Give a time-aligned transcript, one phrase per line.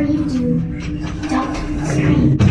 [0.00, 2.49] whatever you do, don't scream.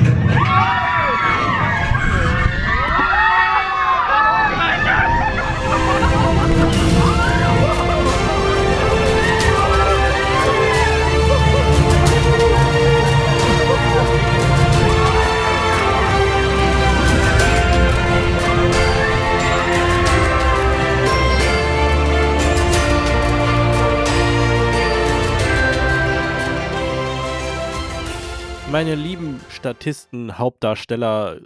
[28.80, 31.42] Meine lieben Statisten, Hauptdarsteller,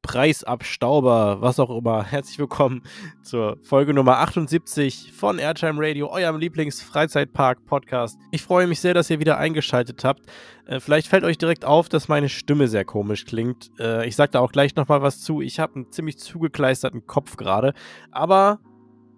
[0.00, 2.84] Preisabstauber, was auch immer, herzlich willkommen
[3.22, 8.18] zur Folge Nummer 78 von Airtime Radio, eurem Lieblings-Freizeitpark-Podcast.
[8.30, 10.22] Ich freue mich sehr, dass ihr wieder eingeschaltet habt.
[10.64, 13.70] Äh, vielleicht fällt euch direkt auf, dass meine Stimme sehr komisch klingt.
[13.78, 15.42] Äh, ich sage da auch gleich nochmal was zu.
[15.42, 17.74] Ich habe einen ziemlich zugekleisterten Kopf gerade.
[18.10, 18.58] Aber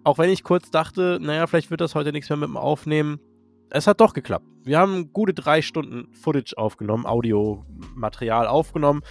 [0.03, 3.21] auch wenn ich kurz dachte, naja, vielleicht wird das heute nichts mehr mit dem Aufnehmen,
[3.69, 4.45] es hat doch geklappt.
[4.63, 9.01] Wir haben gute drei Stunden Footage aufgenommen, Audiomaterial aufgenommen,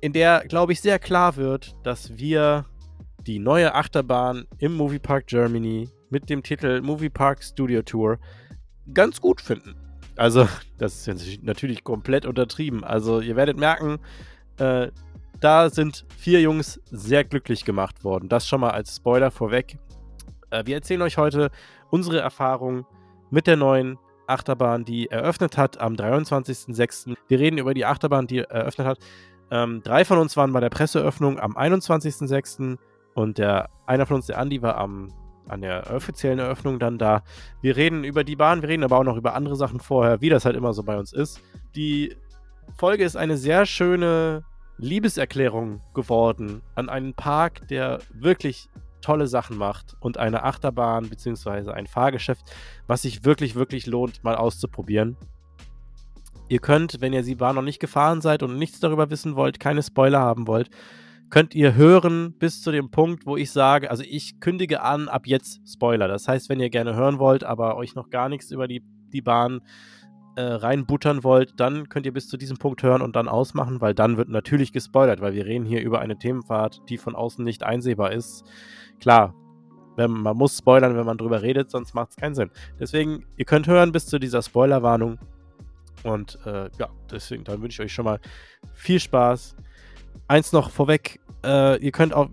[0.00, 2.66] in der, glaube ich, sehr klar wird, dass wir
[3.26, 8.18] die neue Achterbahn im Moviepark Germany mit dem Titel Moviepark Studio Tour
[8.92, 9.76] ganz gut finden.
[10.16, 12.84] Also, das ist natürlich komplett untertrieben.
[12.84, 13.98] Also, ihr werdet merken,
[14.58, 14.88] äh,
[15.40, 18.28] da sind vier Jungs sehr glücklich gemacht worden.
[18.28, 19.78] Das schon mal als Spoiler vorweg.
[20.50, 21.50] Äh, wir erzählen euch heute
[21.90, 22.86] unsere Erfahrungen
[23.32, 27.16] mit der neuen Achterbahn, die eröffnet hat am 23.06.
[27.28, 28.98] Wir reden über die Achterbahn, die eröffnet hat.
[29.50, 32.76] Ähm, drei von uns waren bei der Presseöffnung am 21.06.
[33.14, 35.12] und der einer von uns, der Andi, war am,
[35.48, 37.22] an der offiziellen Eröffnung dann da.
[37.62, 40.28] Wir reden über die Bahn, wir reden aber auch noch über andere Sachen vorher, wie
[40.28, 41.40] das halt immer so bei uns ist.
[41.74, 42.14] Die
[42.78, 44.44] Folge ist eine sehr schöne
[44.76, 48.68] Liebeserklärung geworden an einen Park, der wirklich
[49.02, 51.72] tolle Sachen macht und eine Achterbahn bzw.
[51.72, 52.46] ein Fahrgeschäft,
[52.86, 55.16] was sich wirklich, wirklich lohnt, mal auszuprobieren.
[56.48, 59.60] Ihr könnt, wenn ihr die Bahn noch nicht gefahren seid und nichts darüber wissen wollt,
[59.60, 60.70] keine Spoiler haben wollt,
[61.30, 65.26] könnt ihr hören bis zu dem Punkt, wo ich sage, also ich kündige an, ab
[65.26, 66.06] jetzt Spoiler.
[66.06, 69.22] Das heißt, wenn ihr gerne hören wollt, aber euch noch gar nichts über die, die
[69.22, 69.62] Bahn
[70.36, 73.94] äh, reinbuttern wollt, dann könnt ihr bis zu diesem Punkt hören und dann ausmachen, weil
[73.94, 77.62] dann wird natürlich gespoilert, weil wir reden hier über eine Themenfahrt, die von außen nicht
[77.62, 78.44] einsehbar ist
[79.02, 79.34] klar,
[79.96, 82.50] wenn, man muss spoilern, wenn man drüber redet, sonst macht es keinen Sinn.
[82.80, 85.18] Deswegen, ihr könnt hören bis zu dieser Spoilerwarnung.
[86.04, 88.20] Und äh, ja, deswegen, dann wünsche ich euch schon mal
[88.74, 89.56] viel Spaß.
[90.28, 92.28] Eins noch vorweg, äh, ihr könnt auch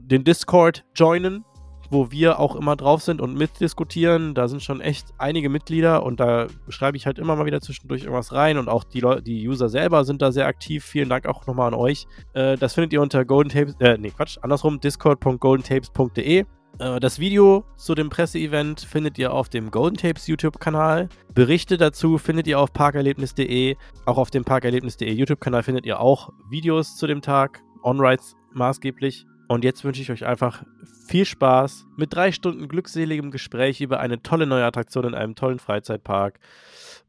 [0.00, 1.44] den Discord joinen
[1.90, 4.34] wo wir auch immer drauf sind und mitdiskutieren.
[4.34, 8.02] Da sind schon echt einige Mitglieder und da schreibe ich halt immer mal wieder zwischendurch
[8.02, 10.84] irgendwas rein und auch die, Leute, die User selber sind da sehr aktiv.
[10.84, 12.06] Vielen Dank auch nochmal an euch.
[12.34, 16.44] Äh, das findet ihr unter Golden Tapes, äh, nee, Quatsch, andersrum, discord.goldentapes.de.
[16.78, 21.08] Äh, das Video zu dem Presseevent findet ihr auf dem Golden Tapes YouTube-Kanal.
[21.34, 23.76] Berichte dazu findet ihr auf parkerlebnis.de.
[24.04, 29.26] Auch auf dem parkerlebnis.de YouTube-Kanal findet ihr auch Videos zu dem Tag, On-Rides maßgeblich.
[29.48, 30.62] Und jetzt wünsche ich euch einfach
[31.06, 35.58] viel Spaß mit drei Stunden glückseligem Gespräch über eine tolle neue Attraktion in einem tollen
[35.58, 36.38] Freizeitpark.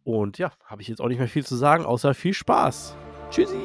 [0.03, 2.96] Und ja, habe ich jetzt auch nicht mehr viel zu sagen, außer viel Spaß.
[3.31, 3.58] Tschüssi!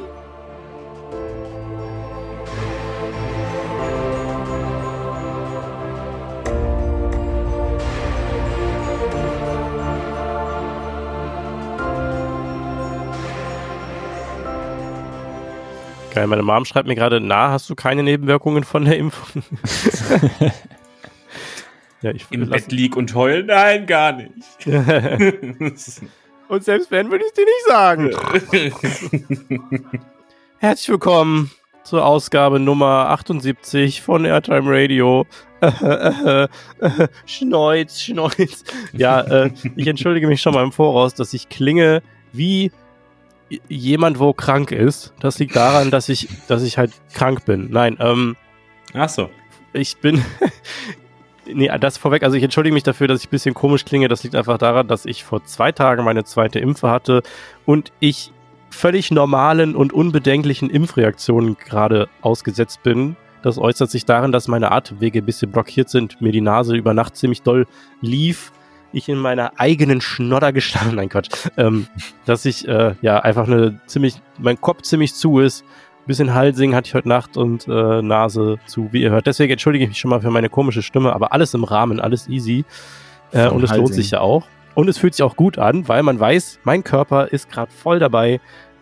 [16.13, 19.43] Geil, meine Mom schreibt mir gerade, na, hast du keine Nebenwirkungen von der Impfung?
[22.03, 23.45] ja, ich Im Bett lieg und heul?
[23.45, 24.67] Nein, gar nicht.
[26.49, 28.11] und selbst wenn, würde ich es dir nicht sagen.
[30.59, 31.51] Herzlich willkommen
[31.83, 35.25] zur Ausgabe Nummer 78 von Airtime Radio.
[37.25, 38.65] Schneuz, Schneuz.
[38.93, 42.03] Ja, äh, ich entschuldige mich schon mal im Voraus, dass ich klinge
[42.35, 42.71] wie
[43.69, 45.13] jemand, wo krank ist.
[45.21, 47.69] Das liegt daran, dass ich, dass ich halt krank bin.
[47.71, 48.37] Nein, ähm.
[48.95, 49.31] Ach so.
[49.73, 50.23] Ich bin.
[51.47, 52.23] nee, das vorweg.
[52.23, 54.09] Also ich entschuldige mich dafür, dass ich ein bisschen komisch klinge.
[54.09, 57.23] Das liegt einfach daran, dass ich vor zwei Tagen meine zweite Impfe hatte
[57.65, 58.33] und ich
[58.71, 63.17] völlig normalen und unbedenklichen Impfreaktionen gerade ausgesetzt bin.
[63.43, 66.95] Das äußert sich darin, dass meine Atemwege ein bisschen blockiert sind, mir die Nase über
[66.95, 67.67] Nacht ziemlich doll
[68.01, 68.53] lief
[68.93, 71.87] ich in meiner eigenen Schnodder gestanden, nein Quatsch, ähm,
[72.25, 75.65] dass ich äh, ja einfach eine ziemlich, mein Kopf ziemlich zu ist,
[76.03, 79.29] ein bisschen Halsing hatte ich heute Nacht und äh, Nase zu, wie ihr hört.
[79.29, 82.29] Deswegen entschuldige ich mich schon mal für meine komische Stimme, aber alles im Rahmen, alles
[82.29, 82.65] easy.
[83.31, 84.49] Äh, und es lohnt sich ja auch.
[84.75, 88.01] Und es fühlt sich auch gut an, weil man weiß, mein Körper ist gerade voll
[88.01, 88.41] dabei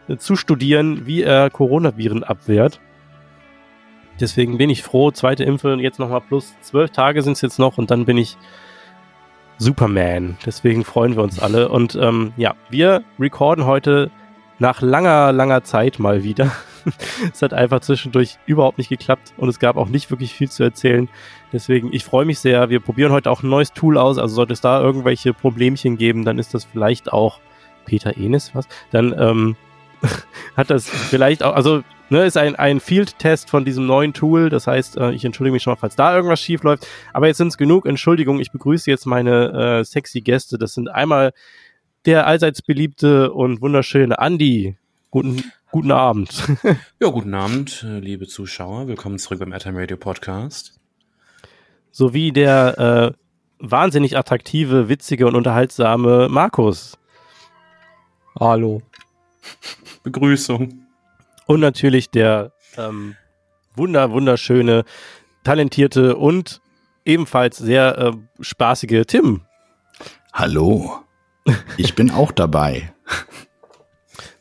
[0.09, 2.81] äh, zu studieren, wie er Coronaviren abwehrt.
[4.19, 7.77] Deswegen bin ich froh, zweite Impfe jetzt nochmal plus zwölf Tage sind es jetzt noch
[7.77, 8.39] und dann bin ich
[9.61, 10.39] Superman.
[10.47, 11.69] Deswegen freuen wir uns alle.
[11.69, 14.11] Und ähm, ja, wir recorden heute
[14.59, 16.51] nach langer, langer Zeit mal wieder.
[17.33, 20.63] es hat einfach zwischendurch überhaupt nicht geklappt und es gab auch nicht wirklich viel zu
[20.63, 21.11] erzählen.
[21.53, 22.71] Deswegen, ich freue mich sehr.
[22.71, 24.17] Wir probieren heute auch ein neues Tool aus.
[24.17, 27.39] Also sollte es da irgendwelche Problemchen geben, dann ist das vielleicht auch
[27.85, 28.67] Peter Enes, was?
[28.93, 29.57] Dann ähm,
[30.57, 34.51] hat das vielleicht auch, also ne, ist ein, ein Field-Test von diesem neuen Tool.
[34.51, 36.87] Das heißt, äh, ich entschuldige mich schon mal, falls da irgendwas schief läuft.
[37.13, 38.41] Aber jetzt sind es genug Entschuldigungen.
[38.41, 40.59] Ich begrüße jetzt meine äh, sexy Gäste.
[40.59, 41.33] Das sind einmal
[42.07, 44.77] der allseits beliebte und wunderschöne Andy.
[45.11, 46.49] Guten, guten Abend.
[47.01, 48.87] ja, guten Abend, äh, liebe Zuschauer.
[48.89, 50.79] Willkommen zurück beim Airtime Radio Podcast.
[51.91, 53.21] Sowie der äh,
[53.59, 56.97] wahnsinnig attraktive, witzige und unterhaltsame Markus.
[58.39, 58.83] Hallo.
[60.03, 60.87] Begrüßung.
[61.47, 63.17] Und natürlich der ähm,
[63.75, 64.85] wunder, wunderschöne,
[65.45, 66.61] talentierte und
[67.05, 69.43] ebenfalls sehr äh, spaßige Tim.
[70.33, 70.99] Hallo.
[71.77, 72.93] Ich bin auch dabei.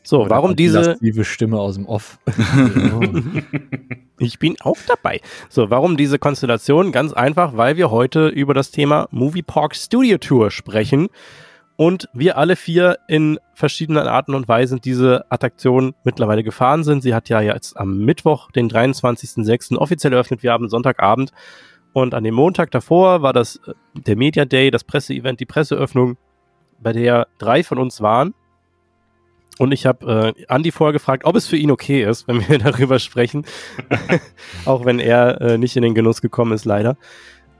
[0.02, 2.18] So, Oder warum diese die Stimme aus dem Off?
[4.18, 5.20] ich bin auch dabei.
[5.48, 6.90] So, warum diese Konstellation?
[6.90, 11.08] Ganz einfach, weil wir heute über das Thema Movie Park Studio Tour sprechen
[11.80, 17.02] und wir alle vier in verschiedenen Arten und Weisen diese Attraktion mittlerweile gefahren sind.
[17.02, 19.78] Sie hat ja jetzt am Mittwoch, den 23.06.
[19.78, 20.42] offiziell eröffnet.
[20.42, 21.30] Wir haben Sonntagabend
[21.94, 26.18] und an dem Montag davor war das äh, der Media Day, das Presseevent, die Presseöffnung,
[26.80, 28.34] bei der drei von uns waren
[29.60, 32.56] und ich habe äh, Andi vorher gefragt, ob es für ihn okay ist, wenn wir
[32.58, 33.44] darüber sprechen.
[34.64, 36.96] Auch wenn er äh, nicht in den Genuss gekommen ist, leider.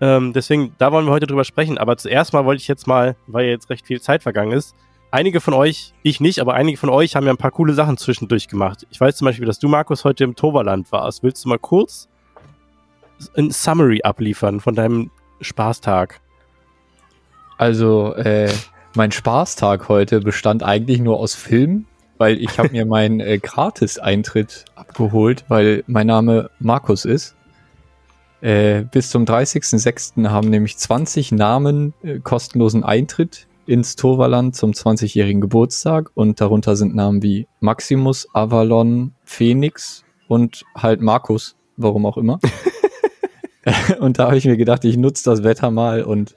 [0.00, 1.78] Ähm, deswegen, da wollen wir heute drüber sprechen.
[1.78, 4.74] Aber zuerst mal wollte ich jetzt mal, weil jetzt recht viel Zeit vergangen ist,
[5.10, 7.96] einige von euch, ich nicht, aber einige von euch haben ja ein paar coole Sachen
[7.96, 8.86] zwischendurch gemacht.
[8.90, 11.22] Ich weiß zum Beispiel, dass du, Markus, heute im Toverland warst.
[11.22, 12.08] Willst du mal kurz
[13.36, 15.10] ein Summary abliefern von deinem
[15.40, 16.20] Spaßtag?
[17.58, 18.50] Also, äh,
[18.94, 21.86] mein Spaßtag heute bestand eigentlich nur aus Filmen
[22.20, 27.34] weil ich habe mir meinen äh, Gratis-Eintritt abgeholt, weil mein Name Markus ist.
[28.40, 30.28] Äh, bis zum 30.06.
[30.28, 36.94] haben nämlich 20 Namen äh, kostenlosen Eintritt ins Toverland zum 20-jährigen Geburtstag und darunter sind
[36.94, 42.40] Namen wie Maximus, Avalon, Phoenix und halt Markus, warum auch immer.
[44.00, 46.34] und da habe ich mir gedacht, ich nutze das Wetter mal und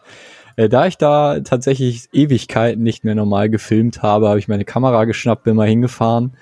[0.57, 5.05] äh, da ich da tatsächlich Ewigkeiten nicht mehr normal gefilmt habe, habe ich meine Kamera
[5.05, 6.33] geschnappt, bin mal hingefahren,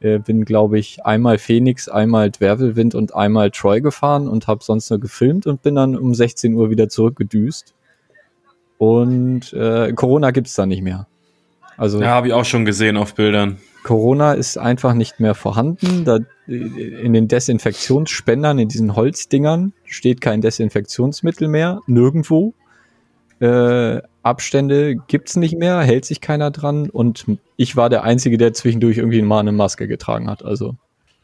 [0.00, 4.90] äh, bin glaube ich einmal Phoenix, einmal Dwervelwind und einmal Troy gefahren und habe sonst
[4.90, 7.74] nur gefilmt und bin dann um 16 Uhr wieder zurückgedüst.
[8.78, 11.06] Und äh, Corona gibt's da nicht mehr.
[11.76, 13.58] Also ja, habe ich auch schon gesehen auf Bildern.
[13.84, 16.04] Corona ist einfach nicht mehr vorhanden.
[16.04, 22.54] Da, in den Desinfektionsspendern, in diesen Holzdingern, steht kein Desinfektionsmittel mehr, nirgendwo.
[23.40, 27.26] Äh, Abstände gibt's nicht mehr, hält sich keiner dran und
[27.56, 30.44] ich war der Einzige, der zwischendurch irgendwie mal eine Maske getragen hat.
[30.44, 30.74] Also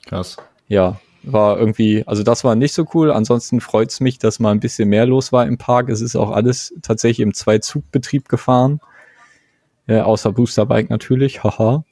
[0.06, 0.37] krass.
[0.69, 3.11] Ja, war irgendwie, also das war nicht so cool.
[3.11, 5.88] Ansonsten freut's mich, dass mal ein bisschen mehr los war im Park.
[5.88, 8.81] Es ist auch alles tatsächlich im Zwei-Zug-Betrieb gefahren.
[9.87, 11.84] Äh, außer Boosterbike natürlich, haha.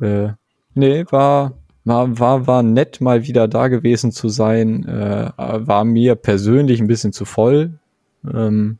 [0.00, 0.28] Äh,
[0.74, 1.52] nee, war,
[1.84, 4.84] war, war, war nett, mal wieder da gewesen zu sein.
[4.86, 7.78] Äh, war mir persönlich ein bisschen zu voll.
[8.32, 8.78] Ähm,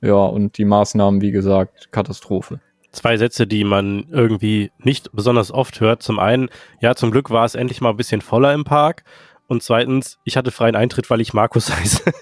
[0.00, 2.60] ja, und die Maßnahmen, wie gesagt, Katastrophe.
[2.92, 6.02] Zwei Sätze, die man irgendwie nicht besonders oft hört.
[6.02, 6.48] Zum einen,
[6.80, 9.04] ja, zum Glück war es endlich mal ein bisschen voller im Park.
[9.46, 12.02] Und zweitens, ich hatte freien Eintritt, weil ich Markus heiße.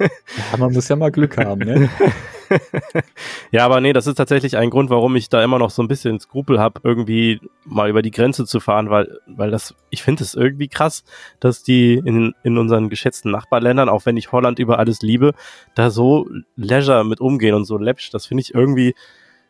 [0.00, 1.88] ja, man muss ja mal Glück haben, ne?
[3.50, 5.88] ja, aber nee, das ist tatsächlich ein Grund, warum ich da immer noch so ein
[5.88, 10.24] bisschen Skrupel habe, irgendwie mal über die Grenze zu fahren, weil, weil das, ich finde
[10.24, 11.04] es irgendwie krass,
[11.40, 15.32] dass die in, in unseren geschätzten Nachbarländern, auch wenn ich Holland über alles liebe,
[15.74, 18.10] da so leisure mit umgehen und so läppsch.
[18.10, 18.94] Das finde ich irgendwie,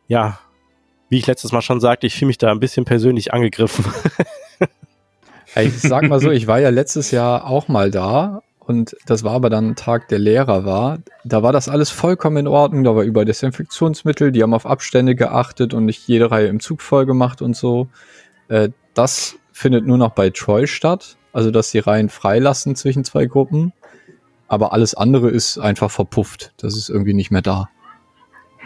[0.09, 0.39] ja,
[1.09, 3.85] wie ich letztes Mal schon sagte, ich fühle mich da ein bisschen persönlich angegriffen.
[5.55, 9.33] Ich sag mal so, ich war ja letztes Jahr auch mal da und das war
[9.33, 10.99] aber dann ein Tag, der Lehrer war.
[11.25, 12.83] Da war das alles vollkommen in Ordnung.
[12.83, 16.83] Da war über Desinfektionsmittel, die haben auf Abstände geachtet und nicht jede Reihe im Zug
[16.83, 17.89] voll gemacht und so.
[18.49, 21.17] Äh, das findet nur noch bei Troy statt.
[21.33, 23.73] Also, dass sie Reihen freilassen zwischen zwei Gruppen.
[24.49, 26.53] Aber alles andere ist einfach verpufft.
[26.57, 27.69] Das ist irgendwie nicht mehr da.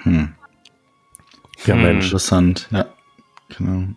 [0.03, 0.33] Hm.
[1.67, 1.83] Ja, hm.
[1.83, 2.07] Mensch.
[2.07, 2.69] Interessant.
[2.71, 2.87] Ja,
[3.55, 3.89] genau.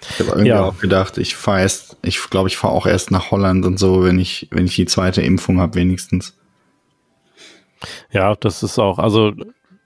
[0.00, 0.62] Ich habe irgendwie ja.
[0.62, 4.04] auch gedacht, ich fahre erst, ich glaube, ich fahre auch erst nach Holland und so,
[4.04, 6.36] wenn ich, wenn ich die zweite Impfung habe, wenigstens.
[8.10, 9.32] Ja, das ist auch, also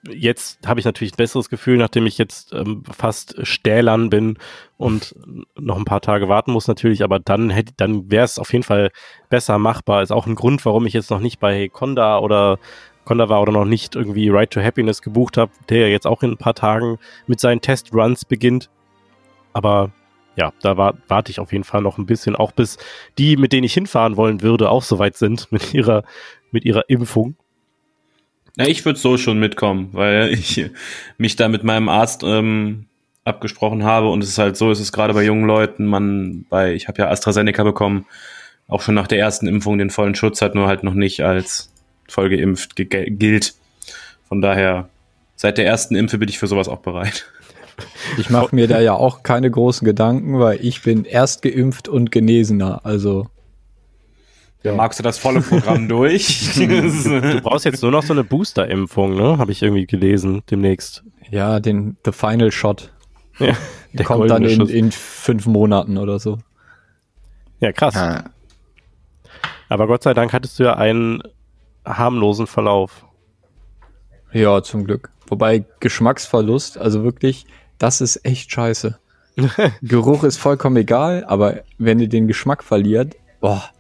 [0.09, 4.39] jetzt habe ich natürlich ein besseres Gefühl, nachdem ich jetzt ähm, fast stählern bin
[4.77, 5.15] und
[5.59, 8.65] noch ein paar Tage warten muss natürlich, aber dann hätte, dann wäre es auf jeden
[8.65, 8.91] Fall
[9.29, 10.03] besser machbar.
[10.03, 12.59] Ist auch ein Grund, warum ich jetzt noch nicht bei Conda oder
[13.05, 16.23] Konda war oder noch nicht irgendwie Right to Happiness gebucht habe, der ja jetzt auch
[16.23, 18.71] in ein paar Tagen mit seinen Testruns beginnt.
[19.53, 19.91] Aber
[20.37, 22.79] ja, da war, warte ich auf jeden Fall noch ein bisschen, auch bis
[23.19, 26.05] die, mit denen ich hinfahren wollen würde, auch soweit sind mit ihrer,
[26.51, 27.37] mit ihrer Impfung.
[28.57, 30.71] Ja, ich würde so schon mitkommen, weil ich
[31.17, 32.87] mich da mit meinem Arzt ähm,
[33.25, 36.75] abgesprochen habe und es ist halt so, es ist gerade bei jungen Leuten, man bei,
[36.75, 38.07] ich habe ja AstraZeneca bekommen,
[38.69, 41.73] auch schon nach der ersten Impfung den vollen Schutz hat, nur halt noch nicht als
[42.09, 43.55] vollgeimpft gilt.
[44.29, 44.89] Von daher,
[45.37, 47.27] seit der ersten Impfe bin ich für sowas auch bereit.
[48.19, 52.11] Ich mache mir da ja auch keine großen Gedanken, weil ich bin erst geimpft und
[52.11, 53.27] Genesener, also.
[54.63, 54.75] Ja.
[54.75, 56.55] Magst du das volle Programm durch?
[56.57, 59.39] du brauchst jetzt nur noch so eine Booster-Impfung, ne?
[59.39, 61.03] Habe ich irgendwie gelesen, demnächst.
[61.31, 62.93] Ja, den The Final Shot.
[63.39, 63.57] Ja,
[63.93, 66.39] der kommt dann in, in fünf Monaten oder so.
[67.61, 67.95] Ja, krass.
[67.95, 68.25] Ja.
[69.69, 71.23] Aber Gott sei Dank hattest du ja einen
[71.85, 73.07] harmlosen Verlauf.
[74.33, 75.11] Ja, zum Glück.
[75.29, 77.47] Wobei Geschmacksverlust, also wirklich,
[77.83, 78.97] das ist echt scheiße.
[79.83, 83.71] Geruch ist vollkommen egal, aber wenn ihr den Geschmack verliert, boah,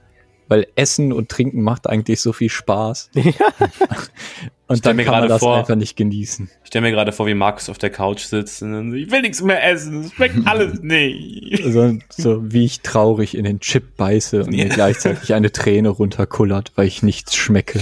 [0.49, 3.11] weil Essen und Trinken macht eigentlich so viel Spaß.
[4.67, 6.51] und dann kann man das vor, einfach nicht genießen.
[6.65, 9.23] Ich stelle mir gerade vor, wie Markus auf der Couch sitzt und dann, ich will
[9.23, 11.63] nichts mehr essen, es schmeckt alles nicht.
[11.65, 14.65] So, so wie ich traurig in den Chip beiße und ja.
[14.65, 17.79] mir gleichzeitig eine Träne runterkullert, weil ich nichts schmecke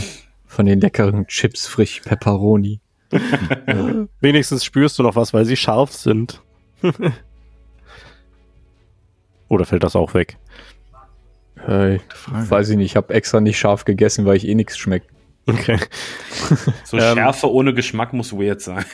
[0.47, 2.81] von den leckeren Chips frisch Pepperoni.
[4.21, 6.43] Wenigstens spürst du noch was, weil sie scharf sind.
[9.49, 10.37] Oder fällt das auch weg?
[11.57, 15.11] Hey, weiß ich nicht, ich habe extra nicht scharf gegessen, weil ich eh nichts schmeckt.
[15.47, 15.79] Okay.
[16.85, 18.85] So ähm, Schärfe ohne Geschmack muss weird sein.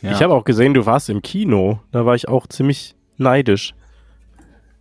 [0.00, 0.12] Ja.
[0.12, 1.80] Ich habe auch gesehen, du warst im Kino.
[1.92, 3.74] Da war ich auch ziemlich neidisch.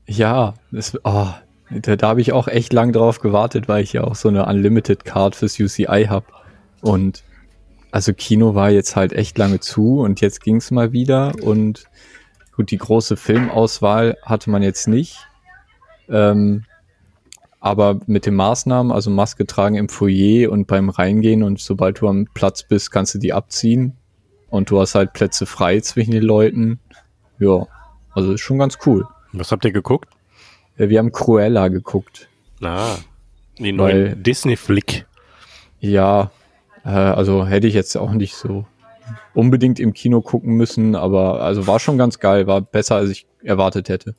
[0.05, 1.27] Ja, das, oh,
[1.69, 4.45] da, da habe ich auch echt lang drauf gewartet, weil ich ja auch so eine
[4.45, 6.25] Unlimited Card fürs UCI habe.
[6.81, 7.23] Und
[7.93, 11.33] also Kino war jetzt halt echt lange zu und jetzt ging es mal wieder.
[11.43, 11.83] Und
[12.55, 15.27] gut, die große Filmauswahl hatte man jetzt nicht.
[16.09, 16.65] Ähm,
[17.59, 22.07] aber mit den Maßnahmen, also Maske tragen im Foyer und beim Reingehen und sobald du
[22.07, 23.95] am Platz bist, kannst du die abziehen.
[24.49, 26.79] Und du hast halt Plätze frei zwischen den Leuten.
[27.37, 27.67] Ja,
[28.15, 29.05] also ist schon ganz cool.
[29.33, 30.09] Was habt ihr geguckt?
[30.79, 32.27] Ja, wir haben Cruella geguckt.
[32.59, 32.95] Ah,
[33.59, 35.05] die neue Disney-Flick.
[35.79, 36.31] Ja,
[36.83, 38.65] äh, also hätte ich jetzt auch nicht so
[39.33, 43.25] unbedingt im Kino gucken müssen, aber also war schon ganz geil, war besser als ich
[43.43, 44.15] erwartet hätte.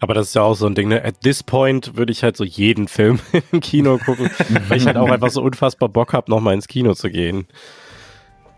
[0.00, 1.04] Aber das ist ja auch so ein Ding, ne?
[1.04, 3.20] At this point würde ich halt so jeden Film
[3.52, 4.30] im Kino gucken,
[4.68, 7.46] weil ich halt auch einfach so unfassbar Bock habe, nochmal ins Kino zu gehen.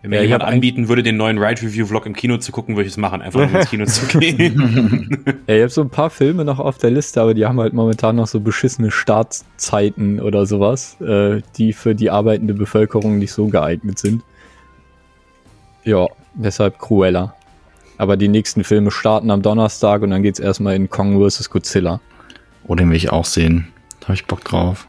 [0.04, 2.76] Wenn mir ja, jemand anbieten würde, den neuen Ride Review Vlog im Kino zu gucken,
[2.76, 5.24] würde ich es machen, einfach um ins Kino zu gehen.
[5.46, 7.72] ja, ich habe so ein paar Filme noch auf der Liste, aber die haben halt
[7.72, 13.46] momentan noch so beschissene Startzeiten oder sowas, äh, die für die arbeitende Bevölkerung nicht so
[13.46, 14.22] geeignet sind.
[15.84, 17.34] Ja, deshalb Cruella.
[17.96, 21.48] Aber die nächsten Filme starten am Donnerstag und dann geht's erstmal in Kong vs.
[21.48, 22.02] Godzilla.
[22.66, 23.68] Oh, den will ich auch sehen.
[24.00, 24.86] Da habe ich Bock drauf.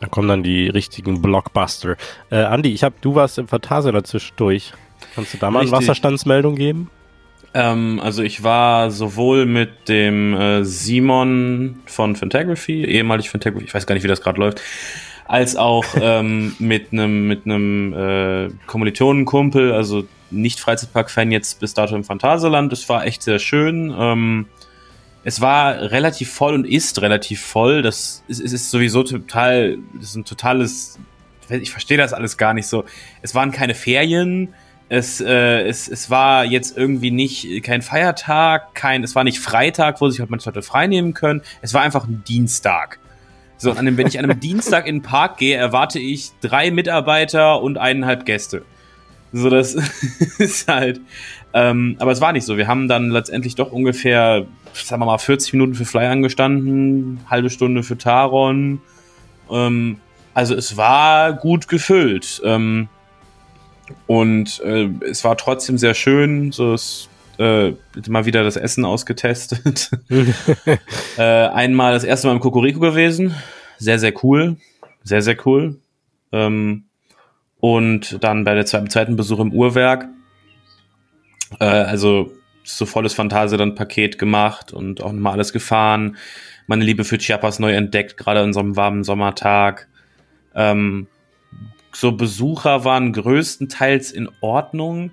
[0.00, 1.96] Da kommen dann die richtigen Blockbuster.
[2.30, 4.72] Äh, Andi, ich hab, du warst im Phantasialand zwischendurch.
[5.14, 6.90] Kannst du da mal eine Wasserstandsmeldung geben?
[7.54, 13.86] Ähm, also ich war sowohl mit dem äh, Simon von Fantagraphy, ehemalig Fantagraphy, ich weiß
[13.86, 14.60] gar nicht, wie das gerade läuft,
[15.26, 21.96] als auch ähm, mit einem mit einem äh, Kommilitonenkumpel, also nicht Freizeitpark-Fan jetzt bis dato
[21.96, 22.72] im Phantasialand.
[22.72, 23.94] Es war echt sehr schön.
[23.98, 24.46] Ähm,
[25.24, 27.82] es war relativ voll und ist relativ voll.
[27.82, 30.98] Das ist, es ist sowieso total, das ist ein totales,
[31.48, 32.84] ich verstehe das alles gar nicht so.
[33.22, 34.54] Es waren keine Ferien.
[34.90, 40.00] Es, äh, es, es war jetzt irgendwie nicht kein Feiertag, kein, es war nicht Freitag,
[40.00, 41.42] wo sich halt manche Leute frei nehmen können.
[41.60, 42.98] Es war einfach ein Dienstag.
[43.58, 46.70] So, an dem, wenn ich an einem Dienstag in den Park gehe, erwarte ich drei
[46.70, 48.64] Mitarbeiter und eineinhalb Gäste.
[49.32, 49.74] So, das
[50.38, 51.00] ist halt.
[51.52, 52.56] Ähm, aber es war nicht so.
[52.56, 57.50] Wir haben dann letztendlich doch ungefähr, sagen wir mal, 40 Minuten für Fly angestanden, halbe
[57.50, 58.80] Stunde für Taron.
[59.50, 59.98] Ähm,
[60.34, 62.40] also es war gut gefüllt.
[62.44, 62.88] Ähm,
[64.06, 66.52] und äh, es war trotzdem sehr schön.
[66.52, 67.08] So es
[67.38, 67.72] äh,
[68.08, 69.90] mal wieder das Essen ausgetestet.
[71.16, 73.34] äh, einmal das erste Mal im Kokoriko gewesen.
[73.78, 74.56] Sehr, sehr cool.
[75.04, 75.78] Sehr, sehr cool.
[76.32, 76.84] Ähm,
[77.60, 80.06] und dann bei der zweiten, zweiten Besuch im Uhrwerk,
[81.60, 82.30] äh, also
[82.76, 86.16] so volles dann paket gemacht und auch nochmal alles gefahren.
[86.66, 89.88] Meine Liebe für Chiapas neu entdeckt, gerade in so einem warmen Sommertag.
[90.54, 91.06] Ähm,
[91.92, 95.12] so Besucher waren größtenteils in Ordnung.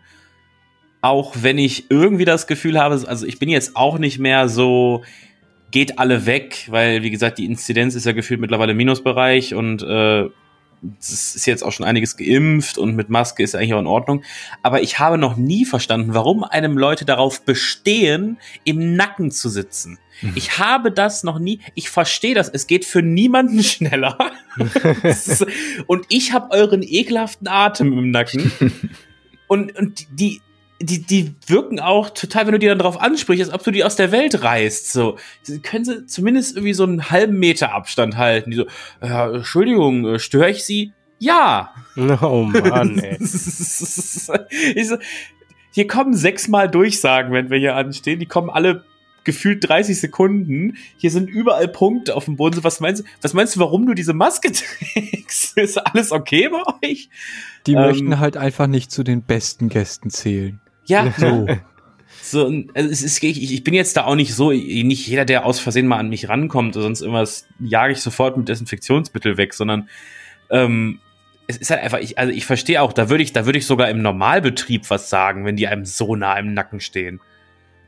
[1.01, 5.03] Auch wenn ich irgendwie das Gefühl habe, also ich bin jetzt auch nicht mehr so,
[5.71, 10.29] geht alle weg, weil wie gesagt, die Inzidenz ist ja gefühlt mittlerweile Minusbereich und äh,
[10.99, 14.23] es ist jetzt auch schon einiges geimpft und mit Maske ist eigentlich auch in Ordnung.
[14.63, 19.99] Aber ich habe noch nie verstanden, warum einem Leute darauf bestehen, im Nacken zu sitzen.
[20.21, 20.33] Mhm.
[20.35, 21.59] Ich habe das noch nie.
[21.73, 22.49] Ich verstehe das.
[22.49, 24.17] Es geht für niemanden schneller.
[25.87, 28.51] und ich habe euren ekelhaften Atem im Nacken.
[29.47, 30.41] Und, und die,
[30.81, 33.83] die, die wirken auch total, wenn du die dann drauf ansprichst, als ob du die
[33.83, 34.91] aus der Welt reißt.
[34.91, 35.17] So,
[35.63, 38.51] können sie zumindest irgendwie so einen halben Meter Abstand halten.
[38.51, 38.65] Die so,
[39.01, 40.93] ja, Entschuldigung, äh, störe ich sie?
[41.19, 41.73] Ja.
[41.97, 43.17] Oh Mann, ey.
[43.21, 44.33] so,
[45.71, 48.19] hier kommen sechsmal Durchsagen, wenn wir hier anstehen.
[48.19, 48.83] Die kommen alle
[49.23, 50.77] gefühlt 30 Sekunden.
[50.97, 52.63] Hier sind überall Punkte auf dem Boden.
[52.63, 54.51] Was meinst du, was meinst du, warum du diese Maske
[54.93, 55.57] trägst?
[55.57, 57.09] Ist alles okay bei euch?
[57.65, 60.61] Die ähm, möchten halt einfach nicht zu den besten Gästen zählen.
[60.85, 61.47] Ja, so.
[62.21, 65.45] So, also es ist, ich, ich bin jetzt da auch nicht so, nicht jeder, der
[65.45, 69.53] aus Versehen mal an mich rankommt oder sonst irgendwas, jage ich sofort mit Desinfektionsmittel weg,
[69.53, 69.89] sondern
[70.49, 70.99] ähm,
[71.45, 73.67] es ist halt einfach, ich, also ich verstehe auch, da würde ich, da würde ich
[73.67, 77.21] sogar im Normalbetrieb was sagen, wenn die einem so nah im Nacken stehen.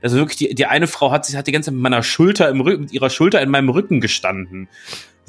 [0.04, 2.50] Also wirklich, die, die eine Frau hat sich hat die ganze Zeit mit meiner Schulter
[2.50, 4.70] im Rücken, mit ihrer Schulter in meinem Rücken gestanden.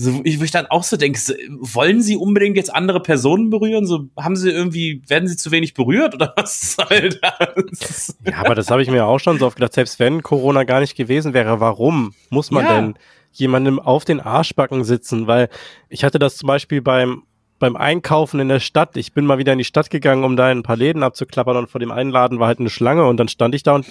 [0.01, 3.51] So, ich, wo ich dann auch so denke, so, wollen sie unbedingt jetzt andere Personen
[3.51, 3.85] berühren?
[3.85, 8.17] So, haben sie irgendwie, werden sie zu wenig berührt oder was soll das?
[8.25, 10.79] Ja, aber das habe ich mir auch schon so oft gedacht, selbst wenn Corona gar
[10.79, 12.77] nicht gewesen wäre, warum muss man ja.
[12.77, 12.95] denn
[13.33, 15.27] jemandem auf den Arschbacken sitzen?
[15.27, 15.49] Weil
[15.89, 17.25] ich hatte das zum Beispiel beim
[17.59, 18.97] beim Einkaufen in der Stadt.
[18.97, 21.69] Ich bin mal wieder in die Stadt gegangen, um da ein paar Läden abzuklappern und
[21.69, 23.87] vor dem einen Laden war halt eine Schlange und dann stand ich da und,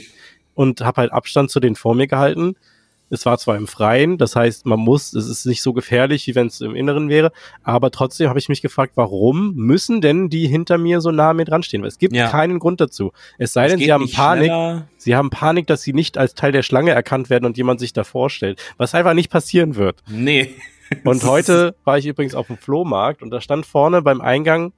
[0.53, 2.55] und habe halt Abstand zu denen vor mir gehalten
[3.09, 6.35] es war zwar im Freien, das heißt, man muss, es ist nicht so gefährlich, wie
[6.35, 7.31] wenn es im Inneren wäre,
[7.63, 11.45] aber trotzdem habe ich mich gefragt, warum müssen denn die hinter mir so nah mir
[11.45, 11.83] dran stehen?
[11.85, 12.29] Es gibt ja.
[12.29, 13.11] keinen Grund dazu.
[13.37, 14.87] Es sei es denn, sie haben Panik, schneller.
[14.97, 17.93] sie haben Panik, dass sie nicht als Teil der Schlange erkannt werden und jemand sich
[17.93, 20.03] da vorstellt, was einfach nicht passieren wird.
[20.09, 20.55] Nee.
[21.03, 24.73] Und heute war ich übrigens auf dem Flohmarkt und da stand vorne beim Eingang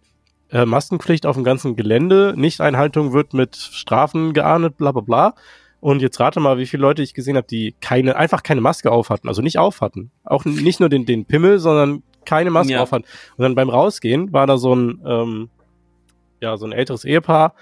[0.52, 5.36] äh, Maskenpflicht auf dem ganzen Gelände, Nichteinhaltung wird mit Strafen geahndet, bla bla bla.
[5.82, 8.92] Und jetzt rate mal, wie viele Leute ich gesehen habe, die keine, einfach keine Maske
[8.92, 10.12] auf hatten, also nicht auf hatten.
[10.24, 12.82] Auch nicht nur den, den Pimmel, sondern keine Maske ja.
[12.82, 13.06] auf hatten.
[13.38, 15.50] Und dann beim Rausgehen war da so ein, ähm,
[16.42, 17.54] ja, so ein älteres Ehepaar.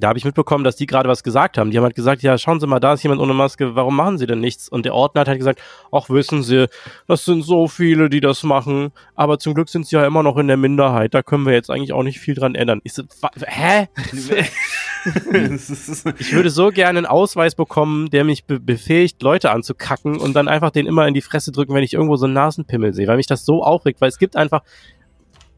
[0.00, 1.70] Da habe ich mitbekommen, dass die gerade was gesagt haben.
[1.70, 4.16] Die haben halt gesagt, ja, schauen Sie mal, da ist jemand ohne Maske, warum machen
[4.16, 4.68] Sie denn nichts?
[4.68, 6.68] Und der Ordner hat halt gesagt, ach, wissen Sie,
[7.08, 10.36] das sind so viele, die das machen, aber zum Glück sind sie ja immer noch
[10.36, 12.80] in der Minderheit, da können wir jetzt eigentlich auch nicht viel dran ändern.
[12.84, 13.02] Ich so,
[13.44, 13.88] hä?
[16.18, 20.48] ich würde so gerne einen Ausweis bekommen, der mich be befähigt, Leute anzukacken und dann
[20.48, 23.16] einfach den immer in die Fresse drücken, wenn ich irgendwo so einen Nasenpimmel sehe, weil
[23.16, 24.62] mich das so aufregt, weil es gibt einfach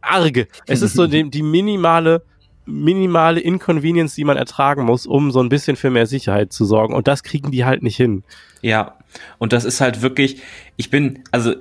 [0.00, 0.48] arge.
[0.66, 2.22] Es ist so die, die minimale
[2.66, 6.94] minimale Inconvenience, die man ertragen muss, um so ein bisschen für mehr Sicherheit zu sorgen.
[6.94, 8.22] Und das kriegen die halt nicht hin.
[8.62, 8.98] Ja,
[9.38, 10.40] und das ist halt wirklich,
[10.76, 11.54] ich bin, also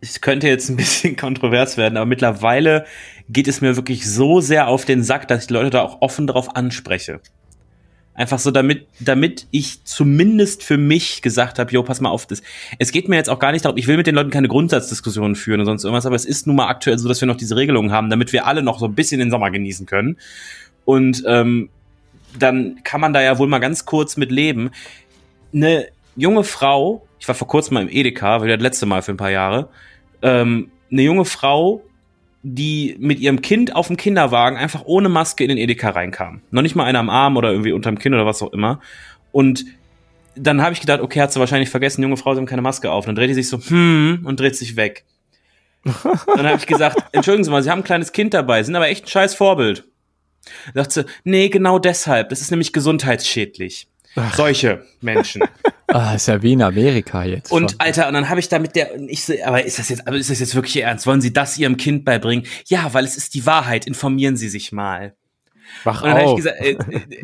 [0.00, 2.84] es könnte jetzt ein bisschen kontrovers werden, aber mittlerweile
[3.28, 6.00] geht es mir wirklich so sehr auf den Sack, dass ich die Leute da auch
[6.00, 7.20] offen drauf anspreche.
[8.14, 12.42] Einfach so, damit, damit ich zumindest für mich gesagt habe, jo, pass mal auf, das.
[12.80, 15.36] Es geht mir jetzt auch gar nicht darum, ich will mit den Leuten keine Grundsatzdiskussionen
[15.36, 17.54] führen und sonst irgendwas, aber es ist nun mal aktuell so, dass wir noch diese
[17.54, 20.16] Regelungen haben, damit wir alle noch so ein bisschen den Sommer genießen können.
[20.84, 21.68] Und ähm,
[22.36, 24.70] dann kann man da ja wohl mal ganz kurz mit leben.
[25.54, 25.86] Eine
[26.16, 29.16] junge Frau, ich war vor kurzem mal im Edeka, war das letzte Mal für ein
[29.16, 29.68] paar Jahre,
[30.22, 31.84] ähm, eine junge Frau,
[32.42, 36.40] die mit ihrem Kind auf dem Kinderwagen einfach ohne Maske in den Edeka reinkam.
[36.50, 38.80] Noch nicht mal einer am Arm oder irgendwie unterm Kinn oder was auch immer.
[39.32, 39.64] Und
[40.36, 42.90] dann habe ich gedacht, okay, hat sie wahrscheinlich vergessen, junge Frau, sie haben keine Maske
[42.90, 43.06] auf.
[43.06, 45.04] Und dann dreht sie sich so, hm, und dreht sich weg.
[45.84, 48.88] dann habe ich gesagt, entschuldigen Sie mal, Sie haben ein kleines Kind dabei, sind aber
[48.88, 49.84] echt ein scheiß Vorbild.
[50.74, 53.88] Da sagt sie, nee, genau deshalb, das ist nämlich gesundheitsschädlich.
[54.18, 54.34] Ach.
[54.34, 55.42] Solche Menschen.
[55.90, 57.50] Ah, ist ja wie in Amerika jetzt.
[57.50, 57.80] Und schon.
[57.80, 60.18] Alter, und dann habe ich da mit der, ich so, aber ist das jetzt, aber
[60.18, 61.06] ist das jetzt wirklich ernst?
[61.06, 62.44] Wollen Sie das Ihrem Kind beibringen?
[62.66, 63.86] Ja, weil es ist die Wahrheit.
[63.86, 65.14] Informieren Sie sich mal.
[65.84, 66.38] Wach und dann auf.
[66.38, 66.72] Ich gesagt, äh,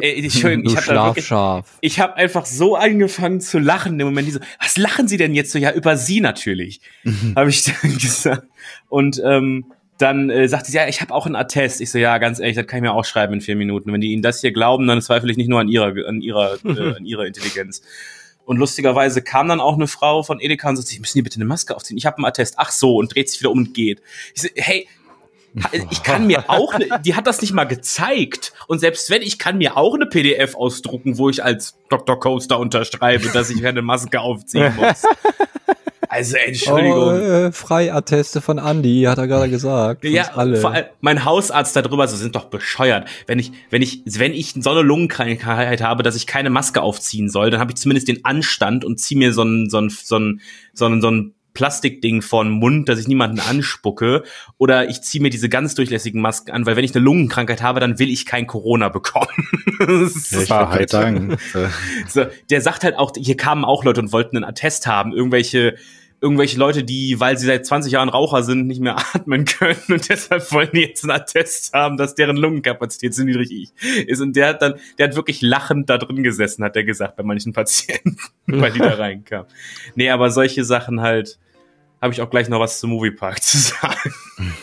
[0.01, 4.29] äh, äh Entschuldigung, ich habe ich habe einfach so angefangen zu lachen im Moment.
[4.29, 5.59] Die so, was lachen Sie denn jetzt so?
[5.59, 7.35] Ja, über Sie natürlich, mhm.
[7.37, 8.47] habe ich dann gesagt.
[8.89, 9.67] Und ähm,
[9.99, 11.81] dann äh, sagte sie, ja, ich habe auch einen Attest.
[11.81, 13.93] Ich so, ja, ganz ehrlich, das kann ich mir auch schreiben in vier Minuten.
[13.93, 16.59] Wenn die Ihnen das hier glauben, dann zweifle ich nicht nur an ihrer, an ihrer,
[16.65, 17.83] äh, an ihrer Intelligenz.
[18.45, 21.37] Und lustigerweise kam dann auch eine Frau von Edeka und sagte, Sie müssen hier bitte
[21.37, 21.97] eine Maske aufziehen.
[21.97, 22.55] Ich habe einen Attest.
[22.59, 24.03] Ach so, und dreht sich wieder um und geht.
[24.35, 24.87] Ich so, hey,
[25.91, 28.53] ich kann mir auch, ne, die hat das nicht mal gezeigt.
[28.67, 32.19] Und selbst wenn, ich kann mir auch eine PDF ausdrucken, wo ich als Dr.
[32.19, 35.05] Coaster unterschreibe, dass ich eine Maske aufziehen muss.
[36.09, 37.09] Also Entschuldigung.
[37.09, 40.05] Oh, äh, Freiatteste von Andy, hat er gerade gesagt.
[40.05, 40.57] Ja, alle.
[40.57, 43.09] vor allem mein Hausarzt darüber, so sind doch bescheuert.
[43.27, 47.29] Wenn ich, wenn ich, wenn ich so eine Lungenkrankheit habe, dass ich keine Maske aufziehen
[47.29, 50.19] soll, dann habe ich zumindest den Anstand und ziehe mir so ein, so ein, so
[50.19, 50.41] ein,
[50.73, 54.25] so ein, so ein Plastikding vor den Mund, dass ich niemanden anspucke.
[54.59, 57.81] Oder ich ziehe mir diese ganz durchlässigen Masken an, weil wenn ich eine Lungenkrankheit habe,
[57.81, 59.29] dann will ich kein Corona bekommen.
[59.79, 61.37] wollte halt sagen.
[62.09, 65.77] so, der sagt halt auch, hier kamen auch Leute und wollten einen Attest haben, irgendwelche
[66.25, 70.09] irgendwelche Leute, die, weil sie seit 20 Jahren Raucher sind, nicht mehr atmen können und
[70.09, 73.73] deshalb wollen die jetzt einen Attest haben, dass deren Lungenkapazität so niedrig
[74.07, 74.21] ist.
[74.23, 77.23] Und der hat dann, der hat wirklich lachend da drin gesessen, hat er gesagt, bei
[77.23, 79.47] manchen Patienten, weil die da reinkamen.
[79.97, 81.39] Nee, aber solche Sachen halt,
[82.05, 84.15] habe ich auch gleich noch was zum Moviepark zu sagen.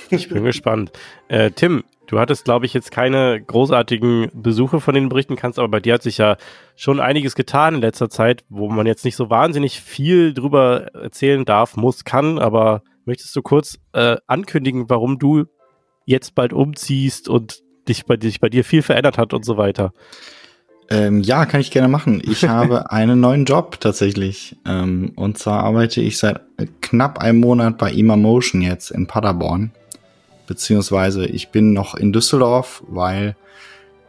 [0.09, 0.91] Ich bin gespannt.
[1.27, 5.67] Äh, Tim, du hattest, glaube ich, jetzt keine großartigen Besuche von den berichten kannst, aber
[5.67, 6.37] bei dir hat sich ja
[6.75, 11.43] schon einiges getan in letzter Zeit, wo man jetzt nicht so wahnsinnig viel drüber erzählen
[11.43, 15.45] darf, muss, kann, aber möchtest du kurz äh, ankündigen, warum du
[16.05, 19.93] jetzt bald umziehst und dich bei, dich bei dir viel verändert hat und so weiter?
[20.91, 22.21] Ähm, ja, kann ich gerne machen.
[22.23, 24.57] Ich habe einen neuen Job tatsächlich.
[24.65, 26.41] Ähm, und zwar arbeite ich seit
[26.81, 29.71] knapp einem Monat bei Emotion jetzt in Paderborn.
[30.47, 33.37] Beziehungsweise ich bin noch in Düsseldorf, weil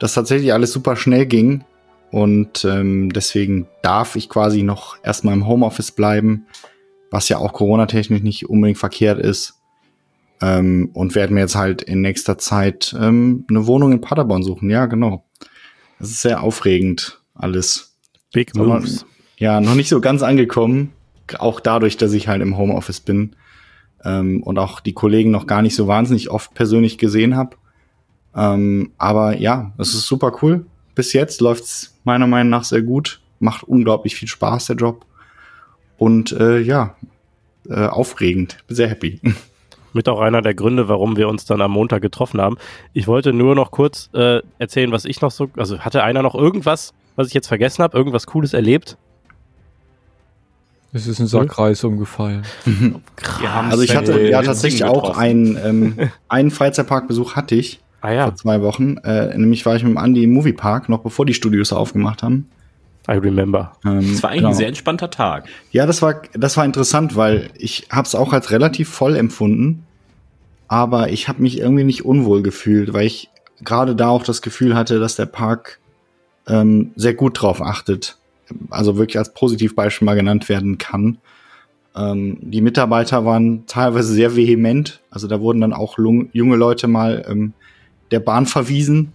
[0.01, 1.65] das tatsächlich alles super schnell ging.
[2.11, 6.47] Und ähm, deswegen darf ich quasi noch erstmal im Homeoffice bleiben,
[7.13, 9.55] was ja auch Corona-technisch nicht unbedingt verkehrt ist.
[10.41, 14.69] Ähm, und werde mir jetzt halt in nächster Zeit ähm, eine Wohnung in Paderborn suchen.
[14.69, 15.25] Ja, genau.
[16.03, 17.97] Das ist sehr aufregend alles.
[18.33, 19.07] Big Moves.
[19.37, 20.93] Ja, noch nicht so ganz angekommen.
[21.39, 23.37] Auch dadurch, dass ich halt im Homeoffice bin
[24.05, 27.57] ähm, und auch die Kollegen noch gar nicht so wahnsinnig oft persönlich gesehen habe.
[28.35, 30.67] Ähm, aber ja, es ist super cool.
[30.97, 33.21] Bis jetzt läuft's meiner Meinung nach sehr gut.
[33.39, 35.07] Macht unglaublich viel Spaß, der Job.
[35.99, 36.97] Und äh, ja,
[37.69, 38.57] äh, aufregend.
[38.67, 39.21] Bin sehr happy.
[39.93, 42.57] Mit auch einer der Gründe, warum wir uns dann am Montag getroffen haben.
[42.93, 45.49] Ich wollte nur noch kurz äh, erzählen, was ich noch so.
[45.57, 48.97] Also hatte einer noch irgendwas, was ich jetzt vergessen habe, irgendwas Cooles erlebt?
[50.95, 52.43] Es ist ein Sackreis umgefallen.
[53.71, 58.25] also ich hatte ja tatsächlich auch einen, ähm, einen Freizeitparkbesuch hatte ich ah, ja.
[58.25, 58.99] vor zwei Wochen.
[58.99, 62.51] Äh, nämlich war ich mit dem Andi im Moviepark, noch bevor die Studios aufgemacht haben.
[63.09, 63.73] I remember.
[63.85, 64.49] Ähm, das war eigentlich genau.
[64.51, 65.49] ein sehr entspannter Tag.
[65.71, 69.85] Ja, das war, das war interessant, weil ich habe es auch als relativ voll empfunden,
[70.69, 73.29] aber ich habe mich irgendwie nicht unwohl gefühlt, weil ich
[73.61, 75.79] gerade da auch das Gefühl hatte, dass der Park
[76.47, 78.17] ähm, sehr gut drauf achtet
[78.71, 81.19] also wirklich als Positivbeispiel mal genannt werden kann.
[81.95, 85.01] Ähm, die Mitarbeiter waren teilweise sehr vehement.
[85.11, 87.53] Also da wurden dann auch junge Leute mal ähm,
[88.11, 89.13] der Bahn verwiesen.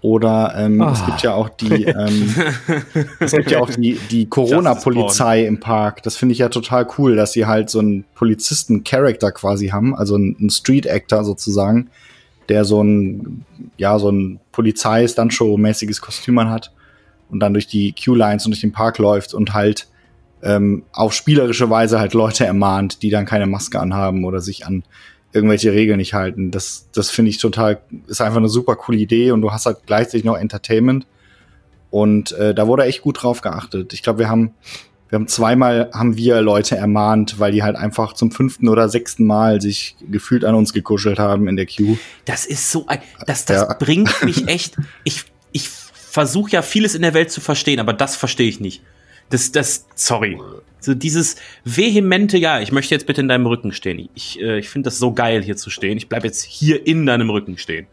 [0.00, 0.90] Oder ähm, oh.
[0.90, 2.34] es gibt ja auch die, ähm,
[3.18, 6.02] es gibt ja auch die, die Corona-Polizei im Park.
[6.04, 10.14] Das finde ich ja total cool, dass sie halt so einen Polizisten-Charakter quasi haben, also
[10.14, 11.90] einen Street-Actor sozusagen,
[12.48, 13.44] der so ein,
[13.76, 16.72] ja, so ein Polizei-Stuntshow-mäßiges Kostüm hat
[17.28, 19.88] und dann durch die Q-Lines und durch den Park läuft und halt
[20.42, 24.84] ähm, auf spielerische Weise halt Leute ermahnt, die dann keine Maske anhaben oder sich an
[25.32, 26.50] irgendwelche Regeln nicht halten.
[26.50, 29.78] Das, das finde ich total, ist einfach eine super coole Idee und du hast halt
[29.86, 31.06] gleichzeitig noch Entertainment.
[31.90, 33.92] Und äh, da wurde echt gut drauf geachtet.
[33.92, 34.54] Ich glaube, wir haben,
[35.08, 39.24] wir haben zweimal haben wir Leute ermahnt, weil die halt einfach zum fünften oder sechsten
[39.24, 41.98] Mal sich gefühlt an uns gekuschelt haben in der Queue.
[42.26, 43.74] Das ist so ein, das, das ja.
[43.74, 48.16] bringt mich echt, ich, ich versuche ja vieles in der Welt zu verstehen, aber das
[48.16, 48.82] verstehe ich nicht.
[49.30, 50.38] Das, das, sorry.
[50.80, 54.08] So dieses vehemente, ja, ich möchte jetzt bitte in deinem Rücken stehen.
[54.14, 55.98] Ich, äh, ich finde das so geil, hier zu stehen.
[55.98, 57.86] Ich bleibe jetzt hier in deinem Rücken stehen.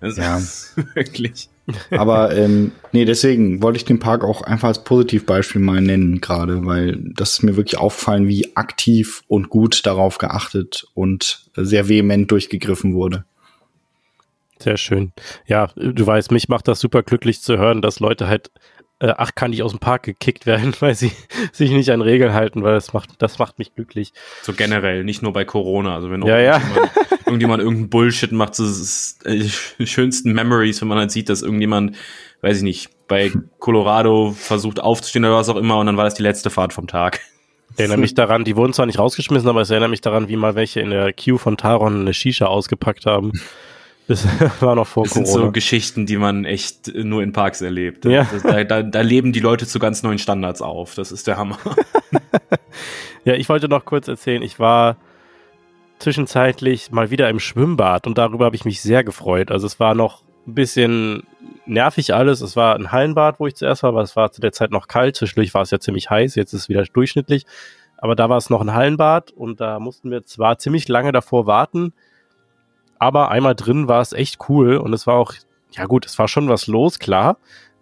[0.00, 0.40] Das ja.
[0.94, 1.48] wirklich.
[1.90, 6.66] Aber ähm, nee, deswegen wollte ich den Park auch einfach als Positivbeispiel mal nennen gerade,
[6.66, 12.30] weil das ist mir wirklich auffallen, wie aktiv und gut darauf geachtet und sehr vehement
[12.30, 13.24] durchgegriffen wurde.
[14.58, 15.12] Sehr schön.
[15.46, 18.50] Ja, du weißt, mich macht das super glücklich zu hören, dass Leute halt
[19.02, 21.10] äh, achtkantig aus dem Park gekickt werden, weil sie
[21.52, 24.12] sich nicht an Regeln halten, weil das macht, das macht mich glücklich.
[24.42, 25.96] So generell, nicht nur bei Corona.
[25.96, 26.54] Also wenn ja, ja.
[26.54, 29.48] Irgendjemand, irgendjemand irgendeinen Bullshit macht, so das äh,
[29.84, 31.96] schönsten Memories, wenn man halt sieht, dass irgendjemand,
[32.42, 36.14] weiß ich nicht, bei Colorado versucht aufzustehen oder was auch immer und dann war das
[36.14, 37.20] die letzte Fahrt vom Tag.
[37.72, 40.36] Ich erinnere mich daran, die wurden zwar nicht rausgeschmissen, aber es erinnert mich daran, wie
[40.36, 43.32] mal welche in der Queue von Taron eine Shisha ausgepackt haben.
[44.12, 44.26] Das
[44.60, 45.24] war noch vor das Corona.
[45.24, 48.04] Das sind so Geschichten, die man echt nur in Parks erlebt.
[48.04, 48.26] Ja.
[48.42, 50.94] Da, da, da, leben die Leute zu ganz neuen Standards auf.
[50.94, 51.58] Das ist der Hammer.
[53.24, 54.96] ja, ich wollte noch kurz erzählen, ich war
[55.98, 59.50] zwischenzeitlich mal wieder im Schwimmbad und darüber habe ich mich sehr gefreut.
[59.50, 61.22] Also es war noch ein bisschen
[61.64, 62.42] nervig alles.
[62.42, 64.88] Es war ein Hallenbad, wo ich zuerst war, aber es war zu der Zeit noch
[64.88, 65.16] kalt.
[65.16, 67.44] Zwischendurch war es ja ziemlich heiß, jetzt ist es wieder durchschnittlich.
[67.96, 71.46] Aber da war es noch ein Hallenbad und da mussten wir zwar ziemlich lange davor
[71.46, 71.94] warten,
[73.02, 75.32] aber einmal drin war es echt cool und es war auch,
[75.72, 77.36] ja gut, es war schon was los, klar.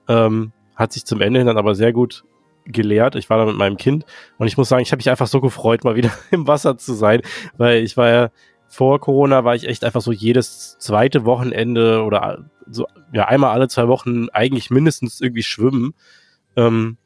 [0.09, 2.25] Ähm, hat sich zum Ende hin dann aber sehr gut
[2.65, 3.17] geleert.
[3.17, 4.07] Ich war da mit meinem Kind
[4.39, 6.95] und ich muss sagen, ich habe mich einfach so gefreut, mal wieder im Wasser zu
[6.95, 7.21] sein,
[7.59, 8.31] weil ich war ja
[8.67, 13.69] vor Corona war ich echt einfach so jedes zweite Wochenende oder so ja einmal alle
[13.69, 15.93] zwei Wochen eigentlich mindestens irgendwie schwimmen
[16.57, 16.97] ähm,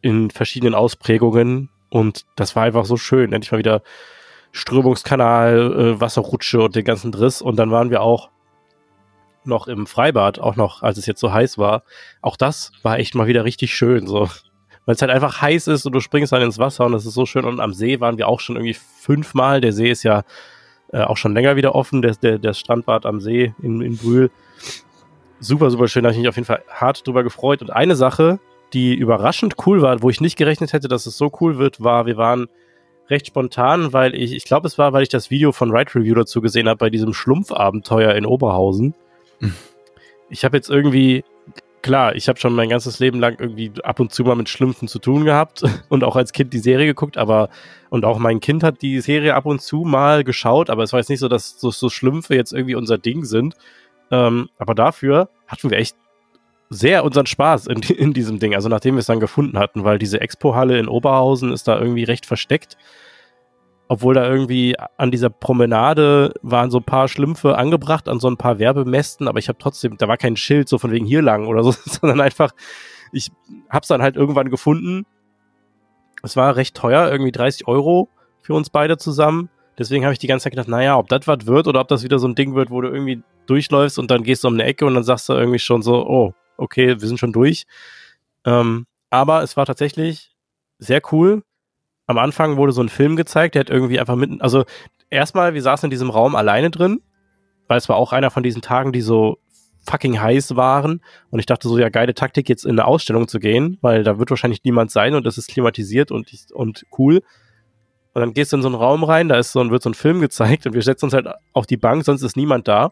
[0.00, 3.32] in verschiedenen Ausprägungen und das war einfach so schön.
[3.32, 3.82] Endlich mal wieder
[4.56, 8.30] Strömungskanal, äh, Wasserrutsche und den ganzen Driss und dann waren wir auch
[9.44, 11.82] noch im Freibad, auch noch, als es jetzt so heiß war.
[12.22, 14.28] Auch das war echt mal wieder richtig schön, so.
[14.86, 17.14] Weil es halt einfach heiß ist und du springst dann ins Wasser und es ist
[17.14, 17.44] so schön.
[17.44, 19.60] Und am See waren wir auch schon irgendwie fünfmal.
[19.60, 20.22] Der See ist ja
[20.92, 24.30] äh, auch schon länger wieder offen, der, der, der Strandbad am See in, in Brühl.
[25.40, 26.04] Super, super schön.
[26.04, 27.62] Da habe ich mich auf jeden Fall hart drüber gefreut.
[27.62, 28.38] Und eine Sache,
[28.72, 32.06] die überraschend cool war, wo ich nicht gerechnet hätte, dass es so cool wird, war,
[32.06, 32.46] wir waren
[33.08, 36.14] recht spontan, weil ich, ich glaube, es war, weil ich das Video von Right Review
[36.14, 38.94] dazu gesehen habe bei diesem Schlumpfabenteuer in Oberhausen.
[40.28, 41.24] Ich habe jetzt irgendwie,
[41.82, 44.88] klar, ich habe schon mein ganzes Leben lang irgendwie ab und zu mal mit Schlümpfen
[44.88, 47.48] zu tun gehabt und auch als Kind die Serie geguckt, aber
[47.90, 51.00] und auch mein Kind hat die Serie ab und zu mal geschaut, aber es war
[51.00, 53.54] jetzt nicht so, dass so, so Schlümpfe jetzt irgendwie unser Ding sind.
[54.10, 55.96] Ähm, aber dafür hatten wir echt
[56.68, 58.54] sehr unseren Spaß in, in diesem Ding.
[58.54, 62.04] Also nachdem wir es dann gefunden hatten, weil diese Expo-Halle in Oberhausen ist da irgendwie
[62.04, 62.76] recht versteckt
[63.88, 68.36] obwohl da irgendwie an dieser Promenade waren so ein paar Schlümpfe angebracht, an so ein
[68.36, 71.46] paar Werbemästen, aber ich habe trotzdem, da war kein Schild so von wegen hier lang
[71.46, 72.52] oder so, sondern einfach,
[73.12, 73.30] ich
[73.70, 75.06] hab's dann halt irgendwann gefunden.
[76.22, 78.08] Es war recht teuer, irgendwie 30 Euro
[78.42, 79.50] für uns beide zusammen.
[79.78, 82.02] Deswegen habe ich die ganze Zeit gedacht, naja, ob das was wird oder ob das
[82.02, 84.64] wieder so ein Ding wird, wo du irgendwie durchläufst und dann gehst du um eine
[84.64, 87.64] Ecke und dann sagst du irgendwie schon so, oh, okay, wir sind schon durch.
[88.44, 90.34] Ähm, aber es war tatsächlich
[90.78, 91.42] sehr cool
[92.06, 94.64] am Anfang wurde so ein Film gezeigt, der hat irgendwie einfach mitten, also
[95.10, 97.00] erstmal, wir saßen in diesem Raum alleine drin,
[97.66, 99.38] weil es war auch einer von diesen Tagen, die so
[99.88, 103.38] fucking heiß waren und ich dachte so, ja, geile Taktik, jetzt in eine Ausstellung zu
[103.38, 107.22] gehen, weil da wird wahrscheinlich niemand sein und das ist klimatisiert und, und cool.
[108.14, 109.90] Und dann gehst du in so einen Raum rein, da ist so ein, wird so
[109.90, 112.90] ein Film gezeigt und wir setzen uns halt auf die Bank, sonst ist niemand da.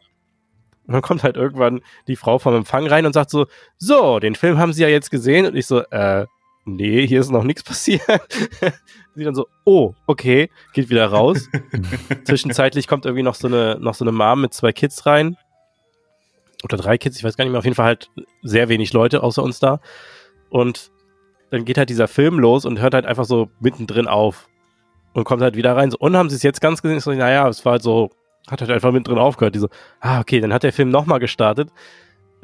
[0.87, 3.47] Und dann kommt halt irgendwann die Frau vom Empfang rein und sagt so,
[3.79, 5.47] so, den Film haben Sie ja jetzt gesehen.
[5.47, 6.27] Und ich so, äh,
[6.67, 8.03] nee, hier ist noch nichts passiert.
[9.15, 11.49] Sie dann so, oh, okay, geht wieder raus.
[12.25, 15.37] Zwischenzeitlich kommt irgendwie noch so eine, noch so eine Mom mit zwei Kids rein.
[16.65, 18.11] Oder drei Kids, ich weiß gar nicht mehr, auf jeden Fall halt
[18.43, 19.81] sehr wenig Leute außer uns da.
[20.51, 20.91] Und
[21.51, 24.49] dann geht halt dieser Film los und hört halt einfach so mittendrin auf.
[25.13, 25.91] Und kommt halt wieder rein.
[25.93, 26.99] So, und haben sie es jetzt ganz gesehen?
[26.99, 28.11] Ich so, naja, es war halt so,
[28.49, 29.55] hat halt einfach mittendrin aufgehört.
[29.55, 29.69] Die so,
[30.01, 31.71] ah, okay, dann hat der Film nochmal gestartet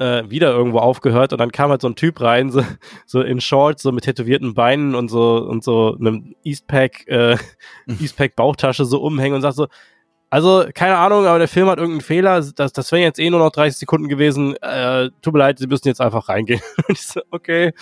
[0.01, 2.63] äh, wieder irgendwo aufgehört und dann kam halt so ein Typ rein, so,
[3.05, 7.37] so in Shorts, so mit tätowierten Beinen und so und so einem Eastpack, äh,
[8.01, 9.67] Eastpack Bauchtasche so umhängen und sagt so,
[10.33, 12.41] also, keine Ahnung, aber der Film hat irgendeinen Fehler.
[12.55, 14.55] Das, das wären jetzt eh nur noch 30 Sekunden gewesen.
[14.61, 16.61] Äh, tut mir leid, Sie müssen jetzt einfach reingehen.
[16.87, 17.73] Und ich so, okay.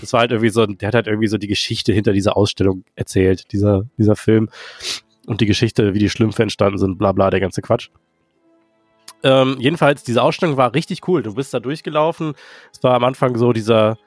[0.00, 2.84] Das war halt irgendwie so, der hat halt irgendwie so die Geschichte hinter dieser Ausstellung
[2.94, 4.50] erzählt, dieser, dieser Film.
[5.26, 7.90] Und die Geschichte, wie die Schlümpfe entstanden sind, bla bla, der ganze Quatsch.
[9.22, 11.22] Ähm, jedenfalls, diese Ausstellung war richtig cool.
[11.22, 12.34] Du bist da durchgelaufen.
[12.72, 13.98] Es war am Anfang so dieser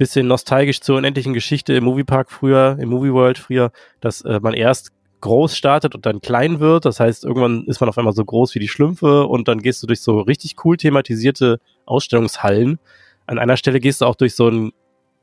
[0.00, 4.54] bisschen nostalgisch zur unendlichen Geschichte im Moviepark früher, im Movie World früher, dass äh, man
[4.54, 6.86] erst groß startet und dann klein wird.
[6.86, 9.82] Das heißt, irgendwann ist man auf einmal so groß wie die Schlümpfe und dann gehst
[9.82, 12.78] du durch so richtig cool thematisierte Ausstellungshallen.
[13.26, 14.72] An einer Stelle gehst du auch durch so ein,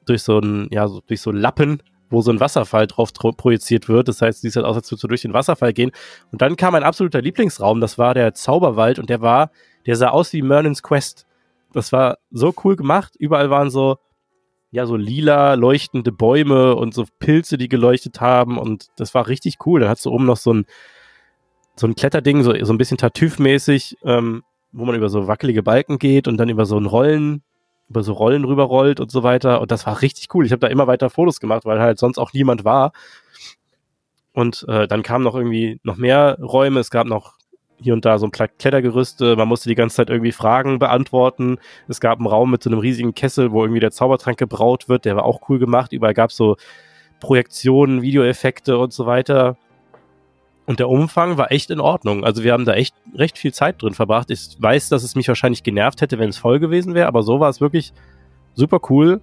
[0.05, 4.07] durch so ein, ja, so, durch so Lappen, wo so ein Wasserfall drauf projiziert wird.
[4.07, 5.91] Das heißt, sieht halt aus, als würdest du durch den Wasserfall gehen.
[6.31, 9.51] Und dann kam ein absoluter Lieblingsraum, das war der Zauberwald und der war,
[9.85, 11.25] der sah aus wie Merlin's Quest.
[11.73, 13.15] Das war so cool gemacht.
[13.17, 13.97] Überall waren so,
[14.71, 19.57] ja, so lila leuchtende Bäume und so Pilze, die geleuchtet haben und das war richtig
[19.65, 19.81] cool.
[19.81, 20.65] Dann hast du oben noch so ein,
[21.75, 25.99] so ein Kletterding, so, so ein bisschen Tartüff-mäßig, ähm, wo man über so wackelige Balken
[25.99, 27.43] geht und dann über so ein Rollen,
[27.89, 29.61] über so Rollen rüberrollt und so weiter.
[29.61, 30.45] Und das war richtig cool.
[30.45, 32.91] Ich habe da immer weiter Fotos gemacht, weil halt sonst auch niemand war.
[34.33, 36.79] Und äh, dann kamen noch irgendwie noch mehr Räume.
[36.79, 37.37] Es gab noch
[37.79, 39.35] hier und da so ein Klettergerüste.
[39.35, 41.57] Man musste die ganze Zeit irgendwie Fragen beantworten.
[41.87, 45.05] Es gab einen Raum mit so einem riesigen Kessel, wo irgendwie der Zaubertrank gebraut wird.
[45.05, 45.93] Der war auch cool gemacht.
[45.93, 46.57] Überall gab es so
[47.19, 49.57] Projektionen, Videoeffekte und so weiter.
[50.67, 52.25] Und der Umfang war echt in Ordnung.
[52.25, 54.29] Also wir haben da echt recht viel Zeit drin verbracht.
[54.29, 57.39] Ich weiß, dass es mich wahrscheinlich genervt hätte, wenn es voll gewesen wäre, aber so
[57.39, 57.93] war es wirklich
[58.53, 59.21] super cool.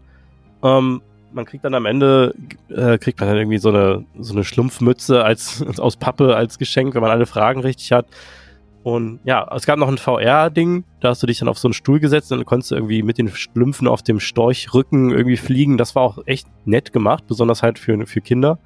[0.62, 1.02] Ähm,
[1.34, 2.34] man kriegt dann am Ende,
[2.70, 6.94] äh, kriegt man dann irgendwie so eine, so eine Schlumpfmütze als, aus Pappe als Geschenk,
[6.94, 8.06] wenn man alle Fragen richtig hat.
[8.82, 11.74] Und ja, es gab noch ein VR-Ding, da hast du dich dann auf so einen
[11.74, 15.76] Stuhl gesetzt und dann konntest du irgendwie mit den Schlümpfen auf dem Storchrücken irgendwie fliegen.
[15.76, 18.58] Das war auch echt nett gemacht, besonders halt für, für Kinder.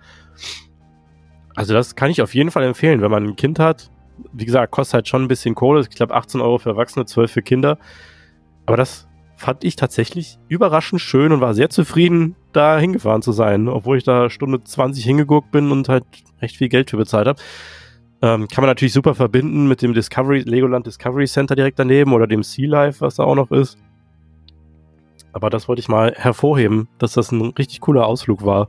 [1.59, 3.91] Also das kann ich auf jeden Fall empfehlen, wenn man ein Kind hat.
[4.33, 5.81] Wie gesagt, kostet halt schon ein bisschen Kohle.
[5.81, 7.79] Ich glaube 18 Euro für Erwachsene, 12 für Kinder.
[8.65, 13.67] Aber das fand ich tatsächlich überraschend schön und war sehr zufrieden da hingefahren zu sein,
[13.67, 16.05] obwohl ich da Stunde 20 hingeguckt bin und halt
[16.41, 17.41] recht viel Geld für bezahlt habe.
[18.23, 22.29] Ähm, kann man natürlich super verbinden mit dem Discovery, Legoland Discovery Center direkt daneben oder
[22.29, 23.79] dem Sea Life, was da auch noch ist.
[25.33, 28.69] Aber das wollte ich mal hervorheben, dass das ein richtig cooler Ausflug war,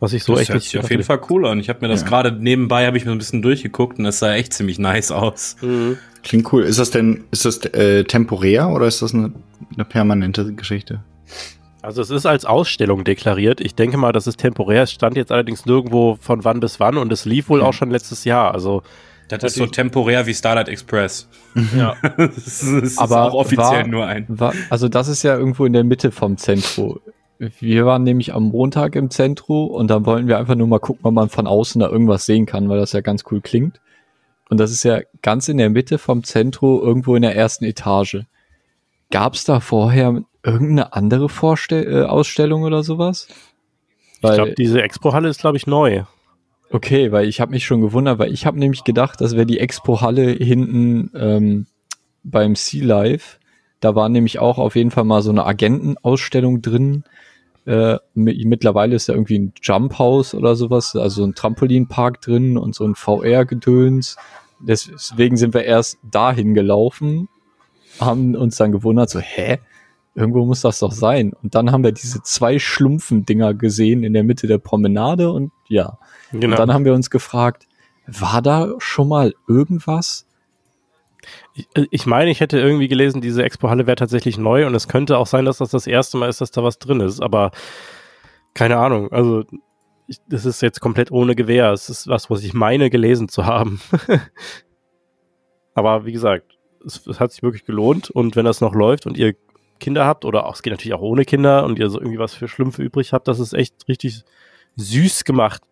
[0.00, 1.58] was ich so das echt hört sich auf jeden Fall cool an.
[1.58, 2.08] Ich habe mir das Ja.
[2.08, 5.56] gerade nebenbei habe ich mir ein bisschen durchgeguckt und das sah echt ziemlich nice aus.
[5.60, 5.98] Mhm.
[6.22, 6.62] Klingt cool.
[6.62, 9.32] Ist das denn, ist das äh, temporär oder ist das eine,
[9.74, 11.02] eine permanente Geschichte?
[11.82, 13.60] Also es ist als Ausstellung deklariert.
[13.60, 14.82] Ich denke mal, das ist temporär.
[14.84, 17.90] Es stand jetzt allerdings nirgendwo von wann bis wann und es lief wohl auch schon
[17.90, 18.52] letztes Jahr.
[18.52, 18.82] Also
[19.28, 21.28] Das ist so temporär wie Starlight Express.
[21.76, 21.96] ja.
[22.16, 24.24] das ist Aber auch offiziell war- nur ein.
[24.28, 27.00] War, also das ist ja irgendwo in der Mitte vom Zentrum.
[27.38, 31.04] Wir waren nämlich am Montag im Zentrum und dann wollten wir einfach nur mal gucken,
[31.04, 33.80] ob man von außen da irgendwas sehen kann, weil das ja ganz cool klingt.
[34.48, 38.20] Und das ist ja ganz in der Mitte vom Zentrum, irgendwo in der ersten Etage.
[39.10, 43.28] Gab es da vorher irgendeine andere Vorstell äh, Ausstellung oder sowas?
[44.22, 46.04] Ich glaube, diese Expo-Halle ist, glaube ich, neu.
[46.70, 49.60] Okay, weil ich habe mich schon gewundert, weil ich habe nämlich gedacht, das wäre die
[49.60, 51.66] Expo-Halle hinten ähm,
[52.24, 53.38] beim Sea Life.
[53.80, 57.04] Da war nämlich auch auf jeden Fall mal so eine Agentenausstellung drin.
[57.66, 62.56] Äh, mi- mittlerweile ist da irgendwie ein Jump House oder sowas, also ein Trampolinpark drin
[62.58, 64.16] und so ein VR-Gedöns.
[64.60, 67.28] Deswegen sind wir erst dahin gelaufen,
[68.00, 69.58] haben uns dann gewundert, so, hä?
[70.14, 71.34] Irgendwo muss das doch sein.
[71.42, 75.98] Und dann haben wir diese zwei Schlumpfen-Dinger gesehen in der Mitte der Promenade und ja.
[76.32, 76.46] Genau.
[76.46, 77.66] Und dann haben wir uns gefragt,
[78.06, 80.26] war da schon mal irgendwas?
[81.54, 85.18] Ich, ich meine, ich hätte irgendwie gelesen, diese Expo-Halle wäre tatsächlich neu und es könnte
[85.18, 87.50] auch sein, dass das das erste Mal ist, dass da was drin ist, aber
[88.54, 89.10] keine Ahnung.
[89.12, 89.44] Also,
[90.06, 91.72] ich, das ist jetzt komplett ohne Gewähr.
[91.72, 93.80] Es ist was, was ich meine, gelesen zu haben.
[95.74, 99.18] aber wie gesagt, es, es hat sich wirklich gelohnt und wenn das noch läuft und
[99.18, 99.34] ihr
[99.80, 102.34] Kinder habt oder auch, es geht natürlich auch ohne Kinder und ihr so irgendwie was
[102.34, 104.24] für Schlümpfe übrig habt, das ist echt richtig
[104.76, 105.62] süß gemacht.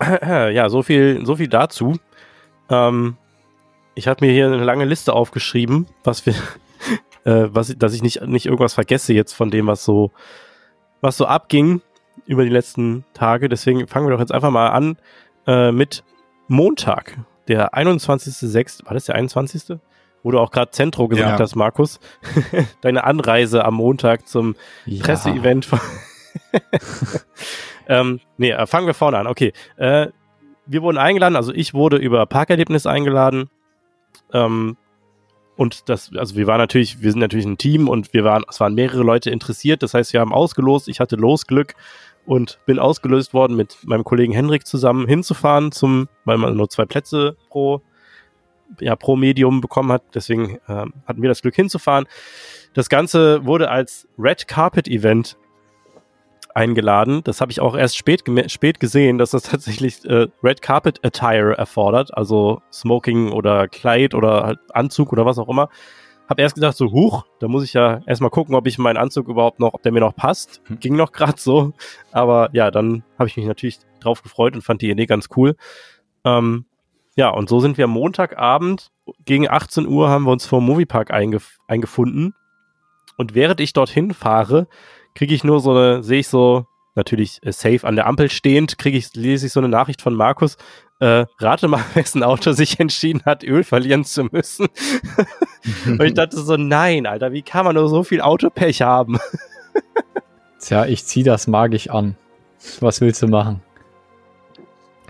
[0.52, 1.96] Ja, so viel, so viel dazu.
[2.68, 3.16] Ähm,
[3.94, 6.34] ich habe mir hier eine lange Liste aufgeschrieben, was wir,
[7.24, 10.10] äh, was, dass ich nicht, nicht irgendwas vergesse jetzt von dem, was so,
[11.00, 11.80] was so abging
[12.26, 13.48] über die letzten Tage.
[13.48, 14.96] Deswegen fangen wir doch jetzt einfach mal an
[15.46, 16.04] äh, mit
[16.48, 17.16] Montag,
[17.48, 18.84] der 21.06.
[18.86, 19.78] War das der 21.?
[20.22, 21.42] Wo du auch gerade Zentro gesagt Ja.
[21.42, 21.98] hast, Markus.
[22.82, 25.02] Deine Anreise am Montag zum Ja.
[25.02, 25.64] Presseevent.
[25.64, 25.80] von-
[27.90, 29.26] ähm, nee, äh, fangen wir vorne an.
[29.26, 29.52] Okay.
[29.76, 30.08] Äh,
[30.66, 33.50] wir wurden eingeladen, also ich wurde über Parkerlebnis eingeladen.
[34.32, 34.76] Ähm,
[35.56, 38.60] und das, also wir waren natürlich, wir sind natürlich ein Team und wir waren, es
[38.60, 39.82] waren mehrere Leute interessiert.
[39.82, 40.88] Das heißt, wir haben ausgelost.
[40.88, 41.74] Ich hatte Losglück
[42.24, 46.84] und bin ausgelöst worden, mit meinem Kollegen Henrik zusammen hinzufahren zum, weil man nur zwei
[46.84, 47.82] Plätze pro,
[48.78, 50.04] ja, pro Medium bekommen hat.
[50.14, 52.06] Deswegen ähm, hatten wir das Glück hinzufahren.
[52.72, 55.36] Das Ganze wurde als Red Carpet Event
[56.54, 57.22] eingeladen.
[57.24, 61.56] Das habe ich auch erst spät, spät gesehen, dass das tatsächlich äh, Red Carpet Attire
[61.56, 65.68] erfordert, also Smoking oder Kleid oder halt Anzug oder was auch immer.
[66.28, 69.28] Hab erst gedacht so, huch, da muss ich ja erstmal gucken, ob ich meinen Anzug
[69.28, 70.62] überhaupt noch, ob der mir noch passt.
[70.66, 70.78] Hm.
[70.78, 71.72] Ging noch gerade so,
[72.12, 75.56] aber ja, dann habe ich mich natürlich drauf gefreut und fand die Idee ganz cool.
[76.24, 76.66] Ähm,
[77.16, 78.92] ja, und so sind wir am Montagabend
[79.24, 82.34] gegen 18 Uhr haben wir uns vor dem Moviepark eingef eingefunden.
[83.16, 84.66] Und während ich dorthin fahre,
[85.14, 88.78] kriege ich nur so eine, sehe ich so, natürlich äh, safe an der Ampel stehend,
[88.78, 90.56] kriege ich, lese ich so eine Nachricht von Markus.
[90.98, 94.68] Äh, rate mal, wessen Auto sich entschieden hat, Öl verlieren zu müssen.
[95.86, 99.18] Und ich dachte so, nein, Alter, wie kann man nur so viel Autopech haben?
[100.60, 102.16] Tja, ich zieh das magisch an.
[102.80, 103.62] Was willst du machen?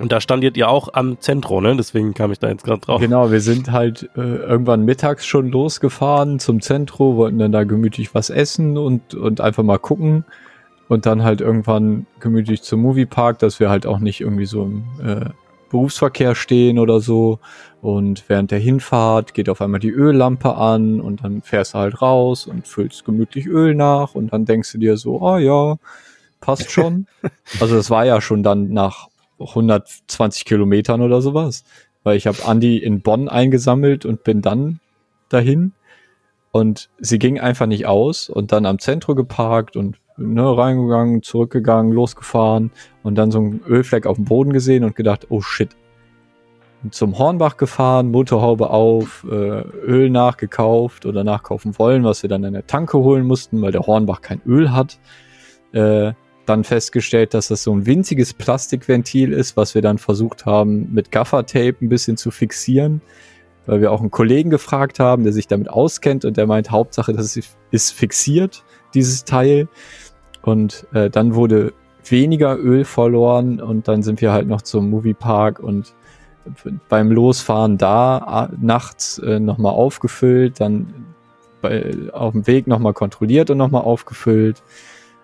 [0.01, 1.77] Und da standet ihr auch am Zentro, ne?
[1.77, 3.01] Deswegen kam ich da jetzt gerade drauf.
[3.03, 8.15] Genau, wir sind halt äh, irgendwann mittags schon losgefahren zum Zentrum, wollten dann da gemütlich
[8.15, 10.25] was essen und, und einfach mal gucken.
[10.89, 14.85] Und dann halt irgendwann gemütlich zum Moviepark, dass wir halt auch nicht irgendwie so im
[15.05, 15.31] äh,
[15.69, 17.39] Berufsverkehr stehen oder so.
[17.83, 22.01] Und während der Hinfahrt geht auf einmal die Öllampe an und dann fährst du halt
[22.01, 25.77] raus und füllst gemütlich Öl nach und dann denkst du dir so, ah ja,
[26.41, 27.07] passt schon.
[27.61, 29.10] also das war ja schon dann nach
[29.41, 31.64] 120 Kilometern oder sowas.
[32.03, 34.80] Weil ich habe Andi in Bonn eingesammelt und bin dann
[35.28, 35.72] dahin.
[36.53, 41.93] Und sie ging einfach nicht aus und dann am Zentrum geparkt und ne, reingegangen, zurückgegangen,
[41.93, 42.70] losgefahren
[43.03, 45.70] und dann so einen Ölfleck auf dem Boden gesehen und gedacht, oh shit.
[46.91, 52.55] Zum Hornbach gefahren, Motorhaube auf, äh, Öl nachgekauft oder nachkaufen wollen, was wir dann in
[52.55, 54.99] der Tanke holen mussten, weil der Hornbach kein Öl hat.
[55.72, 56.12] Äh,
[56.51, 61.12] dann festgestellt, dass das so ein winziges Plastikventil ist, was wir dann versucht haben, mit
[61.12, 63.01] Gaffertape ein bisschen zu fixieren,
[63.66, 67.12] weil wir auch einen Kollegen gefragt haben, der sich damit auskennt und der meint, Hauptsache,
[67.12, 67.36] das
[67.70, 69.68] ist, fixiert, dieses Teil.
[70.42, 71.72] und äh, dann wurde
[72.05, 75.94] weniger Öl verloren und dann sind wir halt noch zum Moviepark und
[76.88, 80.92] beim Losfahren da nachts äh, nochmal aufgefüllt, dann
[81.61, 84.62] bei, auf dem Weg nochmal kontrolliert und nochmal aufgefüllt.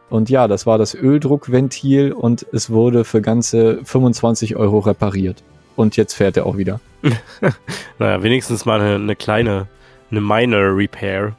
[0.09, 5.43] Und ja, das war das Öldruckventil und es wurde für ganze 25 Euro repariert.
[5.75, 6.81] Und jetzt fährt er auch wieder.
[7.99, 9.67] naja, wenigstens mal eine, eine kleine,
[10.11, 11.37] eine minor Repair.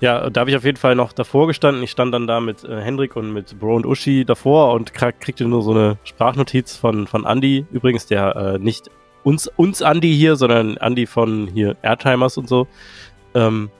[0.00, 1.82] Ja, da habe ich auf jeden Fall noch davor gestanden.
[1.82, 5.44] Ich stand dann da mit äh, Hendrik und mit Bro und Uschi davor und kriegte
[5.44, 7.66] nur so eine Sprachnotiz von, von Andy.
[7.70, 8.90] Übrigens, der äh, nicht
[9.22, 12.66] uns, uns Andy hier, sondern Andy von hier Airtimers und so.
[13.34, 13.70] Ähm,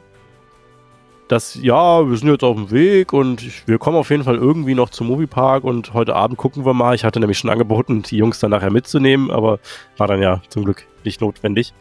[1.31, 4.35] dass, ja, wir sind jetzt auf dem Weg und ich, wir kommen auf jeden Fall
[4.35, 6.97] irgendwie noch zum Moviepark und heute Abend gucken wir mal.
[6.97, 9.61] Ich hatte nämlich schon angeboten, die Jungs dann nachher mitzunehmen, aber
[9.97, 11.73] war dann ja zum Glück nicht notwendig.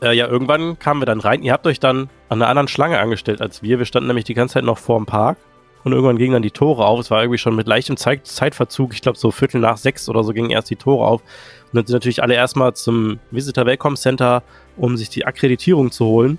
[0.00, 1.42] Äh, ja, irgendwann kamen wir dann rein.
[1.42, 3.78] Ihr habt euch dann an einer anderen Schlange angestellt als wir.
[3.78, 5.36] Wir standen nämlich die ganze Zeit noch vor dem Park.
[5.84, 6.98] Und irgendwann gingen dann die Tore auf.
[6.98, 8.94] Es war irgendwie schon mit leichtem Zeit Zeitverzug.
[8.94, 11.20] Ich glaube, so Viertel nach sechs oder so gingen erst die Tore auf.
[11.20, 14.42] Und dann sind natürlich alle erstmal zum Visitor Welcome Center,
[14.78, 16.38] um sich die Akkreditierung zu holen.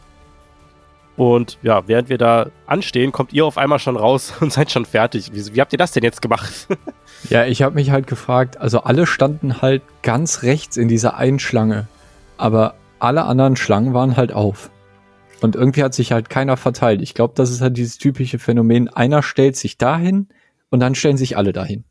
[1.18, 4.86] Und ja, während wir da anstehen, kommt ihr auf einmal schon raus und seid schon
[4.86, 5.34] fertig.
[5.34, 6.68] Wie, wie habt ihr das denn jetzt gemacht?
[7.30, 11.40] ja, ich habe mich halt gefragt, also alle standen halt ganz rechts in dieser einen
[11.40, 11.88] Schlange.
[12.38, 14.70] Aber alle anderen Schlangen waren halt auf.
[15.42, 17.02] Und irgendwie hat sich halt keiner verteilt.
[17.02, 20.28] Ich glaube, das ist halt dieses typische Phänomen, einer stellt sich dahin
[20.70, 21.84] und dann stellen sich alle dahin.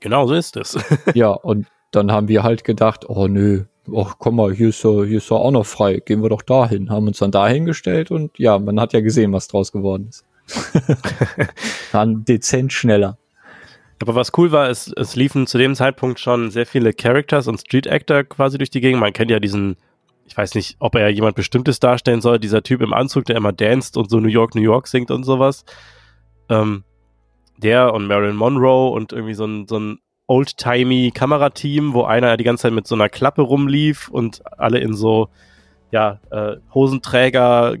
[0.00, 0.78] Genau so ist es.
[1.14, 5.04] ja, und dann haben wir halt gedacht, oh nö, ach komm mal, hier ist ja,
[5.04, 6.90] hier ist ja auch noch frei, gehen wir doch dahin.
[6.90, 10.24] Haben uns dann dahin gestellt und ja, man hat ja gesehen, was draus geworden ist.
[11.92, 13.18] dann dezent schneller.
[14.00, 17.60] Aber was cool war, ist, es liefen zu dem Zeitpunkt schon sehr viele Characters und
[17.60, 19.00] Street Actor quasi durch die Gegend.
[19.00, 19.76] Man kennt ja diesen
[20.26, 23.52] ich weiß nicht, ob er jemand Bestimmtes darstellen soll, dieser Typ im Anzug, der immer
[23.52, 25.64] danst und so New York, New York singt und sowas.
[26.48, 26.84] Ähm,
[27.56, 32.44] der und Marilyn Monroe und irgendwie so ein, so ein old-timey Kamerateam, wo einer die
[32.44, 35.28] ganze Zeit mit so einer Klappe rumlief und alle in so,
[35.90, 37.76] ja, äh, Hosenträger,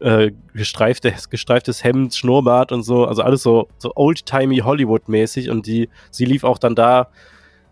[0.00, 5.88] äh, gestreiftes, gestreiftes Hemd, Schnurrbart und so, also alles so, so old-timey Hollywood-mäßig und die,
[6.10, 7.08] sie lief auch dann da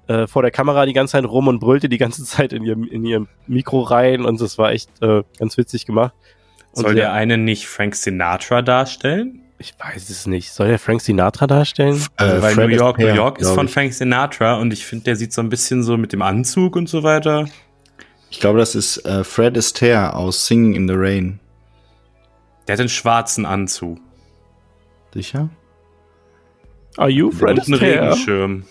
[0.06, 2.84] äh, vor der Kamera die ganze Zeit rum und brüllte die ganze Zeit in ihrem,
[2.84, 6.14] in ihrem Mikro rein und das war echt äh, ganz witzig gemacht.
[6.72, 9.43] Und Soll der eine nicht Frank Sinatra darstellen?
[9.64, 10.52] Ich weiß es nicht.
[10.52, 11.96] Soll der Frank Sinatra darstellen?
[12.18, 15.16] Äh, Weil Fred New York, New York ist von Frank Sinatra und ich finde, der
[15.16, 17.46] sieht so ein bisschen so mit dem Anzug und so weiter.
[18.28, 21.40] Ich glaube, das ist äh, Fred Astaire aus Singing in the Rain.
[22.68, 24.00] Der hat einen schwarzen Anzug.
[25.14, 25.48] Sicher?
[26.98, 28.10] Are you Fred Astaire?
[28.10, 28.64] Regenschirm.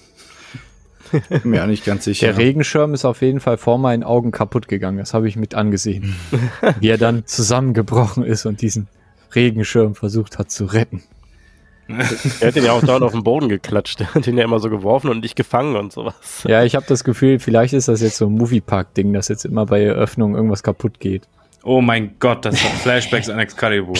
[1.12, 2.28] Bin mir auch nicht ganz sicher.
[2.28, 5.00] Der Regenschirm ist auf jeden Fall vor meinen Augen kaputt gegangen.
[5.00, 6.16] Das habe ich mit angesehen.
[6.80, 8.88] Wie er dann zusammengebrochen ist und diesen
[9.36, 11.04] Regenschirm versucht hat zu retten.
[12.40, 14.00] er hat den ja auch dort auf den Boden geklatscht.
[14.02, 16.44] Er hat ihn ja immer so geworfen und nicht gefangen und sowas.
[16.48, 19.66] Ja, ich habe das Gefühl, vielleicht ist das jetzt so ein Moviepark-Ding, dass jetzt immer
[19.66, 21.28] bei Eröffnung irgendwas kaputt geht.
[21.64, 23.96] Oh mein Gott, das hat Flashbacks an Excalibur.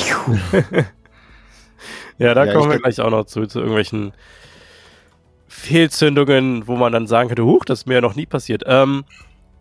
[2.18, 4.14] ja, da ja, kommen wir gleich auch noch zu, zu irgendwelchen
[5.48, 8.64] Fehlzündungen, wo man dann sagen könnte, huch, das ist mir ja noch nie passiert.
[8.66, 9.06] Ähm,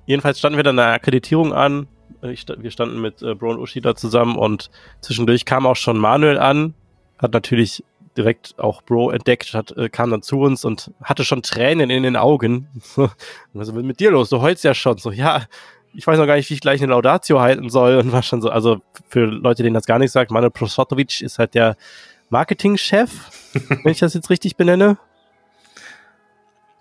[0.06, 1.86] jedenfalls standen wir dann eine Akkreditierung an.
[2.22, 4.70] Ich, wir standen mit äh, Bro und Uschi da zusammen und
[5.00, 6.74] zwischendurch kam auch schon Manuel an,
[7.18, 7.84] hat natürlich
[8.16, 12.02] direkt auch Bro entdeckt, hat, äh, kam dann zu uns und hatte schon Tränen in
[12.02, 12.68] den Augen.
[13.52, 14.28] was ist mit dir los?
[14.28, 14.98] Du heulst ja schon.
[14.98, 15.46] So, ja,
[15.94, 18.40] ich weiß noch gar nicht, wie ich gleich eine Laudatio halten soll und war schon
[18.40, 21.76] so, also für Leute, denen das gar nicht sagt, Manuel Prosotovic ist halt der
[22.30, 23.10] Marketingchef,
[23.82, 24.96] wenn ich das jetzt richtig benenne.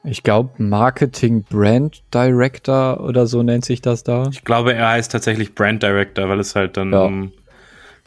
[0.04, 4.30] Ich glaube, Marketing Brand Director oder so nennt sich das da.
[4.32, 7.04] Ich glaube, er heißt tatsächlich Brand Director, weil es halt dann ja.
[7.04, 7.32] um,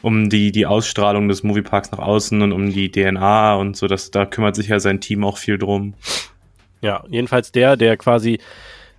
[0.01, 4.11] um die, die Ausstrahlung des Movieparks nach außen und um die DNA und so, dass
[4.11, 5.93] da kümmert sich ja sein Team auch viel drum.
[6.81, 8.39] Ja, jedenfalls der, der quasi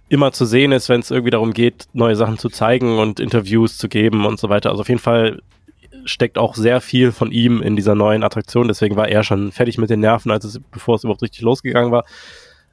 [0.08, 3.76] immer zu sehen ist, wenn es irgendwie darum geht, neue Sachen zu zeigen und Interviews
[3.76, 4.70] zu geben und so weiter.
[4.70, 5.40] Also auf jeden Fall
[6.04, 8.68] steckt auch sehr viel von ihm in dieser neuen Attraktion.
[8.68, 11.90] Deswegen war er schon fertig mit den Nerven, als es, bevor es überhaupt richtig losgegangen
[11.90, 12.04] war.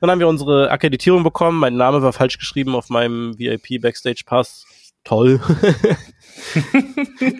[0.04, 1.58] Dann haben wir unsere Akkreditierung bekommen.
[1.58, 4.66] Mein Name war falsch geschrieben auf meinem VIP Backstage Pass.
[5.06, 5.40] Toll.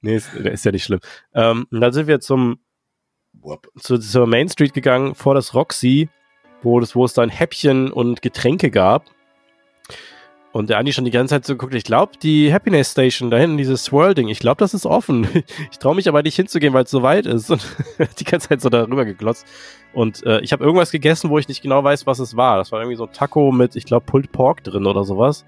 [0.00, 1.00] nee, ist, ist, ja nicht schlimm.
[1.34, 2.58] Ähm, dann sind wir zum
[3.78, 6.08] zu, zur Main Street gegangen, vor das Roxy,
[6.62, 9.04] wo, das, wo es dann Häppchen und Getränke gab.
[10.56, 13.36] Und der Andi schon die ganze Zeit so geguckt, ich glaube, die Happiness Station da
[13.36, 15.28] hinten, dieses Swirl-Ding, ich glaube, das ist offen.
[15.70, 17.50] Ich traue mich aber nicht hinzugehen, weil es so weit ist.
[17.50, 17.62] Und
[18.18, 19.46] die ganze Zeit so darüber geglotzt.
[19.92, 22.56] Und äh, ich habe irgendwas gegessen, wo ich nicht genau weiß, was es war.
[22.56, 25.44] Das war irgendwie so ein Taco mit, ich glaube, Pulled Pork drin oder sowas.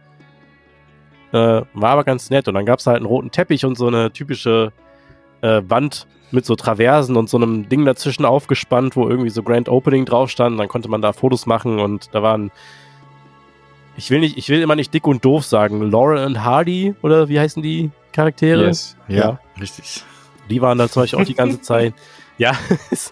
[1.33, 2.47] Äh, war aber ganz nett.
[2.47, 4.73] Und dann gab es halt einen roten Teppich und so eine typische
[5.41, 9.71] äh, Wand, mit so Traversen und so einem Ding dazwischen aufgespannt, wo irgendwie so Grand
[9.71, 10.61] Opening drauf stand.
[10.61, 12.51] Dann konnte man da Fotos machen und da waren
[13.99, 15.83] ich will nicht, ich will immer nicht dick und doof sagen.
[15.91, 18.67] Laurel und Hardy oder wie heißen die Charaktere?
[18.67, 18.97] Yes.
[19.09, 20.05] Ja, ja, richtig.
[20.49, 21.95] Die waren da zum Beispiel auch die ganze Zeit.
[22.39, 22.53] Ja,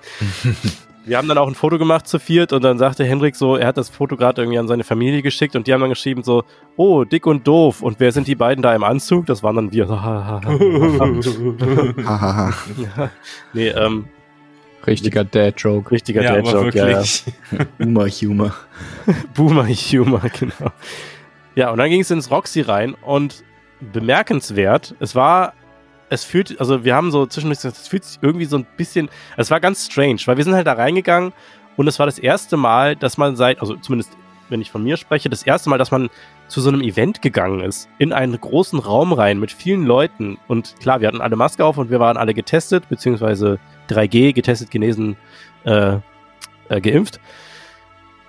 [1.05, 3.67] wir haben dann auch ein Foto gemacht zu viert und dann sagte Hendrik so, er
[3.67, 6.45] hat das Foto gerade irgendwie an seine Familie geschickt und die haben dann geschrieben so,
[6.77, 7.83] oh, dick und doof.
[7.83, 9.27] Und wer sind die beiden da im Anzug?
[9.27, 9.87] Das waren dann wir.
[13.53, 14.05] nee, ähm,
[14.87, 15.91] Richtiger Dad-Joke.
[15.91, 17.03] Richtiger ja, Dad-Joke, ja.
[17.79, 18.55] Boomer-Humor.
[19.35, 20.73] Boomer-Humor, genau.
[21.55, 23.43] Ja, und dann ging es ins Roxy rein und
[23.93, 25.55] bemerkenswert, es war,
[26.09, 29.51] es fühlt, also wir haben so zwischendurch, es fühlt sich irgendwie so ein bisschen, es
[29.51, 31.33] war ganz strange, weil wir sind halt da reingegangen
[31.77, 34.13] und es war das erste Mal, dass man seit, also zumindest
[34.49, 36.09] wenn ich von mir spreche, das erste Mal, dass man
[36.49, 40.39] zu so einem Event gegangen ist, in einen großen Raum rein mit vielen Leuten.
[40.47, 43.59] Und klar, wir hatten alle Maske auf und wir waren alle getestet, beziehungsweise
[43.89, 45.17] 3G, getestet, genesen,
[45.65, 45.99] äh,
[46.69, 47.21] äh, geimpft.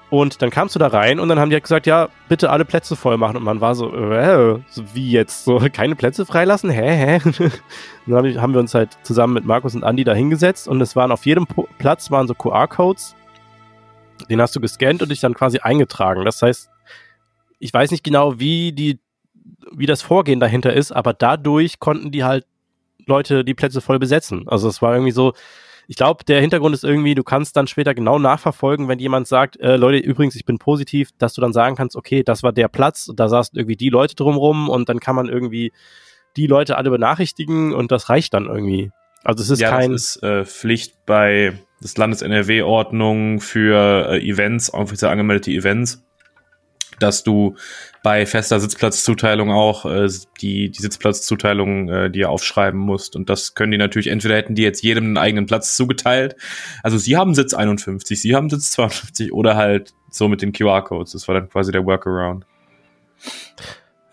[0.09, 2.63] Und dann kamst du da rein und dann haben die halt gesagt, ja, bitte alle
[2.63, 3.35] Plätze voll machen.
[3.35, 4.59] Und man war so, äh,
[4.93, 5.43] wie jetzt?
[5.43, 6.69] So, keine Plätze freilassen?
[6.69, 7.49] Hä, hä?
[8.07, 11.11] dann haben wir uns halt zusammen mit Markus und Andy da hingesetzt und es waren
[11.11, 11.45] auf jedem
[11.77, 13.15] Platz waren so QR-Codes.
[14.29, 16.23] Den hast du gescannt und dich dann quasi eingetragen.
[16.23, 16.69] Das heißt,
[17.59, 18.99] ich weiß nicht genau, wie die,
[19.75, 22.45] wie das Vorgehen dahinter ist, aber dadurch konnten die halt
[23.07, 24.47] Leute die Plätze voll besetzen.
[24.47, 25.33] Also es war irgendwie so,
[25.87, 29.59] ich glaube, der Hintergrund ist irgendwie, du kannst dann später genau nachverfolgen, wenn jemand sagt,
[29.59, 32.67] äh, Leute, übrigens, ich bin positiv, dass du dann sagen kannst, okay, das war der
[32.67, 35.71] Platz, da saßen irgendwie die Leute drumrum und dann kann man irgendwie
[36.35, 38.91] die Leute alle benachrichtigen und das reicht dann irgendwie.
[39.23, 39.93] Also es ist ja, kein.
[39.93, 46.03] Das ist äh, Pflicht bei des Landes NRW-Ordnung für äh, Events, offiziell angemeldete Events
[46.99, 47.55] dass du
[48.03, 50.07] bei fester Sitzplatzzuteilung auch äh,
[50.41, 53.15] die, die Sitzplatzzuteilung äh, dir aufschreiben musst.
[53.15, 56.35] Und das können die natürlich, entweder hätten die jetzt jedem einen eigenen Platz zugeteilt.
[56.83, 61.11] Also sie haben Sitz 51, sie haben Sitz 52 oder halt so mit den QR-Codes.
[61.11, 62.45] Das war dann quasi der Workaround.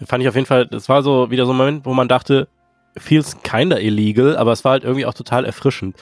[0.07, 2.49] Fand ich auf jeden Fall, das war so wieder so ein Moment, wo man dachte,
[2.97, 5.97] feels kinda illegal, aber es war halt irgendwie auch total erfrischend.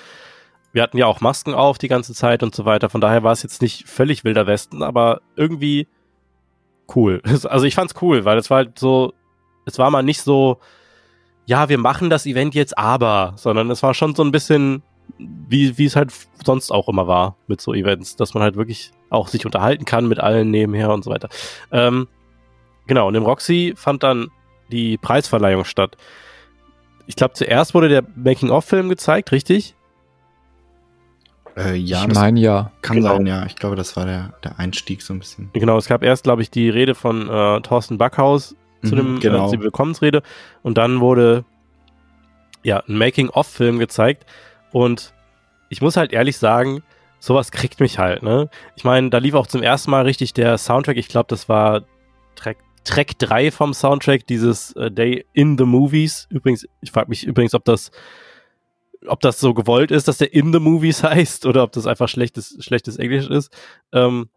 [0.72, 3.32] Wir hatten ja auch Masken auf die ganze Zeit und so weiter, von daher war
[3.32, 5.86] es jetzt nicht völlig wilder Westen, aber irgendwie
[6.94, 7.22] cool.
[7.44, 9.12] Also ich fand's cool, weil es war halt so,
[9.66, 10.58] es war mal nicht so,
[11.46, 14.82] ja, wir machen das Event jetzt aber, sondern es war schon so ein bisschen,
[15.18, 16.12] wie, wie es halt
[16.44, 20.08] sonst auch immer war mit so Events, dass man halt wirklich auch sich unterhalten kann
[20.08, 21.28] mit allen nebenher und so weiter.
[21.70, 22.08] Ähm,
[22.86, 24.28] genau, und im Roxy fand dann
[24.70, 25.96] die Preisverleihung statt.
[27.06, 29.74] Ich glaube, zuerst wurde der Making-of-Film gezeigt, richtig?
[31.56, 32.72] Äh, ja, ich meine ja.
[32.82, 33.16] Kann genau.
[33.16, 33.44] sein, ja.
[33.46, 35.50] Ich glaube, das war der, der Einstieg so ein bisschen.
[35.52, 39.20] Genau, es gab erst, glaube ich, die Rede von äh, Thorsten Backhaus zu mhm, dem
[39.20, 39.52] genau.
[39.52, 40.22] äh, Willkommensrede
[40.62, 41.44] und dann wurde
[42.62, 44.24] ja ein Making-of-Film gezeigt
[44.72, 45.12] und
[45.68, 46.82] ich muss halt ehrlich sagen,
[47.18, 48.50] sowas kriegt mich halt, ne?
[48.76, 51.82] Ich meine, da lief auch zum ersten Mal richtig der Soundtrack, ich glaube, das war
[52.34, 56.26] Track, Track 3 vom Soundtrack, dieses uh, Day in the Movies.
[56.30, 57.90] Übrigens, ich frage mich übrigens, ob das
[59.06, 62.08] ob das so gewollt ist, dass der in the movies heißt oder ob das einfach
[62.08, 63.52] schlechtes, schlechtes Englisch ist.
[63.92, 64.28] Ähm,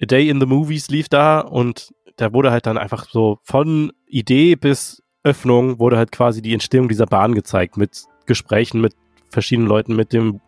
[0.00, 3.92] A Day in the Movies lief da und da wurde halt dann einfach so von
[4.06, 8.94] Idee bis Öffnung wurde halt quasi die Entstehung dieser Bahn gezeigt mit Gesprächen mit
[9.30, 10.40] verschiedenen Leuten, mit dem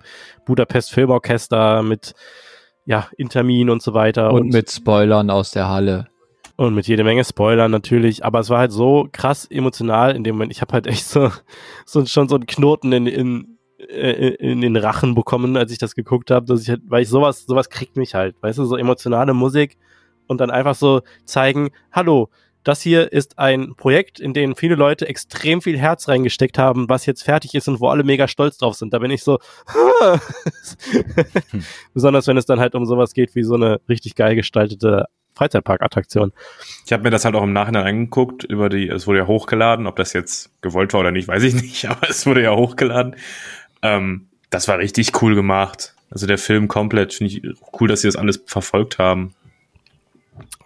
[0.47, 2.15] Budapest Filmorchester, mit
[2.87, 4.33] ja, Intermin und so weiter.
[4.33, 6.09] Und, und mit Spoilern aus der Halle.
[6.57, 10.37] Und mit jede Menge Spoilern natürlich, aber es war halt so krass emotional in dem
[10.37, 10.53] Moment.
[10.53, 11.31] Ich habe halt echt so,
[11.85, 13.54] so schon so einen Knoten in, in,
[13.89, 17.09] äh, in den Rachen bekommen, als ich das geguckt habe, dass ich halt, weil ich
[17.09, 19.77] sowas, sowas kriegt mich halt, weißt du, so emotionale Musik
[20.27, 22.29] und dann einfach so zeigen, hallo,
[22.65, 27.05] das hier ist ein Projekt, in dem viele Leute extrem viel Herz reingesteckt haben, was
[27.07, 28.95] jetzt fertig ist und wo alle mega stolz drauf sind.
[28.95, 29.39] Da bin ich so,
[31.51, 31.65] hm.
[31.93, 35.05] besonders wenn es dann halt um sowas geht wie so eine richtig geil gestaltete
[35.35, 36.33] Freizeitparkattraktion.
[36.87, 39.87] Ich habe mir das halt auch im Nachhinein angeguckt, über die, es wurde ja hochgeladen,
[39.87, 43.17] ob das jetzt gewollt war oder nicht, weiß ich nicht, aber es wurde ja hochgeladen.
[43.85, 45.95] Ähm, das war richtig cool gemacht.
[46.11, 47.43] Also der Film komplett, finde ich
[47.79, 49.35] cool, dass sie das alles verfolgt haben.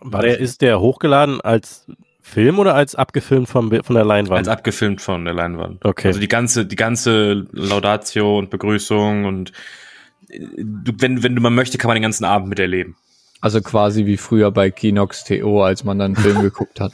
[0.00, 1.86] War der, ist der hochgeladen als
[2.22, 4.38] Film oder als abgefilmt von, von der Leinwand?
[4.38, 5.84] Als abgefilmt von der Leinwand.
[5.84, 6.08] Okay.
[6.08, 9.52] Also die ganze, die ganze Laudatio und Begrüßung und
[10.28, 12.96] äh, du, wenn, wenn du mal möchte, kann man den ganzen Abend miterleben.
[13.40, 16.92] Also quasi wie früher bei Kinox TO, als man dann einen Film geguckt hat.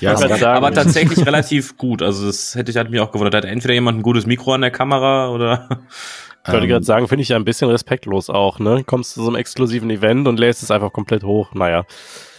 [0.00, 2.02] Ja, aber, aber, tatsächlich relativ gut.
[2.02, 3.34] Also das hätte ich halt mich auch gewundert.
[3.34, 5.68] Hat entweder jemand ein gutes Mikro an der Kamera oder
[6.46, 8.82] Ich wollte Ähm, gerade sagen, finde ich ja ein bisschen respektlos auch, ne?
[8.84, 11.54] Kommst zu so einem exklusiven Event und lädst es einfach komplett hoch.
[11.54, 11.86] Naja.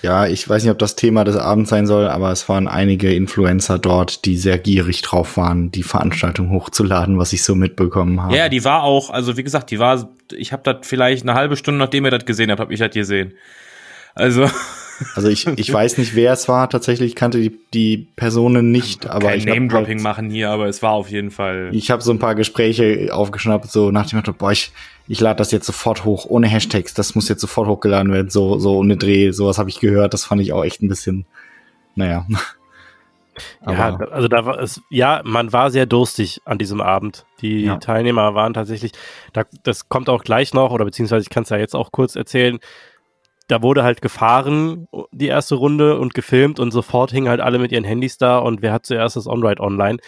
[0.03, 3.11] Ja, ich weiß nicht, ob das Thema des Abends sein soll, aber es waren einige
[3.11, 8.35] Influencer dort, die sehr gierig drauf waren, die Veranstaltung hochzuladen, was ich so mitbekommen habe.
[8.35, 11.57] Ja, die war auch, also wie gesagt, die war, ich habe das vielleicht eine halbe
[11.57, 13.33] Stunde, nachdem ihr das gesehen habt, habe ich das gesehen.
[14.13, 14.47] Also,
[15.15, 16.69] Also ich, ich weiß nicht, wer es war.
[16.69, 20.67] Tatsächlich ich kannte die, die Personen nicht, aber kein ich Name-Dropping halt- machen hier, aber
[20.67, 21.69] es war auf jeden Fall.
[21.73, 24.71] Ich habe so ein paar Gespräche aufgeschnappt, so nach dem Motto, boah, ich,
[25.07, 28.57] ich lade das jetzt sofort hoch, ohne Hashtags, das muss jetzt sofort hochgeladen werden, so,
[28.57, 31.25] so ohne Dreh, sowas habe ich gehört, das fand ich auch echt ein bisschen,
[31.95, 32.25] naja.
[33.67, 37.25] Ja, Aber- also da war es, ja, man war sehr durstig an diesem Abend.
[37.41, 37.77] Die Ja.
[37.77, 38.93] Teilnehmer waren tatsächlich,
[39.33, 42.15] da, das kommt auch gleich noch, oder beziehungsweise ich kann es ja jetzt auch kurz
[42.15, 42.59] erzählen.
[43.47, 47.71] Da wurde halt gefahren, die erste Runde und gefilmt und sofort hingen halt alle mit
[47.71, 49.99] ihren Handys da und wer hat zuerst das On-Ride online?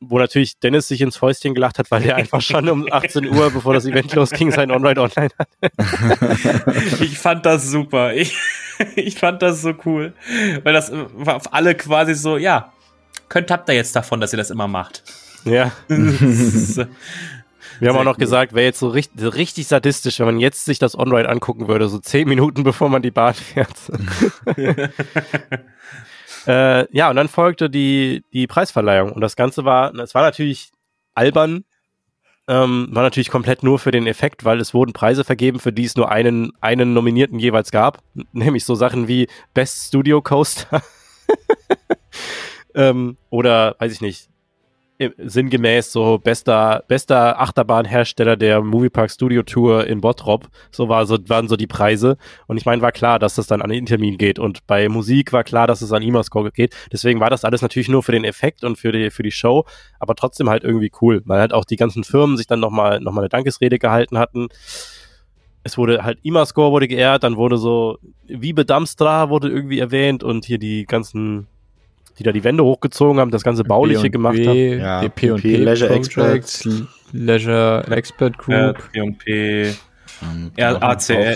[0.00, 3.50] Wo natürlich Dennis sich ins Fäustchen gelacht hat, weil er einfach schon um 18 Uhr,
[3.50, 5.48] bevor das Event losging, sein On-Ride online hat.
[7.00, 8.12] Ich fand das super.
[8.14, 8.36] Ich,
[8.96, 10.12] ich fand das so cool.
[10.62, 12.72] Weil das äh, war auf alle quasi so, ja,
[13.28, 15.02] könnt habt ihr jetzt davon, dass ihr das immer macht.
[15.44, 15.72] Ja.
[17.80, 18.20] Wir haben auch noch cool.
[18.20, 21.68] gesagt, wäre jetzt so richtig, so richtig sadistisch, wenn man jetzt sich das On-Ride angucken
[21.68, 23.76] würde, so zehn Minuten bevor man die Bahn fährt.
[26.46, 29.12] äh, ja, und dann folgte die, die Preisverleihung.
[29.12, 30.70] Und das Ganze war, es war natürlich
[31.14, 31.64] albern,
[32.48, 35.84] ähm, war natürlich komplett nur für den Effekt, weil es wurden Preise vergeben, für die
[35.84, 37.98] es nur einen, einen Nominierten jeweils gab.
[38.32, 40.82] Nämlich so Sachen wie Best Studio Coaster.
[42.74, 44.28] ähm, oder, weiß ich nicht,
[45.18, 50.48] sinngemäß so bester, bester Achterbahnhersteller der Moviepark Studio Tour in Bottrop.
[50.70, 52.16] So, war so waren so die Preise.
[52.46, 54.38] Und ich meine, war klar, dass das dann an Intermin geht.
[54.38, 56.74] Und bei Musik war klar, dass es an Imascore geht.
[56.92, 59.64] Deswegen war das alles natürlich nur für den Effekt und für die, für die Show,
[60.00, 63.12] aber trotzdem halt irgendwie cool, weil halt auch die ganzen Firmen sich dann nochmal noch
[63.12, 64.48] mal eine Dankesrede gehalten hatten.
[65.62, 70.44] Es wurde halt Imascore wurde geehrt, dann wurde so Wiebe Damstra wurde irgendwie erwähnt und
[70.44, 71.48] hier die ganzen
[72.18, 74.80] die da die Wände hochgezogen haben, das ganze Bauliche gemacht haben.
[74.80, 76.68] Ja, die P&P P&P, Leisure Projects,
[77.12, 78.76] Leisure Expert Group.
[78.92, 79.74] P&P,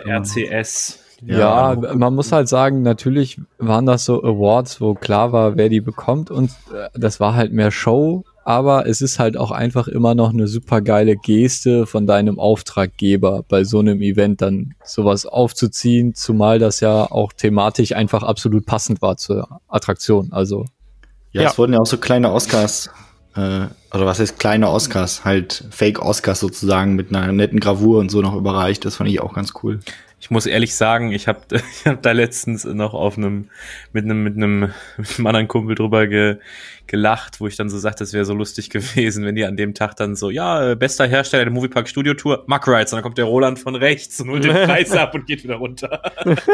[0.06, 0.98] RCS.
[1.22, 1.94] Ja, Ja.
[1.94, 6.30] man muss halt sagen, natürlich waren das so Awards, wo klar war, wer die bekommt
[6.30, 10.30] und äh, das war halt mehr Show, aber es ist halt auch einfach immer noch
[10.32, 16.58] eine super geile Geste von deinem Auftraggeber bei so einem Event dann sowas aufzuziehen, zumal
[16.58, 20.32] das ja auch thematisch einfach absolut passend war zur Attraktion.
[20.32, 20.64] Also
[21.32, 21.50] Ja, Ja.
[21.50, 22.90] es wurden ja auch so kleine Oscars,
[23.36, 28.20] äh, oder was heißt kleine Oscars, halt Fake-Oscars sozusagen mit einer netten Gravur und so
[28.20, 28.84] noch überreicht.
[28.84, 29.78] Das fand ich auch ganz cool.
[30.20, 33.48] Ich muss ehrlich sagen, ich habe ich hab da letztens noch auf einem
[33.92, 34.60] mit einem mit einem
[34.98, 36.36] mit einem anderen Kumpel drüber ge,
[36.86, 39.74] gelacht, wo ich dann so sagte, es wäre so lustig gewesen, wenn die an dem
[39.74, 43.02] Tag dann so, ja, äh, bester Hersteller der Moviepark Studio Tour, Muck Rides, und dann
[43.02, 46.02] kommt der Roland von rechts und holt den Preis ab und geht wieder runter.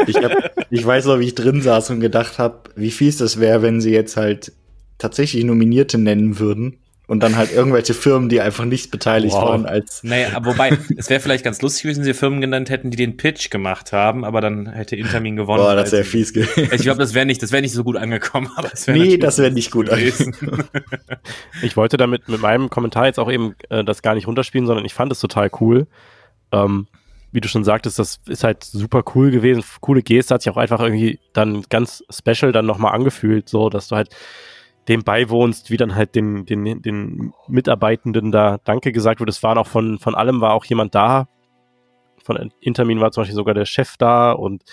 [0.07, 0.31] Ich, hab,
[0.69, 3.81] ich weiß noch, wie ich drin saß und gedacht habe, wie fies das wäre, wenn
[3.81, 4.53] sie jetzt halt
[4.97, 9.43] tatsächlich Nominierte nennen würden und dann halt irgendwelche Firmen, die einfach nicht beteiligt Wow.
[9.49, 12.91] waren, als Naja, wobei, es wäre vielleicht ganz lustig gewesen, wenn sie Firmen genannt hätten,
[12.91, 15.63] die den Pitch gemacht haben, aber dann hätte Intermin gewonnen.
[15.63, 16.69] boah, das weil wäre fies gewesen.
[16.71, 19.17] Ich glaube, das wäre nicht, das wäre nicht so gut angekommen, aber es wäre Nee,
[19.17, 20.35] das wäre nicht gut gewesen.
[21.61, 24.85] Ich wollte damit mit meinem Kommentar jetzt auch eben äh, das gar nicht runterspielen, sondern
[24.85, 25.87] ich fand es total cool.
[26.51, 26.87] Ähm,
[27.31, 29.63] wie du schon sagtest, das ist halt super cool gewesen.
[29.81, 33.87] Coole Geste hat sich auch einfach irgendwie dann ganz special dann nochmal angefühlt, so dass
[33.89, 34.09] du halt
[34.87, 39.29] dem beiwohnst, wie dann halt den, den, den Mitarbeitenden da Danke gesagt wird.
[39.29, 41.27] Es waren auch von, von allem war auch jemand da.
[42.23, 44.63] Von Intermin war zum Beispiel sogar der Chef da und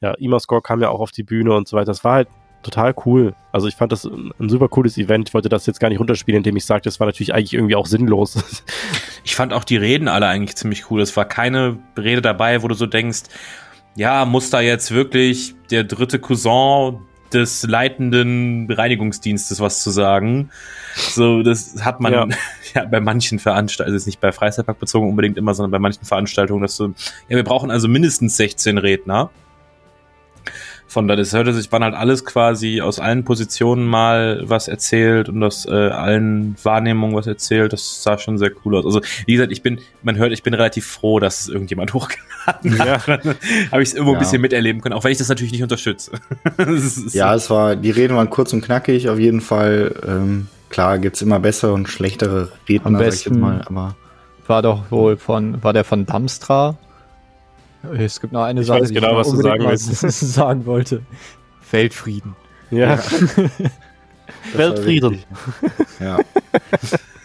[0.00, 1.86] ja, Imascore kam ja auch auf die Bühne und so weiter.
[1.86, 2.28] Das war halt
[2.62, 3.34] total cool.
[3.52, 5.28] Also ich fand das ein, ein super cooles Event.
[5.28, 7.76] Ich wollte das jetzt gar nicht runterspielen, indem ich sagte, es war natürlich eigentlich irgendwie
[7.76, 8.64] auch sinnlos.
[9.24, 11.02] Ich fand auch die Reden alle eigentlich ziemlich cool.
[11.02, 13.24] Es war keine Rede dabei, wo du so denkst,
[13.94, 17.00] ja, muss da jetzt wirklich der dritte Cousin
[17.34, 20.50] des leitenden Reinigungsdienstes was zu sagen?
[20.96, 22.26] So, das hat man Ja.
[22.74, 26.04] ja, bei manchen Veranstaltungen, also jetzt nicht bei Freizeitpark bezogen unbedingt immer, sondern bei manchen
[26.04, 26.94] Veranstaltungen, dass du,
[27.28, 29.30] ja, wir brauchen also mindestens 16 Redner.
[30.90, 35.28] Von da, das hörte sich, waren halt alles quasi aus allen Positionen mal was erzählt
[35.28, 37.74] und aus äh, allen Wahrnehmungen was erzählt.
[37.74, 38.86] Das sah schon sehr cool aus.
[38.86, 42.78] Also, wie gesagt, ich bin, man hört, ich bin relativ froh, dass es irgendjemand hochgeladen
[42.78, 43.06] hat.
[43.06, 44.18] Habe ich es irgendwo ein Ja.
[44.20, 46.12] bisschen miterleben können, auch wenn ich das natürlich nicht unterstütze.
[47.12, 49.94] Ja, es war, die Reden waren kurz und knackig, auf jeden Fall.
[50.06, 53.96] Ähm, klar gibt's immer bessere und schlechtere Redner, Am sag ich besten- jetzt mal, aber
[54.46, 56.78] war doch wohl von, war der von Damstra?
[57.96, 61.02] Es gibt noch eine Ich Sache, weiß genau, noch was du sagen mal sagen wollte.
[61.70, 62.34] Weltfrieden.
[62.70, 62.98] ja.
[64.52, 65.20] war Weltfrieden.
[66.00, 66.18] Ja.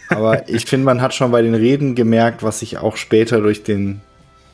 [0.10, 3.64] Aber ich finde, man hat schon bei den Reden gemerkt, was sich auch später durch
[3.64, 4.01] den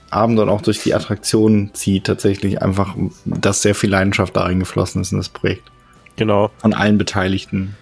[0.09, 2.95] Abend und auch durch die Attraktionen zieht, tatsächlich einfach,
[3.25, 5.63] dass sehr viel Leidenschaft da eingeflossen ist in das Projekt.
[6.15, 6.51] Genau.
[6.57, 7.75] Von allen Beteiligten.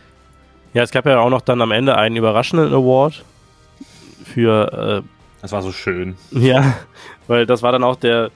[0.74, 3.24] Ja, es gab ja auch noch dann am Ende einen überraschenden Award
[4.26, 5.03] für.
[5.03, 5.16] Äh,
[5.47, 6.17] das war so schön.
[6.31, 6.75] Ja,
[7.27, 8.31] weil das war dann auch der,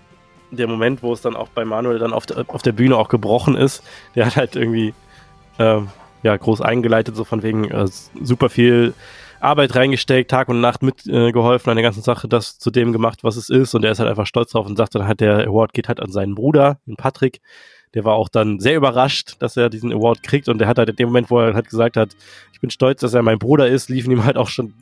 [0.50, 3.10] der Moment, wo es dann auch bei Manuel dann auf der, auf der Bühne auch
[3.10, 3.84] gebrochen ist.
[4.16, 4.94] Der hat halt irgendwie
[5.58, 5.82] äh,
[6.24, 7.86] ja, groß eingeleitet, so von wegen äh,
[8.22, 8.94] super viel
[9.42, 13.26] Arbeit reingesteckt, Tag und Nacht mitgeholfen äh, an der ganzen Sache, das zu dem gemacht,
[13.26, 13.76] was es ist.
[13.76, 16.00] Und er ist halt einfach stolz drauf und sagt dann halt, der Award geht halt
[16.00, 17.42] an seinen Bruder, den Patrick.
[17.94, 20.48] Der war auch dann sehr überrascht, dass er diesen Award kriegt.
[20.48, 22.16] Und der hat halt in dem Moment, wo er halt gesagt hat,
[22.54, 24.74] ich bin stolz, dass er mein Bruder ist, liefen ihm halt auch schon,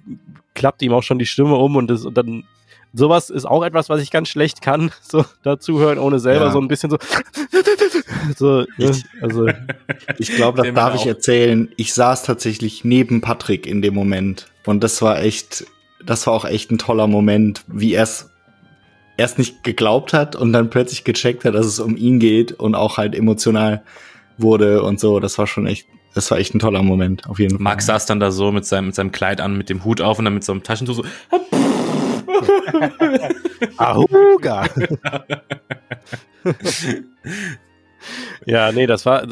[0.53, 2.43] klappt ihm auch schon die Stimme um und, das, und dann
[2.93, 6.51] sowas ist auch etwas, was ich ganz schlecht kann, so dazuhören, ohne selber ja.
[6.51, 6.97] so ein bisschen so.
[8.36, 8.68] so ne?
[8.78, 9.47] ich, also
[10.18, 11.70] ich glaube, das darf ich erzählen.
[11.78, 15.66] Ich saß tatsächlich neben Patrick in dem Moment und das war echt,
[16.05, 18.30] das war auch echt ein toller Moment, wie er es
[19.20, 22.74] erst nicht geglaubt hat und dann plötzlich gecheckt hat, dass es um ihn geht und
[22.74, 23.84] auch halt emotional
[24.38, 25.20] wurde und so.
[25.20, 27.63] Das war schon echt, das war echt ein toller Moment, auf jeden Fall.
[27.63, 30.20] Max saß dann da so mit seinem, mit seinem Kleid an, mit dem Hut auf
[30.20, 31.03] und dann mit so einem Taschentuch so.
[33.78, 34.65] Ahuga.
[38.45, 39.28] ja, nee, das war,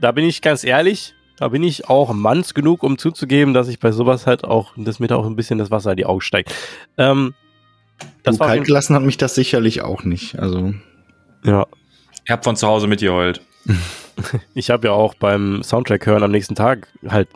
[0.00, 3.78] da bin ich ganz ehrlich, da bin ich auch manns genug, um zuzugeben, dass ich
[3.78, 6.22] bei sowas halt auch, dass mir da auch ein bisschen das Wasser in die Augen
[6.22, 6.54] steigt.
[6.96, 7.34] Ähm,
[8.22, 10.74] das du, kalt gelassen hat mich das sicherlich auch nicht, also.
[11.44, 11.66] Ja.
[12.24, 13.40] Ich hab von zu Hause mitgeheult.
[14.54, 17.28] ich habe ja auch beim Soundtrack hören am nächsten Tag halt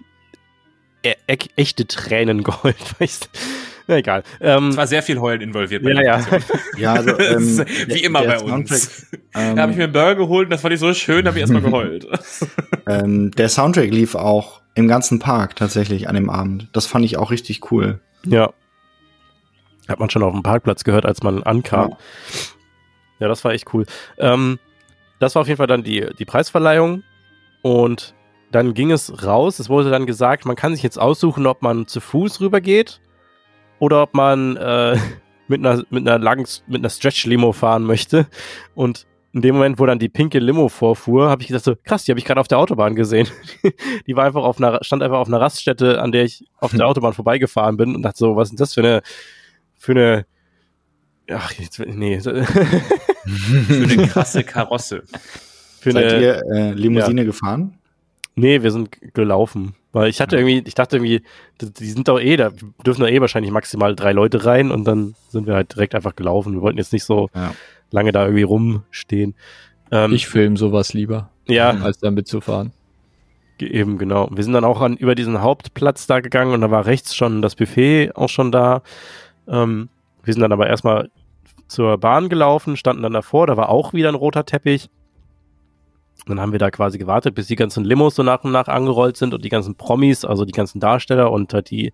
[1.03, 3.39] e e echte Tränen geheult, weißt du?
[3.87, 4.23] Na egal.
[4.41, 5.83] Ähm, es war sehr viel Heulen involviert.
[5.83, 6.27] Bei ja, ja.
[6.79, 9.07] ja also, ähm, Wie immer bei uns.
[9.35, 11.29] Ähm, da habe ich mir einen Burger geholt und das fand ich so schön, da
[11.29, 12.07] habe ich erstmal geheult.
[12.87, 16.69] ähm, der Soundtrack lief auch im ganzen Park tatsächlich an dem Abend.
[16.73, 18.01] Das fand ich auch richtig cool.
[18.27, 18.55] Ja.
[19.89, 21.91] Hat man schon auf dem Parkplatz gehört, als man ankam.
[21.91, 21.97] Ja,
[23.21, 23.87] ja das war echt cool.
[24.19, 24.59] Ähm,
[25.19, 27.03] das war auf jeden Fall dann die, die Preisverleihung.
[27.63, 28.15] Und
[28.51, 29.59] dann ging es raus.
[29.59, 33.01] Es wurde dann gesagt, man kann sich jetzt aussuchen, ob man zu Fuß rübergeht
[33.79, 34.97] oder ob man äh,
[35.49, 38.27] mit einer, mit einer langen, mit einer Stretch-Limo fahren möchte.
[38.75, 42.05] Und in dem Moment, wo dann die pinke Limo vorfuhr, habe ich gedacht so, krass,
[42.05, 43.27] die habe ich gerade auf der Autobahn gesehen.
[44.07, 46.87] die war einfach auf einer, stand einfach auf einer Raststätte, an der ich auf der
[46.87, 49.03] Autobahn vorbeigefahren bin und dachte so, was ist das für eine,
[49.85, 50.27] für eine,
[51.31, 52.19] ach, jetzt, nee.
[52.21, 55.03] für eine krasse Karosse.
[55.81, 57.27] Für Seid eine, ihr äh, Limousine ja.
[57.27, 57.79] gefahren?
[58.35, 59.75] Nee, wir sind gelaufen.
[59.93, 61.23] Weil ich hatte irgendwie, ich dachte irgendwie,
[61.61, 62.51] die sind doch eh, da
[62.85, 66.17] dürfen da eh wahrscheinlich maximal drei Leute rein und dann sind wir halt direkt einfach
[66.17, 66.55] gelaufen.
[66.55, 67.55] Wir wollten jetzt nicht so ja.
[67.91, 69.35] lange da irgendwie rumstehen.
[69.93, 71.71] Ähm, ich film sowas lieber, ja.
[71.71, 72.73] als da mitzufahren.
[73.61, 74.29] Eben, genau.
[74.33, 77.43] Wir sind dann auch an, über diesen Hauptplatz da gegangen und da war rechts schon
[77.43, 78.83] das Buffet auch schon da.
[79.49, 79.89] Ähm,
[80.23, 81.11] wir sind dann aber erstmal
[81.69, 84.91] zur Bahn gelaufen, standen dann davor, da war auch wieder ein roter Teppich.
[86.27, 89.17] Dann haben wir da quasi gewartet, bis die ganzen Limos so nach und nach angerollt
[89.17, 91.93] sind und die ganzen Promis, also die ganzen Darsteller und halt die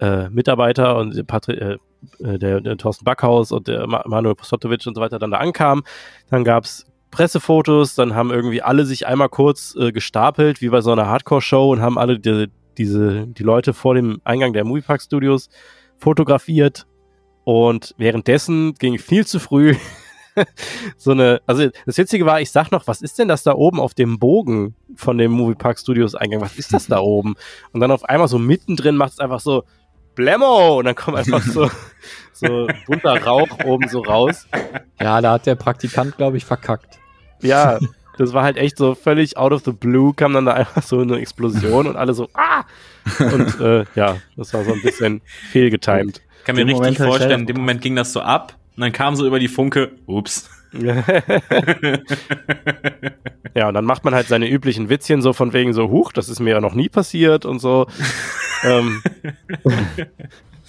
[0.00, 1.78] äh, Mitarbeiter und Patri äh,
[2.18, 5.84] äh, der, der Thorsten Backhaus und der Manuel Postotovic und so weiter dann da ankamen.
[6.30, 10.90] Dann gab's Pressefotos, dann haben irgendwie alle sich einmal kurz äh, gestapelt, wie bei so
[10.90, 15.48] einer Hardcore-Show und haben alle die, diese, die Leute vor dem Eingang der Moviepark Studios
[15.98, 16.86] fotografiert.
[17.44, 19.76] Und währenddessen ging viel zu früh
[20.96, 23.80] so eine, also das Witzige war, ich sag noch, was ist denn das da oben
[23.80, 26.40] auf dem Bogen von dem Moviepark Studios Eingang?
[26.40, 27.34] Was ist das da oben?
[27.72, 29.64] Und dann auf einmal so mittendrin macht es einfach so
[30.14, 31.70] Blemmo und dann kommt einfach so,
[32.32, 34.46] so bunter Rauch oben so raus.
[35.00, 36.98] Ja, da hat der Praktikant, glaube ich, verkackt.
[37.42, 37.78] Ja,
[38.16, 41.00] das war halt echt so völlig out of the blue, kam dann da einfach so
[41.00, 42.64] eine Explosion und alle so, ah!
[43.18, 46.22] Und äh, ja, das war so ein bisschen fehlgetimed.
[46.38, 48.92] Ich kann mir richtig Moment vorstellen, in dem Moment ging das so ab und dann
[48.92, 50.50] kam so über die Funke, ups.
[53.54, 56.28] ja, und dann macht man halt seine üblichen Witzchen so von wegen so, huch, das
[56.28, 57.86] ist mir ja noch nie passiert und so.
[58.64, 59.00] ähm,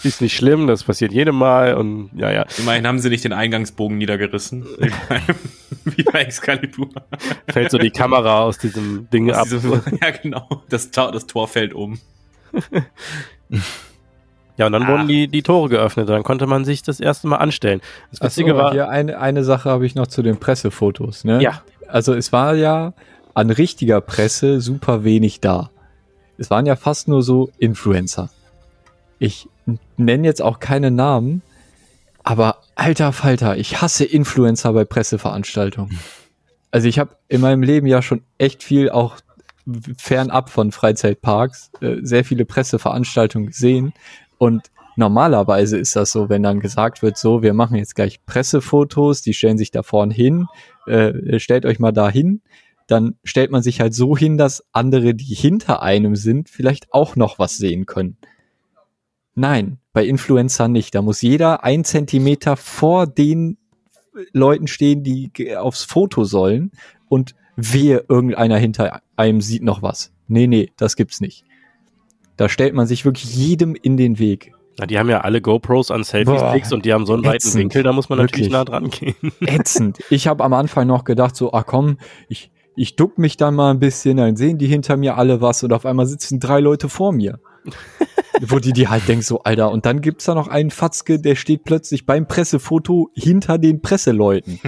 [0.06, 2.46] ist nicht schlimm, das passiert jedem Mal und ja, ja.
[2.58, 4.66] Immerhin haben sie nicht den Eingangsbogen niedergerissen.
[5.86, 6.90] Wie bei Excalibur.
[7.48, 9.48] Fällt so die Kamera aus diesem Ding aus ab.
[9.50, 10.64] Diesem, ja, genau.
[10.70, 12.00] Das, das Tor fällt um.
[14.58, 14.88] Ja, und dann ah.
[14.88, 16.08] wurden die, die Tore geöffnet.
[16.08, 17.82] Dann konnte man sich das erste Mal anstellen.
[18.12, 18.72] Das Witzige so, war.
[18.72, 21.26] Hier eine, eine Sache habe ich noch zu den Pressefotos.
[21.26, 21.42] Ne?
[21.42, 21.62] Ja.
[21.88, 22.94] Also es war ja
[23.34, 25.72] an richtiger Presse super wenig da.
[26.38, 28.30] Es waren ja fast nur so Influencer.
[29.20, 29.48] Ich
[29.98, 31.42] nenne jetzt auch keine Namen,
[32.24, 36.00] aber alter Falter, ich hasse Influencer bei Presseveranstaltungen.
[36.72, 39.18] Also ich habe in meinem Leben ja schon echt viel auch
[39.98, 43.94] fernab von Freizeitparks äh, sehr viele Presseveranstaltungen gesehen
[44.38, 49.22] und normalerweise ist das so, wenn dann gesagt wird, so, wir machen jetzt gleich Pressefotos,
[49.22, 50.48] die stellen sich da vorne hin,
[50.86, 52.42] äh, stellt euch mal da hin,
[52.88, 57.16] dann stellt man sich halt so hin, dass andere, die hinter einem sind, vielleicht auch
[57.16, 58.18] noch was sehen können.
[59.36, 60.96] Nein, bei Influencern nicht.
[60.96, 63.58] Da muss jeder ein Zentimeter vor den
[64.32, 66.72] Leuten stehen, die aufs Foto sollen
[67.10, 70.12] und wehe, irgendeiner hinter einem sieht noch was.
[70.28, 71.44] Nee, nee, das gibt's nicht.
[72.38, 74.54] Da stellt man sich wirklich jedem in den Weg.
[74.80, 77.54] Ja, die haben ja alle GoPros an Selfie-Sticks und die haben so einen ätzend.
[77.54, 78.54] weiten Winkel, da muss man natürlich Wirklich.
[78.54, 79.16] nah dran gehen.
[79.42, 80.00] Ätzend.
[80.10, 83.72] Ich habe am Anfang noch gedacht, so, ah komm, ich, ich duck mich dann mal
[83.72, 86.90] ein bisschen, dann sehen die hinter mir alle was und auf einmal sitzen drei Leute
[86.90, 87.40] vor mir.
[88.42, 91.36] Wo die die halt denken, so, Alter, und dann gibt's da noch einen Fatzke, der
[91.36, 94.60] steht plötzlich beim Pressefoto hinter den Presseleuten.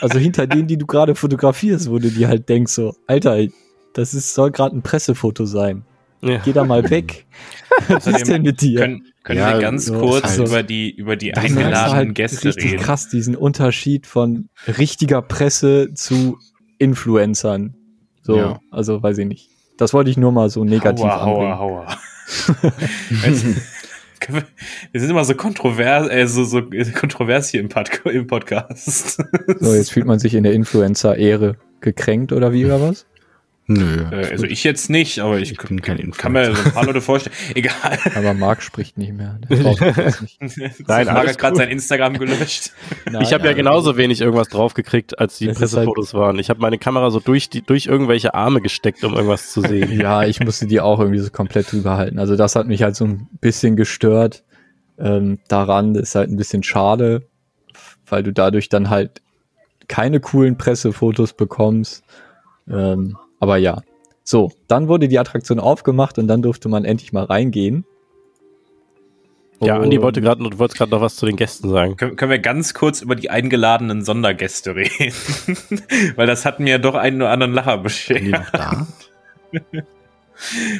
[0.00, 3.46] also hinter denen, die du gerade fotografierst, wo du dir halt denkst, so, Alter,
[3.94, 5.84] das ist, soll gerade ein Pressefoto sein.
[6.22, 6.38] Ja.
[6.44, 7.26] Geh da mal weg.
[7.88, 8.80] Was ist denn mit dir?
[8.80, 12.48] Können, können Ja, wir ganz so kurz halt- über die, über die eingeladenen halt Gäste
[12.48, 12.82] richtig reden?
[12.82, 16.38] krass diesen Unterschied von richtiger Presse zu
[16.78, 17.74] Influencern.
[18.22, 18.60] So, Ja.
[18.70, 19.50] also weiß ich nicht.
[19.76, 21.58] Das wollte ich nur mal so negativ Hauer, anbringen.
[21.58, 21.98] hauer, hauer.
[24.92, 26.62] Wir sind immer so kontrovers, äh, so, so
[26.98, 29.22] kontrovers hier im, Pod im Podcast.
[29.60, 33.06] So, jetzt fühlt man sich in der Influencer-Ehre gekränkt oder wie oder was?
[33.68, 34.04] Nö.
[34.12, 36.84] Äh, also ich jetzt nicht, aber ich, Ich bin kein kann mir so ein paar
[36.84, 37.34] Leute vorstellen.
[37.54, 37.98] Egal.
[38.14, 39.40] Aber Marc spricht nicht mehr.
[39.48, 39.80] Nicht.
[40.88, 41.56] Nein, Marc hat gerade cool.
[41.56, 42.70] sein Instagram gelöscht.
[43.10, 46.38] Nein, ich habe ja genauso wenig irgendwas draufgekriegt, als die Pressefotos waren.
[46.38, 49.98] Ich habe meine Kamera so durch, die, durch irgendwelche Arme gesteckt, um irgendwas zu sehen.
[49.98, 52.20] Ja, ich musste die auch irgendwie so komplett drüber halten.
[52.20, 54.44] Also das hat mich halt so ein bisschen gestört.
[54.98, 57.26] Ähm, daran ist halt ein bisschen schade,
[58.06, 59.22] weil du dadurch dann halt
[59.88, 62.04] keine coolen Pressefotos bekommst.
[62.68, 63.82] Ähm, aber ja.
[64.22, 67.84] So, dann wurde die Attraktion aufgemacht und dann durfte man endlich mal reingehen.
[69.60, 71.96] Ja, Andi wollte gerade, du wolltest gerade noch was zu den Gästen sagen.
[71.96, 75.14] Können, können wir ganz kurz über die eingeladenen Sondergäste reden?
[76.16, 78.32] Weil das hat mir doch einen oder anderen Lacher Sind die beschert.
[78.32, 78.86] noch da?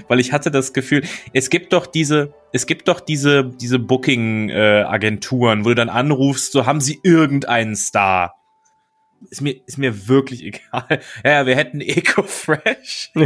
[0.08, 5.64] Weil ich hatte das Gefühl, es gibt doch diese, es gibt doch diese, diese Booking-Agenturen,
[5.64, 8.34] wo du dann anrufst, so haben sie irgendeinen Star.
[9.30, 11.00] Ist mir, ist mir wirklich egal.
[11.24, 13.12] Ja, ja, wir hätten EcoFresh.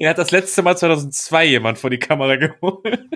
[0.00, 3.08] Der hat das letzte Mal 2002 jemand vor die Kamera geholt.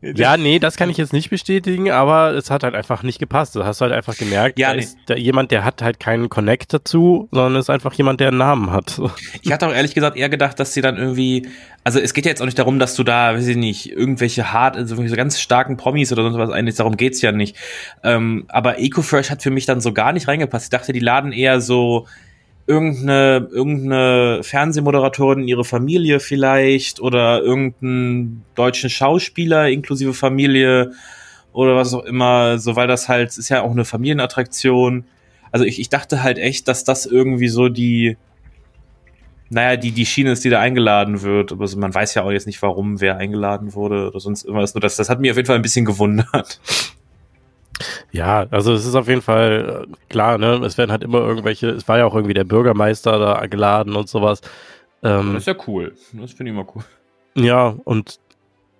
[0.00, 3.54] Ja, nee, das kann ich jetzt nicht bestätigen, aber es hat halt einfach nicht gepasst.
[3.54, 4.82] Du hast halt einfach gemerkt, Ja, da nee.
[4.82, 8.38] ist da jemand, der hat halt keinen Connect dazu, sondern ist einfach jemand, der einen
[8.38, 9.00] Namen hat.
[9.42, 11.48] Ich hatte auch ehrlich gesagt eher gedacht, dass sie dann irgendwie,
[11.84, 14.52] also es geht ja jetzt auch nicht darum, dass du da, weiß ich nicht, irgendwelche
[14.52, 17.56] hart, also irgendwelche ganz starken Promis oder sonst was, eigentlich darum geht's ja nicht.
[18.02, 20.66] Ähm, aber EcoFresh hat für mich dann so gar nicht reingepasst.
[20.66, 22.06] Ich dachte, die laden eher so
[22.66, 30.92] irgendeine, irgendeine Fernsehmoderatorin, ihre Familie vielleicht oder irgendeinen deutschen Schauspieler inklusive Familie
[31.52, 35.04] oder was auch immer, so weil das halt, ist ja auch eine Familienattraktion.
[35.52, 38.16] Also ich, ich dachte halt echt, dass das irgendwie so die,
[39.48, 41.52] naja, die, die Schiene ist, die da eingeladen wird.
[41.52, 44.74] Aber so, man weiß ja auch jetzt nicht, warum wer eingeladen wurde oder sonst irgendwas.
[44.74, 46.60] Nur das, das hat mich auf jeden Fall ein bisschen gewundert.
[48.10, 50.54] Ja, also es ist auf jeden Fall äh, klar, ne?
[50.64, 54.08] Es werden halt immer irgendwelche, es war ja auch irgendwie der Bürgermeister da geladen und
[54.08, 54.40] sowas.
[55.02, 55.94] Ähm, Das ist ja cool.
[56.12, 56.84] Das finde ich immer cool.
[57.34, 58.18] Ja, und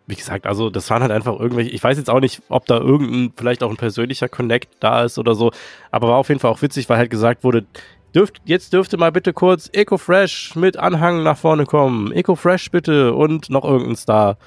[0.06, 2.78] wie gesagt, also das waren halt einfach irgendwelche, ich weiß jetzt auch nicht, ob da
[2.78, 5.50] irgendein, vielleicht auch ein persönlicher Connect da ist oder so,
[5.90, 7.66] aber war auf jeden Fall auch witzig, weil halt gesagt wurde,
[8.14, 12.12] dürft, jetzt dürfte mal bitte kurz EcoFresh mit Anhang nach vorne kommen.
[12.12, 14.38] EcoFresh bitte und noch irgendein Star.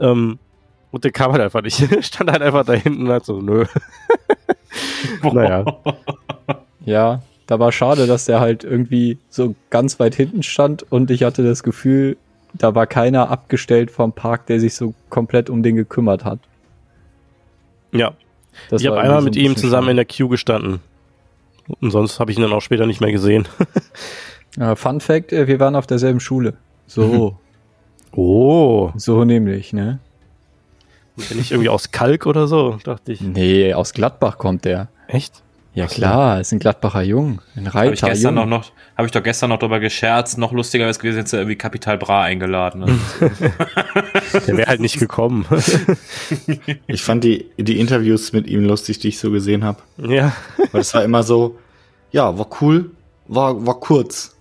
[0.00, 0.38] Ähm,
[0.92, 1.76] und der kam halt einfach nicht.
[2.04, 3.64] Stand halt einfach da hinten und hat so, nö.
[5.22, 5.64] naja.
[6.84, 11.24] Ja, da war schade, dass der halt irgendwie so ganz weit hinten stand und ich
[11.24, 12.16] hatte das Gefühl,
[12.54, 16.38] da war keiner abgestellt vom Park, der sich so komplett um den gekümmert hat.
[17.92, 18.12] Ja,
[18.70, 20.06] Das ich habe einmal mit so ein ihm zusammen in schade.
[20.06, 20.80] der Queue gestanden.
[21.80, 23.46] Und sonst habe ich ihn dann auch später nicht mehr gesehen.
[24.58, 26.54] Ja, Fun Fact, äh, wir waren auf derselben Schule.
[26.86, 27.36] So,
[28.14, 29.98] Oh, so nämlich, ne?
[31.16, 33.20] Bin ich irgendwie aus Kalk oder so, dachte ich.
[33.20, 34.88] Nee, aus Gladbach kommt der.
[35.08, 35.42] Echt?
[35.74, 38.08] Ja klar, ist ein Gladbacher Jung, ein Habe ich Reiter.
[38.08, 38.48] gestern Jung.
[38.50, 40.36] noch, noch habe ich doch gestern noch drüber gescherzt.
[40.36, 42.80] Noch lustiger wäre es gewesen, jetzt irgendwie Kapital Bra eingeladen.
[42.84, 42.98] Ne?
[44.46, 45.46] Der wäre halt nicht gekommen.
[46.86, 49.78] Ich fand die, die Interviews mit ihm lustig, die ich so gesehen habe.
[49.96, 50.32] ja.
[50.72, 51.58] Weil es war immer so,
[52.10, 52.90] ja, war cool,
[53.26, 54.36] war, war kurz.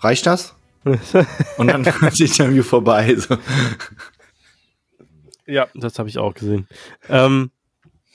[0.00, 0.54] Reicht das?
[1.56, 3.14] Und dann war das Interview vorbei.
[3.16, 3.36] So.
[5.46, 6.68] Ja, das habe ich auch gesehen.
[7.08, 7.50] Ähm,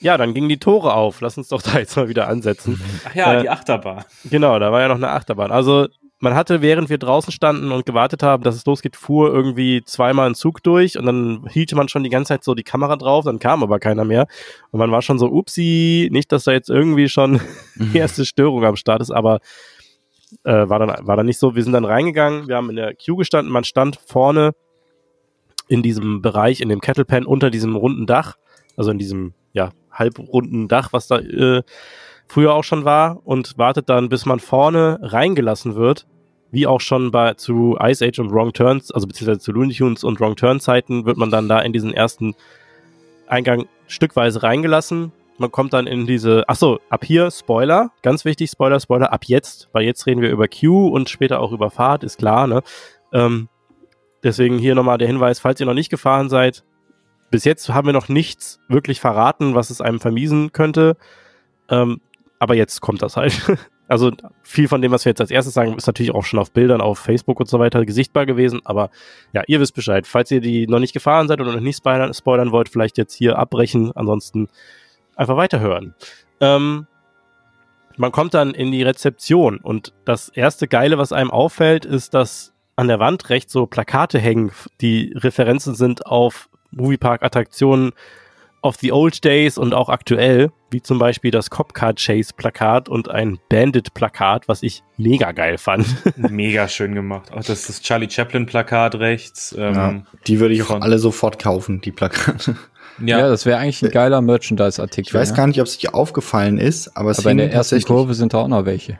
[0.00, 1.20] ja, dann gingen die Tore auf.
[1.20, 2.80] Lass uns doch da jetzt mal wieder ansetzen.
[3.08, 4.04] Ach ja, Äh, die Achterbahn.
[4.24, 5.52] Genau, da war ja noch eine Achterbahn.
[5.52, 5.88] Also
[6.20, 10.28] man hatte, während wir draußen standen und gewartet haben, dass es losgeht, fuhr irgendwie zweimal
[10.28, 13.24] ein Zug durch und dann hielte man schon die ganze Zeit so die Kamera drauf,
[13.24, 14.26] dann kam aber keiner mehr.
[14.70, 17.40] Und man war schon so, upsi, nicht, dass da jetzt irgendwie schon
[17.76, 19.40] die erste Störung am Start ist, aber
[20.44, 21.54] äh, war, dann, war dann nicht so.
[21.56, 24.52] Wir sind dann reingegangen, wir haben in der Queue gestanden, man stand vorne
[25.70, 28.36] in diesem Bereich, in dem Kettlepan unter diesem runden Dach,
[28.76, 31.62] also in diesem, ja, halbrunden Dach, was da äh,
[32.26, 36.08] früher auch schon war und wartet dann, bis man vorne reingelassen wird,
[36.50, 40.02] wie auch schon bei zu Ice Age und Wrong Turns, also beziehungsweise zu Looney Tunes
[40.02, 42.34] und Wrong Turn Zeiten, wird man dann da in diesen ersten
[43.28, 45.12] Eingang stückweise reingelassen.
[45.38, 49.22] Man kommt dann in diese, ach so, ab hier Spoiler, ganz wichtig, Spoiler, Spoiler, ab
[49.26, 52.62] jetzt, weil jetzt reden wir über Q und später auch über Fahrt, ist klar, ne?
[53.12, 53.48] Ähm,
[54.22, 56.64] deswegen hier nochmal der Hinweis, falls ihr noch nicht gefahren seid,
[57.30, 60.96] bis jetzt haben wir noch nichts wirklich verraten, was es einem vermiesen könnte.
[61.68, 62.00] Ähm,
[62.38, 63.40] aber jetzt kommt das halt.
[63.90, 64.12] Also
[64.44, 66.80] viel von dem, was wir jetzt als erstes sagen, ist natürlich auch schon auf Bildern
[66.80, 68.60] auf Facebook und so weiter sichtbar gewesen.
[68.62, 68.88] Aber
[69.32, 70.06] ja, ihr wisst Bescheid.
[70.06, 73.14] Falls ihr die noch nicht gefahren seid oder noch nicht spoilern, spoilern wollt, vielleicht jetzt
[73.14, 73.90] hier abbrechen.
[73.96, 74.46] Ansonsten
[75.16, 75.96] einfach weiterhören.
[76.40, 76.86] Ähm,
[77.96, 82.54] man kommt dann in die Rezeption und das erste Geile, was einem auffällt, ist, dass
[82.80, 87.92] an der Wand rechts so Plakate hängen, die Referenzen sind auf Moviepark-Attraktionen
[88.62, 93.08] of the old days und auch aktuell, wie zum Beispiel das Copcar Chase Plakat und
[93.10, 95.86] ein Bandit Plakat, was ich mega geil fand.
[96.16, 97.32] Mega schön gemacht.
[97.32, 99.54] Auch das ist das Charlie Chaplin Plakat rechts.
[99.56, 102.56] Ja, Ähm, die würde ich auch von- alle sofort kaufen, die Plakate.
[103.02, 105.08] Ja, ja, das wäre eigentlich ein geiler Merchandise-Artikel.
[105.08, 105.36] Ich weiß ja?
[105.36, 108.34] gar nicht, ob es dir aufgefallen ist, aber es Aber in der ersten Kurve sind
[108.34, 108.98] da auch noch welche.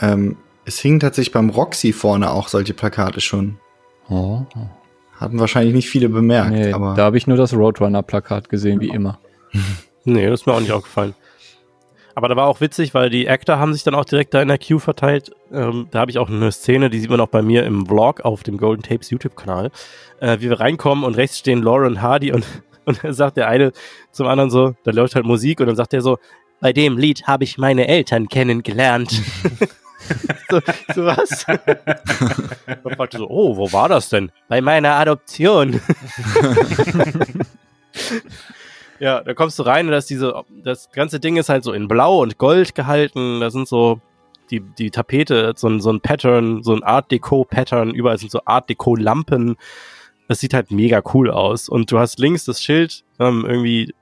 [0.00, 0.36] ähm,
[0.68, 3.58] es hing tatsächlich beim Roxy vorne auch solche Plakate schon.
[4.08, 4.42] Oh.
[5.18, 8.90] Hatten wahrscheinlich nicht viele bemerkt, Nee, aber da habe ich nur das Roadrunner-Plakat gesehen, wie
[8.90, 9.18] immer.
[10.04, 11.14] nee, das ist mir auch nicht aufgefallen.
[12.14, 14.48] Aber da war auch witzig, weil die Actor haben sich dann auch direkt da in
[14.48, 15.30] der Queue verteilt.
[15.52, 18.20] Ähm, da habe ich auch eine Szene, die sieht man auch bei mir im Vlog
[18.20, 19.70] auf dem Golden Tapes YouTube-Kanal,
[20.20, 22.44] äh, wie wir reinkommen und rechts stehen Lauren Hardy und,
[22.84, 23.72] und dann sagt der eine
[24.12, 26.18] zum anderen so, da läuft halt Musik und dann sagt der so,
[26.60, 29.22] bei dem Lied habe ich meine Eltern kennengelernt.
[30.50, 30.60] so,
[30.94, 31.44] so was?
[32.84, 34.30] und fragte so, oh, wo war das denn?
[34.48, 35.80] Bei meiner Adoption.
[39.00, 41.86] Ja, da kommst du rein und das diese, das ganze Ding ist halt so in
[41.86, 43.38] Blau und Gold gehalten.
[43.40, 44.00] Da sind so
[44.50, 47.90] die, die Tapete, so ein, so ein Pattern, so ein Art Deco Pattern.
[47.90, 49.56] Überall sind so Art Deco Lampen.
[50.26, 51.68] Das sieht halt mega cool aus.
[51.68, 53.94] Und du hast links das Schild, ähm, irgendwie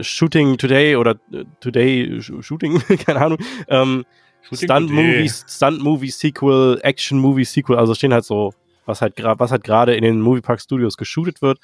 [0.00, 3.38] Shooting Today oder äh, Today Sh- Shooting, keine Ahnung.
[3.68, 4.06] Ähm,
[4.50, 5.02] Shooting Stunt Today.
[5.02, 7.76] Movie, Stunt Movie Sequel, Action Movie Sequel.
[7.76, 8.52] Also stehen halt so,
[8.86, 11.58] was halt gerade, was halt gerade in den Moviepark Studios geshootet wird.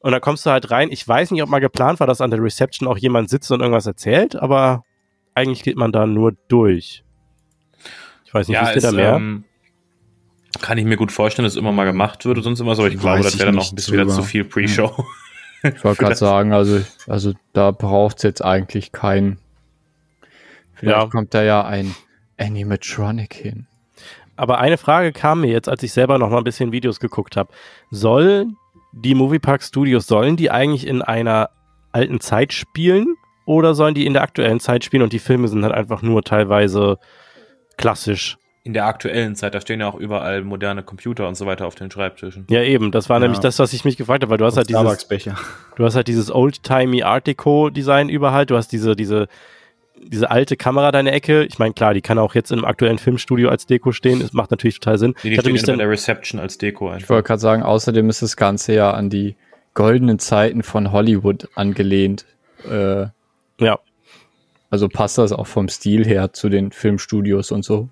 [0.00, 0.90] Und da kommst du halt rein.
[0.90, 3.60] Ich weiß nicht, ob mal geplant war, dass an der Reception auch jemand sitzt und
[3.60, 4.84] irgendwas erzählt, aber
[5.34, 7.04] eigentlich geht man da nur durch.
[8.24, 9.14] Ich weiß nicht, ja, ist, da mehr?
[9.14, 9.44] ähm,
[10.60, 12.90] kann ich mir gut vorstellen, dass immer mal gemacht wird oder sonst immer so, aber
[12.90, 14.16] ich Weiß glaube, das wäre dann noch ein bisschen wieder drüber.
[14.16, 15.04] zu viel Pre-Show.
[15.62, 19.38] Ich wollte gerade sagen, also, also da braucht es jetzt eigentlich kein.
[20.82, 21.06] Vielleicht Ja.
[21.06, 21.94] kommt da ja ein
[22.38, 23.66] Animatronic hin.
[24.36, 27.36] Aber eine Frage kam mir jetzt, als ich selber noch mal ein bisschen Videos geguckt
[27.36, 27.52] habe.
[27.92, 28.46] Soll
[28.92, 31.50] die Moviepark Studios, sollen die eigentlich in einer
[31.92, 33.14] alten Zeit spielen
[33.46, 36.22] oder sollen die in der aktuellen Zeit spielen und die Filme sind halt einfach nur
[36.24, 36.98] teilweise
[37.76, 38.38] klassisch?
[38.64, 41.74] In der aktuellen Zeit, da stehen ja auch überall moderne Computer und so weiter auf
[41.74, 42.46] den Schreibtischen.
[42.48, 42.90] Ja, eben.
[42.92, 43.20] Das war Ja.
[43.20, 45.06] nämlich das, was ich mich gefragt habe, weil du hast halt dieses,
[45.76, 48.46] du hast halt dieses old-timey Art Deco Design überall.
[48.46, 49.26] Du hast diese, diese,
[50.04, 51.44] diese alte Kamera deine Ecke.
[51.44, 54.20] Ich meine, klar, die kann auch jetzt im aktuellen Filmstudio als Deko stehen.
[54.20, 55.14] Das macht natürlich total Sinn.
[55.16, 57.10] Nee, die ich hatte mich bei dann, der Reception als Deko Ich einfach.
[57.10, 59.36] wollte gerade sagen, außerdem ist das Ganze ja an die
[59.74, 62.26] goldenen Zeiten von Hollywood angelehnt.
[62.68, 63.06] Äh,
[63.58, 63.78] ja,
[64.70, 67.90] also passt das auch vom Stil her zu den Filmstudios und so.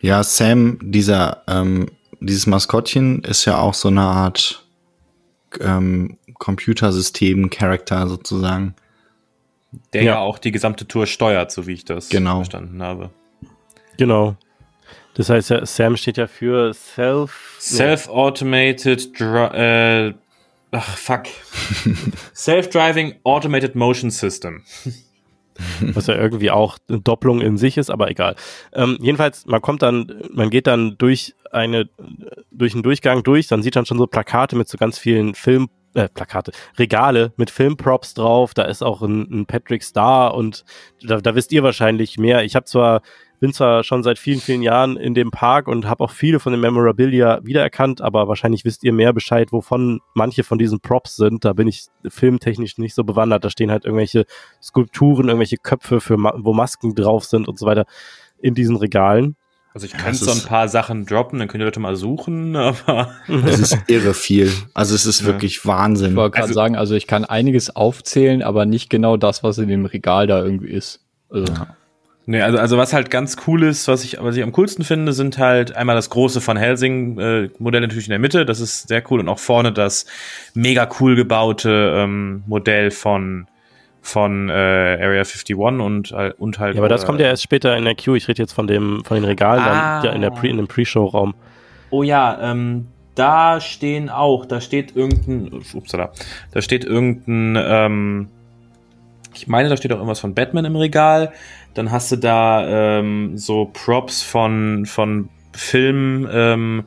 [0.00, 1.90] Ja, Sam, dieser, ähm,
[2.20, 4.64] dieses Maskottchen ist ja auch so eine Art
[5.60, 8.74] ähm, Computersystem-Charakter sozusagen.
[9.92, 10.12] Der Ja.
[10.12, 10.18] ja.
[10.20, 12.36] auch die gesamte Tour steuert, so wie ich das Genau.
[12.36, 13.10] verstanden habe.
[13.96, 14.36] genau.
[15.14, 17.56] Das heißt ja, Sam steht ja für Self.
[17.60, 20.14] Self-automated, äh,
[20.70, 21.24] ach fuck.
[22.34, 24.62] Self-driving automated motion system.
[25.80, 28.36] was ja irgendwie auch eine Doppelung in sich ist, aber egal.
[28.72, 31.90] Ähm, jedenfalls, man kommt dann, man geht dann durch eine,
[32.50, 35.34] durch einen Durchgang durch, dann sieht man schon so Plakate mit so ganz vielen
[35.94, 38.54] äh, Plakate, Regale mit Filmprops drauf.
[38.54, 40.64] Da ist auch ein, ein Patrick Star und
[41.02, 42.44] da, da wisst ihr wahrscheinlich mehr.
[42.44, 43.02] Ich habe zwar
[43.42, 46.52] bin zwar schon seit vielen, vielen Jahren in dem Park und habe auch viele von
[46.52, 51.44] den Memorabilia wiedererkannt, aber wahrscheinlich wisst ihr mehr Bescheid, wovon manche von diesen Props sind.
[51.44, 53.44] Da bin ich filmtechnisch nicht so bewandert.
[53.44, 54.26] Da stehen halt irgendwelche
[54.62, 57.84] Skulpturen, irgendwelche Köpfe, für, wo Masken drauf sind und so weiter
[58.40, 59.34] in diesen Regalen.
[59.74, 63.10] Also ich kann so ein paar Sachen droppen, dann könnt ihr Leute mal suchen, aber.
[63.28, 64.52] Es ist irre viel.
[64.74, 65.26] Also es ist ja.
[65.26, 66.10] wirklich Wahnsinn.
[66.10, 69.58] Ich wollte gerade also, sagen, also ich kann einiges aufzählen, aber nicht genau das, was
[69.58, 71.00] in dem Regal da irgendwie ist.
[71.30, 71.52] Also.
[71.52, 71.76] Ja.
[72.24, 75.12] Nee, also, also was halt ganz cool ist, was ich, was ich am coolsten finde,
[75.12, 78.86] sind halt einmal das große Van Helsing äh, Modell natürlich in der Mitte, das ist
[78.86, 80.06] sehr cool und auch vorne das
[80.54, 83.48] mega cool gebaute ähm, Modell von
[84.02, 86.74] von äh, Area 51 und, äh, und halt.
[86.74, 88.16] Ja, aber das kommt ja erst später in der Queue.
[88.16, 90.02] Ich rede jetzt von dem von den Regalen ah.
[90.02, 91.34] dann, ja, in der Pre, in dem Pre-Show-Raum.
[91.90, 96.12] Oh ja, ähm, da stehen auch, da steht irgendein, upsala,
[96.50, 98.28] da steht irgendein, ähm,
[99.34, 101.32] ich meine, da steht auch irgendwas von Batman im Regal.
[101.74, 106.84] Dann hast du da ähm, so Props von, von Filmen, ähm,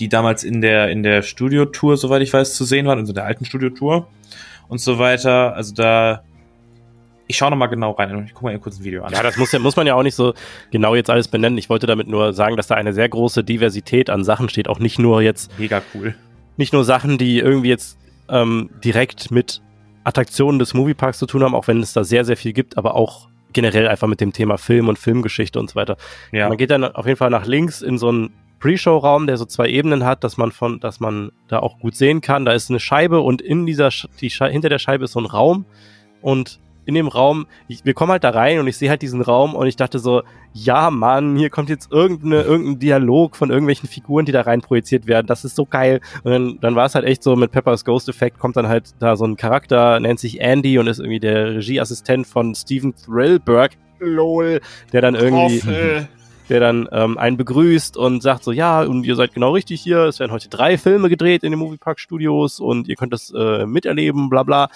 [0.00, 3.24] die damals in der, in der Studiotour, soweit ich weiß, zu sehen waren, also der
[3.24, 4.08] alten Studiotour
[4.68, 5.54] und so weiter.
[5.54, 6.22] Also da,
[7.26, 8.24] ich schaue nochmal genau rein.
[8.26, 9.12] Ich gucke mal kurz ein Video an.
[9.12, 10.34] Ja, das muss, muss man ja auch nicht so
[10.70, 11.58] genau jetzt alles benennen.
[11.58, 14.68] Ich wollte damit nur sagen, dass da eine sehr große Diversität an Sachen steht.
[14.68, 15.58] Auch nicht nur jetzt.
[15.58, 16.14] Mega cool.
[16.56, 17.98] Nicht nur Sachen, die irgendwie jetzt
[18.28, 19.60] ähm, direkt mit
[20.04, 22.94] Attraktionen des Movieparks zu tun haben, auch wenn es da sehr, sehr viel gibt, aber
[22.94, 25.96] auch generell einfach mit dem Thema Film und Filmgeschichte und so weiter.
[26.30, 26.48] Ja.
[26.48, 29.68] Man geht dann auf jeden Fall nach links in so einen Pre-Show-Raum, der so zwei
[29.68, 32.44] Ebenen hat, dass man von, dass man da auch gut sehen kann.
[32.44, 35.64] Da ist eine Scheibe und in dieser, die hinter der Scheibe ist so ein Raum
[36.22, 39.20] und in dem Raum, ich, wir kommen halt da rein und ich sehe halt diesen
[39.20, 40.22] Raum und ich dachte so,
[40.54, 45.06] ja Mann, hier kommt jetzt irgendeine, irgendein Dialog von irgendwelchen Figuren, die da rein projiziert
[45.06, 45.26] werden.
[45.26, 46.00] Das ist so geil.
[46.22, 48.94] Und dann, dann war es halt echt so, mit Peppers Ghost Effect kommt dann halt
[49.00, 53.72] da so ein Charakter, nennt sich Andy und ist irgendwie der Regieassistent von Steven Thrillberg.
[53.98, 54.60] Lol,
[54.92, 55.60] der dann irgendwie.
[55.60, 56.08] Hoffel
[56.48, 60.04] der dann ähm, einen begrüßt und sagt so, ja, und ihr seid genau richtig hier,
[60.04, 63.66] es werden heute drei Filme gedreht in den Moviepark Studios und ihr könnt das äh,
[63.66, 64.68] miterleben, bla bla.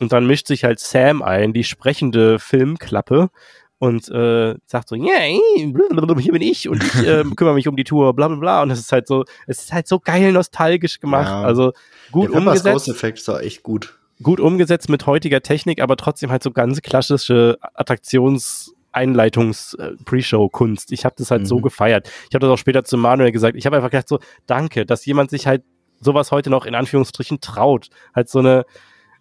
[0.00, 3.30] Und dann mischt sich halt Sam ein, die sprechende Filmklappe
[3.78, 5.20] und äh, sagt so, yeah,
[5.56, 8.62] hier bin ich und ich äh, kümmere mich um die Tour, bla bla bla.
[8.62, 11.28] Und es ist halt so, es ist halt so geil nostalgisch gemacht.
[11.28, 11.42] Ja.
[11.42, 11.72] Also
[12.10, 12.88] gut Der umgesetzt.
[12.88, 13.98] Ist auch echt gut.
[14.22, 20.92] Gut umgesetzt mit heutiger Technik, aber trotzdem halt so ganz klassische Attraktions- Einleitungs-Pre-Show-Kunst.
[20.92, 21.46] Ich habe das halt mhm.
[21.46, 22.08] so gefeiert.
[22.28, 23.56] Ich habe das auch später zu Manuel gesagt.
[23.56, 25.64] Ich habe einfach gedacht so, danke, dass jemand sich halt
[26.00, 27.88] sowas heute noch in Anführungsstrichen traut.
[28.14, 28.64] Halt so eine,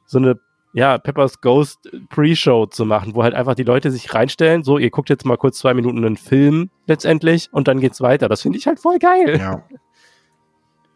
[0.05, 0.39] so eine
[0.73, 4.89] ja, Peppers Ghost Pre-Show zu machen, wo halt einfach die Leute sich reinstellen, so, ihr
[4.89, 8.27] guckt jetzt mal kurz zwei Minuten einen Film letztendlich und dann geht's weiter.
[8.27, 9.39] Das finde ich halt voll geil.
[9.39, 9.63] Ja.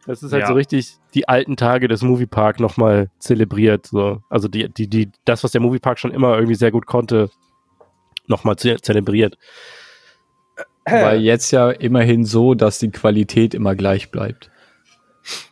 [0.07, 0.47] Das ist halt ja.
[0.47, 3.87] so richtig die alten Tage des Moviepark nochmal zelebriert.
[3.87, 4.21] So.
[4.29, 7.29] Also die, die, die, das, was der Moviepark schon immer irgendwie sehr gut konnte,
[8.25, 9.37] nochmal ze zelebriert.
[10.85, 14.49] Weil jetzt ja immerhin so, dass die Qualität immer gleich bleibt.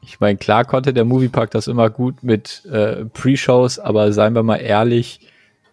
[0.01, 4.43] Ich meine, klar konnte der Moviepark das immer gut mit äh, Pre-Shows, aber seien wir
[4.43, 5.19] mal ehrlich,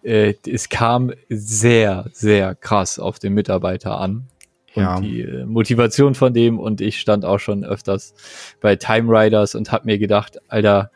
[0.03, 4.27] äh, es kam sehr, sehr krass auf den Mitarbeiter an.
[4.75, 4.99] Und ja.
[4.99, 8.15] die äh, Motivation von dem und ich stand auch schon öfters
[8.59, 10.89] bei Time Riders und hab mir gedacht, Alter,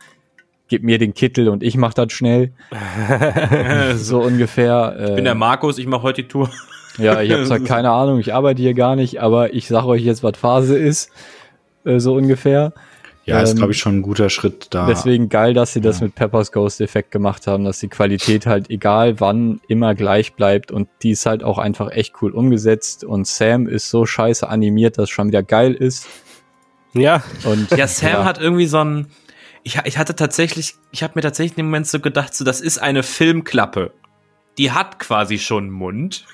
[0.67, 2.53] gib mir den Kittel und ich mach das schnell.
[3.95, 4.95] so ungefähr.
[4.99, 6.49] ich bin der äh, Markus, ich mach heute die Tour.
[6.97, 10.01] ja, ich habe zwar keine Ahnung, ich arbeite hier gar nicht, aber ich sag euch
[10.01, 11.11] jetzt, was Phase ist,
[11.85, 12.73] äh, so ungefähr.
[13.27, 14.87] Ja, ist, ähm, glaube ich, schon ein guter Schritt da.
[14.87, 18.69] Deswegen geil, dass sie das mit Peppers Ghost Effekt gemacht haben, dass die Qualität halt
[18.69, 23.27] egal wann immer gleich bleibt und die ist halt auch einfach echt cool umgesetzt und
[23.27, 26.07] Sam ist so scheiße animiert, dass es schon wieder geil ist.
[26.93, 27.21] Ja.
[27.43, 28.25] Und ja, Sam ja.
[28.25, 29.07] hat irgendwie so ein
[29.67, 32.77] ich, ich hatte tatsächlich, ich habe mir tatsächlich im Moment so gedacht, so das ist
[32.77, 33.91] eine Filmklappe.
[34.57, 36.25] Die hat quasi schon einen Mund.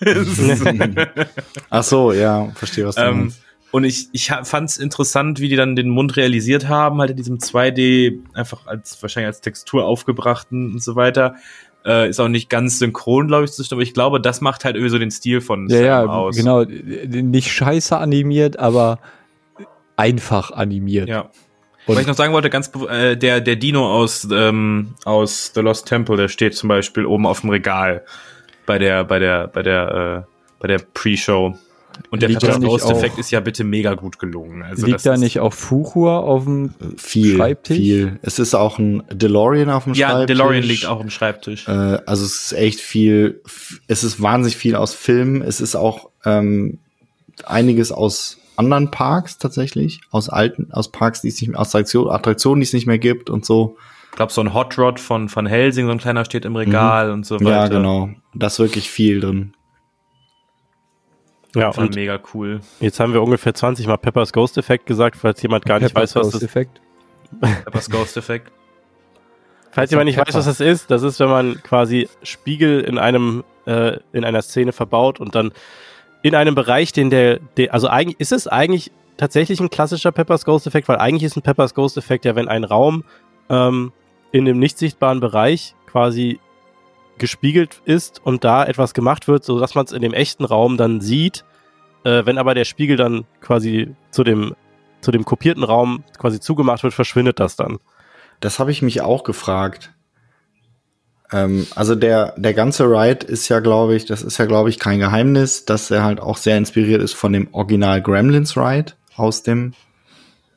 [1.70, 3.43] Ach so, ja, verstehe was du ähm, meinst.
[3.74, 7.16] Und ich, ich fand es interessant, wie die dann den Mund realisiert haben, halt in
[7.16, 11.34] diesem 2D, einfach als wahrscheinlich als Textur aufgebrachten und so weiter.
[11.84, 14.76] Äh, ist auch nicht ganz synchron, glaube ich, zu aber ich glaube, das macht halt
[14.76, 16.36] irgendwie so den Stil von ja, Sam ja, aus.
[16.36, 19.00] Genau, nicht scheiße animiert, aber
[19.96, 21.08] einfach animiert.
[21.08, 21.30] Ja.
[21.86, 25.62] Und Was ich noch sagen wollte, ganz äh, der der Dino aus ähm, aus The
[25.62, 28.04] Lost Temple, der steht zum Beispiel oben auf dem Regal
[28.66, 31.58] bei der bei der bei der äh, bei der Pre-Show.
[32.10, 34.62] Und der Ghost-Effekt ist ja bitte mega gut gelungen.
[34.62, 37.76] Also liegt da nicht auch Fuchur auf dem viel, Schreibtisch?
[37.76, 38.18] Viel.
[38.22, 40.36] Es ist auch ein DeLorean auf dem ja, Schreibtisch.
[40.36, 41.68] Ja, DeLorean liegt auch im Schreibtisch.
[41.68, 41.70] Äh,
[42.06, 43.42] also es ist echt viel,
[43.86, 45.42] es ist wahnsinnig viel aus Film.
[45.42, 46.78] Es ist auch ähm,
[47.44, 52.60] einiges aus anderen Parks tatsächlich, aus alten, aus Parks, die es nicht mehr, aus Attraktionen,
[52.60, 53.76] die es nicht mehr gibt und so.
[54.10, 57.08] Ich glaube, so ein Hot Rod von, von Helsing, so ein kleiner steht im Regal
[57.08, 57.14] mhm.
[57.14, 57.50] und so weiter.
[57.50, 58.10] Ja, genau.
[58.32, 59.54] Da ist wirklich viel drin.
[61.54, 62.60] Ja, und mega cool.
[62.80, 66.14] Jetzt haben wir ungefähr 20 Mal Peppers Ghost Effekt gesagt, falls jemand gar nicht Peppers
[66.14, 66.80] weiß, was Ghost das Effekt.
[67.40, 68.52] Peppers Ghost Effekt.
[69.72, 70.28] Falls jemand nicht Pepper.
[70.28, 74.40] weiß, was das ist, das ist, wenn man quasi Spiegel in einem äh, in einer
[74.40, 75.50] Szene verbaut und dann
[76.22, 80.44] in einem Bereich, den der, der also eigentlich ist es eigentlich tatsächlich ein klassischer Peppers
[80.44, 83.04] Ghost Effekt, weil eigentlich ist ein Peppers Ghost Effekt ja, wenn ein Raum
[83.50, 83.92] ähm,
[84.30, 86.38] in dem nicht sichtbaren Bereich quasi
[87.18, 90.76] gespiegelt ist und da etwas gemacht wird, so dass man es in dem echten Raum
[90.76, 91.44] dann sieht.
[92.04, 94.54] Äh, wenn aber der Spiegel dann quasi zu dem
[95.00, 97.78] zu dem kopierten Raum quasi zugemacht wird, verschwindet das dann.
[98.40, 99.92] Das habe ich mich auch gefragt.
[101.30, 104.78] Ähm, also der, der ganze Ride ist ja, glaube ich, das ist ja, glaube ich,
[104.78, 109.42] kein Geheimnis, dass er halt auch sehr inspiriert ist von dem Original Gremlins Ride aus
[109.42, 109.74] dem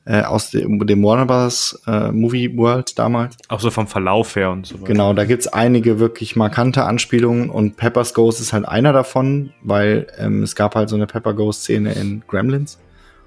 [0.08, 1.82] äh, aus dem, dem Warner Bros.
[1.86, 3.36] Äh, Movie World damals.
[3.50, 4.88] Auch so vom Verlauf her und so weiter.
[4.88, 10.08] Genau, da gibt's einige wirklich markante Anspielungen und Pepper's Ghost ist halt einer davon, weil
[10.18, 12.80] ähm, es gab halt so eine Pepper Ghost Szene in Gremlins.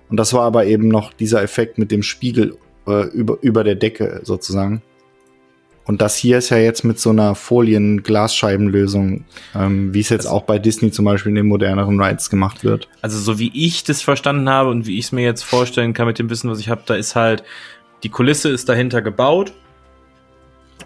[0.09, 3.75] Und das war aber eben noch dieser Effekt mit dem Spiegel äh, über, über der
[3.75, 4.83] Decke sozusagen.
[5.85, 9.25] Und das hier ist ja jetzt mit so einer Folien-Glasscheibenlösung,
[9.55, 12.63] ähm, wie es jetzt also, auch bei Disney zum Beispiel in den moderneren Rides gemacht
[12.65, 12.89] wird.
[13.03, 16.07] Also so wie ich das verstanden habe und wie ich es mir jetzt vorstellen kann
[16.07, 17.43] mit dem Wissen, was ich habe, da ist halt,
[18.03, 19.53] die Kulisse ist dahinter gebaut.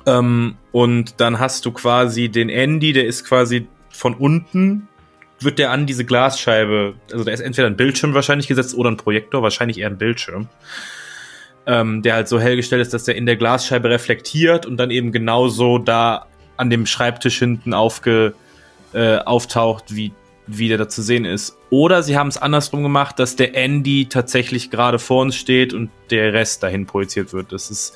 [0.07, 4.89] Ähm, und dann hast du quasi den Andy, der ist quasi von unten,
[5.41, 8.97] wird der an diese Glasscheibe, also da ist entweder ein Bildschirm wahrscheinlich gesetzt oder ein
[8.97, 10.49] Projektor, wahrscheinlich eher ein Bildschirm
[11.67, 15.13] ähm, der halt so hellgestellt ist, dass der in der Glasscheibe reflektiert und dann eben
[15.13, 16.27] genauso da
[16.57, 18.35] an dem Schreibtisch hinten aufge,
[18.93, 20.13] äh, auftaucht, wie,
[20.47, 21.57] wie der da zu sehen ist.
[21.71, 25.91] Oder sie haben es andersrum gemacht, dass der Andy tatsächlich gerade vor uns steht und
[26.11, 27.53] der Rest dahin projiziert wird.
[27.53, 27.95] Das ist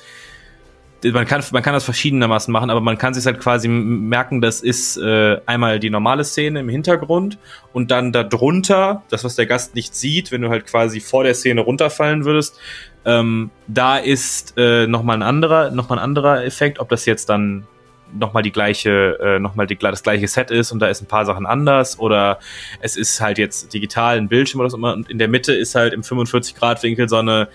[1.03, 4.61] man kann, man kann das verschiedenermaßen machen, aber man kann sich halt quasi merken, das
[4.61, 7.37] ist äh, einmal die normale Szene im Hintergrund
[7.73, 11.33] und dann darunter, das, was der Gast nicht sieht, wenn du halt quasi vor der
[11.33, 12.59] Szene runterfallen würdest,
[13.05, 17.65] ähm, da ist äh, nochmal ein anderer, noch ein anderer Effekt, ob das jetzt dann
[18.13, 21.45] nochmal die gleiche, äh, nochmal das gleiche Set ist und da ist ein paar Sachen
[21.45, 22.39] anders oder
[22.81, 25.93] es ist halt jetzt digital ein Bildschirm oder so und in der Mitte ist halt
[25.93, 27.49] im 45 Grad Winkel so eine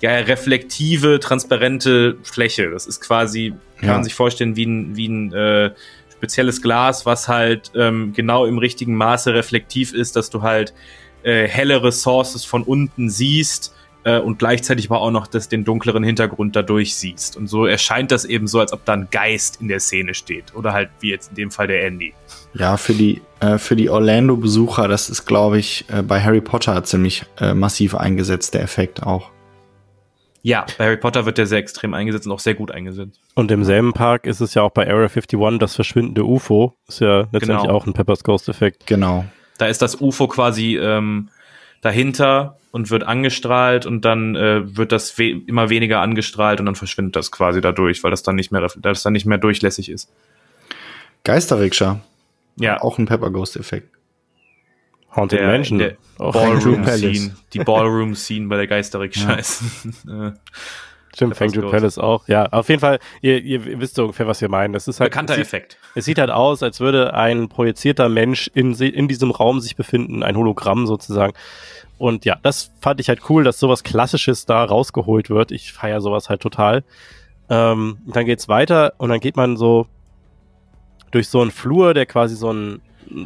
[0.00, 2.70] ja, reflektive, transparente Fläche.
[2.70, 3.94] Das ist quasi, kann ja.
[3.94, 5.70] man sich vorstellen, wie ein, wie ein äh,
[6.12, 10.74] spezielles Glas, was halt ähm, genau im richtigen Maße reflektiv ist, dass du halt
[11.22, 13.74] äh, hellere Sources von unten siehst
[14.04, 17.36] äh, und gleichzeitig aber auch noch das, den dunkleren Hintergrund dadurch siehst.
[17.36, 20.54] Und so erscheint das eben so, als ob da ein Geist in der Szene steht.
[20.54, 22.14] Oder halt wie jetzt in dem Fall der Andy.
[22.54, 26.82] Ja, für die, äh, für die Orlando-Besucher, das ist, glaube ich, äh, bei Harry Potter
[26.84, 29.30] ziemlich äh, massiv eingesetzt, der Effekt auch.
[30.42, 33.20] Ja, bei Harry Potter wird der sehr extrem eingesetzt und auch sehr gut eingesetzt.
[33.34, 36.74] Und im selben Park ist es ja auch bei Area 51 das verschwindende UFO.
[36.88, 37.74] Ist ja letztendlich genau.
[37.74, 38.86] auch ein Pepper's Ghost-Effekt.
[38.86, 39.26] Genau.
[39.58, 41.28] Da ist das UFO quasi ähm,
[41.80, 46.74] dahinter und wird angestrahlt und dann äh, wird das we immer weniger angestrahlt und dann
[46.74, 50.10] verschwindet das quasi dadurch, weil das dann nicht mehr, das dann nicht mehr durchlässig ist.
[51.24, 52.00] Geisterrikscha.
[52.56, 52.80] Ja.
[52.80, 53.88] Auch ein Pepper Ghost-Effekt.
[55.14, 55.78] Haunted der, Mansion.
[55.78, 57.36] Der Ballroom Scene.
[57.52, 59.64] Die Ballroom Scene bei der Geisterrick-Scheiße.
[60.06, 60.34] Ja.
[61.14, 62.28] Stimmt, Fangju Palace auch.
[62.28, 64.72] Ja, auf jeden Fall, ihr, ihr wisst so ungefähr, was wir meinen.
[64.72, 65.10] Das ist halt.
[65.10, 65.72] Bekannter es Effekt.
[65.72, 69.74] Sieht, es sieht halt aus, als würde ein projizierter Mensch in, in diesem Raum sich
[69.76, 71.32] befinden, ein Hologramm sozusagen.
[71.98, 75.50] Und ja, das fand ich halt cool, dass sowas Klassisches da rausgeholt wird.
[75.50, 76.84] Ich feiere sowas halt total.
[77.48, 79.86] Ähm, dann geht's weiter und dann geht man so
[81.10, 82.80] durch so einen Flur, der quasi so ein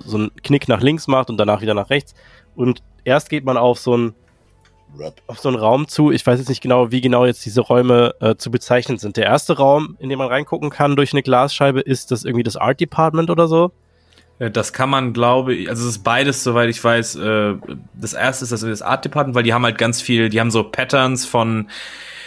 [0.05, 2.15] so einen Knick nach links macht und danach wieder nach rechts.
[2.57, 4.15] Und erst geht man auf so einen
[5.27, 6.11] auf so einen Raum zu.
[6.11, 9.17] Ich weiß jetzt nicht genau, wie genau jetzt diese Räume äh, zu bezeichnen sind.
[9.17, 12.57] Der erste Raum, in den man reingucken kann durch eine Glasscheibe, ist das irgendwie das
[12.57, 13.73] Art Department oder so?
[14.39, 17.17] Das kann man, glaube ich, also es ist beides, soweit ich weiß.
[17.17, 17.55] Äh,
[17.95, 20.51] das erste ist das, das Art Department, weil die haben halt ganz viel, die haben
[20.51, 21.69] so Patterns von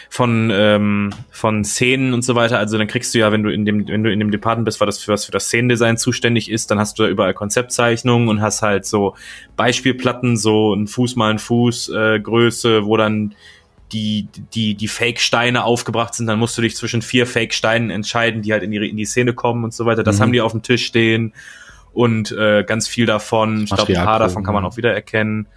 [0.10, 2.58] von ähm, von Szenen und so weiter.
[2.60, 4.80] Also dann kriegst du ja, wenn du in dem wenn du in dem Department bist,
[4.80, 8.30] war das für was für das Szenendesign zuständig ist, dann hast du da überall Konzeptzeichnungen
[8.30, 9.16] und hast halt so
[9.56, 13.36] Beispielplatten, so ein Fuß mal ein Fuß äh, Größe, wo dann
[13.94, 18.52] die, die, die Fake-Steine aufgebracht sind, dann musst du dich zwischen vier Fake-Steinen entscheiden, die
[18.52, 20.04] halt in die, in die Szene kommen und so weiter.
[20.04, 20.24] Das mhm.
[20.24, 21.34] haben die auf dem Tisch stehen
[21.94, 25.48] und äh, ganz viel davon, ich glaube, ein paar davon kann man auch wieder erkennen.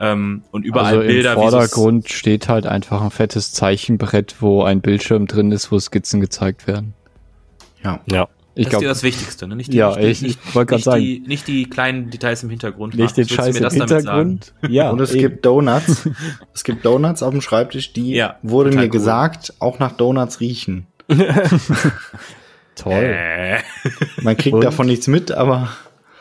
[0.00, 1.34] Ähm, und überall also Bilder.
[1.34, 6.20] Im Vordergrund steht halt einfach ein fettes Zeichenbrett, wo ein Bildschirm drin ist, wo Skizzen
[6.20, 6.94] gezeigt werden.
[7.84, 8.00] Ja.
[8.10, 8.28] Ja.
[8.56, 9.56] Ich das glaub- ist dir das Wichtigste, ne?
[9.56, 11.00] Nicht die, Ja, nicht die, ich- ich wollte sagen.
[11.02, 12.94] Die, nicht die kleinen Details im Hintergrund.
[12.94, 13.96] Nicht den Scheiß im das damit sagen?
[14.06, 14.54] Hintergrund.
[14.68, 15.20] Ja, Und es eben.
[15.20, 16.08] gibt Donuts.
[16.54, 18.88] es gibt Donuts auf dem Schreibtisch, die Ja, wurde mir cool.
[18.88, 20.86] gesagt, auch nach Donuts riechen.
[22.74, 22.92] toll.
[22.94, 23.58] Äh.
[24.22, 24.64] Man kriegt Und?
[24.64, 25.68] davon nichts mit, aber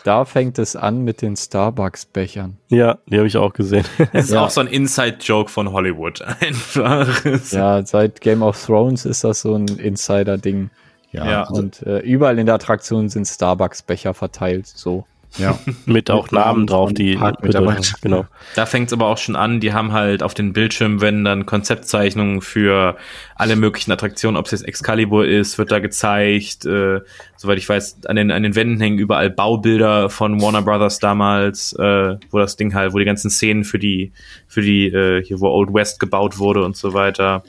[0.05, 2.57] Da fängt es an mit den Starbucks-Bechern.
[2.69, 3.83] Ja, die habe ich auch gesehen.
[4.13, 4.45] Das ist Ja.
[4.45, 6.21] auch so ein Inside-Joke von Hollywood.
[6.41, 7.25] Einfach.
[7.51, 10.69] Ja, seit Game of Thrones ist das so ein Insider-Ding.
[11.11, 11.47] ja, Ja.
[11.49, 14.67] Und äh, überall in der Attraktion sind Starbucks-Becher verteilt.
[14.67, 15.05] So.
[15.37, 15.57] Ja.
[15.85, 17.15] Mit auch Mit Namen Namen drauf, die.
[17.41, 17.65] Bedeutung-
[18.01, 18.25] Genau.
[18.55, 22.41] Da fängt es aber auch schon an, die haben halt auf den Bildschirmwänden dann Konzeptzeichnungen
[22.41, 22.97] für
[23.35, 26.65] alle möglichen Attraktionen, ob es jetzt Excalibur ist, wird da gezeigt.
[26.65, 27.01] Äh,
[27.37, 31.73] soweit ich weiß, an den, an den Wänden hängen überall Baubilder von Warner Brothers damals,
[31.73, 34.11] äh, wo das Ding halt, wo die ganzen Szenen für die,
[34.47, 37.43] für die, äh, hier wo Old West gebaut wurde und so weiter.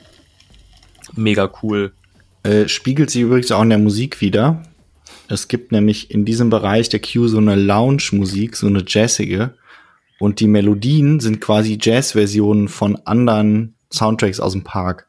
[1.15, 1.91] Mega cool.
[2.43, 4.63] Äh, spiegelt sich übrigens auch in der Musik wieder.
[5.27, 9.53] Es gibt nämlich in diesem Bereich der Queue so eine Lounge-Musik, so eine jazzige.
[10.19, 15.07] Und die Melodien sind quasi Jazz-Versionen von anderen Soundtracks aus dem Park.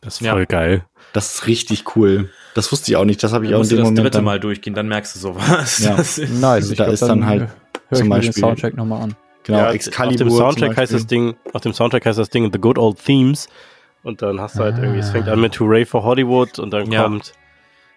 [0.00, 0.32] Das ist Ja.
[0.32, 0.84] voll geil.
[1.12, 2.30] Das ist richtig cool.
[2.54, 3.22] Das wusste ich auch nicht.
[3.22, 5.14] Das habe ich Dann auch in dem das Moment dritte dann, Mal durchgehen, dann merkst
[5.16, 5.78] du sowas.
[5.82, 5.96] Ja.
[5.96, 6.42] Das ist- Nice.
[6.44, 7.48] Also da glaub, ist dann halt höre
[7.92, 9.14] ich zum mir den Beispiel- Soundtrack nochmal an.
[9.44, 10.12] Genau, ja, Excalibur.
[10.14, 10.98] auf dem Soundtrack heißt Beispiel.
[10.98, 13.48] das Ding, auf dem Soundtrack heißt das Ding The Good Old Themes.
[14.02, 16.90] Und dann hast du halt irgendwie, es fängt an mit Hooray for Hollywood und dann
[16.92, 17.02] Ja.
[17.04, 17.32] kommt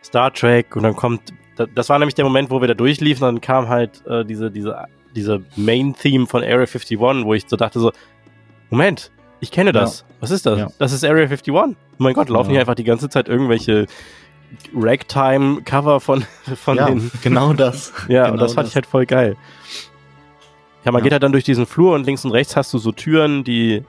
[0.04, 3.22] Star Trek und dann kommt, da- das war nämlich der Moment, wo wir da durchliefen,
[3.24, 7.80] dann kam halt äh, diese, diese, diese Main-Theme von Area 51, wo ich so dachte
[7.80, 7.92] so,
[8.70, 10.04] Moment, ich kenne das.
[10.20, 10.60] Was ist das?
[10.60, 10.68] Ja.
[10.80, 11.54] Das ist Area 51.
[11.54, 12.54] Oh mein Gott, laufen Ja.
[12.54, 13.86] hier einfach die ganze Zeit irgendwelche
[14.76, 16.26] Ragtime-Cover von,
[16.56, 17.94] von ja, den genau das.
[18.08, 19.36] ja, genau und das fand ich halt voll geil.
[20.86, 21.04] Ja, man Ja.
[21.04, 23.84] geht halt dann durch diesen Flur und links und rechts hast du so Türen, die,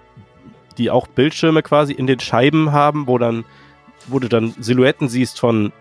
[0.79, 3.45] die auch Bildschirme quasi in den Scheiben haben, wo dann,
[4.07, 5.73] wo du dann Silhouetten siehst von,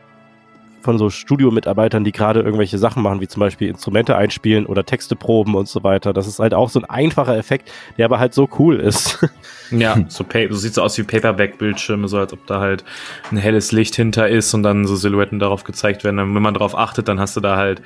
[0.81, 5.15] von so Studiomitarbeitern, die gerade irgendwelche Sachen machen, wie zum Beispiel Instrumente einspielen oder Texte
[5.15, 6.13] proben und so weiter.
[6.13, 9.25] Das ist halt auch so ein einfacher Effekt, der aber halt so cool ist.
[9.69, 12.85] Ja, so, so sieht so aus wie Paperback-Bildschirme, so als ob da halt
[13.31, 16.19] ein helles Licht hinter ist und dann so Silhouetten darauf gezeigt werden.
[16.19, 17.81] Und wenn man darauf achtet, dann hast du da halt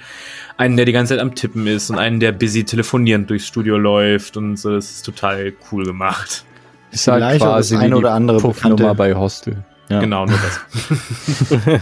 [0.57, 3.79] einen, der die ganze Zeit am Tippen ist und einen, der busy telefonierend durchs Studio
[3.79, 4.71] läuft und so.
[4.71, 6.45] Das ist total cool gemacht.
[6.91, 9.63] Ist halt Vielleicht quasi das wie eine die oder andere Puffnummer bei Hostel.
[9.89, 9.99] Ja.
[9.99, 11.81] Genau, nur das.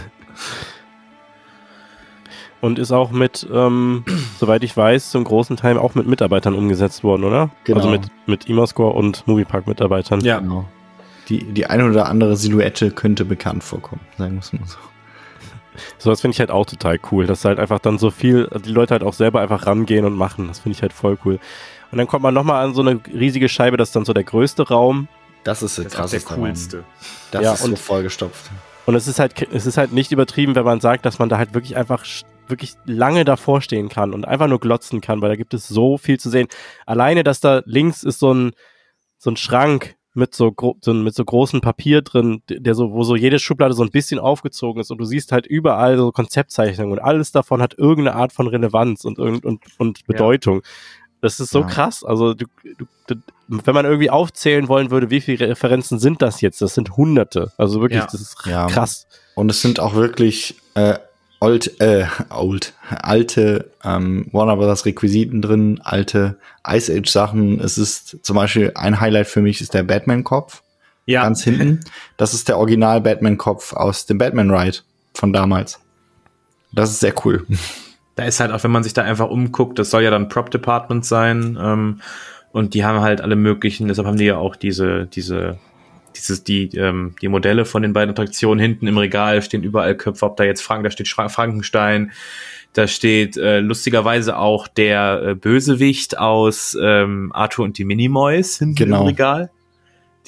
[2.60, 4.04] Und ist auch mit, ähm,
[4.38, 7.50] soweit ich weiß, zum großen Teil auch mit Mitarbeitern umgesetzt worden, oder?
[7.64, 7.78] Genau.
[7.78, 10.20] Also mit, mit Imascore und Moviepark-Mitarbeitern.
[10.20, 10.40] Ja.
[10.40, 10.66] Genau.
[11.28, 14.76] Die, die eine oder andere Silhouette könnte bekannt vorkommen, sagen wir es mal so.
[15.98, 18.92] Sowas finde ich halt auch total cool, dass halt einfach dann so viel, die Leute
[18.92, 20.48] halt auch selber einfach rangehen und machen.
[20.48, 21.38] Das finde ich halt voll cool.
[21.92, 24.24] Und dann kommt man nochmal an so eine riesige Scheibe, das ist dann so der
[24.24, 25.08] größte Raum.
[25.44, 26.10] Das ist Das ist krass.
[26.10, 26.84] der coolste.
[27.30, 28.50] Das Ja, ist so und- vollgestopft.
[28.86, 31.38] Und es ist halt, es ist halt nicht übertrieben, wenn man sagt, dass man da
[31.38, 32.04] halt wirklich einfach
[32.50, 35.96] wirklich lange davor stehen kann und einfach nur glotzen kann, weil da gibt es so
[35.98, 36.48] viel zu sehen.
[36.86, 38.52] Alleine, dass da links ist so ein,
[39.18, 43.14] so ein Schrank mit so, so, mit so großem Papier drin, der so, wo so
[43.14, 46.98] jede Schublade so ein bisschen aufgezogen ist und du siehst halt überall so Konzeptzeichnungen und
[46.98, 50.62] alles davon hat irgendeine Art von Relevanz und, irgend- und, und Bedeutung.
[51.22, 51.66] Das ist so Ja.
[51.66, 52.02] krass.
[52.02, 52.46] Also du,
[52.78, 53.14] du, du,
[53.48, 56.60] wenn man irgendwie aufzählen wollen würde, wie viele Referenzen sind das jetzt?
[56.62, 57.52] Das sind Hunderte.
[57.58, 58.08] Also wirklich, Ja.
[58.10, 58.66] das ist Ja.
[58.66, 59.06] krass.
[59.36, 60.94] Und es sind auch wirklich äh,
[61.40, 66.38] old, äh, old, alte ähm, Warner Brothers Requisiten drin, alte
[66.68, 67.60] Ice Age Sachen.
[67.60, 70.62] Es ist zum Beispiel ein Highlight für mich ist der Batman Kopf
[71.06, 71.80] Ja, ganz hinten.
[72.16, 74.78] Das ist der Original Batman Kopf aus dem Batman Ride
[75.14, 75.80] von damals.
[76.72, 77.46] Das ist sehr cool.
[78.14, 80.50] da ist halt auch, wenn man sich da einfach umguckt, das soll ja dann Prop
[80.50, 81.58] Department sein.
[81.60, 82.00] Ähm,
[82.52, 85.58] und die haben halt alle möglichen, deshalb haben die ja auch diese, diese,
[86.16, 90.26] dieses, die, ähm, die Modelle von den beiden Attraktionen hinten im Regal stehen überall Köpfe,
[90.26, 92.12] ob da jetzt Frank, da steht Schra Frankenstein,
[92.72, 98.76] da steht äh, lustigerweise auch der äh, Bösewicht aus ähm, Arthur und die Minimoys hinten
[98.76, 99.00] Genau.
[99.02, 99.50] im Regal.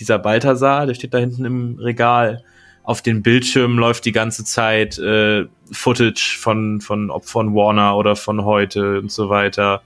[0.00, 2.42] Dieser Balthasar, der steht da hinten im Regal.
[2.82, 8.16] Auf den Bildschirmen läuft die ganze Zeit äh, Footage von, von, ob von Warner oder
[8.16, 9.82] von heute und so weiter.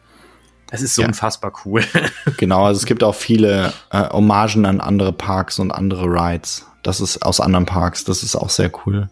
[0.71, 1.09] Es ist so Ja.
[1.09, 1.83] unfassbar cool.
[2.39, 6.67] Genau, also es gibt auch viele äh, Hommagen an andere Parks und andere Rides.
[6.83, 9.09] Das ist aus anderen Parks, das ist auch sehr cool.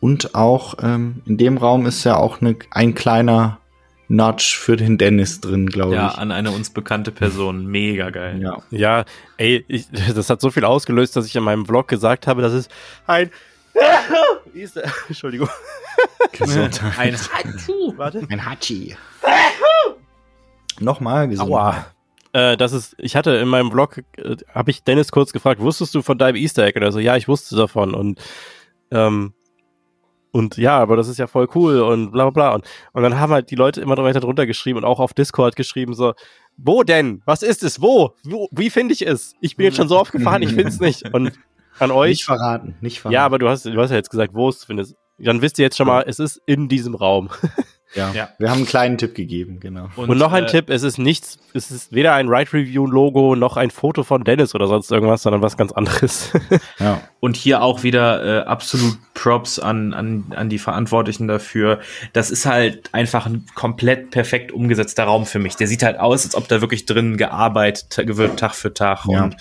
[0.00, 3.58] Und auch ähm, in dem Raum ist ja auch ne, ein kleiner
[4.08, 6.18] Notch für den Dennis drin, glaube ja, ich.
[6.18, 7.66] an eine uns bekannte Person.
[7.66, 8.40] Mega geil.
[8.42, 8.58] Ja.
[8.70, 9.04] Ja,
[9.38, 12.52] ey, ich, das hat so viel ausgelöst, dass ich in meinem Vlog gesagt habe, das
[12.52, 12.70] ist
[13.06, 13.30] ein.
[14.52, 14.90] Wie ist der?
[15.08, 15.48] Entschuldigung.
[16.32, 16.98] Gesundheit.
[16.98, 17.16] Ein
[17.96, 18.26] Warte.
[18.28, 18.96] Ein Hachi.
[20.80, 21.28] Nochmal.
[21.38, 21.86] Aua.
[22.32, 25.94] Äh, das ist, ich hatte in meinem Vlog, äh, habe ich Dennis kurz gefragt, wusstest
[25.94, 26.78] du von deinem Easter Egg?
[26.78, 27.94] Und er so, ja, ich wusste davon.
[27.94, 28.20] Und
[28.90, 29.34] ähm,
[30.32, 32.54] und ja, aber das ist ja voll cool und bla bla bla.
[32.54, 35.56] Und, und dann haben halt die Leute immer weiter drunter geschrieben und auch auf Discord
[35.56, 36.14] geschrieben, so,
[36.56, 37.20] wo denn?
[37.26, 37.82] Was ist es?
[37.82, 38.14] Wo?
[38.24, 38.48] Wo?
[38.50, 39.34] Wie finde ich es?
[39.40, 41.12] Ich bin jetzt schon so oft gefahren, ich finde es nicht.
[41.12, 41.32] Und
[41.78, 42.10] an euch.
[42.10, 43.14] Nicht verraten, nicht verraten.
[43.14, 44.96] Ja, aber du hast, du hast ja jetzt gesagt, wo es findest.
[45.18, 47.28] Dann wisst ihr jetzt schon mal, es ist in diesem Raum.
[47.94, 48.12] Ja.
[48.12, 48.28] Ja.
[48.38, 49.88] wir haben einen kleinen Tipp gegeben, genau.
[49.96, 53.36] Und, noch ein äh, Tipp, es ist nichts, es ist weder ein Ride Review Logo
[53.36, 56.32] noch ein Foto von Dennis oder sonst irgendwas, sondern was ganz anderes.
[56.78, 57.00] Ja.
[57.24, 61.78] Und hier auch wieder äh, absolut Props an, an, an die Verantwortlichen dafür.
[62.12, 65.54] Das ist halt einfach ein komplett perfekt umgesetzter Raum für mich.
[65.54, 69.04] Der sieht halt aus, als ob da wirklich drin gearbeitet wird, Tag für Tag.
[69.06, 69.22] Ja.
[69.22, 69.36] Und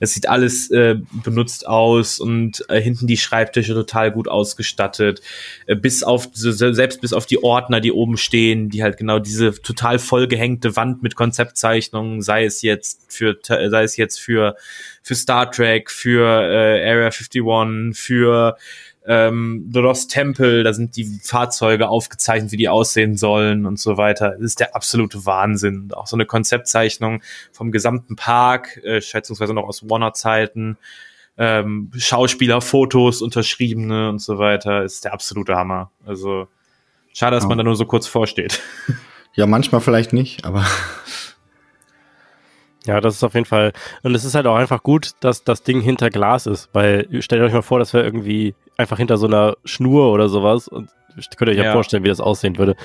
[0.00, 5.20] es sieht alles äh, benutzt aus und äh, hinten die Schreibtische total gut ausgestattet.
[5.66, 9.52] Äh, bis auf, selbst bis auf die Ordner, die oben stehen, die halt genau diese
[9.60, 14.56] total vollgehängte Wand mit Konzeptzeichnungen, sei es jetzt für, sei es jetzt für
[15.06, 18.56] für Star Trek, für äh, Area 51, für
[19.06, 23.98] ähm, The Lost Temple, da sind die Fahrzeuge aufgezeichnet, wie die aussehen sollen und so
[23.98, 24.30] weiter.
[24.32, 25.92] Das ist der absolute Wahnsinn.
[25.92, 27.22] Auch so eine Konzeptzeichnung
[27.52, 30.76] vom gesamten Park, äh, schätzungsweise noch aus Warner-Zeiten,
[31.38, 35.92] ähm, Schauspieler, Fotos, unterschriebene und so weiter, ist der absolute Hammer.
[36.04, 36.48] Also
[37.12, 37.48] schade, dass Ja.
[37.50, 38.60] man da nur so kurz vorsteht.
[39.34, 40.66] ja, manchmal vielleicht nicht, aber
[42.86, 43.72] Ja, das ist auf jeden Fall.
[44.02, 47.42] Und es ist halt auch einfach gut, dass das Ding hinter Glas ist, weil stellt
[47.42, 50.88] euch mal vor, das wäre irgendwie einfach hinter so einer Schnur oder sowas und
[51.36, 51.72] könnt ihr euch ja, Ja.
[51.72, 52.76] vorstellen, wie das aussehen würde.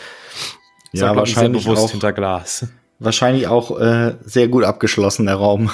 [0.91, 2.67] Ist ja, wahrscheinlich bewusst auch, hinter Glas.
[2.99, 5.69] wahrscheinlich auch äh, sehr gut abgeschlossen, der Raum.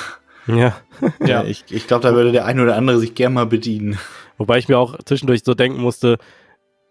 [0.47, 0.75] Ja.
[1.23, 1.43] Ja.
[1.43, 3.99] Ich, ich glaube, da würde der eine oder andere sich gern mal bedienen.
[4.39, 6.17] Wobei ich mir auch zwischendurch so denken musste,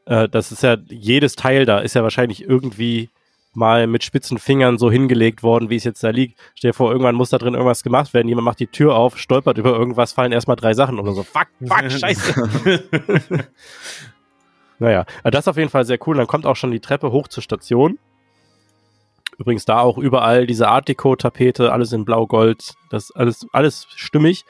[0.05, 3.11] äh, das ist ja, jedes Teil da ist ja wahrscheinlich irgendwie
[3.57, 6.39] mal mit spitzen Fingern so hingelegt worden, wie es jetzt da liegt.
[6.55, 8.29] Stell dir vor, irgendwann muss da drin irgendwas gemacht werden.
[8.29, 11.23] Jemand macht die Tür auf, stolpert über irgendwas, fallen erstmal drei Sachen oder so.
[11.23, 12.89] Fuck, fuck, scheiße.
[14.79, 16.17] naja, äh, das ist auf jeden Fall sehr cool.
[16.17, 17.99] Dann kommt auch schon die Treppe hoch zur Station.
[19.39, 22.75] Übrigens da auch überall diese Art Deco-Tapete, alles in Blau-Gold.
[22.91, 24.45] Das ist alles, alles stimmig.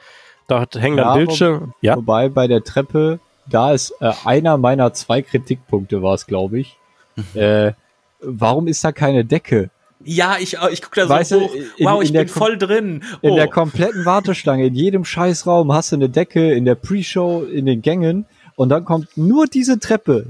[0.47, 1.73] Da hat- hängen dann Ja, Bildschirme.
[1.81, 3.19] Ja, Wobei bei der Treppe,
[3.49, 6.77] da ist äh, einer meiner zwei Kritikpunkte war es, glaube ich.
[7.33, 7.73] äh,
[8.19, 9.69] warum ist da keine Decke?
[10.03, 11.55] Ja, ich, ich gucke da so Weißt du, hoch.
[11.77, 13.03] in- wow, in ich bin voll drin.
[13.21, 13.35] In oh.
[13.35, 17.81] der kompletten Warteschlange, in jedem Scheißraum hast du eine Decke, in der Pre-Show, in den
[17.81, 18.25] Gängen
[18.55, 20.27] und dann kommt nur diese Treppe.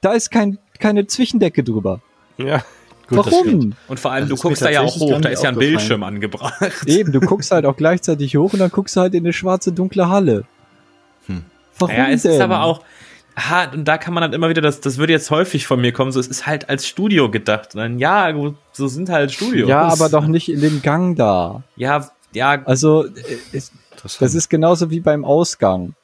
[0.00, 2.00] Da ist kein, keine Zwischendecke drüber.
[2.38, 2.62] ja.
[3.08, 3.26] Gut.
[3.26, 3.74] Warum?
[3.88, 5.58] Und vor allem, Das du guckst da ja auch hoch, da ist ja ein.
[5.58, 6.54] Bildschirm angebracht.
[6.86, 9.70] Eben, du guckst halt auch gleichzeitig hoch und dann guckst du halt in eine schwarze,
[9.72, 10.44] dunkle Halle.
[11.26, 11.42] Hm.
[11.78, 12.32] Warum Ja, es denn?
[12.32, 12.80] ist aber auch,
[13.36, 15.92] ha, und da kann man dann immer wieder, das, das würde jetzt häufig von mir
[15.92, 17.74] kommen, so, es ist halt als Studio gedacht.
[17.74, 19.68] Und dann, ja, gut, so sind halt Studios.
[19.68, 21.62] Ja, aber doch nicht in dem Gang da.
[21.76, 23.10] Ja, ja, Also, äh,
[23.52, 23.72] es,
[24.02, 25.94] das ist genauso wie beim Ausgang.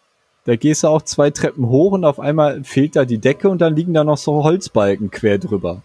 [0.45, 3.59] Da gehst du auch zwei Treppen hoch und auf einmal fehlt da die Decke und
[3.61, 5.83] dann liegen da noch so Holzbalken quer drüber.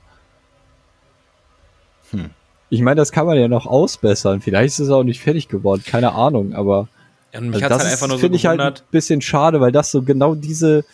[2.12, 2.30] Hm.
[2.70, 4.42] Ich meine, das kann man ja noch ausbessern.
[4.42, 6.88] Vielleicht ist es auch nicht fertig geworden, keine Ahnung, aber
[7.36, 9.72] und mich also das halt einfach nur so finde ich halt ein bisschen schade, weil
[9.72, 10.86] das so genau diese,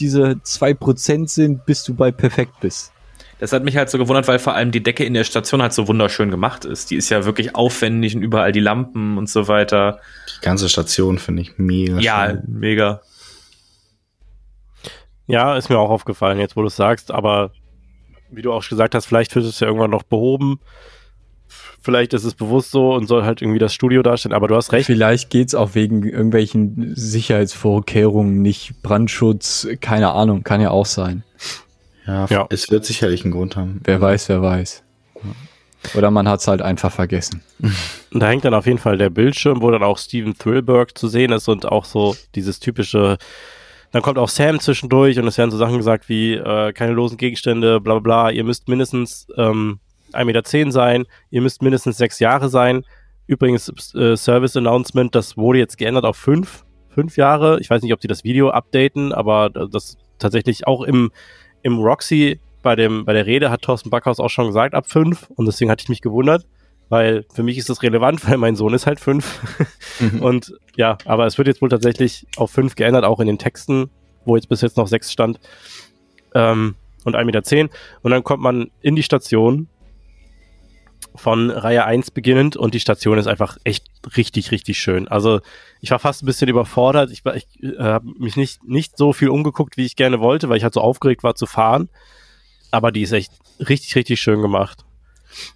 [0.00, 2.92] diese zwei Prozent sind, bis du bei perfekt bist.
[3.38, 5.74] Das hat mich halt so gewundert, weil vor allem die Decke in der Station halt
[5.74, 6.90] so wunderschön gemacht ist.
[6.90, 10.00] Die ist ja wirklich aufwendig und überall die Lampen und so weiter.
[10.38, 12.42] Die ganze Station finde ich mega Ja, schön.
[12.46, 13.02] mega.
[15.26, 17.50] Ja, ist mir auch aufgefallen, jetzt wo du es sagst, aber
[18.30, 20.60] wie du auch gesagt hast, vielleicht wird es ja irgendwann noch behoben.
[21.86, 24.72] Vielleicht ist es bewusst so und soll halt irgendwie das Studio darstellen, aber du hast
[24.72, 24.86] recht.
[24.86, 31.22] Vielleicht geht's auch wegen irgendwelchen Sicherheitsvorkehrungen, nicht Brandschutz, keine Ahnung, kann ja auch sein.
[32.06, 32.46] Ja, Ja.
[32.50, 33.80] es wird sicherlich einen Grund haben.
[33.84, 34.82] Wer weiß, wer weiß.
[35.94, 37.42] Oder man hat's halt einfach vergessen.
[38.12, 41.06] Und da hängt dann auf jeden Fall der Bildschirm, wo dann auch Steven Thrillberg zu
[41.06, 43.16] sehen ist und auch so dieses typische,
[43.92, 47.16] dann kommt auch Sam zwischendurch und es werden so Sachen gesagt wie äh, keine losen
[47.18, 49.78] Gegenstände, bla bla bla, ihr müsst mindestens ähm,
[50.16, 52.84] 1,10 Meter sein, ihr müsst mindestens sechs Jahre sein.
[53.26, 57.60] Übrigens, äh, Service Announcement, das wurde jetzt geändert auf fünf, fünf Jahre.
[57.60, 61.10] Ich weiß nicht, ob sie das Video updaten, aber das tatsächlich auch im,
[61.62, 65.28] im Roxy bei, dem, bei der Rede hat Thorsten Backhaus auch schon gesagt, ab fünf.
[65.36, 66.46] Und deswegen hatte ich mich gewundert,
[66.88, 69.40] weil für mich ist das relevant, weil mein Sohn ist halt fünf.
[70.20, 73.90] Und ja, aber es wird jetzt wohl tatsächlich auf fünf geändert, auch in den Texten,
[74.24, 75.40] wo jetzt bis jetzt noch sechs stand.
[76.34, 76.74] Ähm,
[77.04, 77.70] und 1,10 Meter.
[78.02, 79.68] Und dann kommt man in die Station
[81.16, 83.86] von Reihe 1 beginnend und die Station ist einfach echt
[84.16, 85.08] richtig, richtig schön.
[85.08, 85.40] Also
[85.80, 87.10] ich war fast ein bisschen überfordert.
[87.10, 90.56] Ich, ich äh, habe mich nicht, nicht so viel umgeguckt, wie ich gerne wollte, weil
[90.56, 91.88] ich halt so aufgeregt war zu fahren.
[92.70, 94.84] Aber die ist echt richtig, richtig schön gemacht.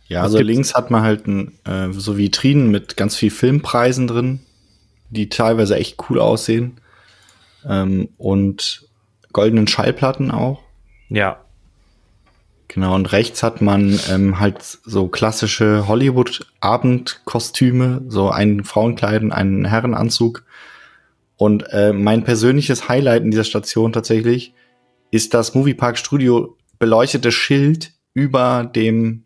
[0.08, 4.40] Ja, also links hat man halt ein, äh, so Vitrinen mit ganz viel Filmpreisen drin,
[5.10, 6.80] die teilweise echt cool aussehen.
[7.64, 8.88] Ähm, und
[9.32, 10.62] goldenen Schallplatten auch.
[11.08, 11.44] Ja.
[12.72, 19.64] Genau, und rechts hat man ähm, halt so klassische Hollywood-Abendkostüme, so ein Frauenkleid und einen
[19.64, 20.44] Herrenanzug.
[21.36, 24.54] Und äh, mein persönliches Highlight in dieser Station tatsächlich
[25.10, 29.24] ist das Moviepark Studio beleuchtete Schild über dem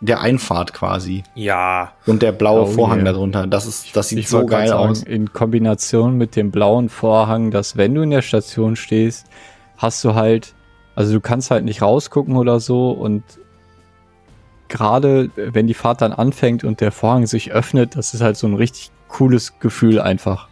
[0.00, 1.24] der Einfahrt quasi.
[1.34, 1.94] Ja.
[2.06, 3.12] Und der blaue Oh Vorhang yeah.
[3.12, 3.48] darunter.
[3.48, 5.02] Das ist, das sieht Ich so geil sagen, aus.
[5.02, 9.26] In Kombination mit dem blauen Vorhang, dass wenn du in der Station stehst,
[9.76, 10.54] hast du halt,
[10.98, 13.22] also du kannst halt nicht rausgucken oder so und
[14.66, 18.48] gerade wenn die Fahrt dann anfängt und der Vorhang sich öffnet, das ist halt so
[18.48, 20.48] ein richtig cooles Gefühl einfach.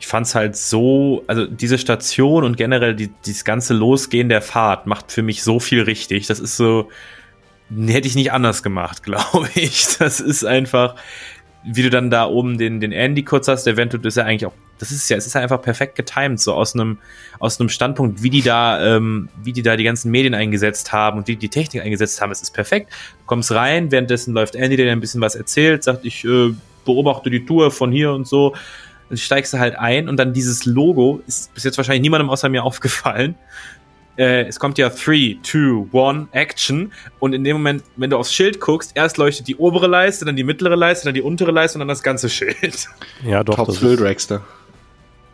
[0.00, 4.86] Ich fand's halt so, also diese Station und generell die, dieses ganze Losgehen der Fahrt
[4.86, 6.26] macht für mich so viel richtig.
[6.26, 6.90] Das ist so,
[7.74, 9.96] hätte ich nicht anders gemacht, glaube ich.
[9.96, 10.94] Das ist einfach,
[11.64, 14.24] wie du dann da oben den, den Andy kurz hast, der Vento, das ist ja
[14.24, 16.98] eigentlich auch, das ist ja, es ist ja einfach perfekt getimed, so aus einem,
[17.38, 21.18] aus einem Standpunkt, wie die da, ähm, wie die da die ganzen Medien eingesetzt haben
[21.18, 22.90] und wie die die Technik eingesetzt haben, es ist perfekt.
[22.90, 26.54] Du kommst rein, währenddessen läuft Andy, der dir ein bisschen was erzählt, sagt, ich äh,
[26.86, 28.54] beobachte die Tour von hier und so.
[29.10, 32.48] Dann steigst du halt ein und dann dieses Logo ist bis jetzt wahrscheinlich niemandem außer
[32.48, 33.34] mir aufgefallen.
[34.16, 36.90] Äh, es kommt ja 3, 2, 1, Action.
[37.18, 40.36] Und in dem Moment, wenn du aufs Schild guckst, erst leuchtet die obere Leiste, dann
[40.36, 42.88] die mittlere Leiste, dann die untere Leiste und dann das ganze Schild.
[43.24, 44.42] Ja, doch, Top das Thrill ist, Dragster.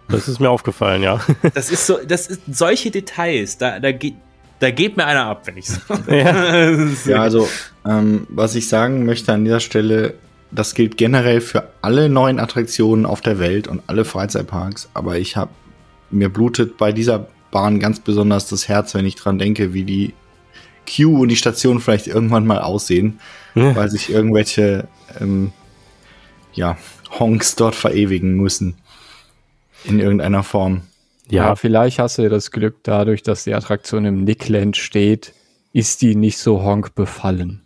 [0.09, 1.21] Das ist mir aufgefallen, ja.
[1.55, 4.15] Das ist so, das ist solche Details, da, da geht,
[4.61, 5.81] da geht mir einer ab, wenn ich so.
[6.13, 6.71] ja.
[7.07, 7.49] Ja, also,
[7.87, 10.15] ähm, was ich sagen möchte an dieser Stelle,
[10.51, 15.37] das gilt generell für alle neuen Attraktionen auf der Welt und alle Freizeitparks, aber ich
[15.37, 15.51] habe
[16.11, 20.15] mir blutet bei dieser Bahn ganz besonders das Herz, wenn ich dran denke, wie die
[20.87, 23.19] Queue und die Station vielleicht irgendwann mal aussehen,
[23.57, 23.75] Ja.
[23.75, 24.87] weil sich irgendwelche
[25.21, 25.53] ähm,
[26.53, 26.77] ja,
[27.19, 28.77] Honks dort verewigen müssen.
[29.85, 30.83] In irgendeiner Form.
[31.29, 35.33] Ja, Ja, vielleicht hast du ja das Glück dadurch, dass die Attraktion im Nickland steht,
[35.73, 37.63] ist die nicht so honk befallen.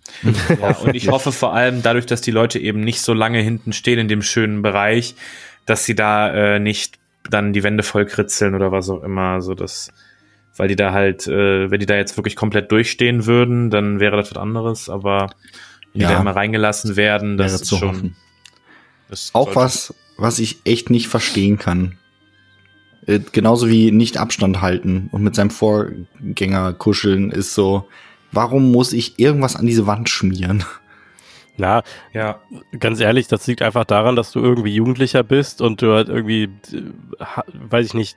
[0.61, 3.73] Ja, und ich hoffe vor allem dadurch, dass die Leute eben nicht so lange hinten
[3.73, 5.15] stehen in dem schönen Bereich,
[5.67, 9.93] dass sie da äh, nicht dann die Wände vollkritzeln oder was auch immer, so dass,
[10.57, 14.17] weil die da halt, äh, wenn die da jetzt wirklich komplett durchstehen würden, dann wäre
[14.17, 15.31] das was anderes, aber
[15.93, 16.09] wenn Ja.
[16.09, 17.89] die da immer reingelassen werden, das ist zu schon.
[17.91, 18.17] hoffen.
[19.09, 21.99] Das Auch was, was ich echt nicht verstehen kann.
[23.11, 27.89] Äh, genauso wie nicht Abstand halten und mit seinem Vorgänger kuscheln ist so,
[28.31, 30.65] warum muss ich irgendwas an diese Wand schmieren?
[31.57, 31.83] na,
[32.13, 32.39] Ja,
[32.79, 36.45] ganz ehrlich, das liegt einfach daran, dass du irgendwie Jugendlicher bist und du halt irgendwie,
[36.45, 36.83] äh,
[37.53, 38.17] weiß ich nicht,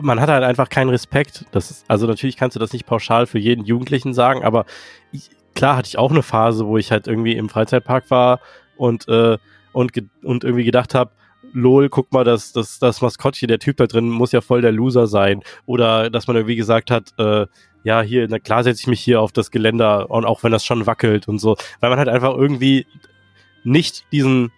[0.00, 1.44] man hat halt einfach keinen Respekt.
[1.50, 4.66] Das ist, also natürlich kannst du das nicht pauschal für jeden Jugendlichen sagen, aber
[5.10, 8.38] ich, klar hatte ich auch eine Phase, wo ich halt irgendwie im Freizeitpark war
[8.76, 9.36] und, äh,
[9.72, 9.92] und,
[10.22, 11.10] und irgendwie gedacht habe,
[11.52, 14.72] lol, guck mal, das, das, das Maskottchen, der Typ da drin muss ja voll der
[14.72, 15.42] Loser sein.
[15.66, 17.46] Oder dass man irgendwie gesagt hat, äh,
[17.84, 20.64] ja, hier, na klar setze ich mich hier auf das Geländer und auch wenn das
[20.64, 21.56] schon wackelt und so.
[21.80, 22.86] Weil man halt einfach irgendwie
[23.64, 24.52] nicht diesen,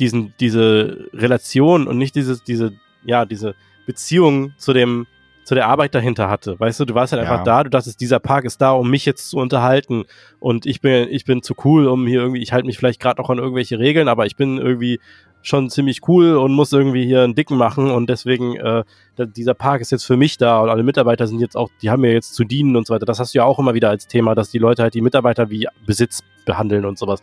[0.00, 2.72] diesen, diese Relation und nicht dieses, diese,
[3.04, 3.54] ja, diese
[3.86, 5.06] Beziehung zu dem,
[5.44, 6.58] zu der Arbeit dahinter hatte.
[6.58, 7.30] Weißt du, du warst halt Ja.
[7.30, 10.04] einfach da, du dachtest, dieser Park ist da, um mich jetzt zu unterhalten
[10.40, 13.22] und ich bin, ich bin zu cool, um hier irgendwie, ich halte mich vielleicht gerade
[13.22, 14.98] noch an irgendwelche Regeln, aber ich bin irgendwie
[15.46, 18.84] schon ziemlich cool und muss irgendwie hier einen Dicken machen und deswegen, äh,
[19.18, 22.00] dieser Park ist jetzt für mich da und alle Mitarbeiter sind jetzt auch, die haben
[22.00, 23.06] mir jetzt zu dienen und so weiter.
[23.06, 25.48] Das hast du ja auch immer wieder als Thema, dass die Leute halt die Mitarbeiter
[25.50, 27.20] wie Besitz behandeln und sowas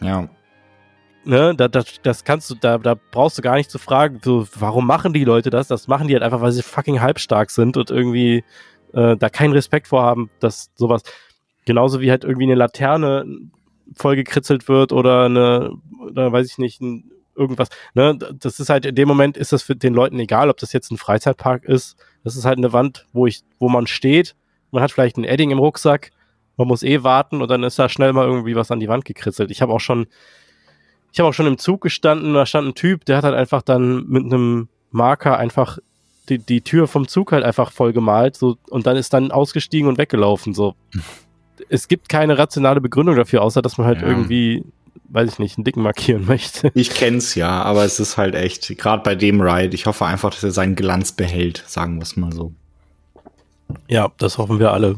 [0.00, 0.28] Ja,
[1.24, 4.46] ne, da, das, das kannst du, da, da brauchst du gar nicht zu fragen, so,
[4.58, 5.68] warum machen die Leute das?
[5.68, 8.44] Das machen die halt einfach, weil sie fucking halbstark sind und irgendwie
[8.92, 11.02] äh, da keinen Respekt vorhaben, dass sowas,
[11.64, 13.24] genauso wie halt irgendwie eine Laterne
[13.96, 15.72] vollgekritzelt wird oder eine,
[16.10, 19.62] oder weiß ich nicht, ein, irgendwas, ne, das ist halt, in dem Moment ist das
[19.62, 23.06] für den Leuten egal, ob das jetzt ein Freizeitpark ist, das ist halt eine Wand,
[23.12, 24.34] wo ich, wo man steht,
[24.70, 26.10] man hat vielleicht ein Edding im Rucksack,
[26.56, 29.04] man muss eh warten und dann ist da schnell mal irgendwie was an die Wand
[29.04, 29.50] gekritzelt.
[29.50, 30.06] Ich habe auch schon
[31.12, 33.62] ich habe auch schon im Zug gestanden, da stand ein Typ, der hat halt einfach
[33.62, 35.78] dann mit einem Marker einfach
[36.28, 39.88] die, die Tür vom Zug halt einfach voll gemalt so, und dann ist dann ausgestiegen
[39.88, 40.54] und weggelaufen.
[40.54, 40.74] So.
[41.68, 44.08] Es gibt keine rationale Begründung dafür, außer dass man halt Ja.
[44.08, 44.64] irgendwie,
[45.08, 46.70] weiß ich nicht, einen Dicken markieren möchte.
[46.74, 50.30] ich kenn's ja, aber es ist halt echt, gerade bei dem Ride, ich hoffe einfach,
[50.30, 52.52] dass er seinen Glanz behält, sagen wir es mal so.
[53.88, 54.96] Ja, das hoffen wir alle.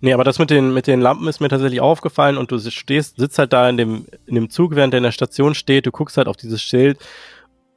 [0.00, 3.16] Nee, aber das mit den, mit den Lampen ist mir tatsächlich aufgefallen und du stehst,
[3.18, 5.90] sitzt halt da in dem, in dem Zug, während der in der Station steht, du
[5.90, 6.98] guckst halt auf dieses Schild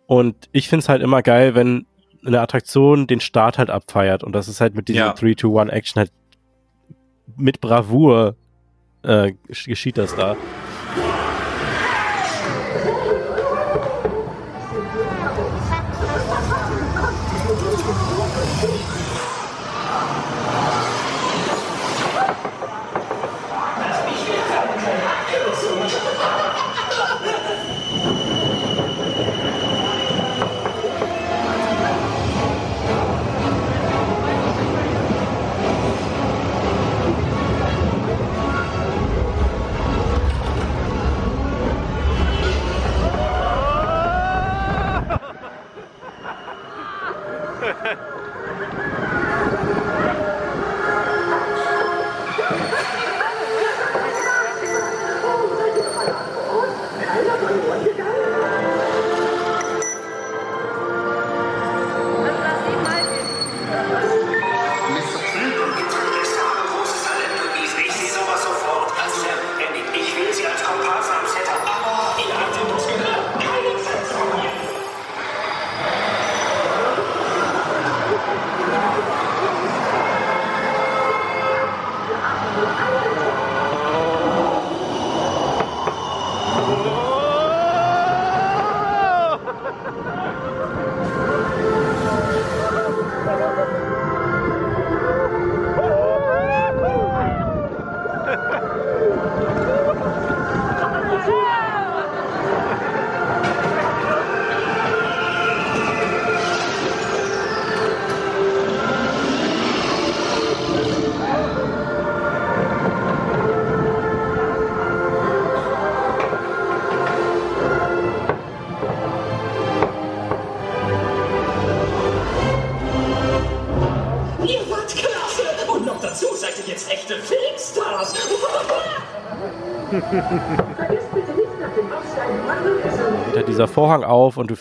[0.05, 1.85] und ich find's halt immer geil, wenn
[2.25, 5.13] eine Attraktion den Start halt abfeiert und das ist halt mit dieser Ja.
[5.13, 6.11] 3-2-1-Action halt
[7.37, 8.35] mit Bravour
[9.07, 10.35] äh, geschieht das da.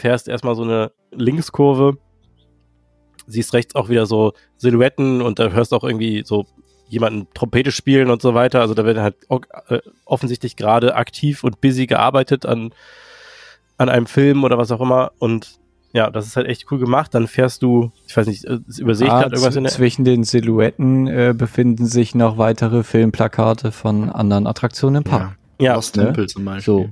[0.06, 1.98] Fährst erstmal so eine Linkskurve.
[3.26, 6.46] Siehst rechts auch wieder so Silhouetten und da hörst auch irgendwie so
[6.88, 8.60] jemanden Trompete spielen und so weiter.
[8.60, 9.16] Also da wird halt
[9.68, 12.72] äh, offensichtlich gerade aktiv und busy gearbeitet an,
[13.78, 15.10] an einem Film oder was auch immer.
[15.18, 15.58] Und
[15.92, 17.12] ja, das ist halt echt cool gemacht.
[17.12, 19.72] Dann fährst du, ich weiß nicht, äh, übersehe ich Ah, gerade irgendwas in der.
[19.72, 25.36] zwischen den Silhouetten äh, befinden sich noch weitere Filmplakate von anderen Attraktionen im Park.
[25.60, 26.04] Ja, Lost ne?
[26.04, 26.62] Temple zum Beispiel.
[26.74, 26.90] So.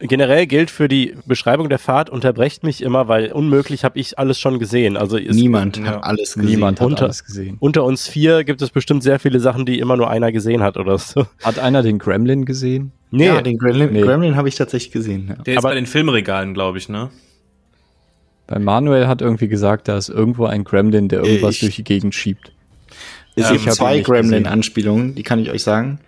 [0.00, 4.38] Generell gilt für die Beschreibung der Fahrt, unterbrecht mich immer, weil unmöglich habe ich alles
[4.38, 4.96] schon gesehen.
[4.96, 5.84] Also es, Niemand Ja.
[5.86, 6.50] hat alles gesehen.
[6.50, 7.56] Niemand hat Unter- alles gesehen.
[7.58, 10.76] unter uns vier gibt es bestimmt sehr viele Sachen, die immer nur einer gesehen hat
[10.76, 11.26] oder so.
[11.42, 12.92] Hat einer den Gremlin gesehen?
[13.10, 14.02] Nee, Ja, den Gremlin, Nee.
[14.02, 15.28] Gremlin habe ich tatsächlich gesehen.
[15.30, 15.34] Ja.
[15.42, 17.10] Der ist Aber- bei den Filmregalen, glaube ich, ne?
[18.46, 21.84] Weil Manuel hat irgendwie gesagt, da ist irgendwo ein Gremlin, der irgendwas Ich- durch die
[21.84, 22.52] Gegend schiebt.
[23.34, 26.00] Es Ähm, gibt ihn zwei Gremlin-Anspielungen, die kann ich euch sagen.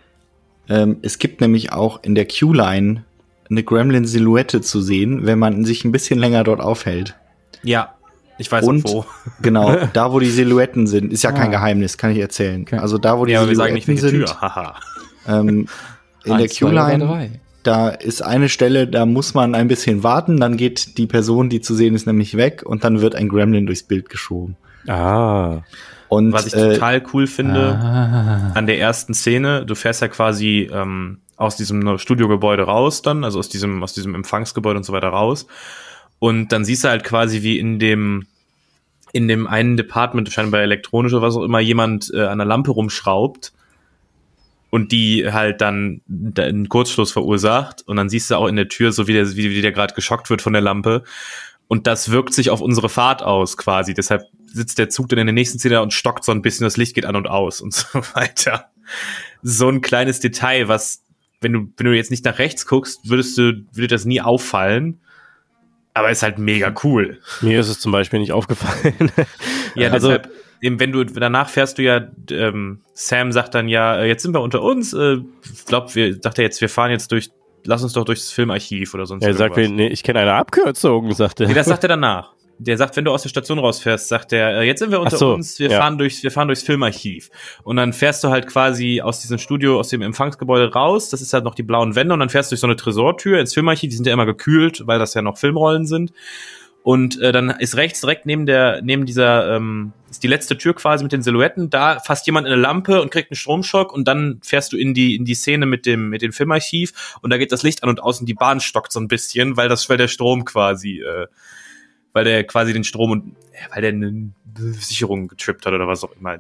[0.69, 3.05] Ähm, es gibt nämlich auch in der Q-Line
[3.51, 7.16] eine Gremlin-Silhouette zu sehen, wenn man sich ein bisschen länger dort aufhält.
[7.62, 7.94] Ja.
[8.39, 9.05] Ich weiß Und- wo.
[9.43, 11.52] Genau, da wo die Silhouetten sind, ist ja kein Ah.
[11.52, 12.62] Geheimnis, kann ich erzählen.
[12.62, 12.77] Okay.
[12.78, 14.40] Also da wo die Ja, aber wir sagen Silhouetten sind, Tür.
[14.40, 14.74] Haha.
[15.28, 15.66] ähm, in
[16.24, 17.31] der Eins, oder Q-Line,
[17.62, 21.60] da ist eine Stelle, da muss man ein bisschen warten, dann geht die Person, die
[21.60, 24.56] zu sehen ist, nämlich weg und dann wird ein Gremlin durchs Bild geschoben.
[24.89, 25.59] Ah.
[26.09, 28.52] Und Was ich äh, total cool finde, Ah.
[28.55, 33.39] an der ersten Szene, du fährst ja quasi ähm, aus diesem Studiogebäude raus dann, also
[33.39, 35.47] aus diesem, aus diesem Empfangsgebäude und so weiter raus.
[36.19, 38.27] Und dann siehst du halt quasi, wie in dem,
[39.12, 42.73] in dem einen Department, scheinbar elektronisch oder was auch immer, jemand äh, an der Lampe
[42.73, 43.53] rumschraubt
[44.69, 47.83] und die halt dann da einen Kurzschluss verursacht.
[47.89, 49.95] Und dann siehst du auch in der Tür, so wie der, wie, wie der gerade
[49.95, 51.05] geschockt wird von der Lampe.
[51.69, 53.95] Und das wirkt sich auf unsere Fahrt aus quasi.
[53.95, 56.77] Deshalb sitzt der Zug dann in der nächsten Szene und stockt so ein bisschen, das
[56.77, 58.67] Licht geht an und aus und so weiter.
[59.43, 61.03] So ein kleines Detail, was,
[61.41, 65.01] wenn du, wenn du jetzt nicht nach rechts guckst, würdest du, würde das nie auffallen.
[65.95, 67.19] Aber ist halt mega cool.
[67.41, 69.11] Mir ist es zum Beispiel nicht aufgefallen.
[69.77, 70.31] Ja, Also- deshalb,
[70.61, 74.35] eben, wenn du, danach fährst du ja, ähm, Sam sagt dann ja, äh, jetzt sind
[74.35, 75.19] wir unter uns, äh,
[75.53, 77.31] ich glaube, wir, sagt er jetzt, wir fahren jetzt durch,
[77.65, 79.77] lass uns doch durchs Filmarchiv oder sonst er sagt, irgendwas.
[79.77, 81.47] nee, ich kenne eine Abkürzung, sagt er.
[81.49, 82.33] Nee, das sagt er danach.
[82.62, 85.16] Der sagt, wenn du aus der Station rausfährst, sagt er, äh, jetzt sind wir unter
[85.16, 85.78] so, uns, wir ja.
[85.78, 87.31] fahren durchs, wir fahren durchs Filmarchiv.
[87.62, 91.32] Und dann fährst du halt quasi aus diesem Studio, aus dem Empfangsgebäude raus, das ist
[91.32, 93.89] halt noch die blauen Wände, und dann fährst du durch so eine Tresortür ins Filmarchiv,
[93.89, 96.12] die sind ja immer gekühlt, weil das ja noch Filmrollen sind.
[96.82, 100.74] Und äh, dann ist rechts direkt neben der, neben dieser, ähm, ist die letzte Tür
[100.74, 104.41] quasi mit den Silhouetten, da fasst jemand eine Lampe und kriegt einen Stromschock und dann
[104.43, 107.53] fährst du in die, in die Szene mit dem, mit dem Filmarchiv und da geht
[107.53, 110.09] das Licht an und außen die Bahn stockt so ein bisschen, weil das, weil der
[110.09, 111.27] Strom quasi, äh,
[112.12, 113.37] weil der quasi den Strom und
[113.73, 114.31] weil der eine
[114.74, 116.39] Sicherung getrippt hat oder was auch immer.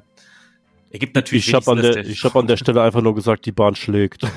[0.92, 3.46] Er gibt natürlich Ich habe an, der- ich hab an der Stelle einfach nur gesagt,
[3.46, 4.22] die Bahn schlägt.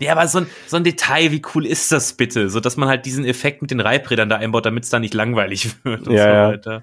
[0.00, 2.48] Ja, aber so ein, so ein Detail, wie cool ist das bitte?
[2.50, 5.14] So, dass man halt diesen Effekt mit den Reibrädern da einbaut, damit es da nicht
[5.14, 6.48] langweilig wird und Ja, so ja.
[6.48, 6.82] weiter.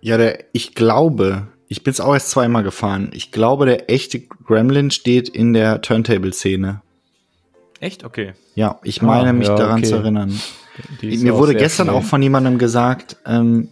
[0.00, 3.10] Ja, der, ich glaube, ich bin's auch erst zweimal gefahren.
[3.12, 6.82] Ich glaube, der echte Gremlin steht in der Turntable-Szene.
[7.80, 8.04] Echt?
[8.04, 8.32] Okay.
[8.54, 9.88] Ja, ich meine Ah, mich ja, daran okay.
[9.88, 10.40] zu erinnern.
[11.02, 11.96] Mir wurde gestern schnell.
[11.98, 13.68] auch von jemandem gesagt, ähm,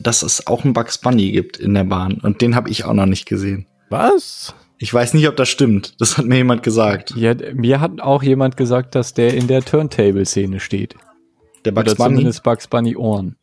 [0.00, 2.14] dass es auch einen Bugs Bunny gibt in der Bahn.
[2.22, 3.66] Und den habe ich auch noch nicht gesehen.
[3.90, 4.54] Was?
[4.78, 5.94] Ich weiß nicht, ob das stimmt.
[6.00, 7.14] Das hat mir jemand gesagt.
[7.16, 10.94] Ja, mir hat auch jemand gesagt, dass der in der Turntable-Szene steht.
[11.64, 12.14] Der Bugs Oder Bunny.
[12.16, 13.34] zumindest Bugs Bunny Ohren.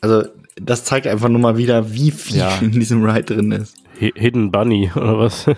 [0.00, 0.24] Also,
[0.60, 2.58] das zeigt einfach nur mal wieder, wie viel Ja.
[2.60, 3.76] in diesem Ride drin ist.
[4.00, 5.46] Hi- Hidden Bunny oder was?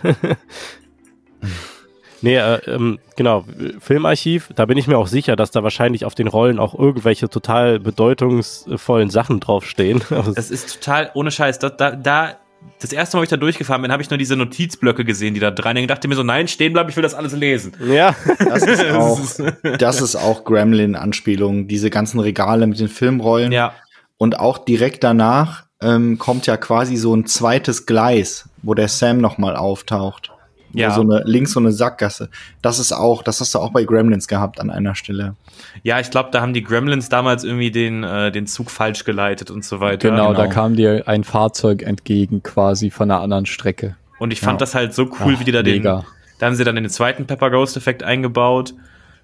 [2.22, 3.44] nee, äh, ähm, genau,
[3.80, 7.28] Filmarchiv, da bin ich mir auch sicher, dass da wahrscheinlich auf den Rollen auch irgendwelche
[7.28, 10.02] total bedeutungsvollen Sachen draufstehen.
[10.34, 12.36] Das ist total, ohne Scheiß, da, da, da
[12.80, 15.40] das erste Mal, wo ich da durchgefahren bin, habe ich nur diese Notizblöcke gesehen, die
[15.40, 15.88] da dran hängen.
[15.88, 17.72] Dachte mir so, nein, stehen bleiben, ich will das alles lesen.
[17.86, 19.20] ja, Das ist auch,
[19.78, 21.68] das ist auch Gremlin-Anspielung.
[21.68, 23.52] Diese ganzen Regale mit den Filmrollen.
[23.52, 23.74] Ja,
[24.18, 29.18] Und auch direkt danach ähm, kommt ja quasi so ein zweites Gleis, wo der Sam
[29.18, 30.30] noch mal auftaucht.
[30.72, 30.90] Ja.
[30.92, 32.28] So eine, links so eine Sackgasse.
[32.62, 35.34] Das ist auch, das hast du auch bei Gremlins gehabt an einer Stelle.
[35.82, 39.50] ja, ich glaube, da haben die Gremlins damals irgendwie den, äh, den Zug falsch geleitet
[39.50, 40.10] und so weiter.
[40.10, 40.54] Genau, da genau.
[40.54, 43.96] kam dir ein Fahrzeug entgegen, quasi von einer anderen Strecke.
[44.18, 44.66] Und ich fand Ja.
[44.66, 46.04] das halt so cool, Ach, wie die da den, mega.
[46.38, 48.74] Da haben sie dann den zweiten Pepper Ghost Effekt eingebaut.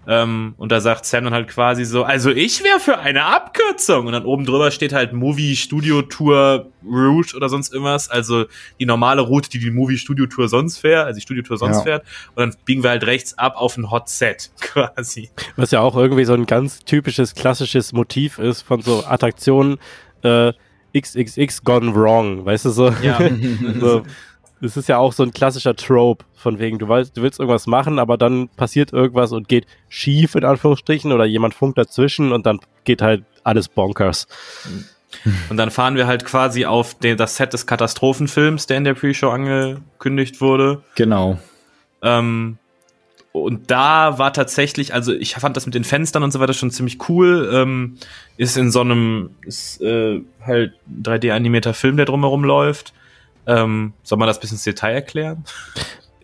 [0.09, 4.07] Ähm, und da sagt Sam dann halt quasi so, also ich wäre für eine Abkürzung.
[4.07, 8.09] Und dann oben drüber steht halt Movie Studio Tour Route oder sonst irgendwas.
[8.09, 8.45] Also
[8.79, 11.79] die normale Route, die die Movie Studio Tour sonst fährt, also die Studio Tour sonst
[11.79, 11.83] Ja.
[11.83, 12.05] fährt.
[12.35, 15.31] Und dann biegen wir halt rechts ab auf ein Hot Set quasi.
[15.57, 19.79] was ja auch irgendwie so ein ganz typisches, klassisches Motiv ist von so Attraktionen,
[20.23, 20.53] äh,
[20.97, 22.91] XXX gone wrong, weißt du so?
[23.03, 23.19] Ja.
[23.81, 24.03] so
[24.61, 27.67] das ist ja auch so ein klassischer Trope, von wegen, du weißt, du willst irgendwas
[27.67, 32.47] machen, aber dann passiert irgendwas und geht schief, in Anführungsstrichen, oder jemand funkt dazwischen und
[32.47, 34.27] dann geht halt alles bonkers.
[35.51, 38.95] Und dann fahren wir halt quasi auf den, das Set des Katastrophenfilms, der in der
[38.95, 40.83] Pre-Show angekündigt wurde.
[40.95, 41.39] Genau.
[42.03, 42.59] Ähm,
[43.33, 46.71] und da war tatsächlich, also ich fand das mit den Fenstern und so weiter schon
[46.71, 47.51] ziemlich cool.
[47.53, 47.99] Ähm,
[48.37, 50.73] ist in so einem, ist äh, halt
[51.03, 52.93] 3D-animierter Film, der drumherum läuft.
[53.47, 55.45] Ähm, soll man das bis ins Detail erklären?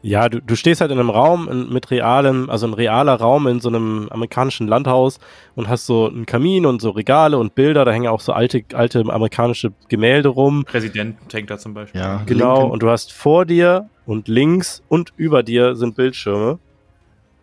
[0.04, 3.46] Ja, du, du stehst halt in einem Raum in, mit realem, also ein realer Raum
[3.46, 5.20] in so einem amerikanischen Landhaus
[5.54, 8.64] und hast so einen Kamin und so Regale und Bilder, da hängen auch so alte,
[8.74, 10.64] alte amerikanische Gemälde rum.
[10.64, 12.00] Präsident hängt da zum Beispiel.
[12.00, 12.70] Ja, Genau, Lincoln.
[12.72, 16.58] und du hast vor dir und links und über dir sind Bildschirme.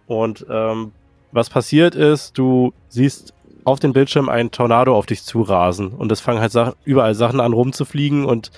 [0.07, 0.91] Und ähm,
[1.31, 3.34] was passiert ist, du siehst
[3.64, 7.39] auf dem Bildschirm einen Tornado auf dich zurasen und es fangen halt Sachen, überall Sachen
[7.39, 8.51] an rumzufliegen und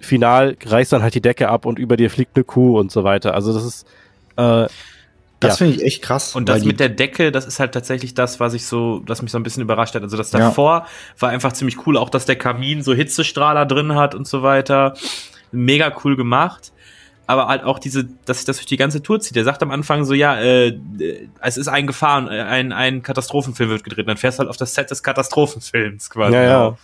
[0.00, 3.04] final reißt dann halt die Decke ab und über dir fliegt eine Kuh und so
[3.04, 3.34] weiter.
[3.34, 3.86] Also das ist
[4.36, 4.66] äh,
[5.40, 5.66] Das Ja.
[5.66, 6.34] finde ich echt krass.
[6.34, 9.30] Und das mit der Decke, das ist halt tatsächlich das, was ich so, was mich
[9.30, 10.02] so ein bisschen überrascht hat.
[10.02, 10.38] Also das Ja.
[10.38, 10.86] davor
[11.18, 14.94] war einfach ziemlich cool, auch dass der Kamin so Hitzestrahler drin hat und so weiter.
[15.52, 16.72] Mega cool gemacht.
[17.28, 19.34] Aber halt auch diese, dass sich das durch die ganze Tour zieht.
[19.36, 23.02] Der sagt am Anfang so, ja, äh, äh, es ist ein Gefahren, äh, ein, ein
[23.02, 24.04] Katastrophenfilm wird gedreht.
[24.04, 26.34] Und dann fährst du halt auf das Set des Katastrophenfilms quasi.
[26.34, 26.78] Ja, ja.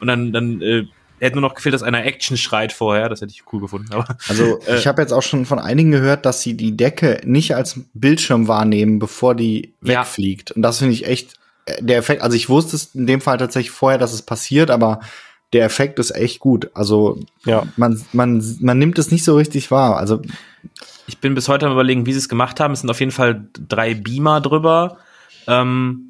[0.00, 0.86] Und dann, dann äh,
[1.26, 3.08] hätte nur noch gefehlt, dass einer Action schreit vorher.
[3.08, 3.92] Das hätte ich cool gefunden.
[3.92, 7.20] Aber Also Äh, ich habe jetzt auch schon von einigen gehört, dass sie die Decke
[7.24, 10.00] nicht als Bildschirm wahrnehmen, bevor die Ja.
[10.00, 10.52] wegfliegt.
[10.52, 11.34] Und das finde ich echt
[11.66, 12.22] äh, der Effekt.
[12.22, 15.00] Also ich wusste es in dem Fall tatsächlich vorher, dass es passiert, aber
[15.52, 16.70] der Effekt ist echt gut.
[16.74, 17.62] Also ja.
[17.76, 19.96] man, man, man nimmt es nicht so richtig wahr.
[19.96, 20.20] Also
[21.06, 22.72] Ich bin bis heute am überlegen, wie sie es gemacht haben.
[22.74, 24.98] Es sind auf jeden Fall drei Beamer drüber.
[25.46, 26.07] Ähm,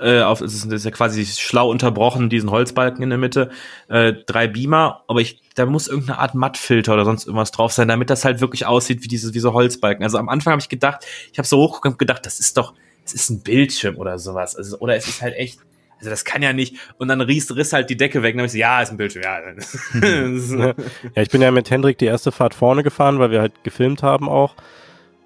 [0.00, 3.50] äh, auf, es ist, ist ja quasi schlau unterbrochen, diesen Holzbalken in der Mitte.
[3.88, 7.88] Äh, drei Beamer, aber ich, da muss irgendeine Art Mattfilter oder sonst irgendwas drauf sein,
[7.88, 10.02] damit das halt wirklich aussieht wie diese, wie so Holzbalken.
[10.02, 12.74] Also am Anfang habe ich gedacht, ich habe so hochgekommen und gedacht, das ist doch,
[13.04, 14.56] es ist ein Bildschirm oder sowas.
[14.56, 15.60] Also, oder es ist halt echt.
[15.98, 16.76] Also das kann ja nicht.
[16.96, 18.32] Und dann riss, riss halt die Decke weg.
[18.32, 19.22] Und dann hab ich so, ja, ist ein Bildschirm.
[19.22, 20.74] Ja.
[21.14, 24.02] Ja, ich bin ja mit Hendrik die erste Fahrt vorne gefahren, weil wir halt gefilmt
[24.02, 24.54] haben auch.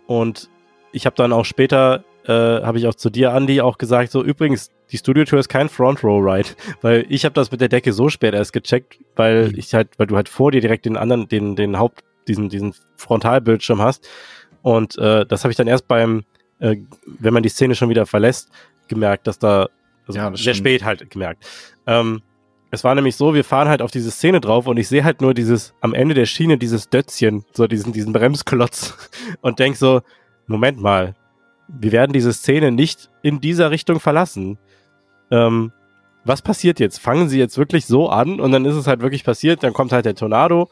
[0.09, 0.51] Und
[0.91, 4.23] ich habe dann auch später, äh, habe ich auch zu dir, Andy, auch gesagt, so
[4.25, 6.49] übrigens, die Studio-Tour ist kein Front-Row-Ride,
[6.83, 9.55] weil ich habe das mit der Decke so spät erst gecheckt, weil Mhm.
[9.59, 12.75] ich halt, weil du halt vor dir direkt den anderen, den, den Haupt, diesen, diesen
[12.97, 14.09] Frontalbildschirm hast.
[14.63, 16.25] Und äh, das habe ich dann erst beim,
[16.59, 16.77] äh,
[17.19, 18.49] wenn man die Szene schon wieder verlässt,
[18.89, 19.69] gemerkt, dass da,
[20.07, 20.67] also Ja, das sehr stimmt.
[20.69, 21.45] spät halt gemerkt.
[21.87, 22.23] Ähm,
[22.71, 25.21] es war nämlich so, wir fahren halt auf diese Szene drauf und ich sehe halt
[25.21, 28.97] nur dieses, am Ende der Schiene dieses Dötzchen, so diesen, diesen Bremsklotz
[29.43, 30.01] und denk so,
[30.47, 31.15] Moment mal,
[31.69, 34.59] wir werden diese Szene nicht in dieser Richtung verlassen.
[35.31, 35.73] Ähm,
[36.25, 36.99] was passiert jetzt?
[36.99, 39.93] Fangen sie jetzt wirklich so an und dann ist es halt wirklich passiert, dann kommt
[39.93, 40.69] halt der Tornado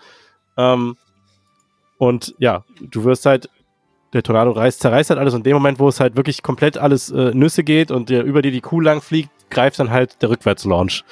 [0.56, 0.96] ähm,
[1.98, 3.48] und ja, du wirst halt,
[4.12, 6.76] der Tornado reißt, zerreißt halt alles und in dem Moment, wo es halt wirklich komplett
[6.76, 10.20] alles äh, Nüsse geht und dir über dir die Kuh lang fliegt, greift dann halt
[10.22, 11.04] der Rückwärtslaunch.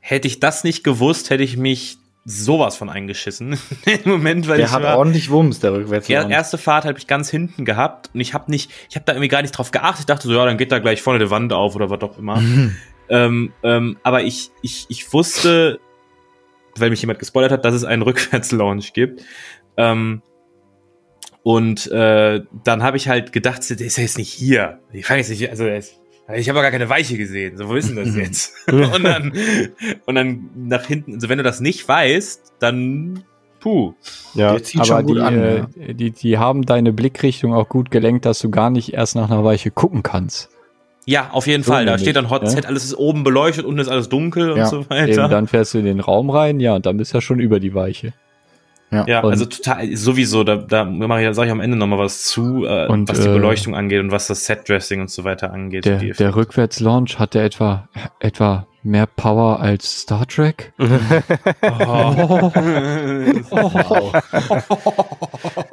[0.00, 3.58] Hätte ich das nicht gewusst, hätte ich mich sowas von eingeschissen.
[4.04, 6.08] Im Moment, weil der ich hat war, ordentlich Wumms, der rückwärts.
[6.08, 9.12] er, erste Fahrt habe ich ganz hinten gehabt und ich habe nicht, ich habe da
[9.12, 10.00] irgendwie gar nicht drauf geachtet.
[10.00, 12.18] Ich dachte so, ja, dann geht da gleich vorne die Wand auf oder was auch
[12.18, 12.40] immer.
[13.08, 15.80] ähm, ähm, aber ich, ich, ich wusste,
[16.76, 19.24] weil mich jemand gespoilert hat, dass es einen Rückwärtslaunch gibt.
[19.76, 20.22] Ähm,
[21.42, 24.78] und äh, dann habe ich halt gedacht, der ist ja jetzt nicht hier.
[24.92, 26.01] Ich fange jetzt nicht, also der ist,
[26.34, 27.56] ich habe ja gar keine Weiche gesehen.
[27.56, 28.54] So, wo ist denn das jetzt?
[28.70, 29.32] und dann,
[30.06, 33.24] und dann nach hinten, also wenn du das nicht weißt, dann
[33.60, 33.94] puh.
[34.34, 35.38] Ja, Der zieht Aber schon gut die, an.
[35.38, 35.92] äh, ja.
[35.92, 39.44] die, die haben deine Blickrichtung auch gut gelenkt, dass du gar nicht erst nach einer
[39.44, 40.48] Weiche gucken kannst.
[41.04, 41.84] Ja, auf jeden So Fall.
[41.86, 42.48] Da steht dann Hot ja.
[42.48, 45.28] Set, alles ist oben beleuchtet, unten ist alles dunkel und Ja, so Eben, weiter.
[45.28, 47.58] dann fährst du in den Raum rein, ja, und dann bist du ja schon über
[47.58, 48.12] die Weiche.
[48.92, 52.24] Ja, Und- also total, sowieso, da, da mache ich, sage ich am Ende nochmal was
[52.24, 55.52] zu, äh, Und, was die äh, Beleuchtung angeht und was das Setdressing und so weiter
[55.52, 55.86] angeht.
[55.86, 56.36] Der, der.
[56.36, 57.88] Rückwärtslaunch hat der etwa,
[58.20, 60.72] etwa mehr Power als Star Trek?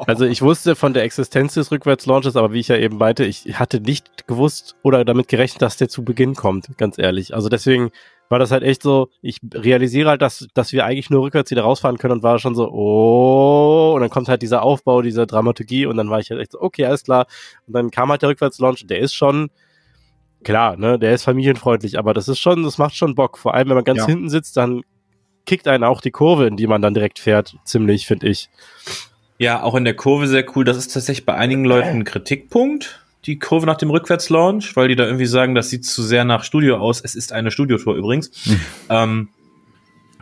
[0.07, 3.59] Also ich wusste von der Existenz des Rückwärtslaunches, aber wie ich ja eben meinte, ich
[3.59, 7.35] hatte nicht gewusst oder damit gerechnet, dass der zu Beginn kommt, ganz ehrlich.
[7.35, 7.91] Also deswegen
[8.29, 11.63] war das halt echt so, ich realisiere halt, dass, dass wir eigentlich nur rückwärts wieder
[11.63, 15.85] rausfahren können und war schon so, oh, und dann kommt halt dieser Aufbau, dieser Dramaturgie
[15.85, 17.25] und dann war ich halt echt so, okay, alles klar.
[17.67, 19.49] Und dann kam halt der Rückwärtslaunch und der ist schon,
[20.43, 23.37] klar, ne, der ist familienfreundlich, aber das ist schon, das macht schon Bock.
[23.37, 24.05] Vor allem, wenn man ganz Ja.
[24.05, 24.83] hinten sitzt, dann
[25.45, 28.49] kickt einen auch die Kurve, in die man dann direkt fährt, ziemlich, finde ich.
[29.39, 30.65] Ja, auch in der Kurve sehr cool.
[30.65, 34.95] Das ist tatsächlich bei einigen Leuten ein Kritikpunkt, die Kurve nach dem Rückwärtslaunch, weil die
[34.95, 37.01] da irgendwie sagen, das sieht zu sehr nach Studio aus.
[37.01, 38.31] Es ist eine Studiotour übrigens.
[38.89, 39.29] Ähm,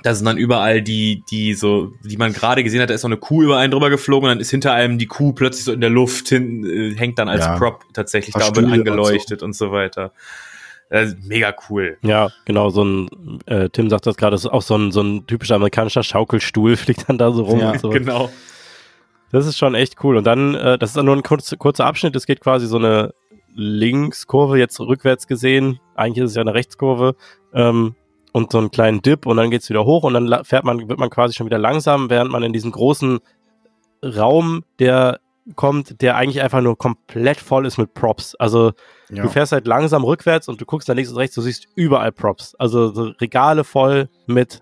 [0.04, 3.08] da sind dann überall die, die so, die man gerade gesehen hat, da ist so
[3.08, 5.72] eine Kuh über einen drüber geflogen und dann ist hinter einem die Kuh plötzlich so
[5.74, 7.58] in der Luft hin, äh, hängt dann als Ja.
[7.58, 10.12] Prop tatsächlich da wird Stühle und angeleuchtet und so, weiter.
[10.90, 11.98] Äh, mega cool.
[12.04, 15.02] Ja, genau, so ein, äh, Tim sagt das gerade, das ist auch so ein, so
[15.02, 17.90] ein typischer amerikanischer Schaukelstuhl, fliegt dann da so rum Ja, und so.
[17.90, 18.30] Genau.
[19.32, 20.18] Das ist schon echt cool.
[20.18, 22.78] Und dann, äh, das ist dann nur ein kurz, kurzer Abschnitt, es geht quasi so
[22.78, 23.14] eine
[23.54, 25.80] Linkskurve, jetzt rückwärts gesehen.
[25.96, 27.16] Eigentlich ist es ja eine Rechtskurve.
[27.54, 27.96] Ähm,
[28.34, 31.00] und so einen kleinen Dip und dann geht's wieder hoch und dann fährt man, wird
[31.00, 33.20] man quasi schon wieder langsam, während man in diesen großen
[34.04, 35.20] Raum, der
[35.56, 38.36] kommt, der eigentlich einfach nur komplett voll ist mit Props.
[38.36, 38.74] Also
[39.10, 39.24] Ja.
[39.24, 42.12] du fährst halt langsam rückwärts und du guckst dann links und rechts, du siehst überall
[42.12, 42.54] Props.
[42.56, 44.60] Also so Regale voll mit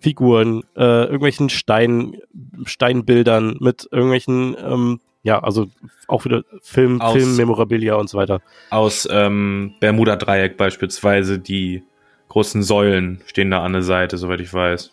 [0.00, 2.16] Figuren, äh, irgendwelchen Stein,
[2.64, 5.66] Steinbildern, mit irgendwelchen, ähm, ja, also
[6.06, 8.40] auch wieder Film, Aus- Film-Memorabilia und so weiter.
[8.70, 11.82] Aus ähm, Bermuda-Dreieck beispielsweise, die
[12.28, 14.90] großen Säulen stehen da an der Seite, soweit ich weiß.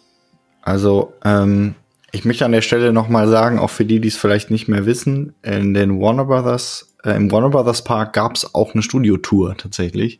[0.62, 1.76] Also, ähm,
[2.12, 4.86] ich möchte an der Stelle nochmal sagen, auch für die, die es vielleicht nicht mehr
[4.86, 9.56] wissen, in den Warner Brothers, äh, im Warner Brothers Park gab es auch eine Studiotour
[9.58, 10.20] tatsächlich.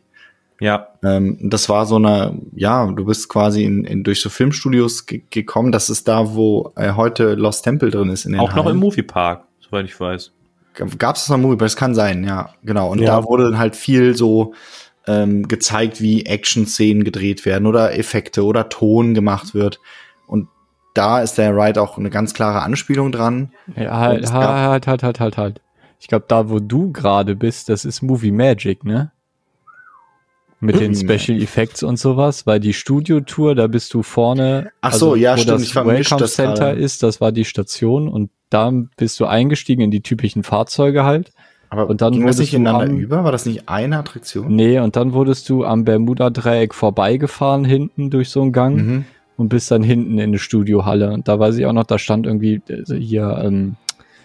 [0.60, 5.04] Ja, Ähm, das war so eine, ja, du bist quasi in, in, durch so Filmstudios
[5.06, 5.70] ge gekommen.
[5.72, 8.68] Das ist da, wo äh, heute Lost Temple drin ist in den auch noch im
[8.70, 8.76] Hallen.
[8.78, 10.32] Moviepark, soweit ich weiß.
[10.98, 11.56] Gab es das noch im Movie?
[11.58, 12.90] Das kann sein, ja, genau.
[12.90, 13.16] Und Ja.
[13.20, 14.54] da wurde dann halt viel so
[15.06, 19.78] ähm, gezeigt, wie Action-Szenen gedreht werden oder Effekte oder Ton gemacht wird.
[20.26, 20.48] Und
[20.94, 23.52] da ist der Ride auch eine ganz klare Anspielung dran.
[23.76, 25.60] Ja, halt, gab- halt, halt, halt, halt, halt.
[26.00, 29.12] Ich glaube, da, wo du gerade bist, das ist Movie Magic, ne?
[30.60, 34.70] Mit den Special Effects und sowas, weil die Studiotour, da bist du vorne.
[34.80, 36.80] Ach so, ja, wo stimmt, Das ich Welcome das Center gerade.
[36.80, 41.32] ist, das war die Station und da bist du eingestiegen in die typischen Fahrzeuge halt.
[41.68, 43.24] Aber Und dann das wurdest du ineinander am- über?
[43.24, 44.54] War das nicht eine Attraktion?
[44.54, 49.04] Nee, und dann wurdest du am Bermuda-Dreieck vorbeigefahren hinten durch so einen Gang Mhm.
[49.36, 51.10] und bist dann hinten in eine Studiohalle.
[51.12, 53.74] Und da weiß ich auch noch, da stand irgendwie äh, hier ähm,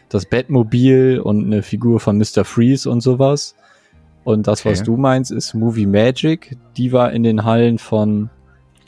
[0.10, 2.46] das Batmobil und eine Figur von Mr.
[2.46, 3.56] Freeze und sowas.
[4.24, 4.86] Und das, was Okay.
[4.86, 6.58] du meinst, ist Movie Magic.
[6.78, 8.30] Die war in den Hallen von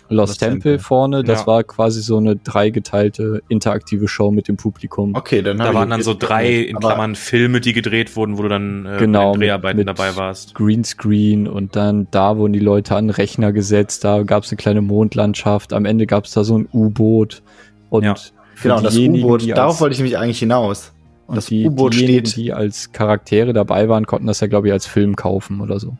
[0.09, 0.79] Lost, Lost Temple, Temple.
[0.79, 1.23] vorne.
[1.23, 1.47] Das Ja.
[1.47, 5.15] war quasi so eine dreigeteilte interaktive Show mit dem Publikum.
[5.15, 8.49] Okay, dann Da waren dann so drei, in Klammern, Filme, die gedreht wurden, wo du
[8.49, 10.53] dann äh, Genau, bei den Dreharbeiten mit- dabei warst.
[10.53, 14.57] Greenscreen und dann da wurden die Leute an den Rechner gesetzt, da gab es eine
[14.57, 17.41] kleine Mondlandschaft, am Ende gab es da so ein U-Boot
[17.89, 18.13] und Ja.
[18.53, 20.91] für Genau, das U-Boot, darauf wollte ich nämlich eigentlich hinaus.
[21.33, 24.73] Und das die, U-Boot steht- die als Charaktere dabei waren, konnten das ja glaube ich
[24.73, 25.97] als Film kaufen oder so.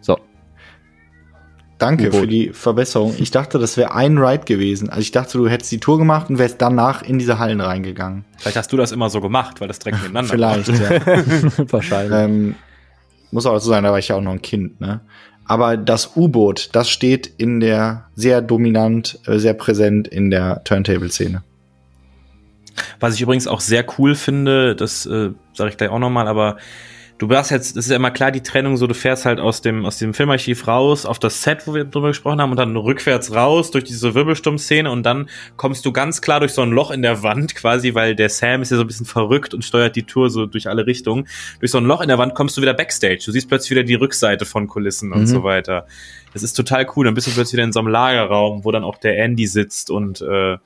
[0.00, 0.18] So,
[1.78, 2.20] Danke U-Boot.
[2.20, 3.14] für die Verbesserung.
[3.18, 4.88] Ich dachte, das wäre ein Ride gewesen.
[4.88, 8.24] Also ich dachte, du hättest die Tour gemacht und wärst danach in diese Hallen reingegangen.
[8.38, 10.58] Vielleicht hast du das immer so gemacht, weil das direkt miteinander war.
[10.62, 11.64] Vielleicht, ja.
[11.72, 12.18] wahrscheinlich.
[12.18, 12.54] ähm,
[13.32, 15.00] muss auch so sein, da war ich ja auch noch ein Kind, ne?
[15.44, 21.42] Aber das U-Boot, das steht in der sehr dominant, äh, sehr präsent in der Turntable-Szene.
[23.00, 26.56] Was ich übrigens auch sehr cool finde, das äh, sage ich gleich auch nochmal, aber
[27.18, 29.60] du warst jetzt, das ist ja immer klar die Trennung, so du fährst halt aus
[29.62, 32.74] dem, aus dem Filmarchiv raus auf das Set, wo wir drüber gesprochen haben, und dann
[32.76, 36.90] rückwärts raus durch diese Wirbelsturm-Szene und dann kommst du ganz klar durch so ein Loch
[36.90, 39.94] in der Wand quasi, weil der Sam ist ja so ein bisschen verrückt und steuert
[39.94, 41.28] die Tour so durch alle Richtungen.
[41.60, 43.20] Durch so ein Loch in der Wand kommst du wieder Backstage.
[43.24, 45.26] Du siehst plötzlich wieder die Rückseite von Kulissen und Mhm.
[45.26, 45.86] so weiter.
[46.32, 47.04] Das ist total cool.
[47.04, 49.90] Dann bist du plötzlich wieder in so einem Lagerraum, wo dann auch der Andy sitzt
[49.90, 50.56] und äh,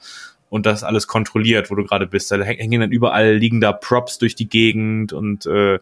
[0.48, 2.30] und das alles kontrolliert, wo du gerade bist.
[2.30, 5.78] Da häng- hängen dann überall liegen da Props durch die Gegend und äh,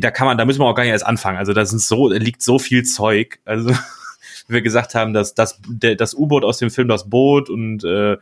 [0.00, 1.38] da kann man, da müssen wir auch gar nicht erst anfangen.
[1.38, 3.40] Also da sind so, da liegt so viel Zeug.
[3.44, 3.70] Also
[4.48, 8.16] wie wir gesagt haben, dass das, das U-Boot aus dem Film das Boot und äh,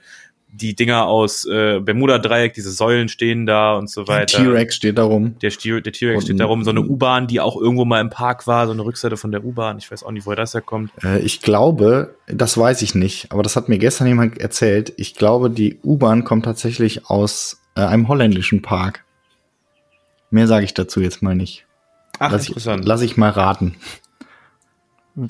[0.50, 4.38] die Dinger aus äh, Bermuda-Dreieck, diese Säulen stehen da und so Der weiter.
[4.38, 5.36] T-Rex steht da rum.
[5.40, 8.46] Der, der T-Rex steht da rum, so eine U-Bahn, die auch irgendwo mal im Park
[8.46, 9.78] war, so eine Rückseite von der U-Bahn.
[9.78, 10.90] Ich weiß auch nicht, woher das herkommt.
[11.02, 14.92] Äh, ich glaube, das weiß ich nicht, aber das hat mir gestern jemand erzählt.
[14.96, 19.04] Ich glaube, die U-Bahn kommt tatsächlich aus äh, einem holländischen Park.
[20.30, 21.66] Mehr sage ich dazu jetzt mal nicht.
[22.18, 22.84] Ach, lass, ich, interessant.
[22.84, 23.76] lass ich mal raten.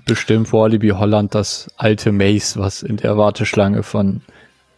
[0.06, 4.22] Bestimmt vor Alibi Holland das alte Maze, was in der Warteschlange von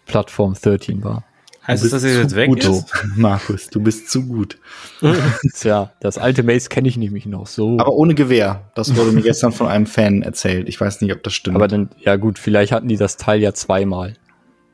[0.06, 1.24] Plattform 13 war.
[1.66, 2.84] heißt Du es, dass er jetzt weg gut, ist?
[3.16, 4.58] Markus, du bist zu gut.
[5.54, 7.78] Tja, das alte Maze kenne ich nämlich noch so.
[7.78, 8.70] Aber ohne Gewehr.
[8.74, 10.68] Das wurde mir gestern von einem Fan erzählt.
[10.68, 11.56] Ich weiß nicht, ob das stimmt.
[11.56, 14.14] Aber dann, ja gut, vielleicht hatten die das Teil ja zweimal.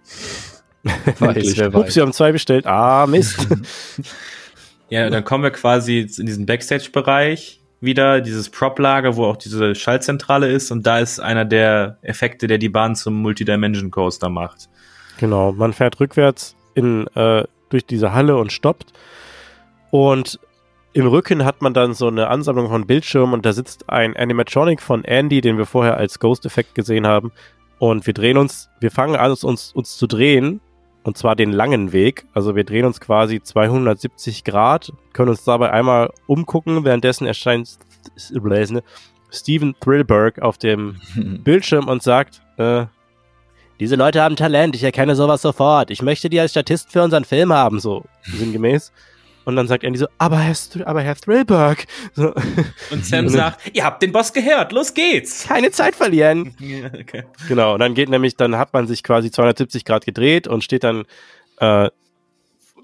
[1.19, 1.59] Wirklich.
[1.59, 2.67] wer Ups, wir haben zwei bestellt.
[2.67, 3.47] Ah, Mist.
[4.89, 10.51] Ja, dann kommen wir quasi in diesen Backstage-Bereich wieder, dieses Prop-Lager, wo auch diese Schaltzentrale
[10.51, 14.69] ist und da ist einer der Effekte, der die Bahn zum Multidimension Coaster macht.
[15.19, 18.93] Genau, man fährt rückwärts in, äh, durch diese Halle und stoppt.
[19.91, 20.39] Und
[20.93, 24.81] im Rücken hat man dann so eine Ansammlung von Bildschirmen und da sitzt ein Animatronic
[24.81, 27.33] von Andy, den wir vorher als Ghost-Effekt gesehen haben,
[27.79, 30.61] Und wir drehen uns, wir fangen an, uns, uns zu drehen.
[31.03, 32.27] Und zwar den langen Weg.
[32.33, 36.85] Also wir drehen uns quasi 270 Grad, können uns dabei einmal umgucken.
[36.85, 37.79] Währenddessen erscheint
[39.31, 40.97] Steven Thrillberg auf dem
[41.45, 42.87] Bildschirm und sagt, äh,
[43.81, 45.91] diese Leute haben Talent, ich erkenne sowas sofort.
[45.91, 48.93] Ich möchte die als Statist für unseren Film haben, so sinngemäß.
[49.45, 51.87] Und dann sagt Andy so, aber Herr, aber Herr Thrillberg.
[52.15, 52.35] So.
[52.91, 55.47] Und Sam sagt, ihr habt den Boss gehört, los geht's.
[55.47, 56.55] Keine Zeit verlieren.
[57.01, 57.23] okay.
[57.47, 60.83] Genau, und dann geht nämlich, dann hat man sich quasi 270 Grad gedreht und steht
[60.83, 61.05] dann
[61.59, 61.91] äh,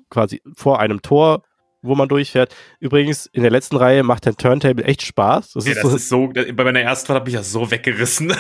[0.08, 1.42] quasi vor einem Tor
[1.82, 2.54] wo man durchfährt.
[2.78, 5.52] Übrigens, in der letzten Reihe macht der Turntable echt Spaß.
[5.52, 7.70] Das, ja, ist, das so ist so, bei meiner ersten Fahrt habe ich ja so
[7.70, 8.32] weggerissen.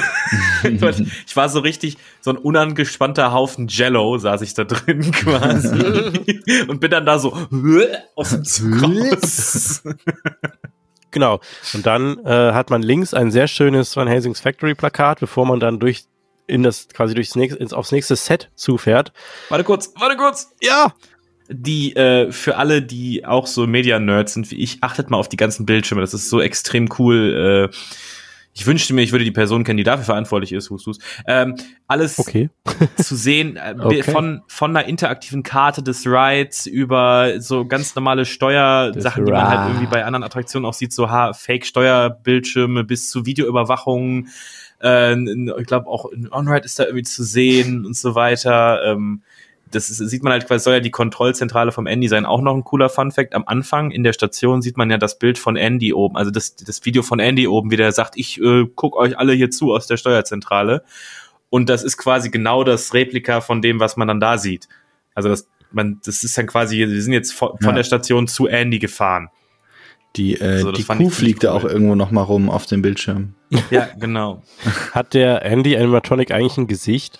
[0.62, 5.68] ich war so richtig, so ein unangespannter Haufen Jello saß ich da drin quasi.
[6.68, 7.36] und bin dann da so
[8.14, 9.82] aus dem Zug raus.
[11.10, 11.40] genau.
[11.74, 15.58] Und dann äh, hat man links ein sehr schönes Van Helsings Factory Plakat, bevor man
[15.58, 16.04] dann durch
[16.46, 19.12] in das quasi durchs nächste, ins, aufs nächste Set zufährt.
[19.48, 20.52] Warte kurz, warte kurz.
[20.60, 20.92] Ja
[21.52, 25.36] die äh, für alle, die auch so Media-Nerds sind wie ich, achtet mal auf die
[25.36, 26.00] ganzen Bildschirme.
[26.00, 27.70] Das ist so extrem cool.
[27.72, 27.76] Äh,
[28.54, 30.98] ich wünschte mir, ich würde die Person kennen, die dafür verantwortlich ist, hus, hus.
[31.26, 31.56] Ähm,
[31.86, 32.50] alles okay.
[32.96, 34.02] zu sehen, äh, okay.
[34.02, 39.70] von, von einer interaktiven Karte des Rides über so ganz normale Steuersachen, die man halt
[39.70, 44.28] irgendwie bei anderen Attraktionen auch sieht, so Fake-Steuerbildschirme bis zu Videoüberwachung.
[44.82, 48.82] Äh, ich glaube auch in On-Ride ist da irgendwie zu sehen und so weiter.
[48.84, 49.22] Ähm,
[49.74, 52.26] das ist, sieht man halt quasi, soll ja die Kontrollzentrale vom Andy sein.
[52.26, 53.34] Auch noch ein cooler Fun-Fact.
[53.34, 56.56] Am Anfang in der Station sieht man ja das Bild von Andy oben, also das,
[56.56, 59.72] das Video von Andy oben, wie der sagt, ich äh, guck euch alle hier zu
[59.72, 60.84] aus der Steuerzentrale.
[61.50, 64.68] Und das ist quasi genau das Replika von dem, was man dann da sieht.
[65.14, 67.72] Also das, man, das ist dann quasi, wir sind jetzt von, ja.
[67.72, 69.28] der Station zu Andy gefahren.
[70.16, 71.58] Die, äh, also, die Kuh fliegt da cool.
[71.58, 73.34] auch irgendwo noch mal rum auf dem Bildschirm.
[73.70, 74.42] Ja, genau.
[74.92, 77.18] Hat der Andy Animatronic eigentlich ein Gesicht?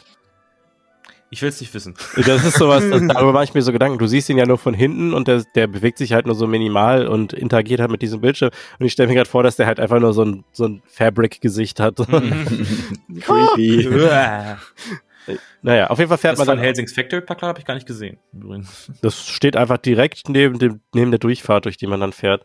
[1.33, 1.95] Ich will es nicht wissen.
[2.27, 3.99] Das ist sowas, das, darüber mache ich mir so Gedanken.
[3.99, 6.47] Du siehst ihn ja nur von hinten und der, der bewegt sich halt nur so
[6.47, 8.51] minimal und interagiert halt mit diesem Bildschirm.
[8.79, 10.83] Und ich stelle mir gerade vor, dass der halt einfach nur so ein, so ein
[10.87, 11.97] Fabric-Gesicht hat.
[13.21, 13.89] Creepy.
[15.63, 16.59] naja, auf jeden Fall fährt das man dann.
[16.59, 18.19] Helsings Factory Plakat habe ich gar nicht gesehen.
[18.35, 18.93] Übrigens.
[19.01, 22.45] Das steht einfach direkt neben, dem, neben der Durchfahrt, durch die man dann fährt.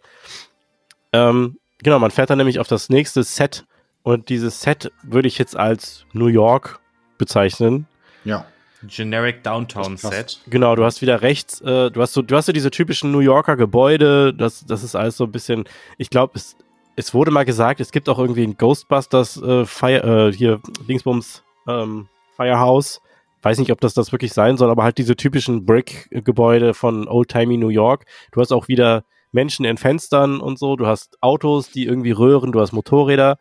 [1.12, 3.66] Ähm, genau, man fährt dann nämlich auf das nächste Set
[4.04, 6.80] und dieses Set würde ich jetzt als New York
[7.18, 7.86] bezeichnen.
[8.24, 8.46] Ja.
[8.86, 10.40] Generic Downtown Set.
[10.48, 13.20] Genau, du hast wieder rechts, äh, du hast so, du hast so diese typischen New
[13.20, 15.66] Yorker Gebäude, das, das ist alles so ein bisschen,
[15.98, 16.56] ich glaube, es,
[16.96, 21.44] es wurde mal gesagt, es gibt auch irgendwie ein Ghostbusters äh, Fire, äh, hier Dingsbums
[21.68, 23.02] ähm, Firehouse.
[23.44, 27.58] Weiß nicht, ob das das wirklich sein soll, aber halt diese typischen Brick-Gebäude von Old-Timey
[27.58, 28.06] New York.
[28.32, 32.52] Du hast auch wieder Menschen in Fenstern und so, du hast Autos, die irgendwie röhren,
[32.52, 33.38] du hast Motorräder.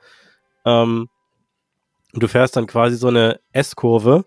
[0.65, 1.09] Ähm,
[2.13, 4.27] und du fährst dann quasi so eine S-Kurve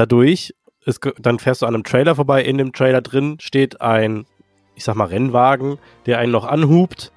[0.00, 0.54] dadurch,
[0.86, 2.42] ist, dann fährst du an einem Trailer vorbei.
[2.42, 4.26] In dem Trailer drin steht ein,
[4.74, 7.12] ich sag mal, Rennwagen, der einen noch anhupt.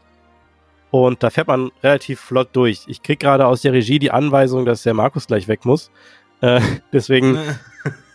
[0.92, 2.84] Und da fährt man relativ flott durch.
[2.88, 5.92] Ich krieg gerade aus der Regie die Anweisung, dass der Markus gleich weg muss.
[6.42, 6.62] Äh,
[6.94, 7.38] deswegen.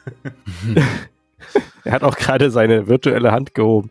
[1.84, 3.90] er hat auch gerade seine virtuelle Hand gehoben.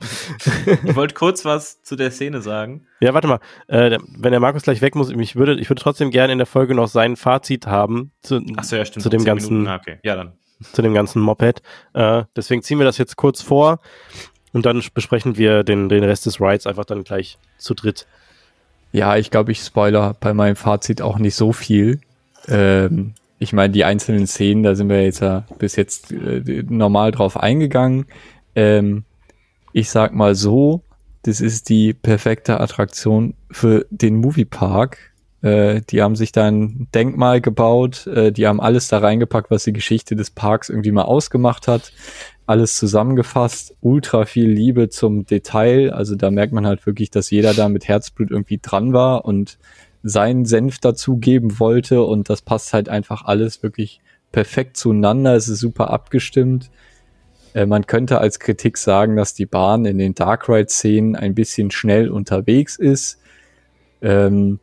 [0.83, 2.85] ich wollte kurz was zu der Szene sagen.
[3.01, 3.39] Ja, warte mal.
[3.67, 6.47] Äh, wenn der Markus gleich weg muss, ich würde, ich würde trotzdem gerne in der
[6.47, 9.03] Folge noch sein Fazit haben zu, Ach so, ja, stimmt.
[9.03, 9.67] zu dem ganzen.
[9.67, 9.99] Ah, okay.
[10.03, 11.61] Ja, dann zu dem ganzen Moped.
[11.93, 13.79] Äh, deswegen ziehen wir das jetzt kurz vor
[14.53, 18.07] und dann besprechen wir den, den Rest des Rides einfach dann gleich zu dritt.
[18.91, 21.99] Ja, ich glaube, ich spoiler bei meinem Fazit auch nicht so viel.
[22.47, 27.11] Ähm, ich meine, die einzelnen Szenen, da sind wir jetzt ja bis jetzt äh, normal
[27.11, 28.05] drauf eingegangen.
[28.55, 29.03] Ähm,
[29.73, 30.81] ich sag mal so,
[31.23, 34.97] das ist die perfekte Attraktion für den Moviepark.
[35.41, 39.63] Äh, die haben sich da ein Denkmal gebaut, äh, die haben alles da reingepackt, was
[39.63, 41.91] die Geschichte des Parks irgendwie mal ausgemacht hat.
[42.45, 45.91] Alles zusammengefasst, ultra viel Liebe zum Detail.
[45.91, 49.59] Also da merkt man halt wirklich, dass jeder da mit Herzblut irgendwie dran war und
[50.03, 53.99] seinen Senf dazugeben wollte und das passt halt einfach alles wirklich
[54.31, 55.35] perfekt zueinander.
[55.35, 56.71] Es ist super abgestimmt.
[57.53, 61.35] Äh, man könnte als Kritik sagen, dass die Bahn in den Dark Ride Szenen ein
[61.35, 63.19] bisschen schnell unterwegs ist.
[64.01, 64.59] Ähm,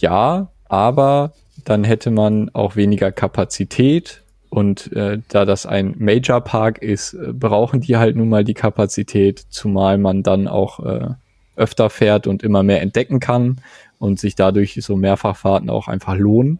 [0.00, 1.32] ja, aber
[1.64, 7.32] dann hätte man auch weniger Kapazität und äh, da das ein Major Park ist, äh,
[7.32, 11.08] brauchen die halt nun mal die Kapazität, zumal man dann auch äh,
[11.54, 13.58] öfter fährt und immer mehr entdecken kann
[13.98, 16.58] und sich dadurch so Mehrfachfahrten auch einfach lohnen.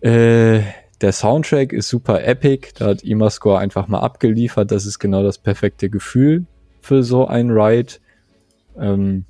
[0.00, 0.60] Äh,
[1.00, 5.36] der Soundtrack ist super epic, da hat Imascore einfach mal abgeliefert, das ist genau das
[5.36, 6.46] perfekte Gefühl
[6.80, 7.94] für so ein Ride.
[8.78, 9.26] Ähm,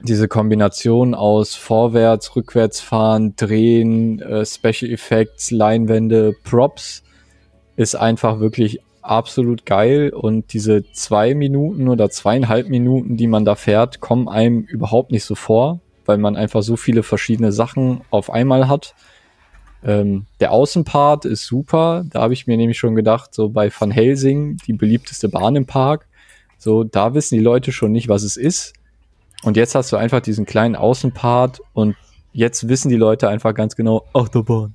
[0.00, 7.02] diese Kombination aus Vorwärts, Rückwärtsfahren, Drehen, äh, Special Effects, Leinwände, Props
[7.76, 13.54] ist einfach wirklich absolut geil und diese zwei Minuten oder zweieinhalb Minuten, die man da
[13.54, 18.30] fährt, kommen einem überhaupt nicht so vor, weil man einfach so viele verschiedene Sachen auf
[18.30, 18.94] einmal hat.
[19.84, 23.90] Ähm, der Außenpart ist super, da habe ich mir nämlich schon gedacht, so bei Van
[23.90, 26.06] Helsing, die beliebteste Bahn im Park,
[26.58, 28.74] so da wissen die Leute schon nicht, was es ist.
[29.44, 31.96] Und jetzt hast du einfach diesen kleinen Außenpart und
[32.32, 34.74] jetzt wissen die Leute einfach ganz genau, Achterbahn.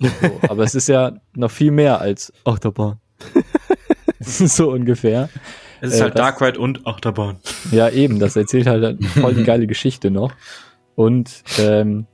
[0.00, 0.08] So,
[0.48, 2.98] aber es ist ja noch viel mehr als Achterbahn.
[4.20, 5.28] so ungefähr.
[5.80, 7.36] Es ist Äh, halt das- Dark Ride und Achterbahn.
[7.70, 10.32] Ja, eben, das erzählt halt voll die geile Geschichte noch.
[10.94, 12.06] Und ähm,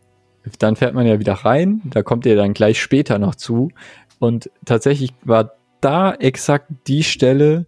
[0.59, 3.71] dann fährt man ja wieder rein, da kommt ihr dann gleich später noch zu.
[4.19, 7.67] Und tatsächlich war da exakt die Stelle,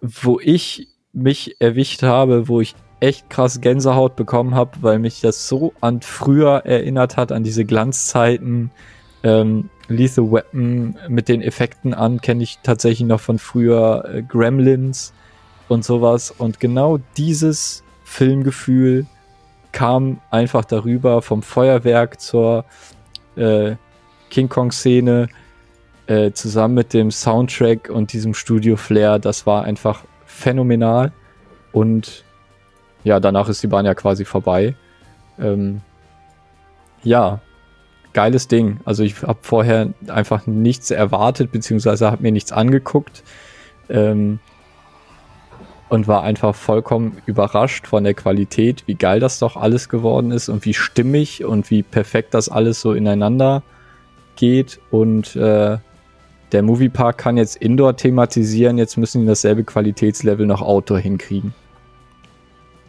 [0.00, 2.74] wo ich mich erwischt habe, wo ich
[3.06, 7.64] echt krass Gänsehaut bekommen habe, weil mich das so an früher erinnert hat, an diese
[7.64, 8.72] Glanzzeiten.
[9.22, 15.12] Ähm, Lethal Weapon mit den Effekten an, kenne ich tatsächlich noch von früher äh, Gremlins
[15.68, 16.32] und sowas.
[16.36, 19.06] Und genau dieses Filmgefühl
[19.70, 22.64] kam einfach darüber vom Feuerwerk zur
[23.36, 23.76] äh,
[24.30, 25.28] King Kong-Szene
[26.08, 29.20] äh, zusammen mit dem Soundtrack und diesem Studio-Flair.
[29.20, 31.12] Das war einfach phänomenal.
[31.70, 32.25] Und
[33.06, 34.74] ja, danach ist die Bahn ja quasi vorbei.
[35.38, 35.80] Ähm,
[37.04, 37.38] ja,
[38.14, 38.80] geiles Ding.
[38.84, 43.22] Also ich habe vorher einfach nichts erwartet, beziehungsweise habe mir nichts angeguckt.
[43.88, 44.40] Ähm,
[45.88, 50.48] und war einfach vollkommen überrascht von der Qualität, wie geil das doch alles geworden ist
[50.48, 53.62] und wie stimmig und wie perfekt das alles so ineinander
[54.34, 54.80] geht.
[54.90, 55.78] Und äh,
[56.50, 61.54] der Moviepark kann jetzt Indoor thematisieren, jetzt müssen die dasselbe Qualitätslevel noch Outdoor hinkriegen.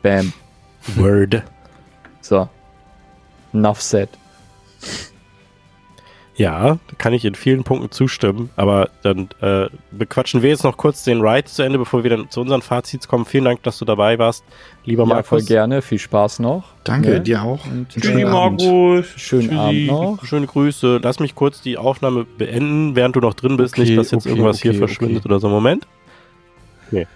[0.08, 0.34] Bam.
[0.96, 1.44] Word.
[2.22, 2.48] So.
[3.54, 4.10] Enough said.
[6.36, 10.78] Ja, da kann ich in vielen Punkten zustimmen, aber dann äh, bequatschen wir jetzt noch
[10.78, 13.26] kurz den Ride zu Ende, bevor wir dann zu unseren Fazits kommen.
[13.26, 14.44] Vielen Dank, dass du dabei warst,
[14.86, 15.46] lieber Ja, voll Markus.
[15.48, 15.82] gerne.
[15.82, 16.66] Viel Spaß noch.
[16.84, 17.22] Danke, Ne?
[17.22, 17.66] dir auch.
[17.66, 18.62] Und äh, schönen Abend.
[18.62, 19.04] schönen
[19.50, 19.56] Tschüssi.
[19.58, 20.26] Abend noch.
[20.26, 21.00] Schöne Grüße.
[21.02, 23.74] Lass mich kurz die Aufnahme beenden, während du noch drin bist.
[23.74, 25.50] Okay, Nicht, dass jetzt okay, irgendwas okay, hier verschwindet oder so.
[25.50, 25.88] Moment.
[26.92, 27.08] Okay.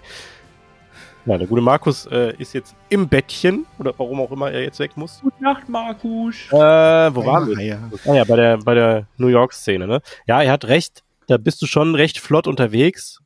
[1.24, 4.80] Ja, der gute Markus äh, ist jetzt im Bettchen oder warum auch immer er jetzt
[4.80, 5.20] weg muss.
[5.20, 6.34] Gute Nacht, Markus.
[6.50, 7.60] Äh, wo waren wir?
[7.64, 10.00] Ja, Ah ja, bei der, bei der New York-Szene, ne?
[10.26, 11.04] Ja, er hat recht.
[11.28, 13.20] Da bist du schon recht flott unterwegs.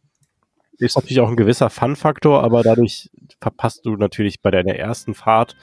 [0.78, 3.08] Ist natürlich auch ein gewisser Fun-Faktor, aber dadurch
[3.40, 5.56] verpasst du natürlich bei deiner ersten Fahrt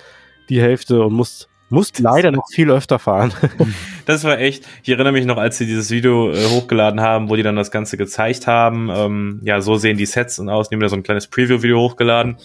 [0.50, 3.34] die Hälfte und musst, musst leider noch viel öfter fahren.
[4.06, 7.38] Das war echt, ich erinnere mich noch, als sie dieses Video äh, hochgeladen haben, wo
[7.38, 8.90] die dann das Ganze gezeigt haben.
[8.92, 10.68] Ähm, ja, so sehen die Sets aus.
[10.68, 12.36] Die haben da so ein kleines Preview-Video hochgeladen.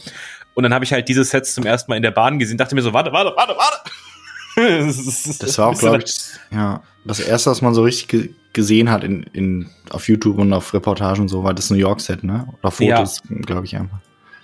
[0.55, 2.59] Und dann habe ich halt diese Sets zum ersten Mal in der Bahn gesehen.
[2.59, 4.87] Dachte mir so, warte, warte, warte, warte.
[4.87, 6.15] das, ist- Das war auch, glaube ich,
[6.53, 10.53] ja, das erste, was man so richtig ge gesehen hat in, in, auf YouTube und
[10.53, 12.47] auf Reportagen und so, war das New York-Set, ne?
[12.63, 13.99] Oder Fotos, glaube ich einfach.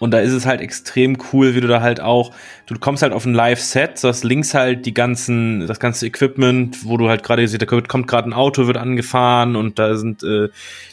[0.04, 2.34] Und da ist es halt extrem cool, wie du da halt auch,
[2.66, 6.84] du kommst halt auf ein Live-Set, du hast links halt die ganzen, das ganze Equipment,
[6.84, 10.22] wo du halt gerade siehst, da kommt, gerade ein Auto, wird angefahren und da sind
[10.22, 10.50] äh,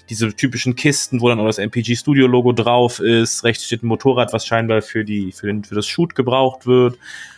[0.10, 3.44] diese typischen Kisten, wo dann auch das MPG Studio Logo drauf ist.
[3.44, 6.98] Rechts steht ein Motorrad, was scheinbar für die, für, den, für das Shoot gebraucht wird.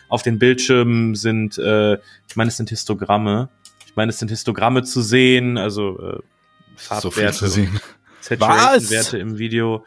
[0.09, 3.49] Auf den Bildschirmen sind, äh, ich meine, es sind Histogramme.
[3.87, 6.19] Ich meine, es sind Histogramme zu sehen, also äh,
[6.77, 7.79] So viel Farbwerte zu sehen.
[8.21, 9.83] Saturation-Werte im Video.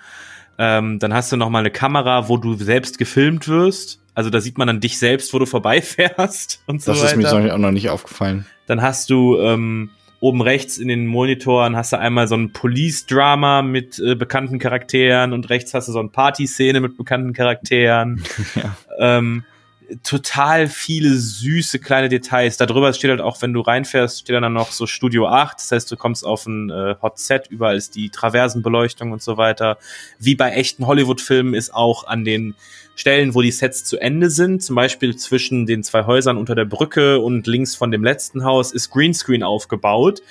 [0.59, 4.01] Ähm, dann hast du noch mal eine Kamera, wo du selbst gefilmt wirst.
[4.15, 7.21] Also da sieht man dann dich selbst, wo du vorbeifährst und so Das weiter.
[7.21, 8.47] ist mir auch noch nicht aufgefallen.
[8.67, 13.63] Dann hast du ähm, oben rechts in den Monitoren hast du einmal so ein Police-Drama
[13.63, 18.23] mit äh, bekannten Charakteren und rechts hast du so eine Party-Szene mit bekannten Charakteren.
[18.55, 18.77] Ja.
[18.99, 19.45] ähm,
[20.03, 22.57] total viele süße kleine Details.
[22.57, 25.59] Darüber steht halt auch, wenn du reinfährst, steht dann noch so Studio 8.
[25.59, 29.37] Das heißt, du kommst auf ein äh, Hot Set, überall ist die Traversenbeleuchtung und so
[29.37, 29.79] weiter.
[30.19, 32.55] Wie bei echten Hollywood-Filmen ist auch an den
[32.97, 36.65] Stellen, wo die Sets zu Ende sind, zum Beispiel zwischen den zwei Häusern unter der
[36.65, 40.23] Brücke und links von dem letzten Haus, ist Greenscreen aufgebaut,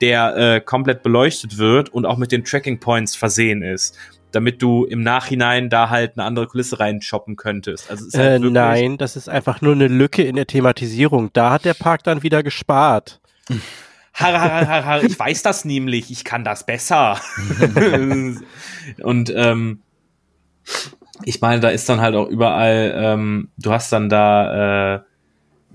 [0.00, 3.96] der äh, komplett beleuchtet wird und auch mit den Tracking Points versehen ist,
[4.32, 7.90] damit du im Nachhinein da halt eine andere Kulisse reinshoppen könntest.
[7.90, 11.30] Also Äh, halt wirklich- nein, das ist einfach nur eine Lücke in der Thematisierung.
[11.32, 13.20] Da hat der Park dann wieder gespart.
[14.14, 17.18] Har, har, har, har, ich weiß das nämlich, ich kann das besser.
[19.02, 19.80] und ähm,
[21.24, 25.00] ich meine, da ist dann halt auch überall, ähm, du hast dann da, äh,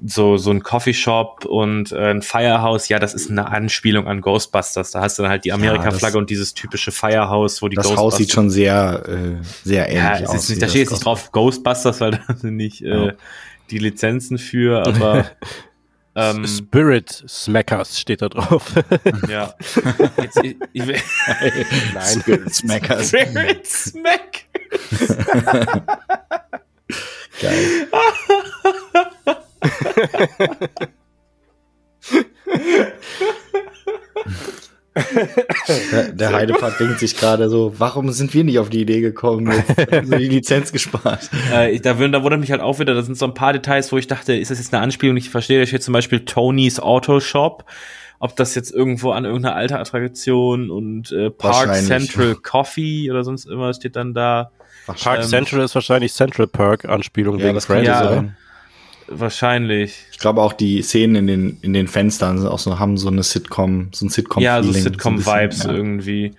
[0.06, 4.92] so, so ein Coffeeshop und äh, ein Firehouse, ja, das ist eine Anspielung an Ghostbusters.
[4.92, 7.86] Da hast du dann halt die Amerika-Flagge Ja, und dieses typische Firehouse, wo die Das
[7.86, 8.04] Ghostbusters.
[8.14, 10.50] Haus sieht schon sehr, äh, sehr ähnlich ja, es aus.
[10.50, 13.14] nicht, da das steht jetzt nicht drauf Ghostbusters, weil da sind nicht äh, Ja.
[13.72, 15.26] die Lizenzen für, aber
[16.16, 18.74] ähm, Spirit Smackers steht da drauf.
[19.30, 19.54] ja.
[20.22, 20.98] Jetzt, ich, ich, will-
[21.94, 22.20] Nein.
[22.22, 23.08] Spirit Smackers.
[23.08, 24.44] Spirit Smack.
[27.42, 27.88] Geil.
[35.92, 39.52] Der, der Heidepart denkt sich gerade so, warum sind wir nicht auf die Idee gekommen?
[39.52, 41.30] Jetzt haben sie die Lizenz gespart.
[41.52, 43.92] Äh, ich- da, da wundert mich halt auch wieder, da sind so ein paar Details,
[43.92, 45.18] wo ich dachte, ist das jetzt eine Anspielung?
[45.18, 47.66] Ich verstehe, da steht zum Beispiel Tony's Auto Shop.
[48.20, 51.76] Ob das jetzt irgendwo an irgendeiner alte Attraktion und äh, Park.
[51.76, 54.52] Central Coffee oder sonst irgendwas steht dann da.
[54.88, 58.38] Park Ähm, Central ist wahrscheinlich Central Perk Anspielung Ja, wegen Friends, ja sein.
[59.08, 60.06] Wahrscheinlich.
[60.12, 63.10] Ich glaube auch die Szenen in den, in den Fenstern sind auch so, haben so
[63.10, 66.32] eine Sitcom, so ein sitcom ja, so Sitcom-Vibes so bisschen, irgendwie.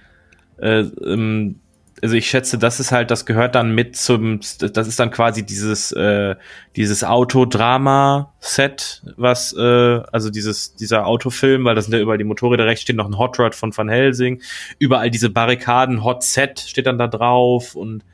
[0.59, 1.61] Äh, ähm,
[2.03, 5.47] also ich schätze, das ist halt, das gehört dann mit zum, das ist dann quasi
[5.47, 6.35] dieses, äh,
[6.77, 12.67] dieses Autodrama-Set, was, äh, also dieses, dieser Autofilm, weil da sind ja überall die Motorräder
[12.67, 14.43] rechts, steht noch ein Hot Rod von Van Helsing,
[14.79, 18.05] überall diese Barrikaden, Hot Set steht dann da drauf und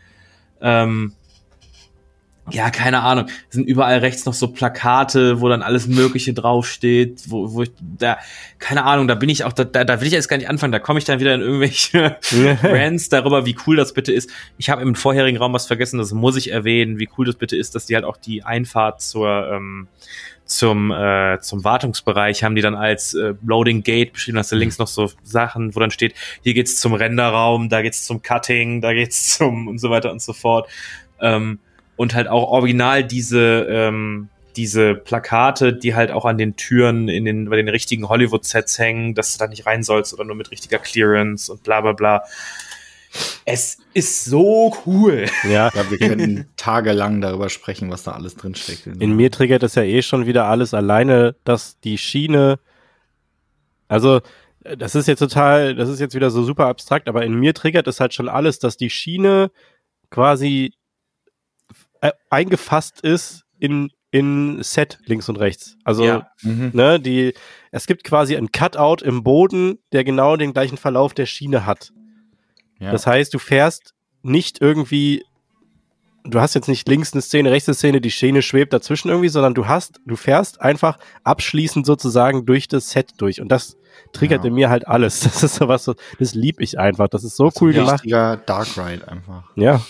[0.61, 1.15] ähm,
[2.51, 3.27] ja, keine Ahnung.
[3.49, 7.71] Es sind überall rechts noch so Plakate, wo dann alles Mögliche draufsteht, wo, wo ich,
[7.99, 8.19] da,
[8.59, 10.81] keine Ahnung, da bin ich auch, da, da, will ich jetzt gar nicht anfangen, da
[10.81, 12.17] komme ich dann wieder in irgendwelche
[12.63, 14.29] Rants darüber, wie cool das bitte ist.
[14.59, 17.57] Ich habe im vorherigen Raum was vergessen, das muss ich erwähnen, wie cool das bitte
[17.57, 19.87] ist, dass die halt auch die Einfahrt zur, ähm,
[20.45, 24.79] zum, äh, zum Wartungsbereich haben die dann als äh, Loading Gate beschrieben, hast du links
[24.79, 28.93] noch so Sachen, wo dann steht, hier geht's zum Renderraum, da geht's zum Cutting, da
[28.93, 30.69] geht's zum und so weiter und so fort.
[31.21, 31.61] Ähm,
[32.03, 37.25] und halt auch original diese, ähm, diese Plakate, die halt auch an den Türen in
[37.25, 40.51] den, bei den richtigen Hollywood-Sets hängen, dass du da nicht rein sollst oder nur mit
[40.51, 42.25] richtiger Clearance und bla bla bla.
[43.45, 45.27] Es ist so cool.
[45.45, 48.85] Ja, Ja, wir können tagelang darüber sprechen, was da alles drinsteckt.
[48.87, 52.59] in mir triggert das ja eh schon wieder alles alleine, dass die Schiene,
[53.87, 54.23] also
[54.77, 57.87] das ist jetzt total, das ist jetzt wieder so super abstrakt, aber in mir triggert
[57.87, 59.53] es halt schon alles, dass die Schiene
[60.11, 60.75] quasi
[62.03, 65.77] äh, eingefasst ist in in Set links und rechts.
[65.85, 66.27] Also Ja.
[66.43, 66.71] Mhm.
[66.75, 67.33] ne, die
[67.71, 71.93] es gibt quasi ein Cutout im Boden, der genau den gleichen Verlauf der Schiene hat.
[72.79, 72.93] Ja.
[72.93, 75.25] Das heißt, du fährst nicht irgendwie,
[76.25, 79.31] du hast jetzt nicht links eine Szene, rechts eine Szene, die Schiene schwebt dazwischen irgendwie,
[79.31, 83.41] sondern du hast, du fährst einfach abschließend sozusagen durch das Set durch.
[83.41, 83.79] Und das
[84.13, 84.49] triggert Ja.
[84.49, 85.21] in mir halt alles.
[85.25, 87.09] Das ist sowas, so, das lieb ich einfach.
[87.09, 87.93] Das ist so Das ist cool ein gemacht.
[87.95, 89.45] richtiger Dark Ride einfach.
[89.57, 89.81] Ja.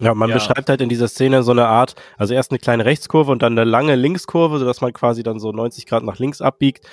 [0.00, 0.34] Ja, man Ja.
[0.36, 3.52] beschreibt halt in dieser Szene so eine Art, also erst eine kleine Rechtskurve und dann
[3.58, 6.84] eine lange Linkskurve, sodass man quasi dann so 90 Grad nach links abbiegt.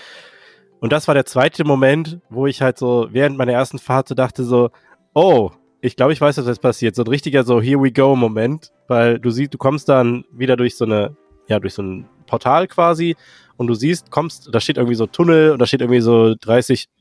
[0.79, 4.15] Und das war der zweite Moment, wo ich halt so während meiner ersten Fahrt so
[4.15, 4.69] dachte so,
[5.13, 6.95] oh, ich glaube, ich weiß, was jetzt passiert.
[6.95, 10.55] So ein richtiger so Here we go Moment, weil du siehst, du kommst dann wieder
[10.57, 11.15] durch so eine,
[11.47, 13.15] ja, durch so ein Portal quasi
[13.57, 16.85] und du siehst, kommst, da steht irgendwie so Tunnel und da steht irgendwie so 30,
[16.85, 17.00] Äh,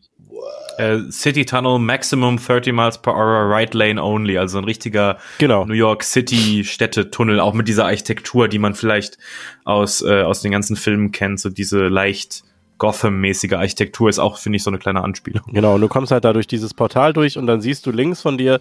[1.11, 5.65] City Tunnel Maximum 30 miles per hour Right Lane Only, also ein richtiger genau.
[5.65, 9.19] New York City Städtetunnel, auch mit dieser Architektur, die man vielleicht
[9.65, 12.45] aus, äh, aus den ganzen Filmen kennt, so diese leicht
[12.79, 15.43] Gotham-mäßige Architektur ist auch, finde ich, so eine kleine Anspielung.
[15.53, 18.23] Genau, und du kommst halt da durch dieses Portal durch und dann siehst du links
[18.23, 18.59] von dir,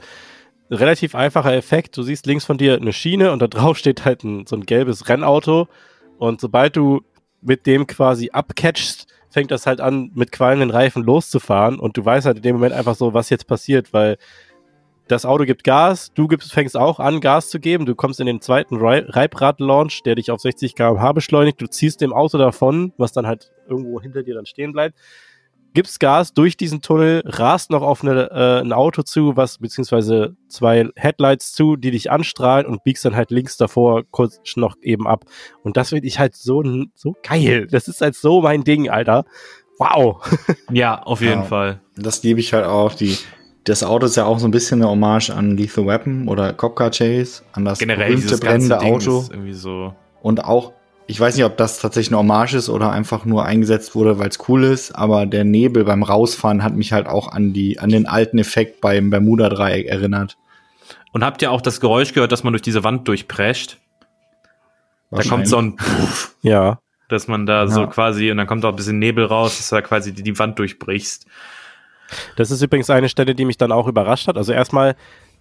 [0.69, 4.23] relativ einfacher Effekt, du siehst links von dir eine Schiene und da drauf steht halt
[4.23, 5.69] ein, so ein gelbes Rennauto
[6.17, 7.01] und sobald du
[7.41, 12.25] mit dem quasi abcatchst, fängt das halt an, mit qualmenden Reifen loszufahren und du weißt
[12.25, 14.17] halt in dem Moment einfach so, was jetzt passiert, weil
[15.07, 18.27] das Auto gibt Gas, du gibst, fängst auch an, Gas zu geben, du kommst in
[18.27, 22.93] den zweiten Rei- Reibrad-Launch, der dich auf 60 km/h beschleunigt, du ziehst dem Auto davon,
[22.97, 24.95] was dann halt irgendwo hinter dir dann stehen bleibt,
[25.73, 30.35] gibst Gas durch diesen Tunnel, rast noch auf eine, äh, ein Auto zu, was beziehungsweise
[30.47, 35.07] zwei Headlights zu, die dich anstrahlen und biegst dann halt links davor kurz noch eben
[35.07, 35.25] ab.
[35.63, 36.63] Und das finde ich halt so,
[36.95, 37.67] so geil.
[37.69, 39.25] Das ist halt so mein Ding, Alter.
[39.77, 40.21] Wow.
[40.71, 41.43] Ja, auf jeden Ja.
[41.43, 41.81] Fall.
[41.95, 42.93] Das liebe ich halt auch.
[42.93, 43.17] Die,
[43.63, 46.75] das Auto ist ja auch so ein bisschen eine Hommage an Lethal Weapon oder Cop
[46.75, 49.19] Car Chase, an das Generell berühmte brennende Auto.
[49.21, 49.93] ist irgendwie so.
[50.21, 50.73] Und auch,
[51.09, 54.29] ich weiß nicht, ob das tatsächlich eine Hommage ist oder einfach nur eingesetzt wurde, weil
[54.29, 57.89] es cool ist, aber der Nebel beim Rausfahren hat mich halt auch an die, an
[57.89, 60.37] den alten Effekt beim Bermuda-Dreieck erinnert.
[61.11, 63.77] Und habt ihr auch das Geräusch gehört, dass man durch diese Wand durchprescht?
[65.09, 66.77] Da kommt so ein Puff, Ja.
[67.09, 67.87] dass man da so Ja.
[67.87, 70.37] quasi, und dann kommt auch ein bisschen Nebel raus, dass du da quasi die, die
[70.37, 71.25] Wand durchbrichst.
[72.35, 74.37] Das ist übrigens eine Stelle, die mich dann auch überrascht hat.
[74.37, 74.95] Also erstmal,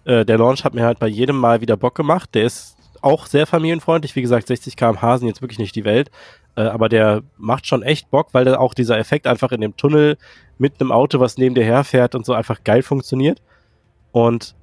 [0.05, 2.31] äh, der Launch hat mir halt bei jedem Mal wieder Bock gemacht.
[2.33, 4.15] Der ist auch sehr familienfreundlich.
[4.15, 6.09] Wie gesagt, 60 km/h sind jetzt wirklich nicht die Welt.
[6.55, 9.77] Äh, aber der macht schon echt Bock, weil da auch dieser Effekt einfach in dem
[9.77, 10.17] Tunnel
[10.57, 13.41] mit einem Auto, was neben dir herfährt und so einfach geil funktioniert.
[14.11, 14.55] Und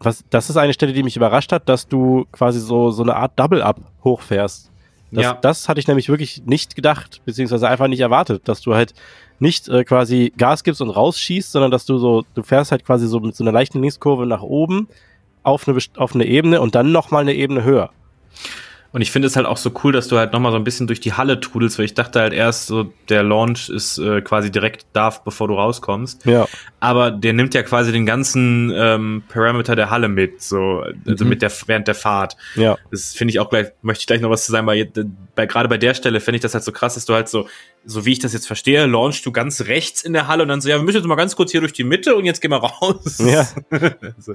[0.00, 3.16] was, das ist eine Stelle, die mich überrascht hat, dass du quasi so, so eine
[3.16, 4.70] Art Double-Up hochfährst.
[5.12, 5.32] Das, Ja.
[5.34, 8.94] das hatte ich nämlich wirklich nicht gedacht, beziehungsweise einfach nicht erwartet, dass du halt
[9.38, 13.06] nicht äh, quasi Gas gibst und rausschießt, sondern dass du so, du fährst halt quasi
[13.08, 14.88] so mit so einer leichten Linkskurve nach oben
[15.42, 17.90] auf eine, auf eine Ebene und dann nochmal eine Ebene höher.
[18.92, 20.88] Und ich finde es halt auch so cool, dass du halt nochmal so ein bisschen
[20.88, 24.50] durch die Halle trudelst, weil ich dachte halt erst so, der Launch ist äh, quasi
[24.50, 26.26] direkt da, bevor du rauskommst.
[26.26, 26.48] Ja.
[26.80, 31.28] Aber der nimmt ja quasi den ganzen ähm, Parameter der Halle mit, so, also Mhm.
[31.30, 32.36] mit der, während der Fahrt.
[32.56, 32.78] Ja.
[32.90, 34.90] Das finde ich auch gleich, möchte ich gleich noch was zu sagen, weil
[35.36, 37.46] bei, gerade bei der Stelle finde ich das halt so krass, dass du halt so,
[37.84, 40.60] so wie ich das jetzt verstehe, launchst du ganz rechts in der Halle und dann
[40.60, 42.50] so, ja, wir müssen jetzt mal ganz kurz hier durch die Mitte und jetzt gehen
[42.50, 43.18] wir raus.
[43.24, 43.46] Ja.
[44.16, 44.34] also,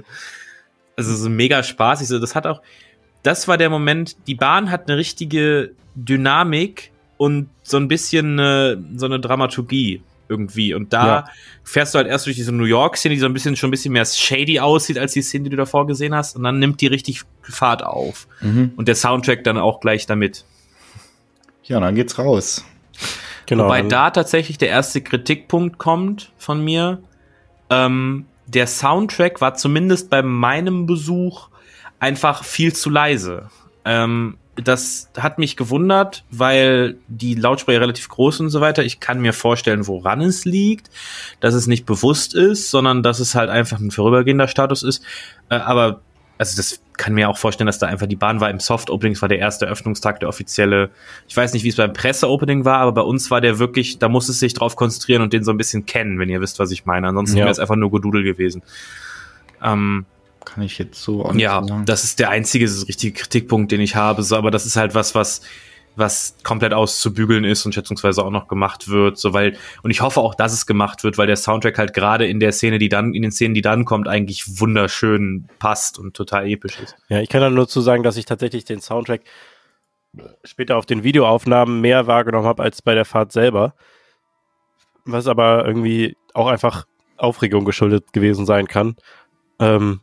[0.96, 2.62] also so mega spaßig, so, das hat auch,
[3.22, 8.76] das war der Moment, die Bahn hat eine richtige Dynamik und so ein bisschen äh,
[8.96, 10.74] so eine Dramaturgie irgendwie.
[10.74, 11.24] Und da Ja.
[11.62, 13.92] fährst du halt erst durch diese New York-Szene, die so ein bisschen schon ein bisschen
[13.92, 16.88] mehr shady aussieht als die Szene, die du davor gesehen hast, und dann nimmt die
[16.88, 18.26] richtig Fahrt auf.
[18.40, 18.72] Mhm.
[18.76, 20.44] Und der Soundtrack dann auch gleich damit.
[21.64, 22.64] Ja, dann geht's raus.
[23.46, 23.64] Genau.
[23.64, 26.98] Wobei da tatsächlich der erste Kritikpunkt kommt von mir.
[27.70, 31.48] Ähm, der Soundtrack war zumindest bei meinem Besuch
[31.98, 33.50] einfach viel zu leise.
[33.84, 38.84] Ähm, das hat mich gewundert, weil die Lautsprecher relativ groß und so weiter.
[38.84, 40.90] Ich kann mir vorstellen, woran es liegt,
[41.40, 45.02] dass es nicht bewusst ist, sondern dass es halt einfach ein vorübergehender Status ist.
[45.50, 46.00] Äh, aber
[46.38, 49.14] also das kann mir auch vorstellen, dass da einfach die Bahn war im Soft Opening,
[49.14, 50.90] es war der erste Öffnungstag, der offizielle.
[51.28, 53.98] Ich weiß nicht, wie es beim Presse Opening war, aber bei uns war der wirklich,
[53.98, 56.58] da muss es sich drauf konzentrieren und den so ein bisschen kennen, wenn ihr wisst,
[56.58, 57.08] was ich meine.
[57.08, 57.44] Ansonsten Ja.
[57.44, 58.62] wäre es einfach nur Gedudel gewesen.
[59.62, 60.04] Ähm,
[60.44, 61.84] Kann ich jetzt so ja, sagen.
[61.86, 64.22] das ist der einzige richtige Kritikpunkt, den ich habe.
[64.22, 65.42] So, aber das ist halt was, was,
[65.96, 69.18] was komplett auszubügeln ist und schätzungsweise auch noch gemacht wird.
[69.18, 72.26] So, weil, und ich hoffe auch, dass es gemacht wird, weil der Soundtrack halt gerade
[72.26, 76.14] in der Szene, die dann, in den Szenen, die dann kommt, eigentlich wunderschön passt und
[76.14, 76.96] total episch ist.
[77.08, 79.22] Ja, ich kann dann nur zu sagen, dass ich tatsächlich den Soundtrack
[80.44, 83.74] später auf den Videoaufnahmen mehr wahrgenommen habe als bei der Fahrt selber.
[85.04, 86.86] Was aber irgendwie auch einfach
[87.16, 88.96] Aufregung geschuldet gewesen sein kann.
[89.58, 90.00] Ähm,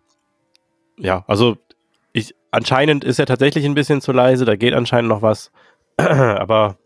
[0.98, 1.57] ja, also
[2.11, 5.52] ich, anscheinend ist er tatsächlich ein bisschen zu leise, da geht anscheinend noch was.
[6.40, 6.78] aber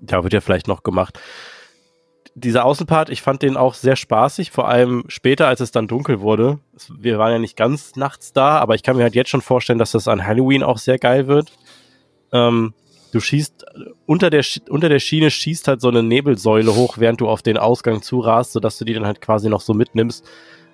[0.00, 1.18] da wird ja vielleicht noch gemacht.
[2.34, 6.20] Dieser Außenpart, ich fand den auch sehr spaßig, vor allem später, als es dann dunkel
[6.20, 6.60] wurde.
[6.96, 9.78] Wir waren ja nicht ganz nachts da, aber ich kann mir halt jetzt schon vorstellen,
[9.78, 11.50] dass das an Halloween auch sehr geil wird.
[12.32, 12.74] Ähm,
[13.12, 13.64] du schießt
[14.06, 17.56] unter der, unter der Schiene schießt halt so eine Nebelsäule hoch, während du auf den
[17.56, 20.24] Ausgang zurast, sodass du die dann halt quasi noch so mitnimmst.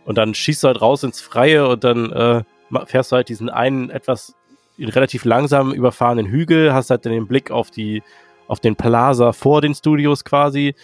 [0.04, 2.42] Und dann schießt du halt raus ins Freie und dann äh,
[2.86, 4.34] fährst du halt diesen einen etwas
[4.78, 8.02] relativ langsam überfahrenen Hügel, hast halt dann den Blick auf die,
[8.48, 10.74] auf den Plaza vor den Studios quasi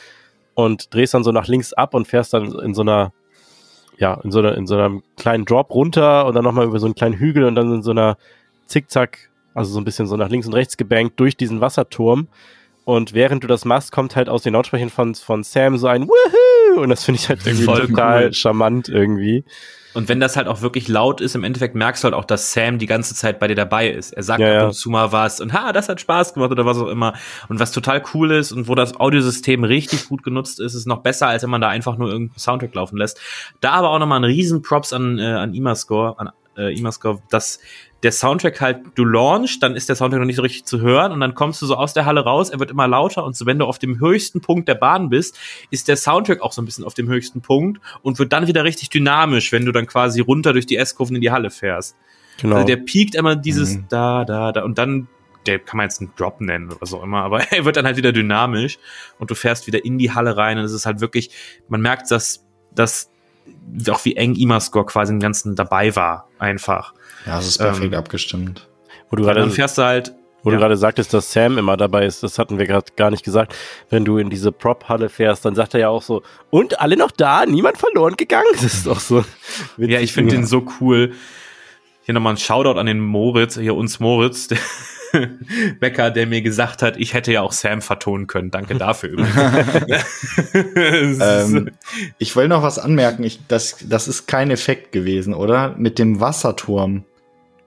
[0.55, 3.13] und drehst dann so nach links ab und fährst dann in so einer,
[3.99, 6.87] ja, in so einer, in so einem kleinen Drop runter und dann nochmal über so
[6.87, 8.17] einen kleinen Hügel und dann in so einer
[8.67, 12.29] Zickzack, also so ein bisschen so nach links und rechts gebankt durch diesen Wasserturm.
[12.85, 16.09] Und während du das machst, kommt halt aus den Lautsprechern von, von Sam so ein
[16.09, 16.81] Woohoo!
[16.81, 18.33] Und das finde ich halt irgendwie Voll total cool.
[18.33, 19.45] charmant irgendwie.
[19.93, 22.53] Und wenn das halt auch wirklich laut ist, im Endeffekt merkst du halt auch, dass
[22.53, 24.13] Sam die ganze Zeit bei dir dabei ist.
[24.13, 26.65] Er sagt Ja, ab und zu mal was und ha, das hat Spaß gemacht oder
[26.65, 27.15] was auch immer.
[27.49, 31.03] Und was total cool ist und wo das Audiosystem richtig gut genutzt ist, ist noch
[31.03, 33.21] besser, als wenn man da einfach nur irgendeinen Soundtrack laufen lässt.
[33.61, 37.61] Da aber auch nochmal ein riesen Props an, äh, an Imascore, an äh, Imascore, dass
[38.03, 41.13] der Soundtrack halt, du launchst, dann ist der Soundtrack noch nicht so richtig zu hören
[41.13, 43.45] und dann kommst du so aus der Halle raus, er wird immer lauter und so,
[43.45, 45.39] wenn du auf dem höchsten Punkt der Bahn bist,
[45.71, 48.65] ist der Soundtrack auch so ein bisschen auf dem höchsten Punkt und wird dann wieder
[48.65, 51.97] richtig dynamisch, wenn du dann quasi runter durch die S-Kurven in die Halle fährst.
[52.41, 52.57] Genau.
[52.57, 53.85] Also der piekt immer dieses Mhm.
[53.91, 55.09] da, da, da und dann,
[55.47, 57.99] der kann man jetzt einen Drop nennen oder auch immer, aber er wird dann halt
[57.99, 58.79] wieder dynamisch
[59.19, 61.31] und du fährst wieder in die Halle rein und es ist halt wirklich,
[61.69, 63.11] man merkt, dass, dass
[63.91, 66.95] auch wie eng Imascore quasi im Ganzen dabei war, einfach.
[67.27, 68.69] Ja, es ist perfekt Ähm, abgestimmt.
[69.11, 70.61] wo du gerade dann fährst du halt, Wo du Ja.
[70.61, 73.55] gerade sagtest, dass Sam immer dabei ist, das hatten wir gerade gar nicht gesagt.
[73.91, 77.11] Wenn du in diese Prop-Halle fährst, dann sagt er ja auch so, und alle noch
[77.11, 78.47] da, niemand verloren gegangen.
[78.55, 79.23] Das ist doch so.
[79.77, 79.93] witzig.
[79.93, 81.13] ja, ich finde den so cool.
[82.03, 84.59] Hier nochmal ein Shoutout an den Moritz, hier uns Moritz, der
[85.81, 88.51] Becker, der mir gesagt hat, ich hätte ja auch Sam vertonen können.
[88.51, 89.11] Danke dafür
[90.55, 91.19] übrigens.
[91.21, 91.71] Ähm,
[92.19, 93.25] ich will noch was anmerken.
[93.25, 95.75] Ich, das, das ist kein Effekt gewesen, oder?
[95.77, 97.05] Mit dem Wasserturm.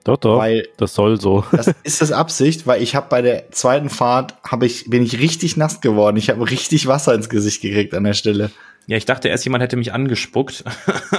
[0.04, 0.38] Doch, doch.
[0.38, 1.44] Weil das soll so.
[1.50, 5.18] das ist das Absicht, weil ich habe bei der zweiten Fahrt habe ich bin ich
[5.18, 6.16] richtig nass geworden.
[6.18, 8.50] Ich habe richtig Wasser ins Gesicht gekriegt an der Stelle.
[8.86, 10.62] Ja, ich dachte erst, jemand hätte mich angespuckt.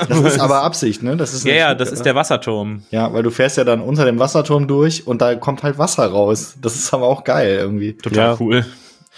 [0.07, 1.17] Das ist aber Absicht, ne?
[1.17, 2.83] Das ist ja, ja, das ist der Wasserturm.
[2.91, 6.05] Ja, weil du fährst ja dann unter dem Wasserturm durch und da kommt halt Wasser
[6.05, 6.55] raus.
[6.61, 7.93] Das ist aber auch geil irgendwie.
[7.93, 8.37] Total Ja.
[8.39, 8.65] cool.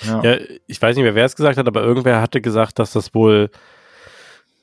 [0.06, 0.24] Ja.
[0.24, 3.14] Ja, ich weiß nicht mehr, wer es gesagt hat, aber irgendwer hatte gesagt, dass das
[3.14, 3.50] wohl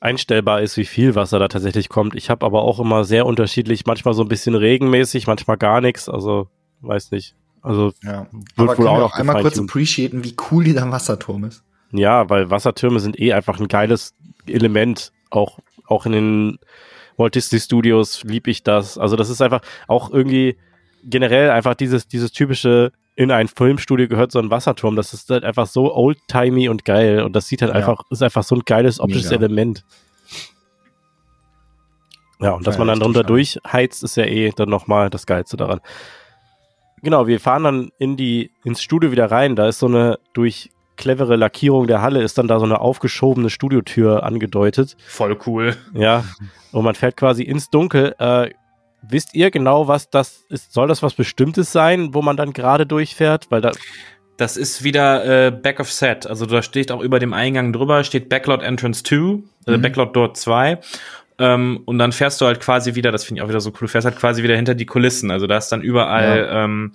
[0.05, 2.15] einstellbar ist, wie viel Wasser da tatsächlich kommt.
[2.15, 6.07] Ich habe aber auch immer sehr unterschiedlich, manchmal so ein bisschen regenmäßig, manchmal gar nichts.
[6.07, 6.47] Also,
[6.81, 7.35] weiß nicht.
[7.61, 8.27] Also, ja.
[8.55, 11.63] Wird Aber wohl auch noch auch einmal kurz appreciaten, wie cool dieser Wasserturm ist.
[11.91, 14.13] ja, weil Wassertürme sind eh einfach ein geiles
[14.45, 15.11] Element.
[15.31, 15.57] Auch,
[15.87, 16.59] auch in den
[17.17, 18.99] Walt Disney Studios lieb ich das.
[18.99, 20.55] Also, das ist einfach auch irgendwie
[21.03, 24.95] generell einfach dieses, dieses typische, in ein Filmstudio gehört so ein Wasserturm.
[24.95, 27.21] Das ist halt einfach so oldtimey und geil.
[27.23, 27.77] Und das sieht halt Ja.
[27.77, 29.45] einfach, ist einfach so ein geiles optisches Mega.
[29.45, 29.85] Element.
[32.41, 35.55] Ja, und dass Ja, man dann drunter durchheizt, ist ja eh dann nochmal das Geilste
[35.55, 35.79] daran.
[37.01, 39.55] Genau, wir fahren dann in die, ins Studio wieder rein.
[39.55, 43.49] Da ist so eine, durch clevere Lackierung der Halle, ist dann da so eine aufgeschobene
[43.49, 44.97] Studiotür angedeutet.
[45.07, 45.75] Voll cool.
[45.93, 46.25] Ja,
[46.71, 48.15] und man fährt quasi ins Dunkel.
[48.19, 48.51] Äh,
[49.09, 50.73] wisst ihr genau, was das ist?
[50.73, 53.47] Soll das was Bestimmtes sein, wo man dann gerade durchfährt?
[53.49, 53.71] Weil da,
[54.37, 56.27] Das ist wieder äh, Back of Set.
[56.27, 59.81] Also da steht auch über dem Eingang drüber, steht Backlot Entrance 2, äh, Mhm.
[59.81, 60.79] Backlot Door 2.
[61.37, 63.81] Ähm, und dann fährst du halt quasi wieder, das finde ich auch wieder so cool,
[63.81, 65.31] du fährst halt quasi wieder hinter die Kulissen.
[65.31, 66.93] Also da ist dann überall ähm,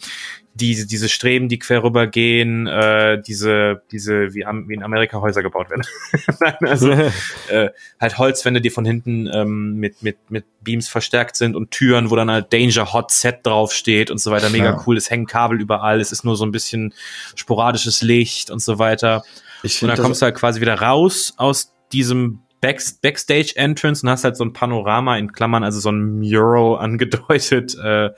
[0.55, 5.43] diese, diese Streben, die quer rübergehen, äh, diese, diese, wie, am, wie in Amerika Häuser
[5.43, 5.83] gebaut werden.
[6.41, 6.91] Nein, also
[7.51, 12.11] äh, halt Holzwände, die von hinten ähm, mit, mit, mit Beams verstärkt sind und Türen,
[12.11, 14.49] wo dann halt Danger Hot Set draufsteht und so weiter.
[14.49, 14.83] Mega Ja.
[14.87, 14.97] cool.
[14.97, 16.01] Es hängen Kabel überall.
[16.01, 16.95] Es ist nur so ein bisschen
[17.37, 19.23] sporadisches Licht und so weiter.
[19.63, 24.11] Ich Und dann kommst du halt quasi wieder raus aus diesem Back Backstage Entrance und
[24.11, 28.11] hast halt so ein Panorama in Klammern, also so ein Mural angedeutet äh,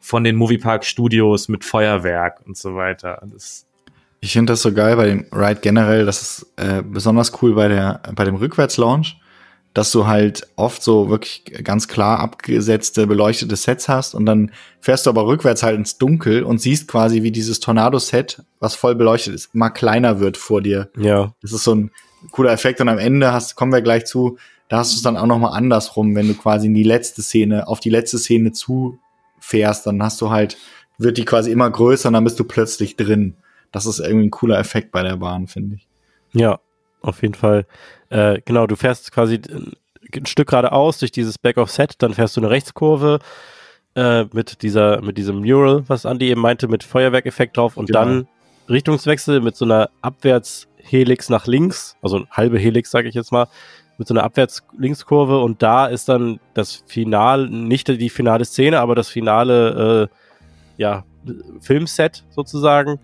[0.00, 3.20] von den Moviepark Studios mit Feuerwerk und so weiter.
[3.26, 3.66] Das,
[4.20, 7.68] Ich finde das so geil bei dem Ride generell, das ist äh, besonders cool bei
[7.68, 9.16] der bei dem Rückwärtslaunch,
[9.74, 15.06] dass du halt oft so wirklich ganz klar abgesetzte beleuchtete Sets hast und dann fährst
[15.06, 19.34] du aber rückwärts halt ins Dunkel und siehst quasi, wie dieses Tornado-Set, was voll beleuchtet
[19.34, 20.90] ist, immer kleiner wird vor dir.
[20.96, 21.90] ja, Das ist so ein
[22.30, 24.38] cooler Effekt und am Ende hast, kommen wir gleich zu,
[24.68, 27.22] da hast du es dann auch noch mal andersrum, wenn du quasi in die letzte
[27.22, 30.56] Szene, auf die letzte Szene zufährst, dann hast du halt,
[30.98, 33.34] wird die quasi immer größer und dann bist du plötzlich drin.
[33.72, 35.86] Das ist irgendwie ein cooler Effekt bei der Bahn, finde ich.
[36.32, 36.58] ja,
[37.00, 37.64] auf jeden Fall.
[38.10, 39.72] Äh, genau, du fährst quasi ein,
[40.14, 43.20] ein Stück geradeaus durch dieses Back of Set, dann fährst du eine Rechtskurve
[43.94, 48.00] äh, mit dieser, mit diesem Mural, was Andy eben meinte, mit Feuerwerkeffekt drauf und Genau.
[48.00, 48.28] dann
[48.68, 49.90] Richtungswechsel mit so einer
[50.88, 53.46] Abwärtshelix nach links, also halbe Helix, sage ich jetzt mal,
[53.98, 58.94] mit so einer Abwärts-Linkskurve und da ist dann das Finale, nicht die finale Szene, aber
[58.94, 61.04] das finale, äh, ja,
[61.60, 63.00] Filmset sozusagen.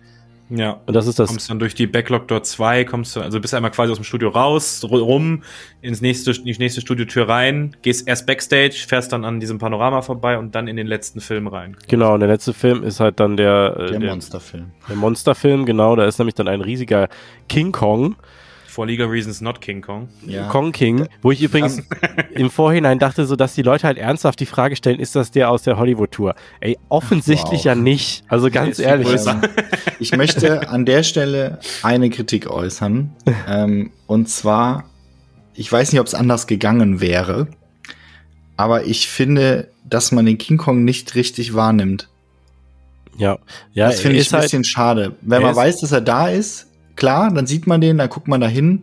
[0.49, 0.79] Ja.
[0.85, 1.29] Und das ist das.
[1.29, 4.03] kommst dann durch die Backlog Door 2, kommst du, also bist einmal quasi aus dem
[4.03, 5.43] Studio raus, ru- rum,
[5.81, 10.01] ins nächste, in die nächste Studiotür rein, gehst erst Backstage, fährst dann an diesem Panorama
[10.01, 11.75] vorbei und dann in den letzten Film rein.
[11.87, 14.71] Genau, und der letzte Film ist halt dann der, äh, Der, der, Monsterfilm.
[14.89, 17.09] der Monsterfilm, genau, da ist nämlich dann ein riesiger
[17.49, 18.15] King Kong,
[18.75, 20.09] For Legal Reasons not King Kong.
[20.27, 20.49] Ja.
[20.49, 21.81] Kong King, wo ich übrigens
[22.35, 25.49] im Vorhinein dachte, so dass die Leute halt ernsthaft die Frage stellen, ist das der
[25.49, 26.35] aus der Hollywood-Tour?
[26.59, 27.65] Ey, offensichtlich Wow.
[27.67, 28.25] ja nicht.
[28.27, 29.25] Also ganz viel ehrlich.
[29.25, 29.43] Ähm,
[30.01, 33.15] ich möchte an der Stelle eine Kritik äußern.
[33.47, 34.89] ähm, und zwar,
[35.53, 37.47] ich weiß nicht, ob es anders gegangen wäre,
[38.57, 42.09] aber ich finde, dass man den King Kong nicht richtig wahrnimmt.
[43.17, 43.37] Ja,
[43.71, 45.15] ja, das finde ich ein halt, bisschen schade.
[45.21, 48.41] Wenn man weiß, dass er da ist, klar, dann sieht man den, dann guckt man
[48.41, 48.81] da hin.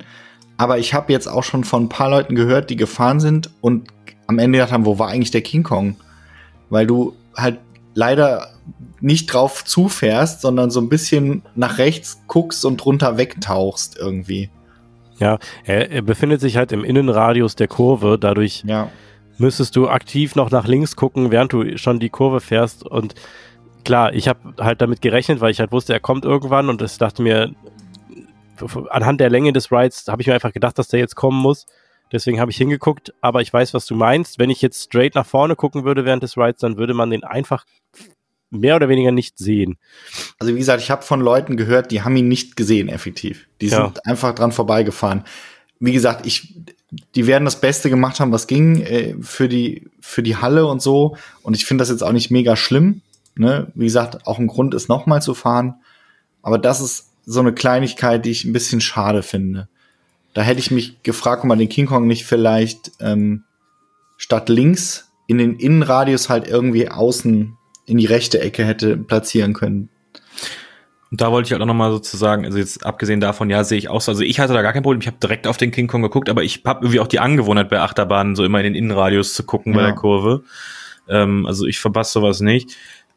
[0.58, 3.88] Aber ich habe jetzt auch schon von ein paar Leuten gehört, die gefahren sind und
[4.26, 5.96] am Ende gedacht haben, wo war eigentlich der King Kong?
[6.70, 7.58] Weil du halt
[7.94, 8.48] leider
[9.00, 14.50] nicht drauf zufährst, sondern so ein bisschen nach rechts guckst und drunter wegtauchst irgendwie.
[15.18, 18.88] ja, er, er befindet sich halt im Innenradius der Kurve, dadurch Ja.
[19.38, 22.84] müsstest du aktiv noch nach links gucken, während du schon die Kurve fährst.
[22.86, 23.14] Und
[23.84, 26.96] klar, ich habe halt damit gerechnet, weil ich halt wusste, er kommt irgendwann und ich
[26.98, 27.50] dachte mir,
[28.90, 31.66] anhand der Länge des Rides habe ich mir einfach gedacht, dass der jetzt kommen muss.
[32.12, 34.38] Deswegen habe ich hingeguckt, aber ich weiß, was du meinst.
[34.38, 37.24] Wenn ich jetzt straight nach vorne gucken würde während des Rides, dann würde man den
[37.24, 37.64] einfach
[38.50, 39.78] mehr oder weniger nicht sehen.
[40.38, 43.48] Also wie gesagt, ich habe von Leuten gehört, die haben ihn nicht gesehen, effektiv.
[43.62, 43.86] Die Ja.
[43.86, 45.24] sind einfach dran vorbeigefahren.
[45.80, 46.54] Wie gesagt, ich,
[47.14, 50.82] die werden das Beste gemacht haben, was ging äh, für die für die Halle und
[50.82, 51.16] so.
[51.42, 53.00] Und ich finde das jetzt auch nicht mega schlimm.
[53.36, 53.72] Ne?
[53.74, 55.76] Wie gesagt, auch ein Grund ist nochmal zu fahren.
[56.42, 59.68] Aber das ist so eine Kleinigkeit, die ich ein bisschen schade finde.
[60.34, 63.44] Da hätte ich mich gefragt, ob man den King Kong nicht vielleicht ähm,
[64.16, 69.88] statt links in den Innenradius halt irgendwie außen in die rechte Ecke hätte platzieren können.
[71.10, 73.90] Und da wollte ich halt auch nochmal sozusagen, also jetzt abgesehen davon, ja, sehe ich
[73.90, 74.12] auch so.
[74.12, 75.02] Also ich hatte da gar kein Problem.
[75.02, 77.68] Ich habe direkt auf den King Kong geguckt, aber ich habe irgendwie auch die Angewohnheit
[77.68, 79.80] bei Achterbahnen so immer in den Innenradius zu gucken Ja.
[79.80, 80.44] bei der Kurve.
[81.08, 82.76] Ähm, also ich verpasse sowas nicht.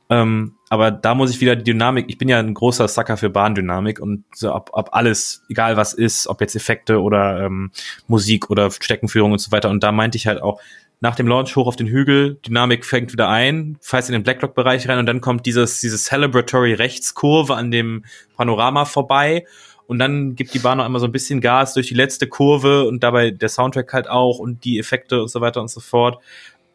[0.09, 3.29] Ähm, aber da muss ich wieder die Dynamik, ich bin ja ein großer Sucker für
[3.29, 7.71] Bahndynamik und so ob, ob alles, egal was ist, ob jetzt Effekte oder ähm,
[8.07, 9.69] Musik oder Steckenführung und so weiter.
[9.69, 10.61] Und da meinte ich halt auch,
[10.99, 14.89] nach dem Launch hoch auf den Hügel, Dynamik fängt wieder ein, fährst in den Blacklock-Bereich
[14.89, 18.03] rein und dann kommt dieses, diese Celebratory Rechtskurve an dem
[18.35, 19.45] Panorama vorbei
[19.87, 22.85] und dann gibt die Bahn noch einmal so ein bisschen Gas durch die letzte Kurve
[22.85, 26.21] und dabei der Soundtrack halt auch und die Effekte und so weiter und so fort.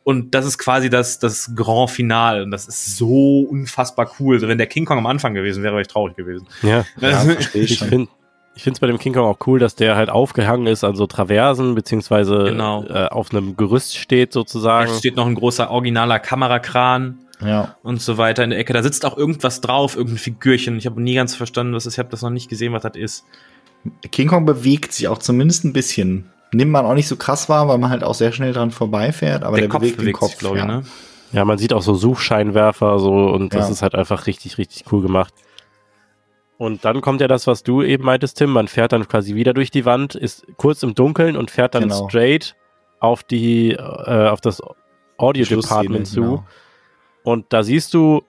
[0.03, 4.37] Und das ist quasi das, das Grand Final und das ist so unfassbar cool.
[4.37, 6.47] Also wenn der King Kong am Anfang gewesen wäre, wäre ich traurig gewesen.
[6.63, 6.85] Ja.
[7.01, 7.25] Ja,
[7.55, 8.09] ich finde
[8.57, 10.97] ich finde es bei dem King Kong auch cool, dass der halt aufgehangen ist an
[10.97, 12.85] so Traversen, beziehungsweise Genau.
[12.85, 14.91] äh, auf einem Gerüst steht sozusagen.
[14.91, 17.77] Da steht noch ein großer originaler Kamerakran Ja.
[17.83, 18.73] und so weiter in der Ecke.
[18.73, 20.77] Da sitzt auch irgendwas drauf, irgendein Figürchen.
[20.79, 21.95] Ich habe nie ganz verstanden, was es ist.
[21.95, 23.25] Ich habe das noch nicht gesehen, was das ist.
[24.11, 26.27] King Kong bewegt sich auch zumindest ein bisschen.
[26.53, 29.45] Nimmt man auch nicht so krass wahr, weil man halt auch sehr schnell dran vorbeifährt,
[29.45, 30.67] aber der der, Kopf bewegt, bewegt, den Kopf, sich, glaube ich, ja.
[30.69, 30.83] ne?
[31.33, 33.73] Ja, man sieht auch so Suchscheinwerfer so und das Ja.
[33.73, 35.33] ist halt einfach richtig, richtig cool gemacht.
[36.59, 38.51] Und dann kommt ja das, was du eben meintest, Tim.
[38.51, 41.85] Man fährt dann quasi wieder durch die Wand, ist kurz im Dunkeln und fährt dann
[41.85, 42.09] Genau.
[42.09, 42.55] straight
[42.99, 44.61] auf die, äh, auf das
[45.17, 46.21] Audio Department zu.
[46.21, 46.45] Genau.
[47.23, 48.23] Und da siehst du,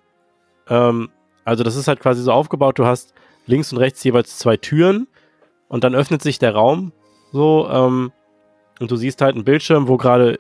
[0.70, 1.10] ähm,
[1.44, 3.14] also das ist halt quasi so aufgebaut, du hast
[3.48, 5.08] links und rechts jeweils zwei Türen
[5.68, 6.92] und dann öffnet sich der Raum
[7.32, 8.12] so ähm,
[8.80, 10.38] und du siehst halt einen Bildschirm, wo gerade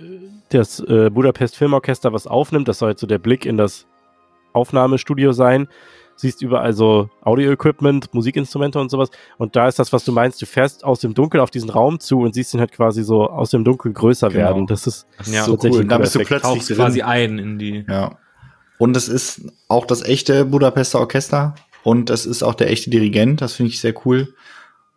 [0.49, 2.68] das äh, Budapest Filmorchester was aufnimmt.
[2.68, 3.85] Das soll jetzt so der Blick in das
[4.53, 5.68] Aufnahmestudio sein.
[6.18, 9.09] Siehst überall so Audio-Equipment, Musikinstrumente und sowas.
[9.38, 10.41] Und da ist das, was du meinst.
[10.41, 13.27] Du fährst aus dem Dunkel auf diesen Raum zu und siehst ihn halt quasi so
[13.27, 14.39] aus dem Dunkel größer Genau.
[14.43, 14.68] werden.
[14.68, 15.85] Das ist Das ist Ja, so tatsächlich cool.
[15.85, 16.77] ein Da bist du plötzlich Tauchst drin.
[16.77, 17.85] quasi ein in die.
[17.88, 18.18] Ja.
[18.77, 23.41] Und es ist auch das echte Budapester Orchester und es ist auch der echte Dirigent,
[23.41, 24.34] das finde ich sehr cool.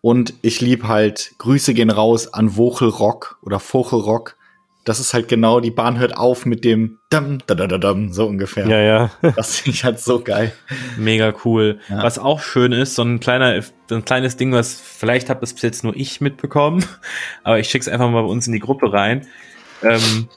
[0.05, 4.37] Und ich lieb halt, Grüße gehen raus an Vochelrock oder Vochelrock.
[4.85, 8.13] Das ist halt genau, die Bahn hört auf mit dem Dam, da, da, da, dam,
[8.13, 8.67] so ungefähr.
[8.67, 9.11] ja, ja.
[9.35, 10.53] Das finde ich halt so geil.
[10.99, 11.81] Mega cool.
[11.89, 12.03] Ja.
[12.03, 15.55] Was auch schön ist, so ein kleiner, so ein kleines Ding, was vielleicht habe das
[15.55, 16.85] bis jetzt nur ich mitbekommen,
[17.43, 19.27] aber ich schick's einfach mal bei uns in die Gruppe rein.
[19.83, 20.29] Ähm,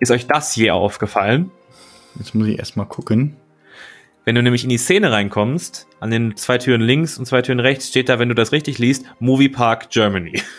[0.00, 1.52] ist euch das je aufgefallen?
[2.16, 3.36] Jetzt muss ich erstmal gucken.
[4.24, 7.60] Wenn du nämlich in die Szene reinkommst, an den zwei Türen links und zwei Türen
[7.60, 10.40] rechts steht da, wenn du das richtig liest, Movie Park Germany.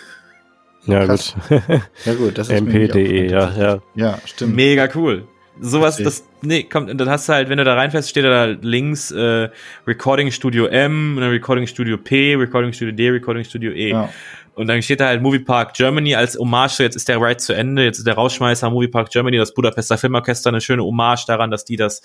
[0.85, 1.33] Ja, Krass.
[1.47, 1.61] gut.
[2.03, 3.79] Ja gut, das ist MP.de, ja, ja.
[3.95, 4.53] Ja, stimmt.
[4.53, 5.25] Mega cool.
[5.61, 8.45] Sowas, das, nee, kommt, und dann hast du halt, wenn du da reinfährst, steht da
[8.45, 9.49] links äh,
[9.85, 13.91] Recording Studio M, dann Recording Studio P, Recording Studio D, Recording Studio E.
[13.91, 14.09] Ja.
[14.55, 17.37] Und dann steht da halt Movie Park Germany als Hommage, so jetzt ist der Ride
[17.37, 21.25] zu Ende, jetzt ist der Rausschmeißer Movie Park Germany, das Budapester Filmorchester, eine schöne Hommage
[21.27, 22.01] daran, dass die das,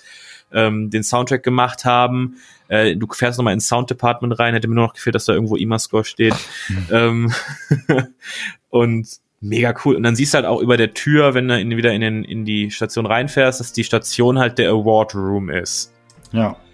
[0.53, 2.35] ähm, den Soundtrack gemacht haben.
[2.67, 5.33] Äh, du fährst nochmal ins Sound Department rein, hätte mir nur noch gefehlt, dass da
[5.33, 6.35] irgendwo IMA-Score steht.
[6.91, 7.31] ähm,
[8.69, 9.07] und
[9.41, 9.95] mega cool.
[9.95, 12.23] Und dann siehst du halt auch über der Tür, wenn du in, wieder in, den,
[12.23, 15.93] in die Station reinfährst, dass die Station halt der Award Room ist.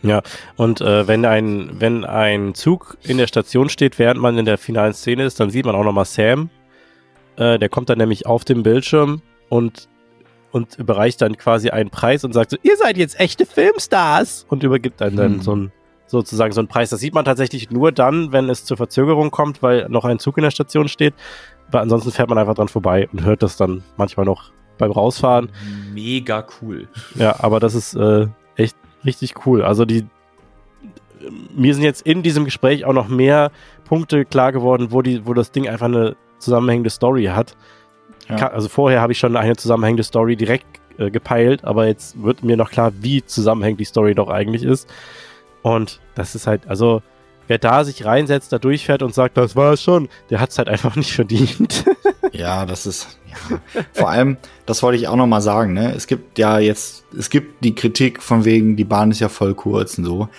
[0.01, 0.21] Ja.
[0.57, 4.57] Und äh, wenn ein wenn ein Zug in der Station steht, während man in der
[4.57, 6.49] finalen Szene ist, dann sieht man auch nochmal Sam.
[7.37, 9.87] Äh, der kommt dann nämlich auf dem Bildschirm und
[10.55, 14.63] und überreicht dann quasi einen Preis und sagt so, ihr seid jetzt echte Filmstars und
[14.63, 15.41] übergibt dann dann Hm.
[15.41, 15.71] so ein
[16.07, 16.91] sozusagen so einen Preis.
[16.91, 20.37] Das sieht man tatsächlich nur dann, wenn es zur Verzögerung kommt, weil noch ein Zug
[20.37, 21.13] in der Station steht.
[21.71, 25.49] Weil ansonsten fährt man einfach dran vorbei und hört das dann manchmal noch beim Rausfahren.
[25.93, 26.87] Mega cool.
[27.15, 29.61] Ja, aber das ist äh, echt richtig cool.
[29.61, 30.05] Also die
[31.53, 33.51] mir sind jetzt in diesem Gespräch auch noch mehr
[33.83, 37.57] Punkte klar geworden, wo die, wo das Ding einfach eine zusammenhängende Story hat.
[38.29, 38.47] Ja.
[38.49, 40.65] Also vorher habe ich schon eine zusammenhängende Story direkt
[40.97, 44.89] äh, gepeilt, aber jetzt wird mir noch klar, wie zusammenhängend die Story doch eigentlich ist.
[45.61, 47.01] Und das ist halt, also
[47.47, 50.57] wer da sich reinsetzt, da durchfährt und sagt, das war es schon, der hat es
[50.57, 51.85] halt einfach nicht verdient.
[52.31, 53.19] Ja, das ist.
[53.29, 53.59] Ja.
[53.93, 55.73] Vor allem, das wollte ich auch noch mal sagen.
[55.73, 55.93] Ne?
[55.93, 59.53] Es gibt ja jetzt, es gibt die Kritik von wegen, die Bahn ist ja voll
[59.53, 60.29] kurz und so.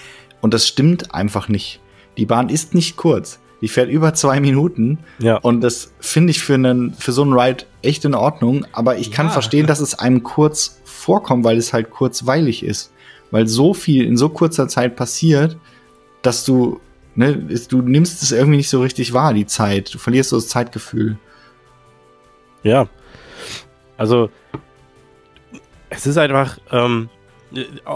[0.41, 1.81] Und das stimmt einfach nicht.
[2.17, 3.41] Die Bahn ist nicht kurz.
[3.67, 4.99] Die fährt über zwei Minuten.
[5.19, 5.39] ja.
[5.39, 8.65] Und das finde ich für, einen, für so einen Ride echt in Ordnung.
[8.71, 9.33] Aber ich kann Ja.
[9.33, 12.93] verstehen, dass es einem kurz vorkommt, weil es halt kurzweilig ist.
[13.33, 15.57] Weil so viel in so kurzer Zeit passiert,
[16.23, 16.79] dass du,
[17.17, 17.35] ne,
[17.69, 19.93] du nimmst es irgendwie nicht so richtig wahr, die Zeit.
[19.93, 21.19] Du verlierst so das Zeitgefühl.
[22.63, 22.89] Ja.
[23.97, 24.31] Also,
[25.91, 27.16] es ist einfach, ähm, äh,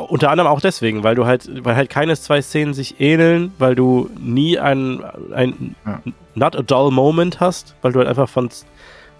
[0.08, 3.74] unter anderem auch deswegen, weil du halt, weil halt keine zwei Szenen sich ähneln, weil
[3.74, 5.02] du nie ein,
[5.34, 6.00] ein Ja.
[6.34, 8.48] not a dull Moment hast, weil du halt einfach von,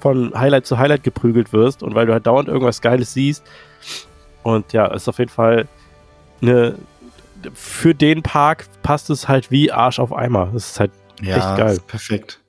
[0.01, 3.45] von Highlight zu Highlight geprügelt wirst und weil du halt dauernd irgendwas Geiles siehst.
[4.43, 5.67] Und ja, ist auf jeden Fall
[6.43, 6.75] eine
[7.55, 10.51] für den Park passt es halt wie Arsch auf Eimer.
[10.53, 10.91] Das ist halt
[11.23, 11.73] Ja, echt geil.
[11.73, 12.41] ist perfekt.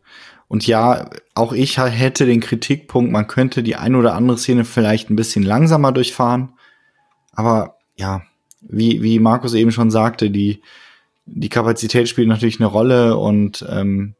[0.49, 5.09] Und ja, auch ich hätte den Kritikpunkt, man könnte die ein oder andere Szene vielleicht
[5.09, 6.49] ein bisschen langsamer durchfahren.
[7.33, 8.23] Aber ja,
[8.61, 10.61] wie, wie Markus eben schon sagte, die,
[11.25, 14.15] die Kapazität spielt natürlich eine Rolle und ähm,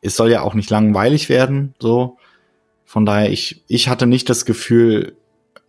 [0.00, 2.16] es soll ja auch nicht langweilig werden, so.
[2.84, 5.16] Von daher, ich, ich hatte nicht das Gefühl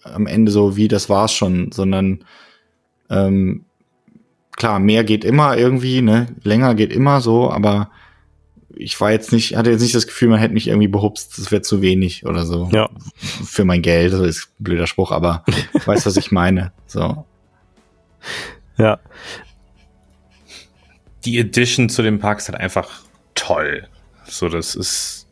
[0.03, 2.23] am Ende so, wie das war's schon, sondern
[3.09, 3.65] ähm,
[4.55, 6.27] klar, mehr geht immer irgendwie, ne?
[6.43, 7.89] Länger geht immer so, aber
[8.75, 11.51] ich war jetzt nicht, hatte jetzt nicht das Gefühl, man hätte mich irgendwie behupst, das
[11.51, 12.69] wäre zu wenig oder so.
[12.71, 12.89] Ja.
[13.17, 15.43] Für mein Geld, das ist ein blöder Spruch, aber
[15.73, 16.71] du weißt, was ich meine.
[16.85, 17.25] So.
[18.77, 18.97] Ja.
[21.25, 23.01] die Edition zu dem Park ist halt einfach
[23.35, 23.87] toll.
[24.25, 25.27] So, das ist.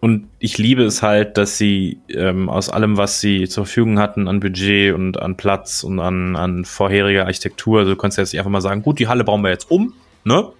[0.00, 4.28] Und ich liebe es halt, dass sie ähm, aus allem, was sie zur Verfügung hatten,
[4.28, 8.38] an Budget und an Platz und an, an vorheriger Architektur, also du kannst jetzt nicht
[8.38, 9.94] einfach mal sagen, gut, die Halle bauen wir jetzt um,
[10.24, 10.52] ne?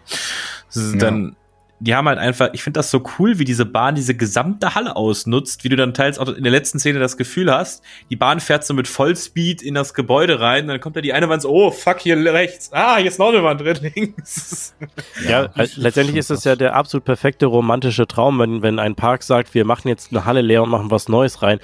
[0.71, 1.37] Ist Ja.
[1.81, 4.97] Die haben halt einfach, ich finde das so cool, wie diese Bahn diese gesamte Halle
[4.97, 8.41] ausnutzt, wie du dann teils auch in der letzten Szene das Gefühl hast, die Bahn
[8.41, 11.51] fährt so mit Vollspeed in das Gebäude rein, dann kommt da die eine Wand so,
[11.51, 14.75] oh, fuck, hier rechts, ah, hier ist noch eine Wand drin, links.
[15.29, 19.23] Ja, äh, letztendlich ist es ja der absolut perfekte romantische Traum, wenn, wenn ein Park
[19.23, 21.59] sagt, wir machen jetzt eine Halle leer und machen was Neues rein.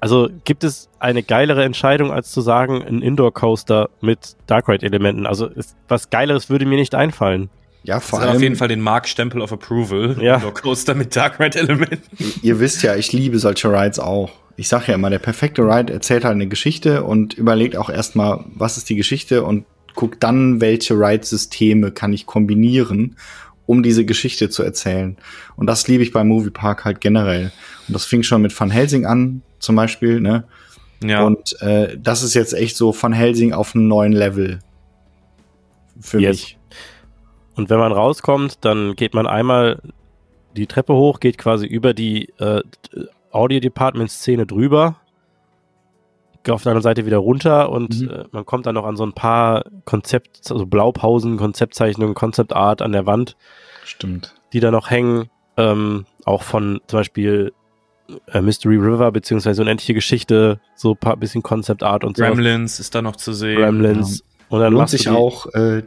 [0.00, 5.26] Also gibt es eine geilere Entscheidung, als zu sagen, ein Indoor-Coaster mit Dark Ride-Elementen?
[5.26, 7.50] Also ist, was Geileres würde mir nicht einfallen.
[7.84, 10.16] Ja, Das vor hat allem, auf jeden Fall den Mark-Stempel of Approval.
[10.20, 10.38] Ja.
[10.38, 12.00] Coaster mit Dark Ride Elementen.
[12.42, 14.30] ihr wisst ja, ich liebe solche Rides auch.
[14.56, 18.44] Ich sage ja immer, der perfekte Ride erzählt halt eine Geschichte und überlegt auch erstmal,
[18.54, 23.16] was ist die Geschichte und guckt dann, welche Ride-Systeme kann ich kombinieren,
[23.66, 25.16] um diese Geschichte zu erzählen.
[25.56, 27.50] Und das liebe ich beim Moviepark halt generell.
[27.88, 30.44] Und das fing schon mit Van Helsing an, zum Beispiel, ne?
[31.04, 31.24] Ja.
[31.24, 34.60] Und äh, das ist jetzt echt so Van Helsing auf einem neuen Level.
[36.00, 36.36] Für Yes.
[36.36, 36.58] mich.
[37.56, 39.80] Und wenn man rauskommt, dann geht man einmal
[40.56, 42.62] die Treppe hoch, geht quasi über die äh,
[43.30, 44.96] Audio-Department-Szene drüber,
[46.42, 48.08] geht auf der anderen Seite wieder runter und Mhm.
[48.10, 52.92] äh, man kommt dann noch an so ein paar Konzept, also Blaupausen, Konzeptzeichnungen, Konzeptart an
[52.92, 53.36] der Wand,
[53.84, 54.34] Stimmt.
[54.52, 57.52] die da noch hängen, ähm, auch von zum Beispiel
[58.28, 62.24] äh, Mystery River, beziehungsweise unendliche Geschichte, so ein paar bisschen Konzeptart und so.
[62.24, 63.58] Gremlins ist da noch zu sehen.
[63.58, 64.24] Gremlins.
[64.48, 65.82] Und dann Lohnt sich auch, äh,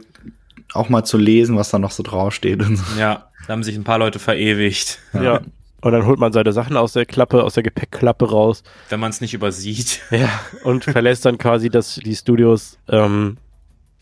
[0.76, 2.84] auch mal zu lesen, was da noch so draufsteht und so.
[2.98, 5.40] Ja, da haben sich ein paar Leute verewigt, Ja.
[5.82, 8.62] Und dann holt man seine Sachen aus der Klappe, aus der Gepäckklappe raus.
[8.88, 10.00] wenn man es nicht übersieht.
[10.10, 10.28] Ja.
[10.64, 13.36] Und verlässt dann quasi das, die Studios ähm,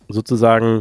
[0.08, 0.80] sozusagen.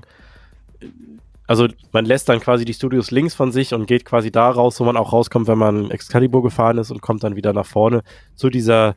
[1.45, 4.79] Also man lässt dann quasi die Studios links von sich und geht quasi da raus,
[4.79, 8.01] wo man auch rauskommt, wenn man Excalibur gefahren ist und kommt dann wieder nach vorne
[8.35, 8.95] zu dieser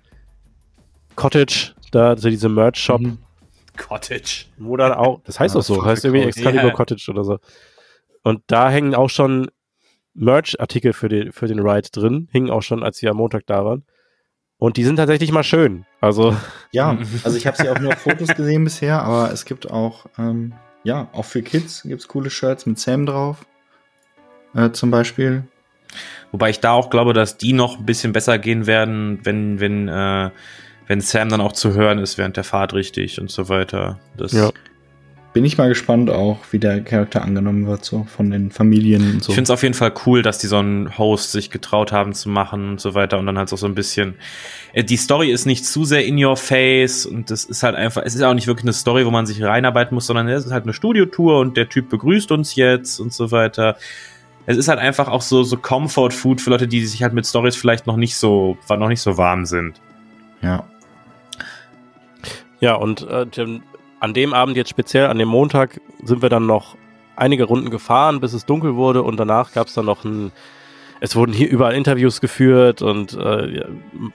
[1.17, 3.19] Cottage, da zu diesem Merch-Shop, Mhm.
[3.77, 4.47] Cottage.
[4.59, 6.25] wo dann auch, das heißt Ja, auch so, das heißt irgendwie.
[6.25, 6.75] Excalibur Ja.
[6.75, 7.39] Cottage oder so.
[8.23, 9.51] Und da hängen auch schon
[10.15, 13.65] Merch-Artikel für den, für den Ride drin, hingen auch schon, als wir am Montag da
[13.65, 13.85] waren.
[14.59, 15.85] Und die sind tatsächlich mal schön.
[16.01, 16.35] Also,
[16.73, 20.07] Ja, also ich habe sie auch nur auf Fotos gesehen bisher, aber es gibt auch,
[20.19, 23.45] ähm, ja, auch für Kids gibt's coole Shirts mit Sam drauf.
[24.55, 25.45] Äh, zum Beispiel.
[26.33, 29.89] Wobei ich da auch glaube, dass die noch ein bisschen besser gehen werden, wenn, wenn,
[29.89, 30.31] äh,
[30.87, 33.99] wenn Sam dann auch zu hören ist während der Fahrt richtig und so weiter.
[34.17, 34.51] Das, Ja.
[35.33, 39.23] Bin ich mal gespannt auch, wie der Charakter angenommen wird, so von den Familien und
[39.23, 39.33] so.
[39.33, 42.15] Ich finde es auf jeden Fall cool, dass die so einen Host sich getraut haben
[42.15, 44.15] zu machen und so weiter und dann halt auch so ein bisschen.
[44.73, 48.01] Äh, Die Story ist nicht zu sehr in your face und das ist halt einfach,
[48.03, 50.53] es ist auch nicht wirklich eine Story, wo man sich reinarbeiten muss, sondern es ist
[50.53, 53.77] halt eine Studiotour und der Typ begrüßt uns jetzt und so weiter.
[54.47, 57.27] Es ist halt einfach auch so, so Comfort Food für Leute, die sich halt mit
[57.27, 59.83] Stories vielleicht noch nicht so, noch nicht so warm sind.
[60.41, 60.65] ja.
[62.61, 63.27] Ja, und äh,
[64.01, 66.77] an dem Abend jetzt speziell, an dem Montag, sind wir dann noch
[67.17, 70.33] einige Runden gefahren, bis es dunkel wurde und danach gab es dann noch ein.
[70.99, 73.65] Es wurden hier überall Interviews geführt und äh,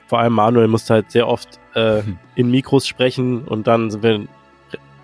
[0.07, 2.17] vor allem Manuel musste halt sehr oft äh, Hm.
[2.35, 4.25] in Mikros sprechen und dann sind wir,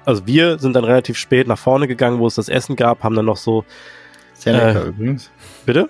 [0.04, 3.16] also wir sind dann relativ spät nach vorne gegangen, wo es das Essen gab, haben
[3.16, 3.64] dann noch so,
[4.34, 4.68] Sehr Äh.
[4.74, 5.32] lecker übrigens.
[5.68, 5.90] bitte?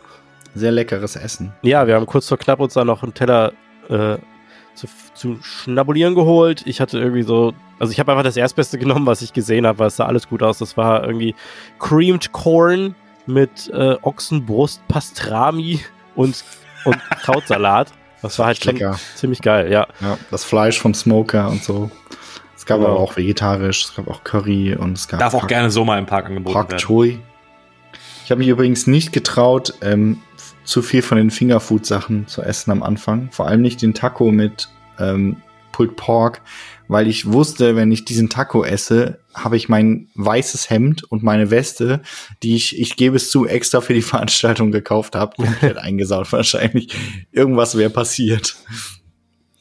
[0.55, 1.53] Sehr leckeres Essen.
[1.61, 3.53] Ja, wir haben kurz vor knapp uns dann noch einen Teller
[3.89, 4.17] äh,
[4.77, 6.63] zu, zu schnabulieren geholt.
[6.65, 9.79] Ich hatte irgendwie so, also ich habe einfach das Erstbeste genommen, was ich gesehen habe,
[9.79, 10.59] weil es sah alles gut aus.
[10.59, 11.35] Das war irgendwie
[11.79, 15.81] Creamed Corn mit äh, Ochsenbrust, Pastrami
[16.15, 16.43] und,
[16.85, 17.91] und Krautsalat.
[18.21, 18.99] Das war halt schon Lecker.
[19.15, 19.87] ziemlich geil, ja.
[20.01, 21.91] Ja, das Fleisch vom Smoker und so.
[22.55, 22.91] Es gab Genau.
[22.91, 25.99] aber auch vegetarisch, es gab auch Curry und es gab Darf auch gerne so mal
[25.99, 27.21] im Park angeboten Pak werden.
[28.25, 30.19] Ich habe mich übrigens nicht getraut, ähm,
[30.67, 33.29] zu viel von den Fingerfood-Sachen zu essen am Anfang.
[33.31, 34.67] Vor allem nicht den Taco mit
[34.99, 35.37] ähm,
[35.71, 36.41] Pulled Pork,
[36.89, 41.51] weil ich wusste, wenn ich diesen Taco esse, habe ich mein weißes Hemd und meine
[41.51, 42.01] Weste,
[42.43, 46.93] die ich, ich gebe es zu, extra für die Veranstaltung gekauft habe, komplett eingesaut wahrscheinlich.
[47.31, 48.57] Irgendwas wäre passiert.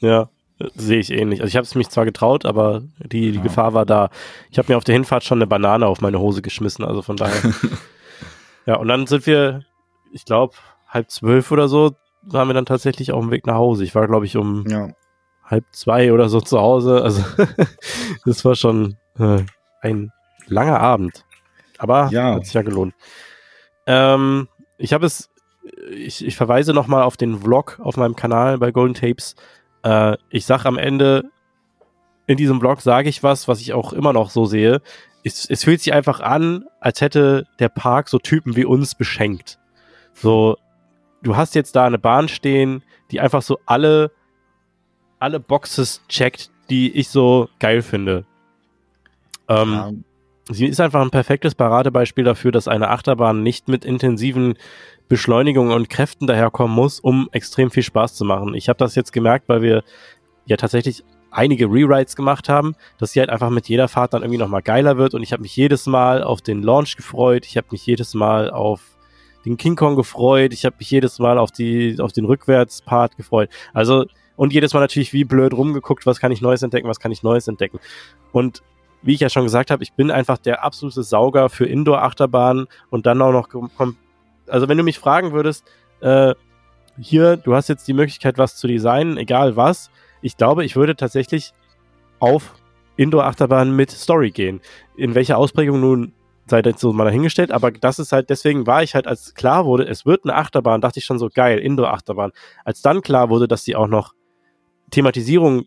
[0.00, 0.28] Ja,
[0.74, 1.40] sehe ich ähnlich.
[1.40, 3.42] Also ich habe es mich zwar getraut, aber die, die ja.
[3.42, 4.10] Gefahr war da.
[4.50, 7.16] Ich habe mir auf der Hinfahrt schon eine Banane auf meine Hose geschmissen, also von
[7.16, 7.52] daher.
[8.66, 9.62] ja, und dann sind wir,
[10.12, 10.54] ich glaube,
[10.96, 11.92] halb zwölf oder so,
[12.22, 13.84] waren wir dann tatsächlich auf dem Weg nach Hause.
[13.84, 14.88] Ich war, glaube ich, um ja.
[15.44, 17.02] halb zwei oder so zu Hause.
[17.02, 17.22] Also
[18.24, 19.42] das war schon äh,
[19.80, 20.10] ein
[20.46, 21.24] langer Abend.
[21.78, 22.34] Aber ja.
[22.34, 22.94] hat sich ja gelohnt.
[23.86, 25.30] Ähm, ich habe es,
[25.90, 29.36] ich, ich verweise nochmal auf den Vlog auf meinem Kanal bei Golden Tapes.
[29.82, 31.30] Äh, ich sag am Ende,
[32.26, 34.80] in diesem Vlog sage ich was, was ich auch immer noch so sehe.
[35.22, 39.58] Es, es fühlt sich einfach an, als hätte der Park so Typen wie uns beschenkt.
[40.14, 40.56] So,
[41.26, 44.12] du hast jetzt da eine Bahn stehen, die einfach so alle,
[45.18, 48.24] alle Boxes checkt, die ich so geil finde.
[49.48, 49.90] Ähm, ja.
[50.48, 54.54] Sie ist einfach ein perfektes Paradebeispiel dafür, dass eine Achterbahn nicht mit intensiven
[55.08, 58.54] Beschleunigungen und Kräften daherkommen muss, um extrem viel Spaß zu machen.
[58.54, 59.82] Ich habe das jetzt gemerkt, weil wir
[60.44, 64.38] ja tatsächlich einige Rewrites gemacht haben, dass sie halt einfach mit jeder Fahrt dann irgendwie
[64.38, 67.66] nochmal geiler wird und ich habe mich jedes Mal auf den Launch gefreut, ich habe
[67.72, 68.95] mich jedes Mal auf
[69.46, 70.52] den King Kong gefreut.
[70.52, 73.48] Ich habe mich jedes Mal auf die auf den Rückwärtspart gefreut.
[73.72, 74.04] Also
[74.36, 77.22] und jedes Mal natürlich wie blöd rumgeguckt, was kann ich Neues entdecken, was kann ich
[77.22, 77.78] Neues entdecken.
[78.32, 78.62] Und
[79.02, 83.06] wie ich ja schon gesagt habe, ich bin einfach der absolute Sauger für Indoor-Achterbahnen und
[83.06, 83.48] dann auch noch.
[84.48, 85.64] Also wenn du mich fragen würdest,
[86.00, 86.34] äh,
[86.98, 89.90] hier, du hast jetzt die Möglichkeit, was zu designen, egal was.
[90.22, 91.52] Ich glaube, ich würde tatsächlich
[92.18, 92.54] auf
[92.96, 94.60] Indoor-Achterbahnen mit Story gehen.
[94.96, 96.12] In welcher Ausprägung nun
[96.46, 99.66] sei jetzt so mal dahingestellt, aber das ist halt, deswegen war ich halt, als klar
[99.66, 102.32] wurde, es wird eine Achterbahn, dachte ich schon so geil, Indoor-Achterbahn.
[102.64, 104.14] Als dann klar wurde, dass sie auch noch
[104.90, 105.64] Thematisierung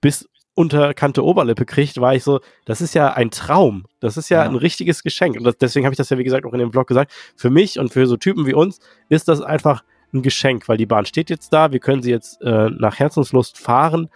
[0.00, 3.86] bis unter Kante Oberlippe kriegt, war ich so, das ist ja ein Traum.
[4.00, 4.48] Das ist ja, ja.
[4.48, 5.36] ein richtiges Geschenk.
[5.36, 7.12] Und das, deswegen habe ich das ja, wie gesagt, auch in dem Blog gesagt.
[7.36, 10.86] Für mich und für so Typen wie uns ist das einfach ein Geschenk, weil die
[10.86, 14.08] Bahn steht jetzt da, wir können sie jetzt äh, nach Herzenslust fahren.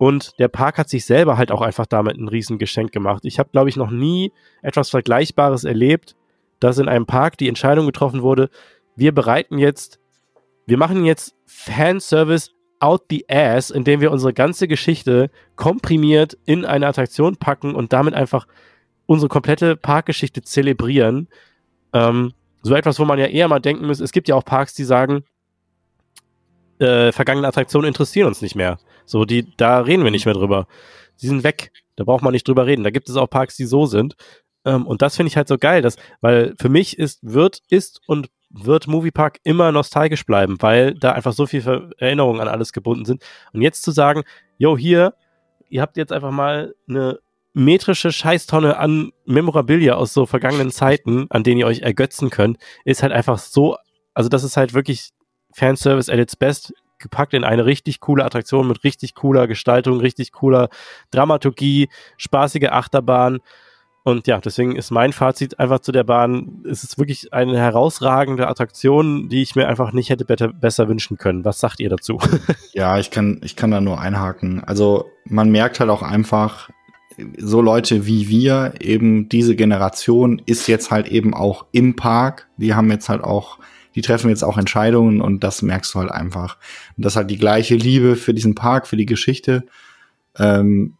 [0.00, 3.26] Und der Park hat sich selber halt auch einfach damit ein Riesengeschenk gemacht.
[3.26, 6.16] Ich habe, glaube ich, noch nie etwas Vergleichbares erlebt,
[6.58, 8.48] dass in einem Park die Entscheidung getroffen wurde,
[8.96, 10.00] wir bereiten jetzt,
[10.64, 16.86] wir machen jetzt Fanservice out the ass, indem wir unsere ganze Geschichte komprimiert in eine
[16.86, 18.46] Attraktion packen und damit einfach
[19.04, 21.28] unsere komplette Parkgeschichte zelebrieren.
[21.92, 24.72] Ähm, so etwas, wo man ja eher mal denken muss, es gibt ja auch Parks,
[24.72, 25.24] die sagen,
[26.80, 28.78] äh, vergangene Attraktionen interessieren uns nicht mehr.
[29.04, 30.66] So, die, da reden wir nicht mehr drüber.
[31.20, 31.72] Die sind weg.
[31.96, 32.84] Da braucht man nicht drüber reden.
[32.84, 34.16] Da gibt es auch Parks, die so sind.
[34.64, 38.00] Ähm, und das finde ich halt so geil, dass, weil für mich ist, wird, ist
[38.06, 43.04] und wird Moviepark immer nostalgisch bleiben, weil da einfach so viele Erinnerungen an alles gebunden
[43.04, 43.22] sind.
[43.52, 44.22] Und jetzt zu sagen,
[44.58, 45.14] yo, hier,
[45.68, 47.20] ihr habt jetzt einfach mal eine
[47.52, 53.02] metrische Scheißtonne an Memorabilia aus so vergangenen Zeiten, an denen ihr euch ergötzen könnt, ist
[53.02, 53.76] halt einfach so,
[54.14, 55.10] also das ist halt wirklich
[55.52, 60.32] Fanservice at its best gepackt in eine richtig coole Attraktion mit richtig cooler Gestaltung, richtig
[60.32, 60.68] cooler
[61.10, 63.40] Dramaturgie, spaßige Achterbahn.
[64.02, 68.48] Und ja, deswegen ist mein Fazit einfach zu der Bahn, es ist wirklich eine herausragende
[68.48, 71.44] Attraktion, die ich mir einfach nicht hätte better, besser wünschen können.
[71.44, 72.18] Was sagt ihr dazu?
[72.72, 74.62] Ja, ich kann, ich kann da nur einhaken.
[74.64, 76.70] Also man merkt halt auch einfach,
[77.36, 82.48] so Leute wie wir, eben diese Generation ist jetzt halt eben auch im Park.
[82.56, 83.58] Die haben jetzt halt auch
[83.94, 86.56] die treffen jetzt auch Entscheidungen und das merkst du halt einfach.
[86.96, 89.64] Und das halt die gleiche Liebe für diesen Park, für die Geschichte.
[90.38, 90.94] Ähm,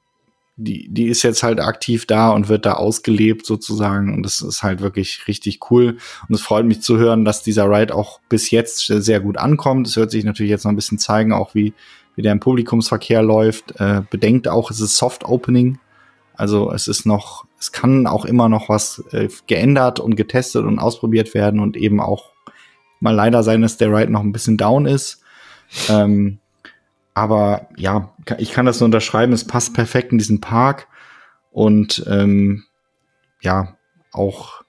[0.57, 4.13] die, die ist jetzt halt aktiv da und wird da ausgelebt sozusagen.
[4.15, 5.97] Und das ist halt wirklich richtig cool.
[6.29, 9.87] Und es freut mich zu hören, dass dieser Ride auch bis jetzt sehr gut ankommt.
[9.87, 11.73] Es wird sich natürlich jetzt noch ein bisschen zeigen, auch wie,
[12.15, 13.81] wie der im Publikumsverkehr läuft.
[13.81, 15.79] Äh, bedenkt auch, es ist Soft Opening.
[16.35, 20.79] Also es ist noch, es kann auch immer noch was äh, geändert und getestet und
[20.79, 22.31] ausprobiert werden und eben auch
[23.01, 25.23] mal leider sein, dass der Ride noch ein bisschen down ist.
[25.89, 26.39] Ähm,
[27.15, 29.33] aber ja, ich kann das nur unterschreiben.
[29.33, 30.87] Es passt perfekt in diesen Park.
[31.51, 32.65] Und ähm,
[33.43, 33.77] ja,
[34.13, 34.63] auch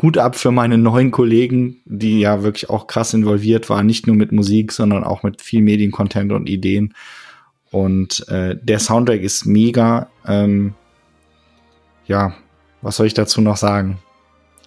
[0.00, 4.14] Hut ab für meine neuen Kollegen, die ja wirklich auch krass involviert waren, nicht nur
[4.14, 6.94] mit Musik, sondern auch mit viel Mediencontent und Ideen.
[7.70, 10.08] Und äh, der Soundtrack ist mega.
[10.26, 10.74] Ähm,
[12.06, 12.34] ja,
[12.80, 13.98] was soll ich dazu noch sagen?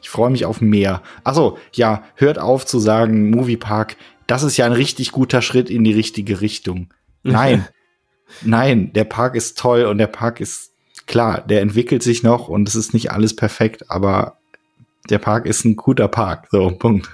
[0.02, 1.02] Ich freue mich auf mehr.
[1.24, 3.98] Achso, ja, hört auf zu sagen, Moviepark,
[4.28, 6.94] das ist ja ein richtig guter Schritt in die richtige Richtung.
[7.24, 7.68] Nein,
[8.42, 10.72] nein, der Park ist toll und der Park ist
[11.06, 14.38] klar, der entwickelt sich noch und es ist nicht alles perfekt, aber
[15.10, 16.48] der Park ist ein guter Park.
[16.52, 17.10] So, Punkt.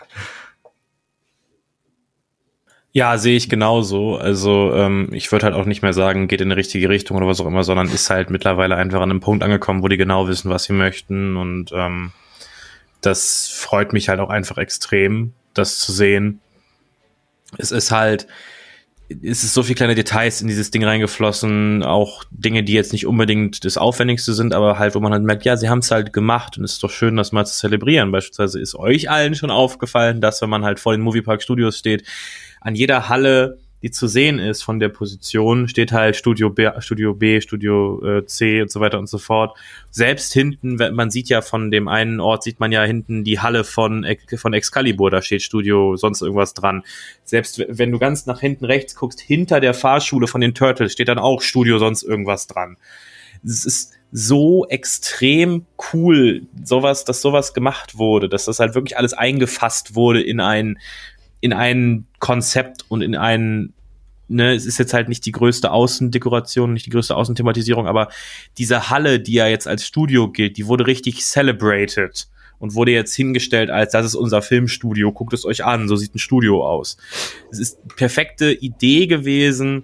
[2.92, 4.16] Ja, sehe ich genauso.
[4.16, 7.28] Also ähm, ich würde halt auch nicht mehr sagen, geht in die richtige Richtung oder
[7.28, 10.28] was auch immer, sondern ist halt mittlerweile einfach an einem Punkt angekommen, wo die genau
[10.28, 11.38] wissen, was sie möchten.
[11.38, 12.12] Und ähm,
[13.08, 16.42] das freut mich halt auch einfach extrem, das zu sehen.
[17.58, 18.27] Es ist halt,
[19.10, 23.08] es ist so viel kleine Details in dieses Ding reingeflossen, auch Dinge, die jetzt nicht
[23.08, 26.11] unbedingt das Aufwendigste sind, aber halt, wo man halt merkt, ja, sie haben es halt
[26.11, 28.11] gemacht und es ist doch schön, das mal zu zelebrieren.
[28.11, 32.06] Beispielsweise ist euch allen schon aufgefallen, dass wenn man halt vor den Moviepark Studios steht,
[32.60, 37.14] an jeder Halle die zu sehen ist von der Position, steht halt Studio B, Studio
[37.14, 39.58] B, Studio äh, C und so weiter und so fort.
[39.92, 43.64] Selbst hinten, man sieht ja von dem einen Ort, sieht man ja hinten die Halle
[43.64, 46.84] von, von Excalibur, da steht Studio sonst irgendwas dran.
[47.24, 51.08] Selbst wenn du ganz nach hinten rechts guckst, hinter der Fahrschule von den Turtles steht
[51.08, 52.78] dann auch Studio sonst irgendwas dran.
[53.46, 59.14] Es ist so extrem cool, sowas, dass sowas gemacht wurde, dass das halt wirklich alles
[59.14, 60.80] eingefasst wurde in ein
[61.42, 63.74] in ein Konzept und in ein,
[64.28, 68.10] ne, es ist jetzt halt nicht die größte Außendekoration, nicht die größte Außenthematisierung, aber
[68.58, 72.28] diese Halle, die ja jetzt als Studio gilt, die wurde richtig celebrated
[72.60, 76.16] und wurde jetzt hingestellt als das ist unser Filmstudio, guckt es euch an, so sieht
[76.16, 76.98] ein Studio aus.
[77.52, 79.84] Es ist perfekte Idee gewesen.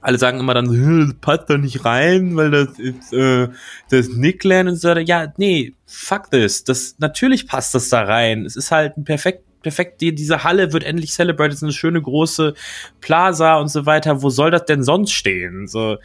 [0.00, 3.48] Alle sagen immer dann, passt doch nicht rein, weil das ist äh,
[3.90, 4.92] das Nickland und so.
[4.96, 6.64] Ja, nee, fuck this.
[6.64, 8.44] Das natürlich passt das da rein.
[8.44, 11.72] Es ist halt ein perfekt perfekt, die, diese Halle wird endlich celebrated, es ist eine
[11.72, 12.54] schöne große
[13.00, 14.22] Plaza und so weiter.
[14.22, 15.66] Wo soll das denn sonst stehen?
[15.66, 15.96] So,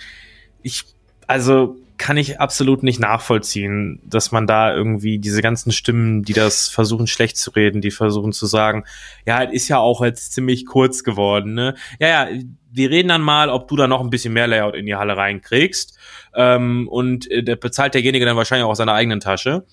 [0.63, 0.83] ich,
[1.27, 6.69] also kann ich absolut nicht nachvollziehen, dass man da irgendwie diese ganzen Stimmen, die das
[6.69, 8.83] versuchen schlecht zu reden, die versuchen zu sagen,
[9.27, 11.75] ja, ist ja auch jetzt ziemlich kurz geworden, ne?
[11.99, 12.39] Ja, ja,
[12.71, 15.15] wir reden dann mal, ob du da noch ein bisschen mehr Layout in die Halle
[15.15, 15.99] reinkriegst.
[16.33, 19.67] Ähm, und äh, der bezahlt derjenige dann wahrscheinlich auch aus seiner eigenen Tasche.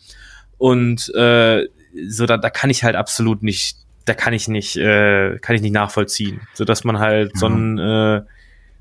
[0.58, 1.68] Und äh,
[2.06, 5.62] so da, da kann ich halt absolut nicht, da kann ich nicht, äh, kann ich
[5.62, 7.40] nicht nachvollziehen, so dass man halt ja.
[7.40, 8.22] so ein äh,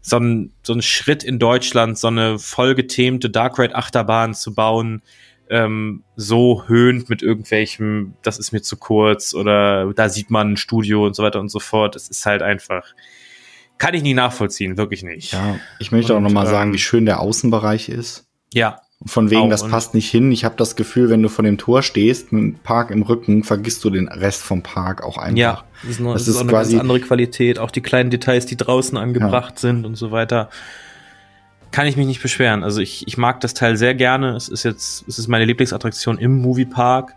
[0.02, 5.02] so ein so ein Schritt in Deutschland, so eine vollgetämte Dark Ride Achterbahn zu bauen,
[5.50, 10.58] ähm, so höhnt mit irgendwelchem, das ist mir zu kurz oder da sieht man ein
[10.58, 11.96] Studio und so weiter und so fort.
[11.96, 12.94] Es ist halt einfach,
[13.78, 15.34] kann ich nicht nachvollziehen, wirklich nicht.
[15.34, 18.28] Ja, ich möchte und, auch nochmal ähm, sagen, wie schön der Außenbereich ist.
[18.54, 20.32] Ja, von wegen, auch, das passt nicht hin.
[20.32, 23.44] Ich habe das Gefühl, wenn du vor dem Tor stehst, mit dem Park im Rücken,
[23.44, 25.38] vergisst du den Rest vom Park auch einfach.
[25.38, 27.60] Ja, das ist, nur, das, das ist, ist auch eine ganz andere Qualität.
[27.60, 29.60] Auch die kleinen Details, die draußen angebracht ja.
[29.60, 30.50] sind und so weiter.
[31.70, 32.64] Kann ich mich nicht beschweren.
[32.64, 34.36] Also ich, ich mag das Teil sehr gerne.
[34.36, 37.14] Es ist jetzt, es ist meine Lieblingsattraktion im Moviepark.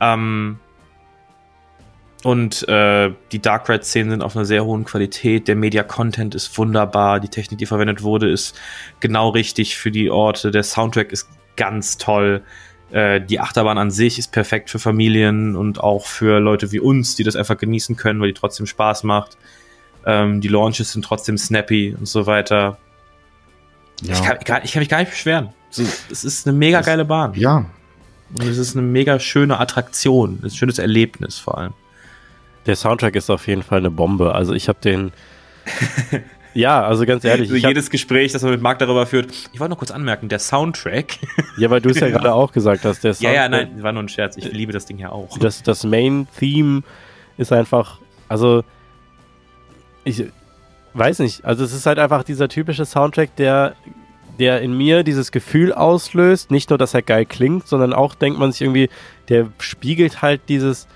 [0.00, 0.58] Ähm,
[2.24, 5.46] und äh, die Dark Ride-Szenen sind auf einer sehr hohen Qualität.
[5.46, 7.20] Der Media-Content ist wunderbar.
[7.20, 8.58] Die Technik, die verwendet wurde, ist
[8.98, 10.50] genau richtig für die Orte.
[10.50, 12.42] Der Soundtrack ist ganz toll.
[12.90, 17.14] Äh, die Achterbahn an sich ist perfekt für Familien und auch für Leute wie uns,
[17.14, 19.38] die das einfach genießen können, weil die trotzdem Spaß macht.
[20.04, 22.78] Ähm, die Launches sind trotzdem snappy und so weiter.
[24.02, 24.14] Ja.
[24.14, 25.50] Ich, kann, ich, kann, mich gar nicht beschweren.
[26.10, 27.34] Es ist eine mega geile Bahn.
[27.34, 27.66] Ja.
[28.38, 30.40] Und es ist eine mega schöne Attraktion.
[30.42, 31.74] ein schönes Erlebnis vor allem.
[32.68, 34.34] Der Soundtrack ist auf jeden Fall eine Bombe.
[34.34, 35.10] Also ich habe den.
[36.54, 37.50] ja, also ganz ehrlich.
[37.50, 39.32] Also jedes Gespräch, das man mit Marc darüber führt.
[39.54, 41.16] Ich wollte noch kurz anmerken, der Soundtrack.
[41.56, 43.02] ja, weil du es ja gerade auch gesagt hast.
[43.02, 44.36] Der Soundtrack, ja, ja, nein, war nur ein Scherz.
[44.36, 45.38] Ich liebe das Ding ja auch.
[45.38, 46.82] Das, das Main-Theme
[47.38, 48.62] ist einfach, also
[50.04, 50.26] ich
[50.92, 53.76] weiß nicht, also es ist halt einfach dieser typische Soundtrack, der,
[54.38, 58.38] der in mir dieses Gefühl auslöst, nicht nur, dass er geil klingt, sondern auch denkt
[58.38, 58.90] man sich irgendwie,
[59.30, 60.86] der spiegelt halt dieses,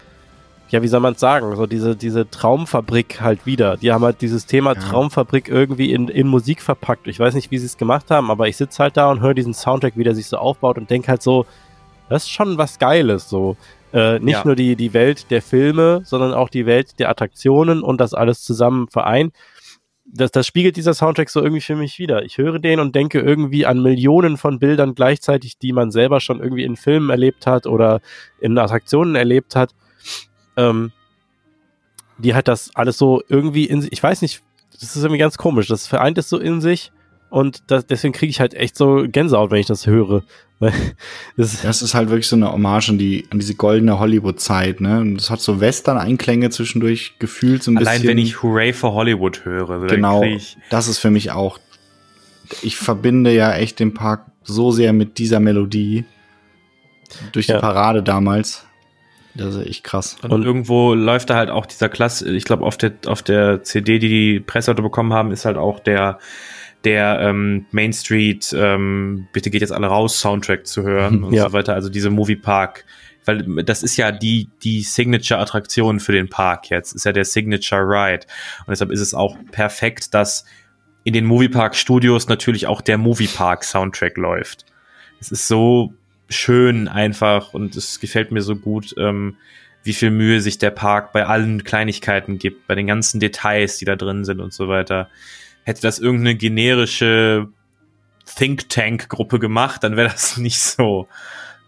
[0.72, 3.76] ja, wie soll man es sagen, so diese, diese Traumfabrik halt wieder.
[3.76, 4.80] Die haben halt dieses Thema ja.
[4.80, 7.06] Traumfabrik irgendwie in, in Musik verpackt.
[7.08, 9.34] Ich weiß nicht, wie sie es gemacht haben, aber ich sitze halt da und höre
[9.34, 11.44] diesen Soundtrack, wie der sich so aufbaut und denke halt so,
[12.08, 13.56] das ist schon was Geiles, so.
[13.92, 14.44] Äh, nicht ja.
[14.46, 18.42] nur die, die Welt der Filme, sondern auch die Welt der Attraktionen und das alles
[18.42, 19.34] zusammen vereint.
[20.06, 22.22] Das, das spiegelt dieser Soundtrack so irgendwie für mich wieder.
[22.22, 26.40] Ich höre den und denke irgendwie an Millionen von Bildern gleichzeitig, die man selber schon
[26.40, 28.00] irgendwie in Filmen erlebt hat oder
[28.40, 29.74] in Attraktionen erlebt hat
[30.56, 30.92] ähm,
[32.18, 34.42] die hat das alles so irgendwie in sich, ich weiß nicht,
[34.80, 36.92] das ist irgendwie ganz komisch, das vereint es so in sich
[37.32, 40.22] und das, deswegen kriege ich halt echt so Gänsehaut, wenn ich das höre.
[41.38, 45.00] das, das ist halt wirklich so eine Hommage an, die, an diese goldene Hollywood-Zeit, ne?
[45.00, 48.08] Und das hat so Western-Einklänge zwischendurch gefühlt so ein Allein bisschen.
[48.10, 49.86] wenn ich Hooray for Hollywood höre.
[49.86, 50.22] Genau,
[50.68, 51.58] das ist für mich auch.
[52.60, 56.04] Ich verbinde ja echt den Park so sehr mit dieser Melodie.
[57.32, 57.60] Durch die ja.
[57.60, 58.66] Parade damals.
[59.34, 60.16] Das ist echt krass.
[60.22, 63.62] Und, und irgendwo läuft da halt auch dieser Klasse, ich glaube, auf der, auf der
[63.62, 66.18] CD, die die Pressleute bekommen haben, ist halt auch der,
[66.84, 71.44] der ähm, Main Street, ähm, bitte geht jetzt alle raus, Soundtrack zu hören und ja.
[71.44, 71.74] so weiter.
[71.74, 72.84] Also diese Movie Park
[73.24, 77.82] weil das ist ja die, die Signature-Attraktion für den Park jetzt, ist ja der Signature
[77.82, 78.26] Ride.
[78.60, 80.44] Und deshalb ist es auch perfekt, dass
[81.04, 84.66] in den Moviepark Studios natürlich auch der Moviepark Soundtrack läuft.
[85.20, 85.94] Es ist so
[86.32, 89.36] schön einfach und es gefällt mir so gut, ähm,
[89.84, 93.84] wie viel Mühe sich der Park bei allen Kleinigkeiten gibt, bei den ganzen Details, die
[93.84, 95.08] da drin sind und so weiter.
[95.64, 97.48] Hätte das irgendeine generische
[98.36, 101.08] Think Tank Gruppe gemacht, dann wäre das nicht so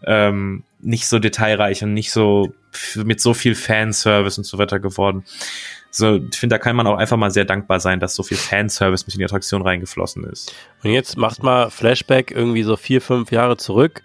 [0.05, 2.53] ähm, nicht so detailreich und nicht so
[2.95, 5.23] mit so viel Fanservice und so weiter geworden.
[5.89, 8.37] So, ich finde, da kann man auch einfach mal sehr dankbar sein, dass so viel
[8.37, 10.53] Fanservice mit in die Attraktion reingeflossen ist.
[10.83, 14.03] Und jetzt macht mal Flashback irgendwie so vier, fünf Jahre zurück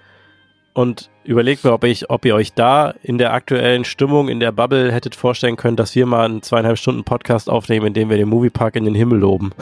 [0.72, 4.52] und überlegt mir, ob, ich, ob ihr euch da in der aktuellen Stimmung, in der
[4.52, 8.16] Bubble hättet vorstellen können, dass wir mal einen zweieinhalb Stunden Podcast aufnehmen, in dem wir
[8.16, 9.50] den Moviepark in den Himmel loben.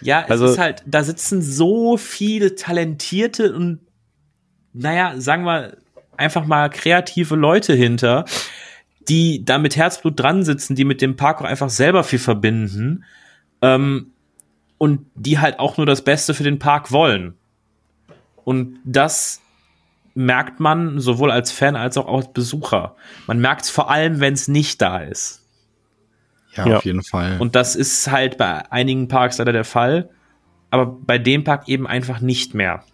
[0.00, 3.80] Ja, es Also- ist halt, da sitzen so viele talentierte und,
[4.72, 5.76] naja, sagen wir
[6.16, 8.24] einfach mal kreative Leute hinter,
[9.08, 13.04] die da mit Herzblut dran sitzen, die mit dem Park auch einfach selber viel verbinden
[13.60, 14.12] ähm,
[14.78, 17.34] und die halt auch nur das Beste für den Park wollen.
[18.44, 19.41] Und das
[20.14, 22.96] merkt man sowohl als Fan als auch als Besucher.
[23.26, 25.40] Man merkt es vor allem, wenn es nicht da ist.
[26.54, 26.76] Ja, Ja.
[26.76, 27.36] auf jeden Fall.
[27.40, 30.10] Und das ist halt bei einigen Parks leider der Fall,
[30.70, 32.84] aber bei dem Park eben einfach nicht mehr.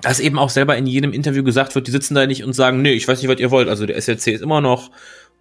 [0.00, 2.82] Dass eben auch selber in jedem Interview gesagt wird, die sitzen da nicht und sagen,
[2.82, 3.68] nee, ich weiß nicht, was ihr wollt.
[3.68, 4.90] Also der SLC ist immer noch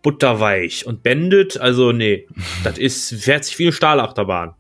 [0.02, 2.28] butterweich und bändet, also nee,
[2.64, 4.54] das ist, fährt sich wie eine Stahlachterbahn.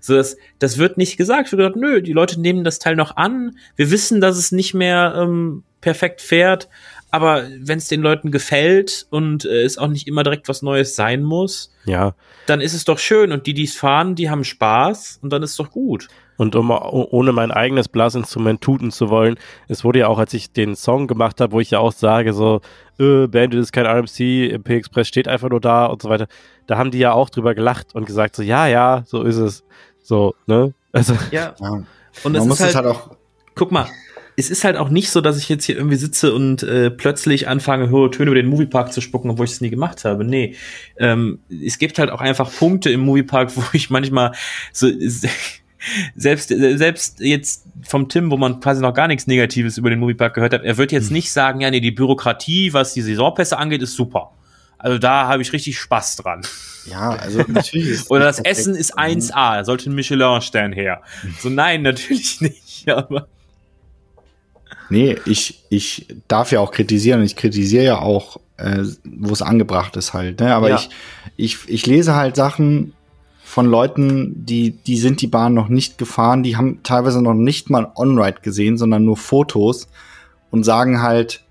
[0.00, 1.50] So, das, das wird nicht gesagt.
[1.50, 3.56] Wir gesagt, nö, die Leute nehmen das Teil noch an.
[3.76, 6.68] Wir wissen, dass es nicht mehr ähm, perfekt fährt,
[7.10, 10.96] aber wenn es den Leuten gefällt und äh, es auch nicht immer direkt was Neues
[10.96, 12.14] sein muss, ja.
[12.46, 15.42] dann ist es doch schön und die, die es fahren, die haben Spaß und dann
[15.42, 16.08] ist doch gut.
[16.36, 19.36] Und um oh- ohne mein eigenes Blasinstrument tuten zu wollen,
[19.68, 22.32] es wurde ja auch, als ich den Song gemacht habe, wo ich ja auch sage,
[22.32, 22.60] so,
[22.98, 26.26] äh, Bandit ist kein RMC, MP Express steht einfach nur da und so weiter,
[26.66, 29.64] da haben die ja auch drüber gelacht und gesagt, so, ja, ja, so ist es.
[30.02, 30.72] So, ne?
[30.92, 31.54] Also, Ja.
[31.60, 31.70] ja.
[32.24, 33.10] Und Man es muss ist es halt, halt auch
[33.56, 33.86] guck mal,
[34.36, 37.48] es ist halt auch nicht so, dass ich jetzt hier irgendwie sitze und äh, plötzlich
[37.48, 40.24] anfange, hohe Töne über den Moviepark zu spucken, obwohl ich es nie gemacht habe.
[40.24, 40.54] Nee.
[40.98, 44.32] Ähm, es gibt halt auch einfach Punkte im Moviepark, wo ich manchmal
[44.72, 44.88] so
[46.14, 50.34] selbst, selbst jetzt vom Tim, wo man quasi noch gar nichts Negatives über den Moviepark
[50.34, 53.82] gehört hat, er wird jetzt nicht sagen, ja, nee, die Bürokratie, was die Saisonpässe angeht,
[53.82, 54.32] ist super.
[54.78, 56.42] Also da habe ich richtig Spaß dran.
[56.90, 58.58] Ja, also natürlich ist Oder das perfekt.
[58.58, 61.02] Essen ist 1A, da sollte ein Michelin-Stern her.
[61.40, 62.88] So, nein, natürlich nicht.
[62.88, 63.26] Aber
[64.88, 69.42] Nee, ich, ich darf ja auch kritisieren und ich kritisiere ja auch, äh, wo es
[69.42, 70.38] angebracht ist halt.
[70.40, 70.54] Ne?
[70.54, 70.76] Aber Ja.
[70.76, 70.90] ich,
[71.36, 72.92] ich, ich lese halt Sachen
[73.56, 77.70] von Leuten, die, die sind die Bahn noch nicht gefahren, die haben teilweise noch nicht
[77.70, 79.88] mal On-Ride gesehen, sondern nur Fotos
[80.50, 81.42] und sagen halt,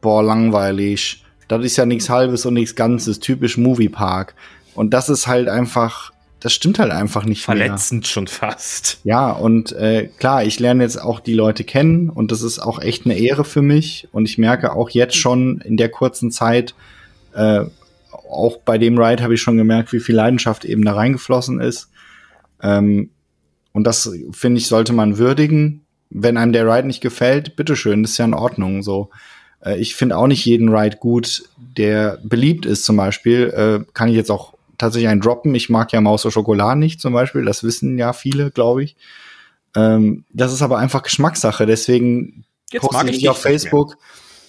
[0.00, 4.36] boah, langweilig, das ist ja nichts Halbes und nichts Ganzes, typisch Moviepark.
[4.76, 7.56] Und das ist halt einfach, das stimmt halt einfach nicht mehr.
[7.56, 9.00] verletzend schon fast.
[9.02, 12.80] Ja, und äh, klar, ich lerne jetzt auch die Leute kennen und das ist auch
[12.80, 14.06] echt eine Ehre für mich.
[14.12, 16.76] Und ich merke auch jetzt schon in der kurzen Zeit,
[17.34, 17.64] äh,
[18.36, 21.90] auch bei dem Ride habe ich schon gemerkt, wie viel Leidenschaft eben da reingeflossen ist.
[22.62, 23.10] Ähm,
[23.72, 25.84] und das, finde ich, sollte man würdigen.
[26.08, 29.10] Wenn einem der Ride nicht gefällt, bitteschön, das ist ja in Ordnung so.
[29.60, 33.48] Äh, ich finde auch nicht jeden Ride gut, der beliebt ist zum Beispiel.
[33.50, 35.54] Äh, kann ich jetzt auch tatsächlich einen droppen.
[35.54, 37.44] Ich mag ja Maus und Schokolade nicht zum Beispiel.
[37.44, 38.96] Das wissen ja viele, glaube ich.
[39.74, 41.66] Ähm, das ist aber einfach Geschmackssache.
[41.66, 43.38] Deswegen Jetzt poste ich ich nicht auf.
[43.38, 43.96] Facebook.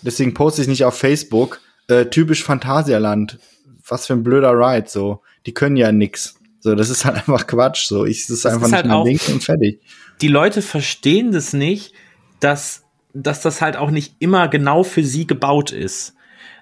[0.01, 1.59] Deswegen poste ich nicht auf Facebook.
[1.87, 3.39] Äh, typisch Phantasialand.
[3.87, 4.87] Was für ein blöder Ride.
[4.87, 6.39] So, die können ja nix.
[6.59, 7.87] So, das ist halt einfach Quatsch.
[7.87, 9.81] So, ich, das ist Das einfach ist nicht halt mein Ding und fertig.
[10.21, 11.93] Die Leute verstehen das nicht,
[12.39, 12.83] dass,
[13.13, 16.13] dass das halt auch nicht immer genau für sie gebaut ist.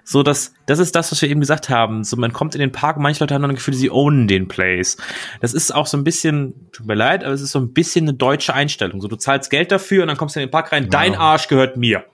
[0.08, 2.04] So, dass, das ist das, was wir eben gesagt haben.
[2.04, 4.46] So, man kommt in den Park, manche Leute haben dann das Gefühl, sie ownen den
[4.46, 4.96] Place.
[5.40, 8.04] Das ist auch so ein bisschen, tut mir leid, aber es ist so ein bisschen
[8.04, 9.00] eine deutsche Einstellung.
[9.00, 11.48] So, du zahlst Geld dafür und dann kommst du in den Park rein, dein Arsch
[11.48, 12.04] gehört mir.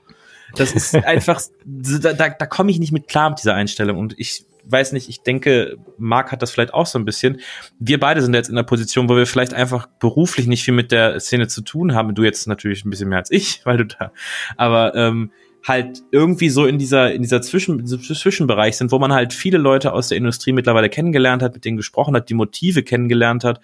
[0.56, 3.98] Das ist einfach, da, da, da komme ich nicht mit klar mit dieser Einstellung.
[3.98, 7.40] Und ich weiß nicht, ich denke, Marc hat das vielleicht auch so ein bisschen.
[7.78, 10.92] Wir beide sind jetzt in der Position, wo wir vielleicht einfach beruflich nicht viel mit
[10.92, 12.14] der Szene zu tun haben.
[12.14, 14.12] Du jetzt natürlich ein bisschen mehr als ich, weil du da,
[14.56, 15.30] aber ähm,
[15.66, 19.92] halt irgendwie so in dieser, in dieser Zwischen, Zwischenbereich sind, wo man halt viele Leute
[19.92, 23.60] aus der Industrie mittlerweile kennengelernt hat, mit denen gesprochen hat, die Motive kennengelernt hat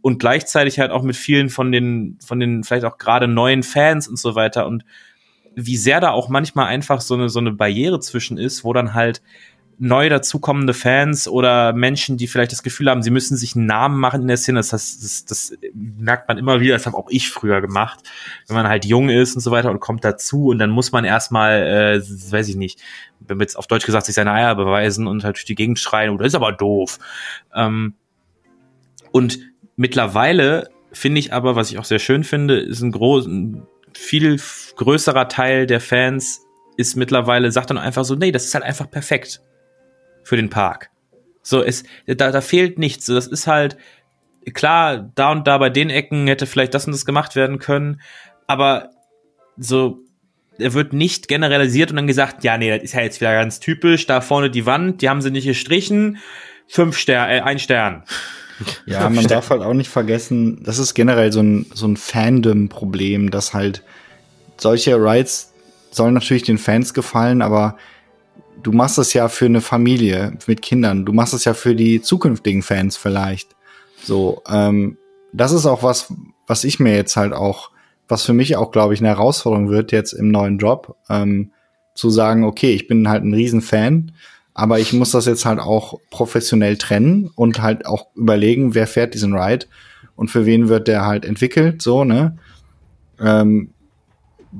[0.00, 4.08] und gleichzeitig halt auch mit vielen von den, von den vielleicht auch gerade neuen Fans
[4.08, 4.84] und so weiter und
[5.56, 8.94] wie sehr da auch manchmal einfach so eine, so eine Barriere zwischen ist, wo dann
[8.94, 9.22] halt
[9.78, 13.98] neu dazukommende Fans oder Menschen, die vielleicht das Gefühl haben, sie müssen sich einen Namen
[13.98, 14.58] machen in der Szene.
[14.58, 16.74] Das, das, das merkt man immer wieder.
[16.74, 18.00] Das habe auch ich früher gemacht,
[18.46, 21.04] wenn man halt jung ist und so weiter und kommt dazu und dann muss man
[21.04, 22.80] erstmal, äh, weiß ich nicht,
[23.20, 26.10] wenn jetzt auf Deutsch gesagt, sich seine Eier beweisen und halt durch die Gegend schreien.
[26.10, 26.98] Oder ist aber doof.
[27.54, 27.94] Ähm,
[29.12, 29.38] und
[29.76, 34.40] mittlerweile finde ich aber, was ich auch sehr schön finde, ist ein groß, ein viel
[34.76, 36.42] größerer Teil der Fans
[36.76, 39.40] ist mittlerweile, sagt dann einfach so, nee, das ist halt einfach perfekt
[40.24, 40.90] für den Park.
[41.42, 43.06] So, es, da, da fehlt nichts.
[43.06, 43.76] Das ist halt,
[44.52, 48.00] klar, da und da bei den Ecken hätte vielleicht das und das gemacht werden können,
[48.46, 48.90] aber
[49.56, 50.00] so,
[50.58, 53.60] er wird nicht generalisiert und dann gesagt, ja, nee, das ist ja jetzt wieder ganz
[53.60, 56.18] typisch, da vorne die Wand, die haben sie nicht gestrichen,
[56.68, 58.04] fünf Stern, äh, ein Stern.
[58.86, 63.32] Ja, man darf halt auch nicht vergessen, das ist generell so ein, so ein Fandom-Problem,
[63.32, 63.82] dass halt
[64.58, 65.52] solche Rides
[65.90, 67.76] sollen natürlich den Fans gefallen, aber
[68.62, 71.04] du machst es ja für eine Familie mit Kindern.
[71.04, 73.54] Du machst es ja für die zukünftigen Fans vielleicht.
[74.02, 74.96] So, ähm,
[75.32, 76.12] das ist auch was,
[76.46, 77.70] was ich mir jetzt halt auch,
[78.08, 81.52] was für mich auch, glaube ich, eine Herausforderung wird jetzt im neuen Job, ähm,
[81.94, 84.12] zu sagen, okay, ich bin halt ein Riesenfan,
[84.52, 89.14] aber ich muss das jetzt halt auch professionell trennen und halt auch überlegen, wer fährt
[89.14, 89.66] diesen Ride
[90.16, 92.36] und für wen wird der halt entwickelt, so, ne?
[93.20, 93.73] Ähm,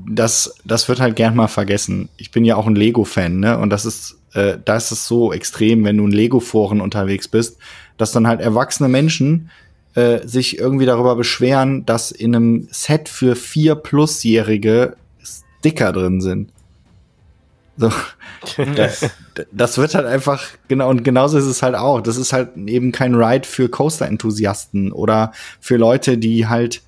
[0.07, 2.09] das, das wird halt gern mal vergessen.
[2.17, 3.57] Ich bin ja auch ein Lego-Fan, ne?
[3.57, 7.57] Und das ist, äh, da ist es so extrem, wenn du in Lego-Foren unterwegs bist,
[7.97, 9.49] dass dann halt erwachsene Menschen
[9.95, 16.51] äh, sich irgendwie darüber beschweren, dass in einem Set für vier Plusjährige Sticker drin sind.
[17.77, 17.91] So,
[18.75, 19.09] das,
[19.51, 22.01] das wird halt einfach, genau, und genauso ist es halt auch.
[22.01, 26.81] Das ist halt eben kein Ride für Coaster-Enthusiasten oder für Leute, die halt.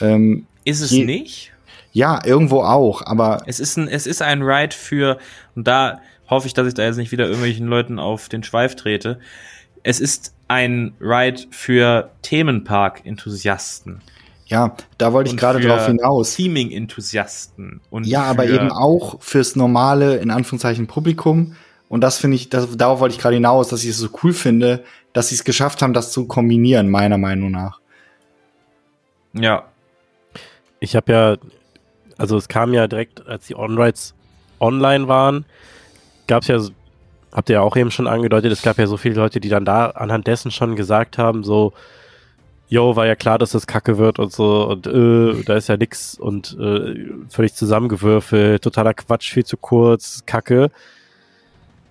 [0.00, 1.51] Ähm, ist es nicht?
[1.92, 3.42] Ja, irgendwo auch, aber.
[3.46, 5.18] Es ist ein, es ist ein Ride für,
[5.54, 8.74] und da hoffe ich, dass ich da jetzt nicht wieder irgendwelchen Leuten auf den Schweif
[8.74, 9.18] trete.
[9.82, 14.00] Es ist ein Ride für Themenpark-Enthusiasten.
[14.46, 16.34] Ja, da wollte ich gerade drauf hinaus.
[16.36, 17.80] Theming-Enthusiasten.
[18.02, 21.56] Ja, aber eben auch fürs normale, in Anführungszeichen, Publikum.
[21.88, 24.32] Und das finde ich, das, darauf wollte ich gerade hinaus, dass ich es so cool
[24.32, 27.80] finde, dass sie es geschafft haben, das zu kombinieren, meiner Meinung nach.
[29.32, 29.64] Ja.
[30.80, 31.36] Ich habe ja
[32.22, 34.14] also es kam ja direkt, als die On-Rides
[34.60, 35.44] online waren,
[36.28, 36.60] gab es ja,
[37.32, 39.64] habt ihr ja auch eben schon angedeutet, es gab ja so viele Leute, die dann
[39.64, 41.72] da anhand dessen schon gesagt haben, so,
[42.68, 45.76] yo, war ja klar, dass das kacke wird und so und äh, da ist ja
[45.76, 46.94] nix und äh,
[47.28, 50.70] völlig zusammengewürfelt, totaler Quatsch, viel zu kurz, kacke.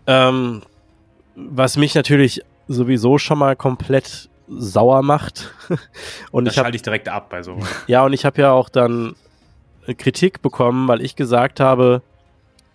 [0.08, 0.62] Ähm,
[1.36, 5.54] was mich natürlich sowieso schon mal komplett sauer macht.
[6.32, 7.58] und das ich schalte ich direkt ab bei so.
[7.88, 9.16] Ja, und ich habe ja auch dann
[9.98, 12.02] Kritik bekommen, weil ich gesagt habe,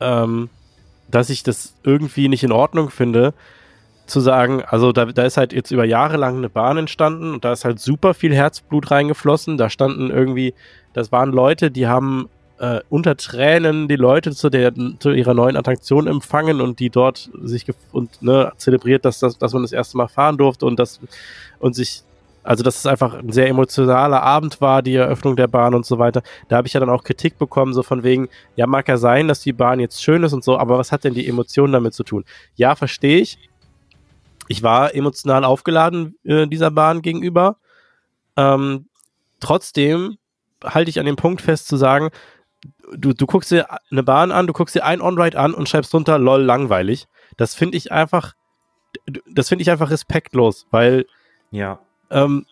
[0.00, 0.48] ähm,
[1.08, 3.32] dass ich das irgendwie nicht in Ordnung finde,
[4.06, 7.44] zu sagen, also da, da ist halt jetzt über Jahre lang eine Bahn entstanden und
[7.44, 9.56] da ist halt super viel Herzblut reingeflossen.
[9.56, 10.54] Da standen irgendwie,
[10.92, 12.28] das waren Leute, die haben
[12.58, 17.30] äh, unter Tränen die Leute zu, der, zu ihrer neuen Attraktion empfangen und die dort
[17.42, 21.00] sich und ne, zelebriert, dass, dass, dass man das erste Mal fahren durfte und das
[21.58, 22.02] und sich
[22.46, 25.98] also, dass es einfach ein sehr emotionaler Abend war, die Eröffnung der Bahn und so
[25.98, 26.22] weiter.
[26.48, 29.26] Da habe ich ja dann auch Kritik bekommen, so von wegen, ja, mag ja sein,
[29.26, 31.94] dass die Bahn jetzt schön ist und so, aber was hat denn die Emotion damit
[31.94, 32.24] zu tun?
[32.54, 33.38] Ja, verstehe ich.
[34.46, 37.56] Ich war emotional aufgeladen äh, dieser Bahn gegenüber.
[38.36, 38.86] Ähm,
[39.40, 40.16] trotzdem
[40.62, 42.10] halte ich an dem Punkt fest zu sagen,
[42.96, 45.92] du, du guckst dir eine Bahn an, du guckst dir ein On-Ride an und schreibst
[45.92, 47.08] drunter, lol, langweilig.
[47.36, 48.34] Das finde ich einfach,
[49.28, 51.06] das finde ich einfach respektlos, weil
[51.50, 52.46] ja ähm,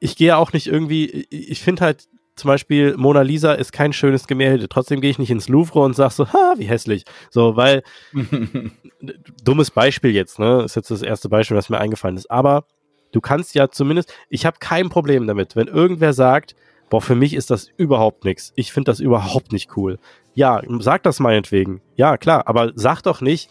[0.00, 4.26] ich gehe auch nicht irgendwie, ich finde halt zum Beispiel Mona Lisa ist kein schönes
[4.26, 4.68] Gemälde.
[4.68, 7.04] Trotzdem gehe ich nicht ins Louvre und sage so, ha, wie hässlich.
[7.30, 7.82] So, weil,
[9.44, 10.62] dummes Beispiel jetzt, ne?
[10.64, 12.30] Ist jetzt das erste Beispiel, was mir eingefallen ist.
[12.30, 12.64] Aber
[13.12, 16.56] du kannst ja zumindest, ich habe kein Problem damit, wenn irgendwer sagt,
[16.90, 18.52] boah, für mich ist das überhaupt nichts.
[18.56, 19.98] Ich finde das überhaupt nicht cool.
[20.34, 21.80] Ja, sag das meinetwegen.
[21.96, 23.48] Ja, klar, aber sag doch nicht,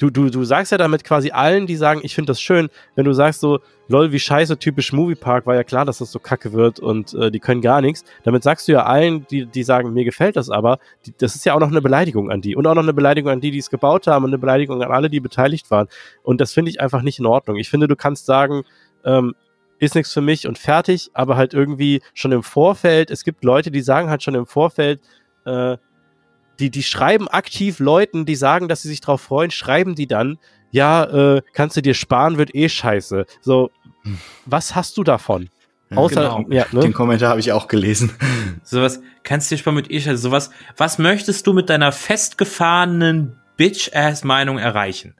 [0.00, 3.04] du, du, du sagst ja damit quasi allen, die sagen, ich finde das schön, wenn
[3.04, 6.52] du sagst so, lol, wie scheiße, typisch Moviepark, war ja klar, dass das so kacke
[6.52, 8.04] wird und äh, die können gar nichts.
[8.24, 11.44] Damit sagst du ja allen, die, die sagen, mir gefällt das aber, die, das ist
[11.44, 13.58] ja auch noch eine Beleidigung an die und auch noch eine Beleidigung an die, die
[13.58, 15.88] es gebaut haben und eine Beleidigung an alle, die beteiligt waren.
[16.22, 17.56] Und das finde ich einfach nicht in Ordnung.
[17.56, 18.62] Ich finde, du kannst sagen,
[19.04, 19.34] ähm,
[19.78, 23.70] ist nichts für mich und fertig, aber halt irgendwie schon im Vorfeld, es gibt Leute,
[23.70, 25.00] die sagen halt schon im Vorfeld,
[25.44, 25.76] äh,
[26.60, 30.38] die, die schreiben aktiv Leuten, die sagen, dass sie sich drauf freuen, schreiben die dann,
[30.70, 31.04] ja,
[31.36, 33.26] äh, kannst du dir sparen, wird eh scheiße.
[33.40, 33.70] So,
[34.46, 35.48] was hast du davon?
[35.90, 36.44] Ja, Außer, genau.
[36.50, 36.80] ja, ne?
[36.80, 38.12] Den Kommentar habe ich auch gelesen.
[38.62, 40.18] Sowas, kannst du dir sparen mit eh scheiße.
[40.18, 45.14] Sowas, was möchtest du mit deiner festgefahrenen Bitch-Ass-Meinung erreichen?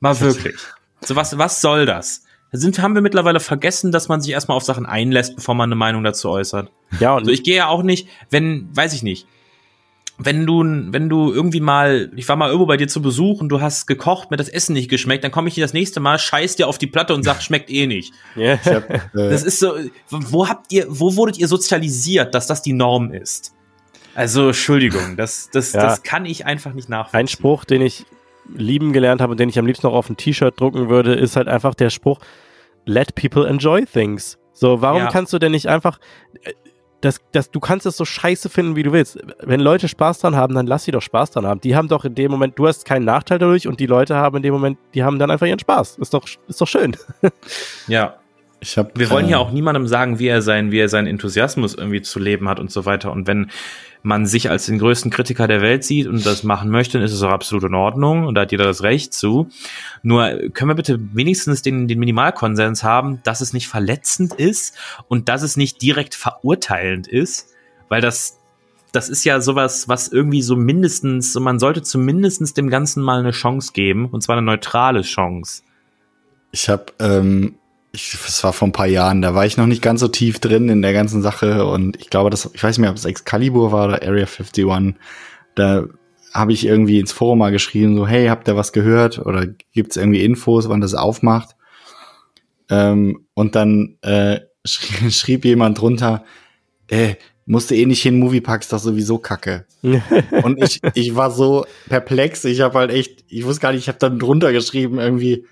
[0.00, 0.56] Mal wirklich.
[1.00, 2.24] So was, was soll das?
[2.52, 5.76] Sind, haben wir mittlerweile vergessen, dass man sich erstmal auf Sachen einlässt, bevor man eine
[5.76, 6.70] Meinung dazu äußert.
[7.00, 9.26] Ja, und Also ich gehe ja auch nicht, wenn, weiß ich nicht,
[10.18, 13.50] wenn du, wenn du irgendwie mal, ich war mal irgendwo bei dir zu Besuch und
[13.50, 16.18] du hast gekocht, mir das Essen nicht geschmeckt, dann komme ich dir das nächste Mal,
[16.18, 18.12] scheiß dir auf die Platte und sag, schmeckt eh nicht.
[18.34, 18.54] ja.
[18.54, 19.74] Ich hab, äh, Das ist so,
[20.08, 23.52] wo habt ihr, wo wurdet ihr sozialisiert, dass das die Norm ist?
[24.14, 25.82] Also, Entschuldigung, das, das, Ja.
[25.82, 27.20] das kann ich einfach nicht nachvollziehen.
[27.20, 28.06] Ein Spruch, den ich
[28.54, 31.36] lieben gelernt habe und den ich am liebsten noch auf ein T-Shirt drucken würde, ist
[31.36, 32.20] halt einfach der Spruch,
[32.86, 34.38] let people enjoy things.
[34.54, 35.08] So, warum Ja.
[35.10, 35.98] kannst du denn nicht einfach,
[37.06, 39.18] das, das, du kannst es so scheiße finden, wie du willst.
[39.42, 41.60] Wenn Leute Spaß dran haben, dann lass sie doch Spaß dran haben.
[41.60, 44.36] Die haben doch in dem Moment, du hast keinen Nachteil dadurch und die Leute haben
[44.36, 45.98] in dem Moment, die haben dann einfach ihren Spaß.
[45.98, 46.96] Ist doch, ist doch schön.
[47.88, 48.16] Ja,
[48.60, 51.06] ich hab, Wir wollen äh, ja auch niemandem sagen, wie er sein, wie er seinen
[51.06, 53.12] Enthusiasmus irgendwie zu leben hat und so weiter.
[53.12, 53.50] Und wenn
[54.02, 57.12] man sich als den größten Kritiker der Welt sieht und das machen möchte, dann ist
[57.12, 59.48] es auch absolut in Ordnung und da hat jeder das Recht zu.
[60.02, 64.76] Nur können wir bitte wenigstens den, den Minimalkonsens haben, dass es nicht verletzend ist
[65.08, 67.54] und dass es nicht direkt verurteilend ist,
[67.88, 68.38] weil das
[68.92, 73.32] das ist ja sowas, was irgendwie so mindestens, man sollte zumindestens dem Ganzen mal eine
[73.32, 75.62] Chance geben, und zwar eine neutrale Chance.
[76.50, 77.56] Ich habe, ähm,
[77.96, 80.38] ich, das war vor ein paar Jahren, da war ich noch nicht ganz so tief
[80.38, 83.06] drin in der ganzen Sache und ich glaube, das, ich weiß nicht mehr, ob es
[83.06, 84.94] Excalibur war oder Area 51.
[85.54, 85.86] Da
[86.32, 89.96] habe ich irgendwie ins Forum mal geschrieben, so, hey, habt ihr was gehört oder gibt's
[89.96, 91.56] irgendwie Infos, wann das aufmacht?
[92.68, 96.24] Ähm, und dann äh, schrie, schrieb jemand drunter,
[96.88, 97.14] äh,
[97.46, 99.66] musste eh nicht hin, Moviepark ist doch sowieso kacke.
[100.42, 103.88] Und ich, ich war so perplex, ich habe halt echt, ich wusste gar nicht, ich
[103.88, 105.46] habe dann drunter geschrieben irgendwie,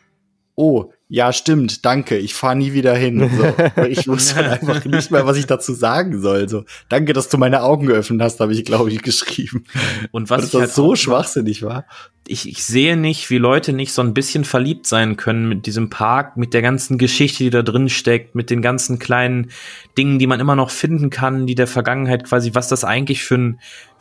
[0.57, 3.31] oh, ja, stimmt, danke, ich fahre nie wieder hin.
[3.37, 3.85] So.
[3.85, 6.49] Ich wusste halt einfach nicht mehr, was ich dazu sagen soll.
[6.49, 9.63] So, danke, dass du meine Augen geöffnet hast, habe ich, glaube ich, geschrieben.
[10.11, 11.87] Und was das halt so schwachsinnig war.
[12.27, 15.89] ich, ich sehe nicht, wie Leute nicht so ein bisschen verliebt sein können mit diesem
[15.89, 19.53] Park, mit der ganzen Geschichte, die da drin steckt, mit den ganzen kleinen
[19.97, 23.37] Dingen, die man immer noch finden kann, die der Vergangenheit quasi, was das eigentlich für
[23.37, 23.61] ein,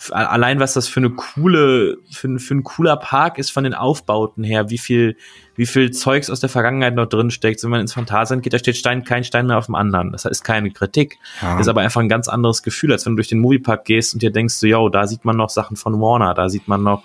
[0.09, 3.75] allein was das für eine coole, für ein, für ein cooler Park ist von den
[3.75, 5.15] Aufbauten her, wie viel,
[5.55, 7.63] wie viel Zeugs aus der Vergangenheit noch drin steckt.
[7.63, 10.11] Wenn man ins Phantasialand geht, da steht Stein, kein Stein mehr auf dem anderen.
[10.11, 11.19] Das ist keine Kritik.
[11.41, 11.59] Ja.
[11.59, 14.23] ist aber einfach ein ganz anderes Gefühl, als wenn du durch den Moviepark gehst und
[14.23, 17.03] dir denkst, so, yo, da sieht man noch Sachen von Warner, da sieht man noch,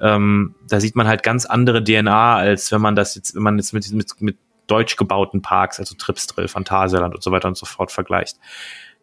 [0.00, 3.56] ähm, da sieht man halt ganz andere DNA, als wenn man das jetzt, wenn man
[3.56, 4.36] jetzt mit, mit, mit
[4.66, 8.36] deutsch gebauten Parks, also Tripsdrill, Phantasialand und so weiter und so fort vergleicht.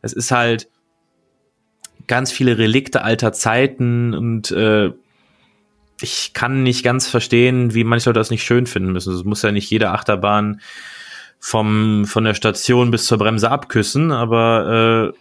[0.02, 0.70] Es ist halt
[2.08, 4.92] ganz viele Relikte alter Zeiten und äh,
[6.02, 9.14] ich kann nicht ganz verstehen, wie manche Leute das nicht schön finden müssen.
[9.14, 10.62] Es muss ja nicht jede Achterbahn
[11.40, 15.18] vom, von der Station bis zur Bremse abküssen, aber äh,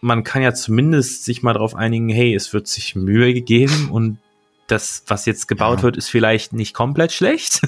[0.00, 4.18] man kann ja zumindest sich mal darauf einigen, hey, es wird sich Mühe gegeben und
[4.66, 5.82] das, was jetzt gebaut Ja.
[5.84, 7.60] wird, ist vielleicht nicht komplett schlecht.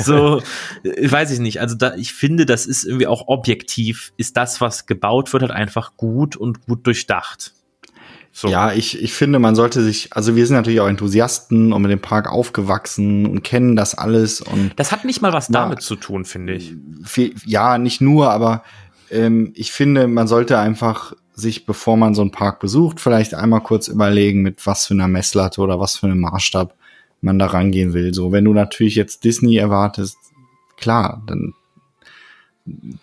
[0.00, 0.42] so,
[0.84, 1.60] äh, weiß ich nicht.
[1.60, 5.52] Also da, ich finde, das ist irgendwie auch objektiv, ist das, was gebaut wird, halt
[5.52, 7.54] einfach gut und gut durchdacht.
[8.36, 8.48] So.
[8.48, 11.92] Ja, ich, ich finde, man sollte sich, also wir sind natürlich auch Enthusiasten und mit
[11.92, 15.82] dem Park aufgewachsen und kennen das alles und Das hat nicht mal was Na, damit
[15.82, 16.74] zu tun, finde ich.
[17.46, 18.64] ja, nicht nur, aber
[19.12, 23.60] ähm, ich finde, man sollte einfach sich, bevor man so einen Park besucht, vielleicht einmal
[23.60, 26.74] kurz überlegen, mit was für einer Messlatte oder was für einem Maßstab
[27.20, 28.12] man da rangehen will.
[28.14, 30.16] So, wenn du natürlich jetzt Disney erwartest,
[30.76, 31.54] klar, dann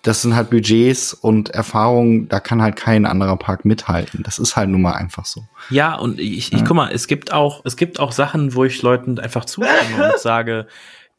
[0.02, 4.24] das sind halt Budgets und Erfahrungen, da kann halt kein anderer Park mithalten.
[4.24, 5.44] Das ist halt nun mal einfach so.
[5.70, 8.82] Ja, und ich, ich guck mal, es gibt auch, es gibt auch Sachen, wo ich
[8.82, 10.68] Leuten einfach zustimme und sage,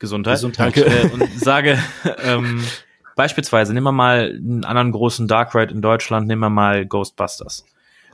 [0.00, 0.76] Gesundheit, Gesundheit.
[0.76, 1.78] Äh, und sage,
[2.24, 2.64] ähm,
[3.14, 7.64] beispielsweise, nehmen wir mal einen anderen großen Dark Ride in Deutschland, nehmen wir mal Ghostbusters.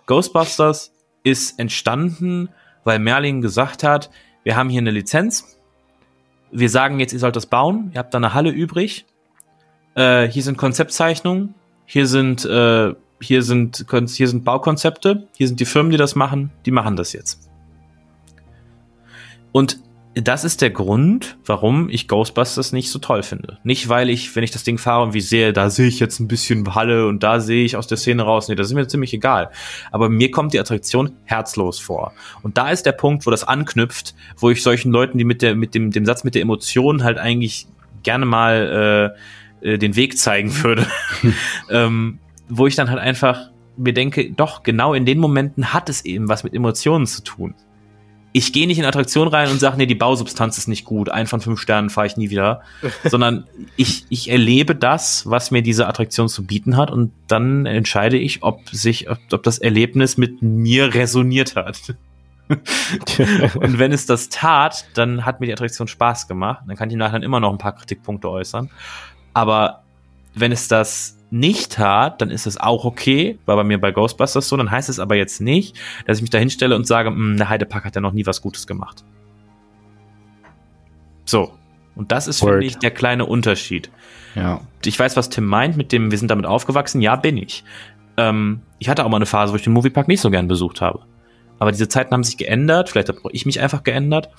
[0.05, 0.93] Ghostbusters
[1.23, 2.51] ist entstanden,
[2.85, 4.11] weil Merlin gesagt hat,
[4.45, 5.57] wir haben hier eine Lizenz,
[6.51, 9.07] wir sagen jetzt, ihr sollt das bauen, ihr habt da eine Halle übrig,
[9.99, 11.55] äh, hier sind Konzeptzeichnungen,
[11.85, 16.51] hier sind, äh, hier sind, hier sind Baukonzepte, hier sind die Firmen, die das machen,
[16.65, 17.51] die machen das jetzt.
[19.51, 19.81] Und
[20.15, 23.59] das ist der Grund, warum ich Ghostbusters nicht so toll finde.
[23.63, 26.19] Nicht, weil ich, wenn ich das Ding fahre und wie sehe, da sehe ich jetzt
[26.21, 28.49] ein bisschen Halle und da sehe ich aus der Szene raus.
[28.49, 29.51] Nee, das ist mir ziemlich egal.
[29.91, 32.13] Aber mir kommt die Attraktion herzlos vor.
[32.43, 35.55] Und da ist der Punkt, wo das anknüpft, wo ich solchen Leuten, die mit der,
[35.55, 37.67] mit dem, dem Satz mit der Emotion halt eigentlich
[38.03, 39.19] gerne mal äh,
[39.61, 40.87] äh, den Weg zeigen würde.
[41.71, 46.05] ähm, wo ich dann halt einfach mir denke, doch, genau in den Momenten hat es
[46.05, 47.55] eben was mit Emotionen zu tun.
[48.33, 51.27] Ich gehe nicht in Attraktion rein und sage, nee, die Bausubstanz ist nicht gut, ein
[51.27, 52.63] von fünf Sternen fahre ich nie wieder,
[53.05, 53.45] sondern
[53.77, 58.43] ich, ich erlebe das, was mir diese Attraktion zu bieten hat und dann entscheide ich,
[58.43, 61.95] ob sich, ob, ob das Erlebnis mit mir resoniert hat.
[63.57, 66.65] und wenn es das tat, dann hat mir die Attraktion Spaß gemacht.
[66.67, 68.71] Dann kann ich nachher immer noch ein paar Kritikpunkte äußern.
[69.39, 69.85] Aber
[70.35, 73.39] wenn es das nicht tat, dann ist es auch okay.
[73.47, 74.57] War bei mir bei Ghostbusters so.
[74.57, 75.77] Dann heißt es aber jetzt nicht,
[76.07, 78.43] dass ich mich da hinstelle und sage, "Hm, der Heidepark hat ja noch nie was
[78.43, 79.05] Gutes gemacht.
[81.25, 81.53] So.
[81.95, 82.55] Und das ist, Word.
[82.55, 83.91] finde ich, der kleine Unterschied.
[84.35, 84.61] Ja.
[84.85, 87.01] Ich weiß, was Tim meint mit dem, wir sind damit aufgewachsen.
[87.01, 87.63] Ja, bin ich.
[88.17, 90.81] Ähm, ich hatte auch mal eine Phase, wo ich den Moviepark nicht so gern besucht
[90.81, 91.03] habe.
[91.61, 92.89] Aber diese Zeiten haben sich geändert.
[92.89, 94.31] Vielleicht habe ich mich einfach geändert.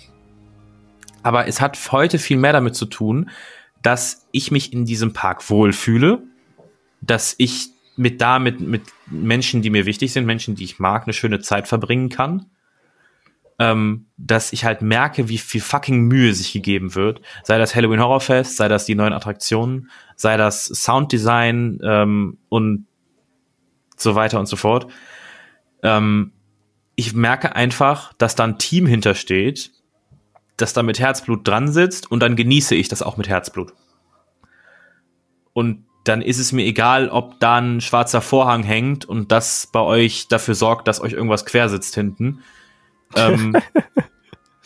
[1.24, 3.30] Aber es hat heute viel mehr damit zu tun,
[3.82, 6.24] dass ich mich in diesem Park wohlfühle,
[7.02, 11.04] dass ich mit da mit, mit Menschen, die mir wichtig sind, Menschen, die ich mag,
[11.04, 12.46] eine schöne Zeit verbringen kann.
[13.62, 17.22] Ähm, dass ich halt merke, wie viel fucking Mühe sich gegeben wird.
[17.44, 22.86] Sei das Halloween Horror Fest, sei das die neuen Attraktionen, sei das Sounddesign ähm, und
[23.98, 24.90] so weiter und so fort.
[25.84, 26.32] Ähm,
[26.96, 29.72] ich merke einfach, dass da ein Team hintersteht,
[30.62, 33.74] das da mit Herzblut dran sitzt und dann genieße ich das auch mit Herzblut.
[35.54, 39.82] Und dann ist es mir egal, ob da ein schwarzer Vorhang hängt und das bei
[39.82, 42.42] euch dafür sorgt, dass euch irgendwas quer sitzt hinten.
[43.16, 43.56] Ähm,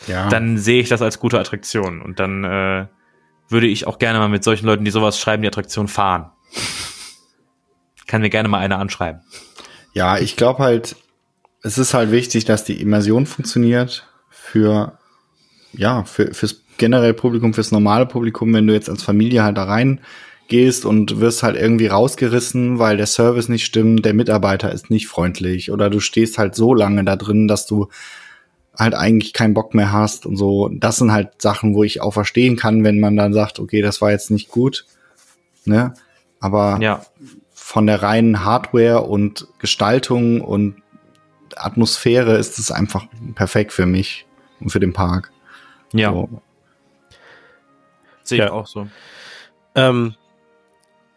[0.06, 0.28] Ja.
[0.28, 2.86] dann sehe ich das als gute Attraktion und dann äh,
[3.48, 6.30] würde ich auch gerne mal mit solchen Leuten, die sowas schreiben, die Attraktion fahren.
[8.06, 9.22] Kann mir gerne mal einer anschreiben.
[9.94, 10.96] Ja, ich glaube halt,
[11.62, 14.98] es ist halt wichtig, dass die Immersion funktioniert für,
[15.76, 19.64] ja, für, fürs generelle Publikum, fürs normale Publikum, wenn du jetzt als Familie halt da
[19.64, 20.00] rein
[20.48, 25.06] gehst und wirst halt irgendwie rausgerissen, weil der Service nicht stimmt, der Mitarbeiter ist nicht
[25.06, 27.88] freundlich oder du stehst halt so lange da drin, dass du
[28.78, 30.68] halt eigentlich keinen Bock mehr hast und so.
[30.68, 34.00] Das sind halt Sachen, wo ich auch verstehen kann, wenn man dann sagt, okay, das
[34.00, 34.84] war jetzt nicht gut,
[35.64, 35.94] ne?
[36.40, 37.02] Aber Ja,
[37.64, 40.76] von der reinen Hardware und Gestaltung und
[41.56, 44.26] Atmosphäre ist es einfach perfekt für mich
[44.60, 45.32] und für den Park.
[45.98, 46.28] Ja, So.
[48.22, 48.52] sehe ich Ja.
[48.52, 48.86] auch so.
[49.74, 50.14] Ähm,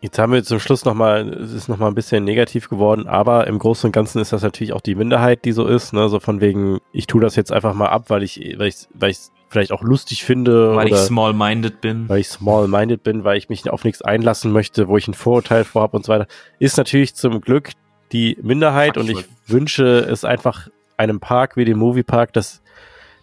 [0.01, 3.59] jetzt haben wir zum Schluss nochmal, es ist nochmal ein bisschen negativ geworden, aber im
[3.59, 6.09] Großen und Ganzen ist das natürlich auch die Minderheit, die so ist, ne?
[6.09, 9.11] So von wegen, ich tue das jetzt einfach mal ab, weil ich, weil ich, weil
[9.11, 12.09] ich vielleicht auch lustig finde Weil ich small-minded bin.
[12.09, 15.63] weil ich small-minded bin, weil ich mich auf nichts einlassen möchte, wo ich ein Vorurteil
[15.63, 16.27] vorhab und so weiter,
[16.59, 17.71] ist natürlich zum Glück
[18.11, 22.61] die Minderheit Fuck, und ich wünsche es einfach einem Park wie dem Moviepark, dass,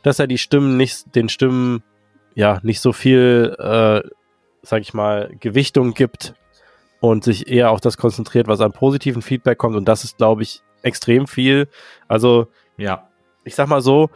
[0.04, 1.82] dass er die Stimmen nicht, den Stimmen
[2.34, 4.08] ja nicht so viel, äh,
[4.62, 6.34] sag ich mal, Gewichtung gibt
[7.00, 10.42] und sich eher auf das konzentriert, was an positiven Feedback kommt und das ist, glaube
[10.42, 11.68] ich, extrem viel.
[12.06, 13.08] Also Ja.
[13.44, 14.10] ich sag mal so,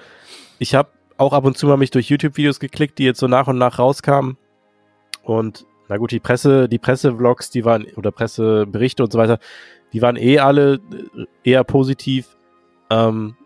[0.58, 3.48] ich habe auch ab und zu mal mich durch YouTube-Videos geklickt, die jetzt so nach
[3.48, 4.36] und nach rauskamen.
[5.22, 9.38] Und na gut, die Presse, die Pressevlogs, die waren, oder Presseberichte und so weiter,
[9.92, 12.36] die waren eh alle äh, eher positiv.
[12.90, 13.36] Ähm,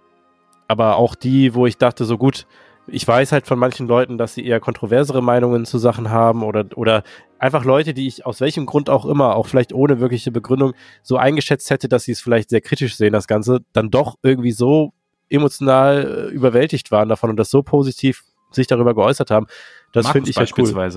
[0.73, 2.47] aber auch die, wo ich dachte, so gut,
[2.87, 6.65] ich weiß halt von manchen Leuten, dass sie eher kontroversere Meinungen zu Sachen haben oder,
[6.75, 7.05] oder
[7.39, 11.19] einfach Leute, die ich aus welchem Grund auch immer, auch vielleicht ohne wirkliche Begründung, so
[11.19, 14.95] eingeschätzt hätte, dass sie es vielleicht sehr kritisch sehen, das Ganze, dann doch irgendwie so
[15.29, 19.47] emotional äh, überwältigt waren davon und das so positiv sich darüber geäußert haben.
[19.93, 20.93] Das finde ich ja cool.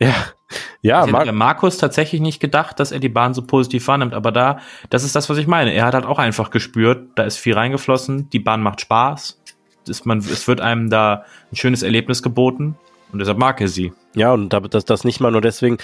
[0.00, 0.12] Ja,
[0.82, 4.14] ja, ich hätte bei Markus tatsächlich nicht gedacht, dass er die Bahn so positiv wahrnimmt,
[4.14, 4.58] aber da,
[4.90, 5.72] das ist das, was ich meine.
[5.72, 9.40] Er hat halt auch einfach gespürt, da ist viel reingeflossen, die Bahn macht Spaß,
[9.88, 12.76] ist man, es wird einem da ein schönes Erlebnis geboten
[13.12, 13.92] und deshalb mag er sie.
[14.14, 15.78] ja, und da- das, das nicht mal nur deswegen,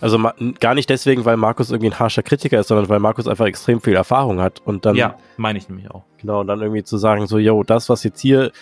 [0.00, 0.18] also
[0.60, 3.80] gar nicht deswegen, weil Markus irgendwie ein harscher Kritiker ist, sondern weil Markus einfach extrem
[3.80, 6.02] viel Erfahrung hat und dann ja, meine ich nämlich auch.
[6.20, 8.52] Genau, und dann irgendwie zu sagen, so, yo, das, was jetzt hier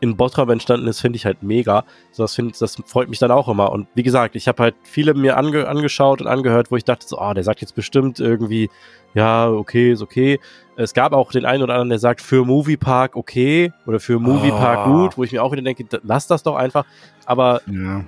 [0.00, 1.84] in Bottrop entstanden ist, finde ich halt mega.
[2.12, 3.72] So, das, find, das freut mich dann auch immer.
[3.72, 7.06] Und wie gesagt, ich habe halt viele mir ange angeschaut und angehört, wo ich dachte,
[7.06, 8.70] so, ah, der sagt jetzt bestimmt irgendwie,
[9.14, 10.38] ja, okay, ist okay.
[10.76, 14.80] Es gab auch den einen oder anderen, der sagt, für Moviepark okay oder für Moviepark
[14.86, 14.92] Oh.
[14.92, 16.84] gut, wo ich mir auch wieder denke, lass das doch einfach.
[17.26, 18.04] Aber Ja.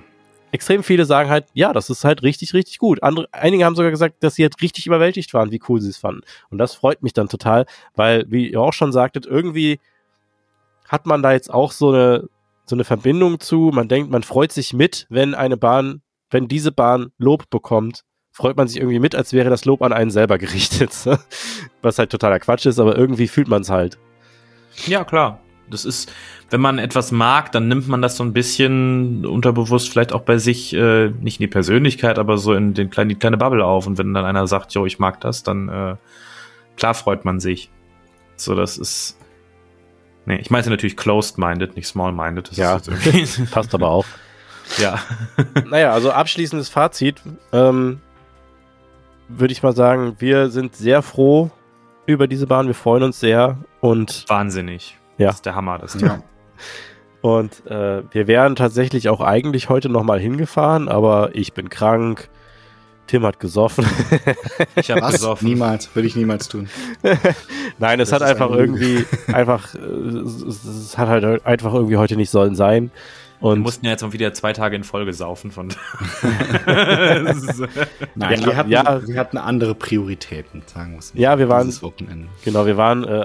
[0.53, 3.03] extrem viele sagen halt, ja, das ist halt richtig, richtig gut.
[3.03, 5.97] Andere, einige haben sogar gesagt, dass sie halt richtig überwältigt waren, wie cool sie es
[5.97, 6.21] fanden.
[6.49, 9.79] Und das freut mich dann total, weil, wie ihr auch schon sagtet, irgendwie
[10.91, 12.27] hat man da jetzt auch so eine,
[12.65, 13.71] so eine Verbindung zu.
[13.73, 18.03] Man denkt, man freut sich mit, wenn eine Bahn, wenn diese Bahn Lob bekommt,
[18.33, 20.91] freut man sich irgendwie mit, als wäre das Lob an einen selber gerichtet.
[21.81, 23.97] Was halt totaler Quatsch ist, aber irgendwie fühlt man es halt.
[24.85, 25.39] Ja, klar.
[25.69, 26.11] Das ist,
[26.49, 30.37] wenn man etwas mag, dann nimmt man das so ein bisschen unterbewusst vielleicht auch bei
[30.37, 33.87] sich, äh, nicht in die Persönlichkeit, aber so in den kleinen, die kleine Bubble auf.
[33.87, 35.95] Und wenn dann einer sagt, jo, ich mag das, dann äh,
[36.75, 37.69] klar freut man sich.
[38.35, 39.17] So, das ist.
[40.25, 42.51] Nee, ich meinte natürlich closed-minded, nicht small-minded.
[42.53, 42.79] Ja.
[43.51, 44.05] Passt aber auch.
[44.77, 44.99] ja.
[45.69, 47.21] Naja, also abschließendes Fazit.
[47.51, 48.01] Ähm,
[49.27, 51.49] Würde ich mal sagen, wir sind sehr froh
[52.05, 52.67] über diese Bahn.
[52.67, 53.57] Wir freuen uns sehr.
[53.79, 54.97] Und Wahnsinnig.
[55.17, 55.27] Ja.
[55.27, 55.79] Das ist der Hammer.
[55.79, 56.21] Das Ja.
[57.21, 62.29] Und äh, wir wären tatsächlich auch eigentlich heute nochmal hingefahren, aber ich bin krank.
[63.11, 63.85] Tim hat gesoffen.
[64.75, 65.11] Ich habe Was?
[65.13, 65.47] gesoffen.
[65.49, 66.69] Niemals, würde ich niemals tun.
[67.77, 68.61] Nein, es Das hat einfach Lüge.
[68.63, 72.89] irgendwie einfach, äh, es, hat halt einfach irgendwie heute nicht sollen sein.
[73.41, 75.67] Wir Und mussten ja jetzt mal wieder zwei Tage in Folge saufen von.
[78.15, 79.01] Nein, Ja, wir, hatten, ja.
[79.07, 81.19] wir hatten andere Prioritäten, sagen wir es mal.
[81.21, 82.27] Ja, wir waren- Wochenende.
[82.45, 83.21] genau, wir waren, äh,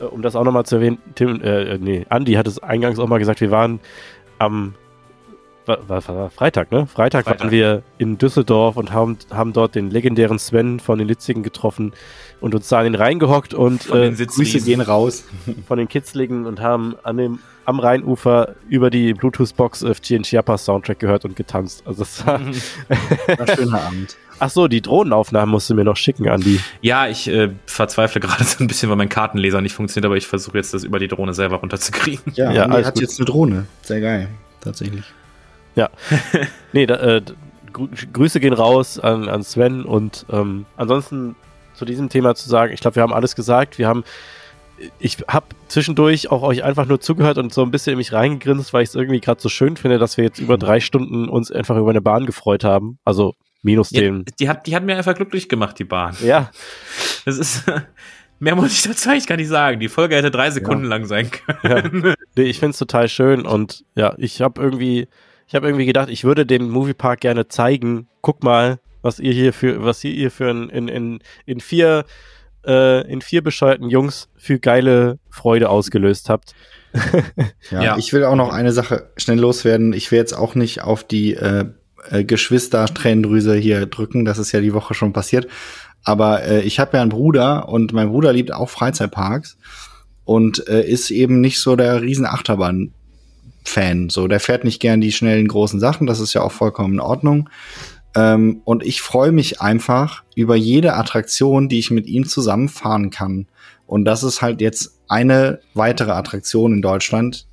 [0.00, 2.98] äh, um das auch nochmal zu erwähnen, Tim, äh, äh, nee, Andi hat es eingangs
[2.98, 3.80] auch mal gesagt, wir waren
[4.38, 4.74] am
[5.66, 6.86] war, war, war Freitag, ne?
[6.86, 7.40] Freitag, Freitag.
[7.40, 11.92] waren wir in Düsseldorf und haben, haben dort den legendären Sven von den Litzigen getroffen
[12.40, 14.26] und uns da an den Rhein gehockt und von den äh.
[14.26, 15.24] Grüße gehen raus.
[15.68, 21.00] von den Kitzlingen und haben an dem am Rheinufer über die Bluetooth-Box FG Chiapas Soundtrack
[21.00, 21.82] gehört und getanzt.
[21.84, 22.40] Also das war,
[23.28, 24.16] War ein schöner Abend.
[24.38, 26.60] ach so, die Drohnenaufnahmen musst du mir noch schicken, Andi.
[26.80, 30.28] Ja, ich äh, verzweifle gerade so ein bisschen, weil mein Kartenleser nicht funktioniert, aber ich
[30.28, 32.32] versuche jetzt das über die Drohne selber runterzukriegen.
[32.34, 33.02] Ja, Ja, alles hat gut.
[33.02, 33.66] jetzt eine Drohne.
[33.82, 34.28] Sehr geil,
[34.60, 35.02] tatsächlich.
[36.72, 37.22] Nee, da, äh,
[37.72, 41.36] grü Grüße gehen raus an, an Sven und ähm, ansonsten
[41.74, 43.78] zu diesem Thema zu sagen, ich glaube, wir haben alles gesagt.
[43.78, 44.02] Wir haben,
[44.98, 48.72] ich habe zwischendurch auch euch einfach nur zugehört und so ein bisschen in mich reingegrinst,
[48.72, 51.50] weil ich es irgendwie gerade so schön finde, dass wir jetzt über drei Stunden uns
[51.52, 52.98] einfach über eine Bahn gefreut haben.
[53.04, 54.24] Also minus Ja, dem.
[54.40, 56.16] die, hat, die hat mir einfach glücklich gemacht, die Bahn.
[56.22, 56.50] Ja,
[57.24, 57.64] Das ist.
[58.38, 59.80] Mehr muss ich dazu eigentlich gar nicht sagen.
[59.80, 61.58] Die Folge hätte drei Sekunden lang sein können.
[61.62, 62.14] ja.
[62.36, 65.08] Nee, ich finde es total schön und ja, ich habe irgendwie,
[65.46, 68.08] ich habe irgendwie gedacht, ich würde dem Moviepark gerne zeigen.
[68.20, 72.04] Guck mal, was ihr hier für, was ihr hier für in, in, in vier,
[72.66, 76.54] äh, in vier bescheuerten Jungs für geile Freude ausgelöst habt.
[77.70, 77.96] Ja, Ja.
[77.98, 79.92] ich will auch noch eine Sache schnell loswerden.
[79.92, 81.66] Ich will jetzt auch nicht auf die äh,
[82.10, 84.24] äh, Geschwister-Tränendrüse hier drücken.
[84.24, 85.46] Das ist ja die Woche schon passiert.
[86.04, 89.58] Aber äh, ich habe ja einen Bruder und mein Bruder liebt auch Freizeitparks
[90.24, 92.26] und äh, ist eben nicht so der riesen
[93.66, 94.10] Achterbahn-Fan.
[94.10, 96.06] So, der fährt nicht gern die schnellen großen Sachen.
[96.06, 97.50] Das ist ja auch vollkommen in Ordnung.
[98.14, 103.10] Ähm, und ich freue mich einfach über jede Attraktion, die ich mit ihm zusammen fahren
[103.10, 103.46] kann.
[103.86, 107.46] Und das ist halt jetzt eine weitere Attraktion in Deutschland,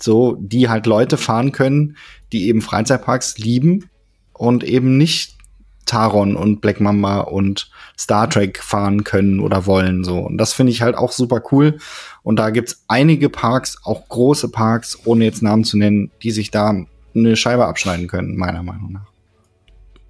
[0.00, 1.96] so, die halt Leute fahren können,
[2.32, 3.88] die eben Freizeitparks lieben
[4.32, 5.38] und eben nicht
[5.86, 10.18] Taron und Black Mamba und Star Trek fahren können oder wollen, so.
[10.18, 11.78] Und das finde ich halt auch super cool.
[12.28, 16.50] Und da gibt's einige Parks, auch große Parks, ohne jetzt Namen zu nennen, die sich
[16.50, 16.84] da
[17.14, 19.06] eine Scheibe abschneiden können, meiner Meinung nach.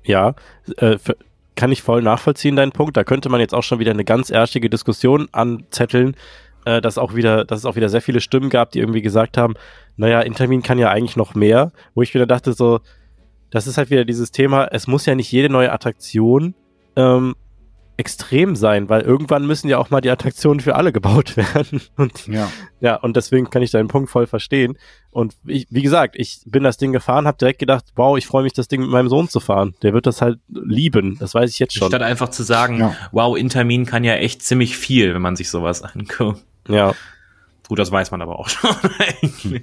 [0.03, 0.35] Ja,
[0.79, 0.99] äh,
[1.55, 2.97] kann ich voll nachvollziehen, deinen Punkt.
[2.97, 6.17] Da könnte man jetzt auch schon wieder eine ganz ernstige Diskussion anzetteln,
[6.65, 9.39] äh, dass auch wieder, dass es auch wieder sehr viele Stimmen gab, die irgendwie gesagt
[9.39, 9.55] haben,
[9.97, 12.81] naja, Intermin kann ja eigentlich noch mehr, wo ich wieder dachte, so,
[13.51, 16.57] das ist halt wieder dieses Thema, es muss ja nicht jede neue Attraktion
[16.97, 17.37] ähm,
[17.99, 21.83] extrem sein, weil irgendwann müssen ja auch mal die Attraktionen für alle gebaut werden.
[21.97, 22.51] Und Ja.
[22.81, 24.79] ja, und deswegen kann ich deinen Punkt voll verstehen.
[25.11, 28.45] Und ich, wie gesagt, ich bin das Ding gefahren, habe direkt gedacht, wow, ich freue
[28.45, 29.75] mich, das Ding mit meinem Sohn zu fahren.
[29.83, 31.17] Der wird das halt lieben.
[31.19, 31.89] Das weiß ich jetzt schon.
[31.89, 32.95] Statt einfach zu sagen, Ja.
[33.13, 36.43] wow, Intermin kann ja echt ziemlich viel, wenn man sich sowas anguckt.
[36.69, 36.95] Ja,
[37.69, 39.63] Gut, das weiß man aber auch schon eigentlich.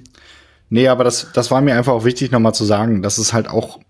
[0.68, 3.48] Nee, aber das, das war mir einfach auch wichtig, nochmal zu sagen, dass es halt
[3.48, 3.80] auch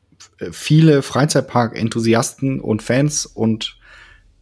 [0.52, 3.76] viele Freizeitpark-Enthusiasten und Fans und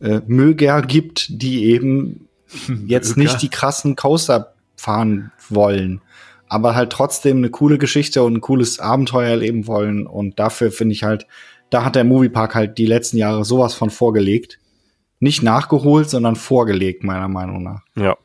[0.05, 2.29] äh, Möger gibt, die eben
[2.87, 6.03] jetzt nicht die krassen Coaster fahren wollen,
[6.47, 10.07] aber halt trotzdem eine coole Geschichte und ein cooles Abenteuer erleben wollen.
[10.07, 11.27] Und dafür finde ich halt,
[11.71, 14.61] da hat der Moviepark halt die letzten Jahre sowas von vorgelegt.
[15.21, 17.83] Nicht nachgeholt, sondern vorgelegt, meiner Meinung nach.
[17.97, 18.17] ja.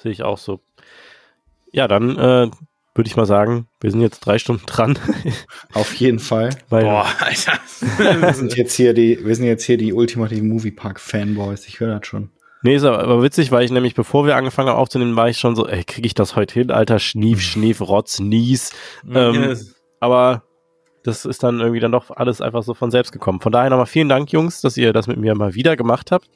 [0.00, 0.60] Sehe ich auch so.
[1.72, 2.50] Ja, dann äh,
[2.94, 4.98] würde ich mal sagen, wir sind jetzt drei Stunden dran.
[5.72, 6.50] Auf jeden Fall.
[6.68, 7.52] weil, Boah, Alter.
[8.20, 11.66] Wir sind jetzt hier die, wir sind jetzt hier die ultimativen Moviepark-Fanboys.
[11.66, 12.30] Ich höre das schon.
[12.62, 15.38] Nee, ist aber, aber witzig, weil ich nämlich, bevor wir angefangen haben aufzunehmen, war ich
[15.38, 16.70] schon so, ey, kriege ich das heute hin?
[16.70, 18.72] Alter, Schnief, Schnief, Rotz, Nies.
[19.12, 19.54] Ähm,
[20.00, 20.44] aber
[21.02, 23.40] das ist dann irgendwie dann doch alles einfach so von selbst gekommen.
[23.40, 26.30] Von daher nochmal vielen Dank, Jungs, dass ihr das mit mir mal wieder gemacht habt.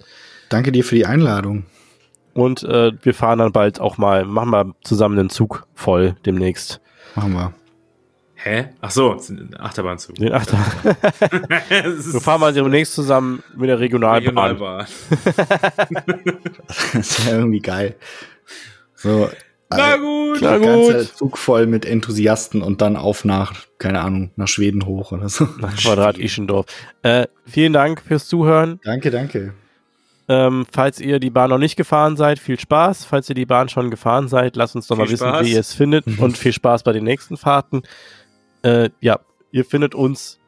[0.50, 1.64] Danke dir für die Einladung.
[2.38, 6.80] Und äh, wir fahren dann bald auch mal, machen wir zusammen den Zug voll demnächst.
[7.16, 7.52] Machen wir.
[8.36, 8.66] Hä?
[8.80, 9.16] Ach so,
[9.58, 10.14] Achterbahnzug.
[10.14, 10.56] Den Achter.
[11.68, 14.52] Das ist Wir fahren mal demnächst zusammen mit der Regionalbahn.
[14.52, 14.86] Regionalbahn.
[16.94, 17.96] Das ist ja irgendwie geil.
[18.94, 19.28] So.
[19.68, 20.38] Na äh, gut.
[20.40, 21.16] Na der ganze gut.
[21.16, 25.48] Zug voll mit Enthusiasten und dann auf nach, keine Ahnung, nach Schweden hoch oder so.
[25.58, 26.66] Nach Quadrat Ischendorf.
[27.02, 28.78] Äh, vielen Dank fürs Zuhören.
[28.84, 29.54] Danke, danke.
[30.30, 33.06] Ähm, falls ihr die Bahn noch nicht gefahren seid, viel Spaß.
[33.06, 35.46] Falls ihr die Bahn schon gefahren seid, lasst uns doch mal wissen, Spaß.
[35.46, 37.82] wie ihr es findet und viel Spaß bei den nächsten Fahrten.
[38.62, 39.20] Äh, ja,
[39.52, 40.38] ihr findet uns.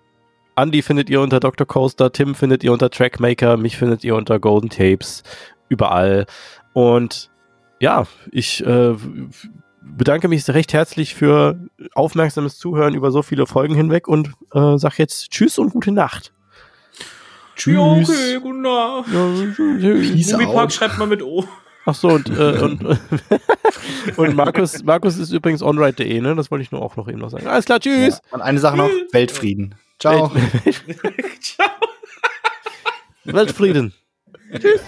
[0.56, 1.66] Andy findet ihr unter Dr.
[1.66, 5.22] Coaster, Tim findet ihr unter Trackmaker, mich findet ihr unter Golden Tapes,
[5.70, 6.26] überall.
[6.74, 7.30] Und
[7.78, 8.94] ja, ich äh,
[9.80, 11.58] bedanke mich recht herzlich für
[11.94, 16.34] aufmerksames Zuhören über so viele Folgen hinweg und äh, sag jetzt Tschüss und gute Nacht.
[17.60, 17.74] Tschüss.
[17.74, 19.08] Ja, okay, guten Nacht.
[19.12, 21.44] Ja, Moviepark schreibt man mit O.
[21.84, 22.82] Ach so, und, äh, und,
[24.16, 26.34] und Markus, Markus ist übrigens onride.de, ne?
[26.34, 27.46] Das wollte ich nur auch noch eben noch sagen.
[27.46, 28.20] Alles klar, tschüss.
[28.30, 29.74] Ja, und eine Sache noch, Weltfrieden.
[29.98, 30.32] Ciao.
[30.34, 30.56] Welt
[33.24, 33.92] Weltfrieden.
[34.58, 34.80] tschüss.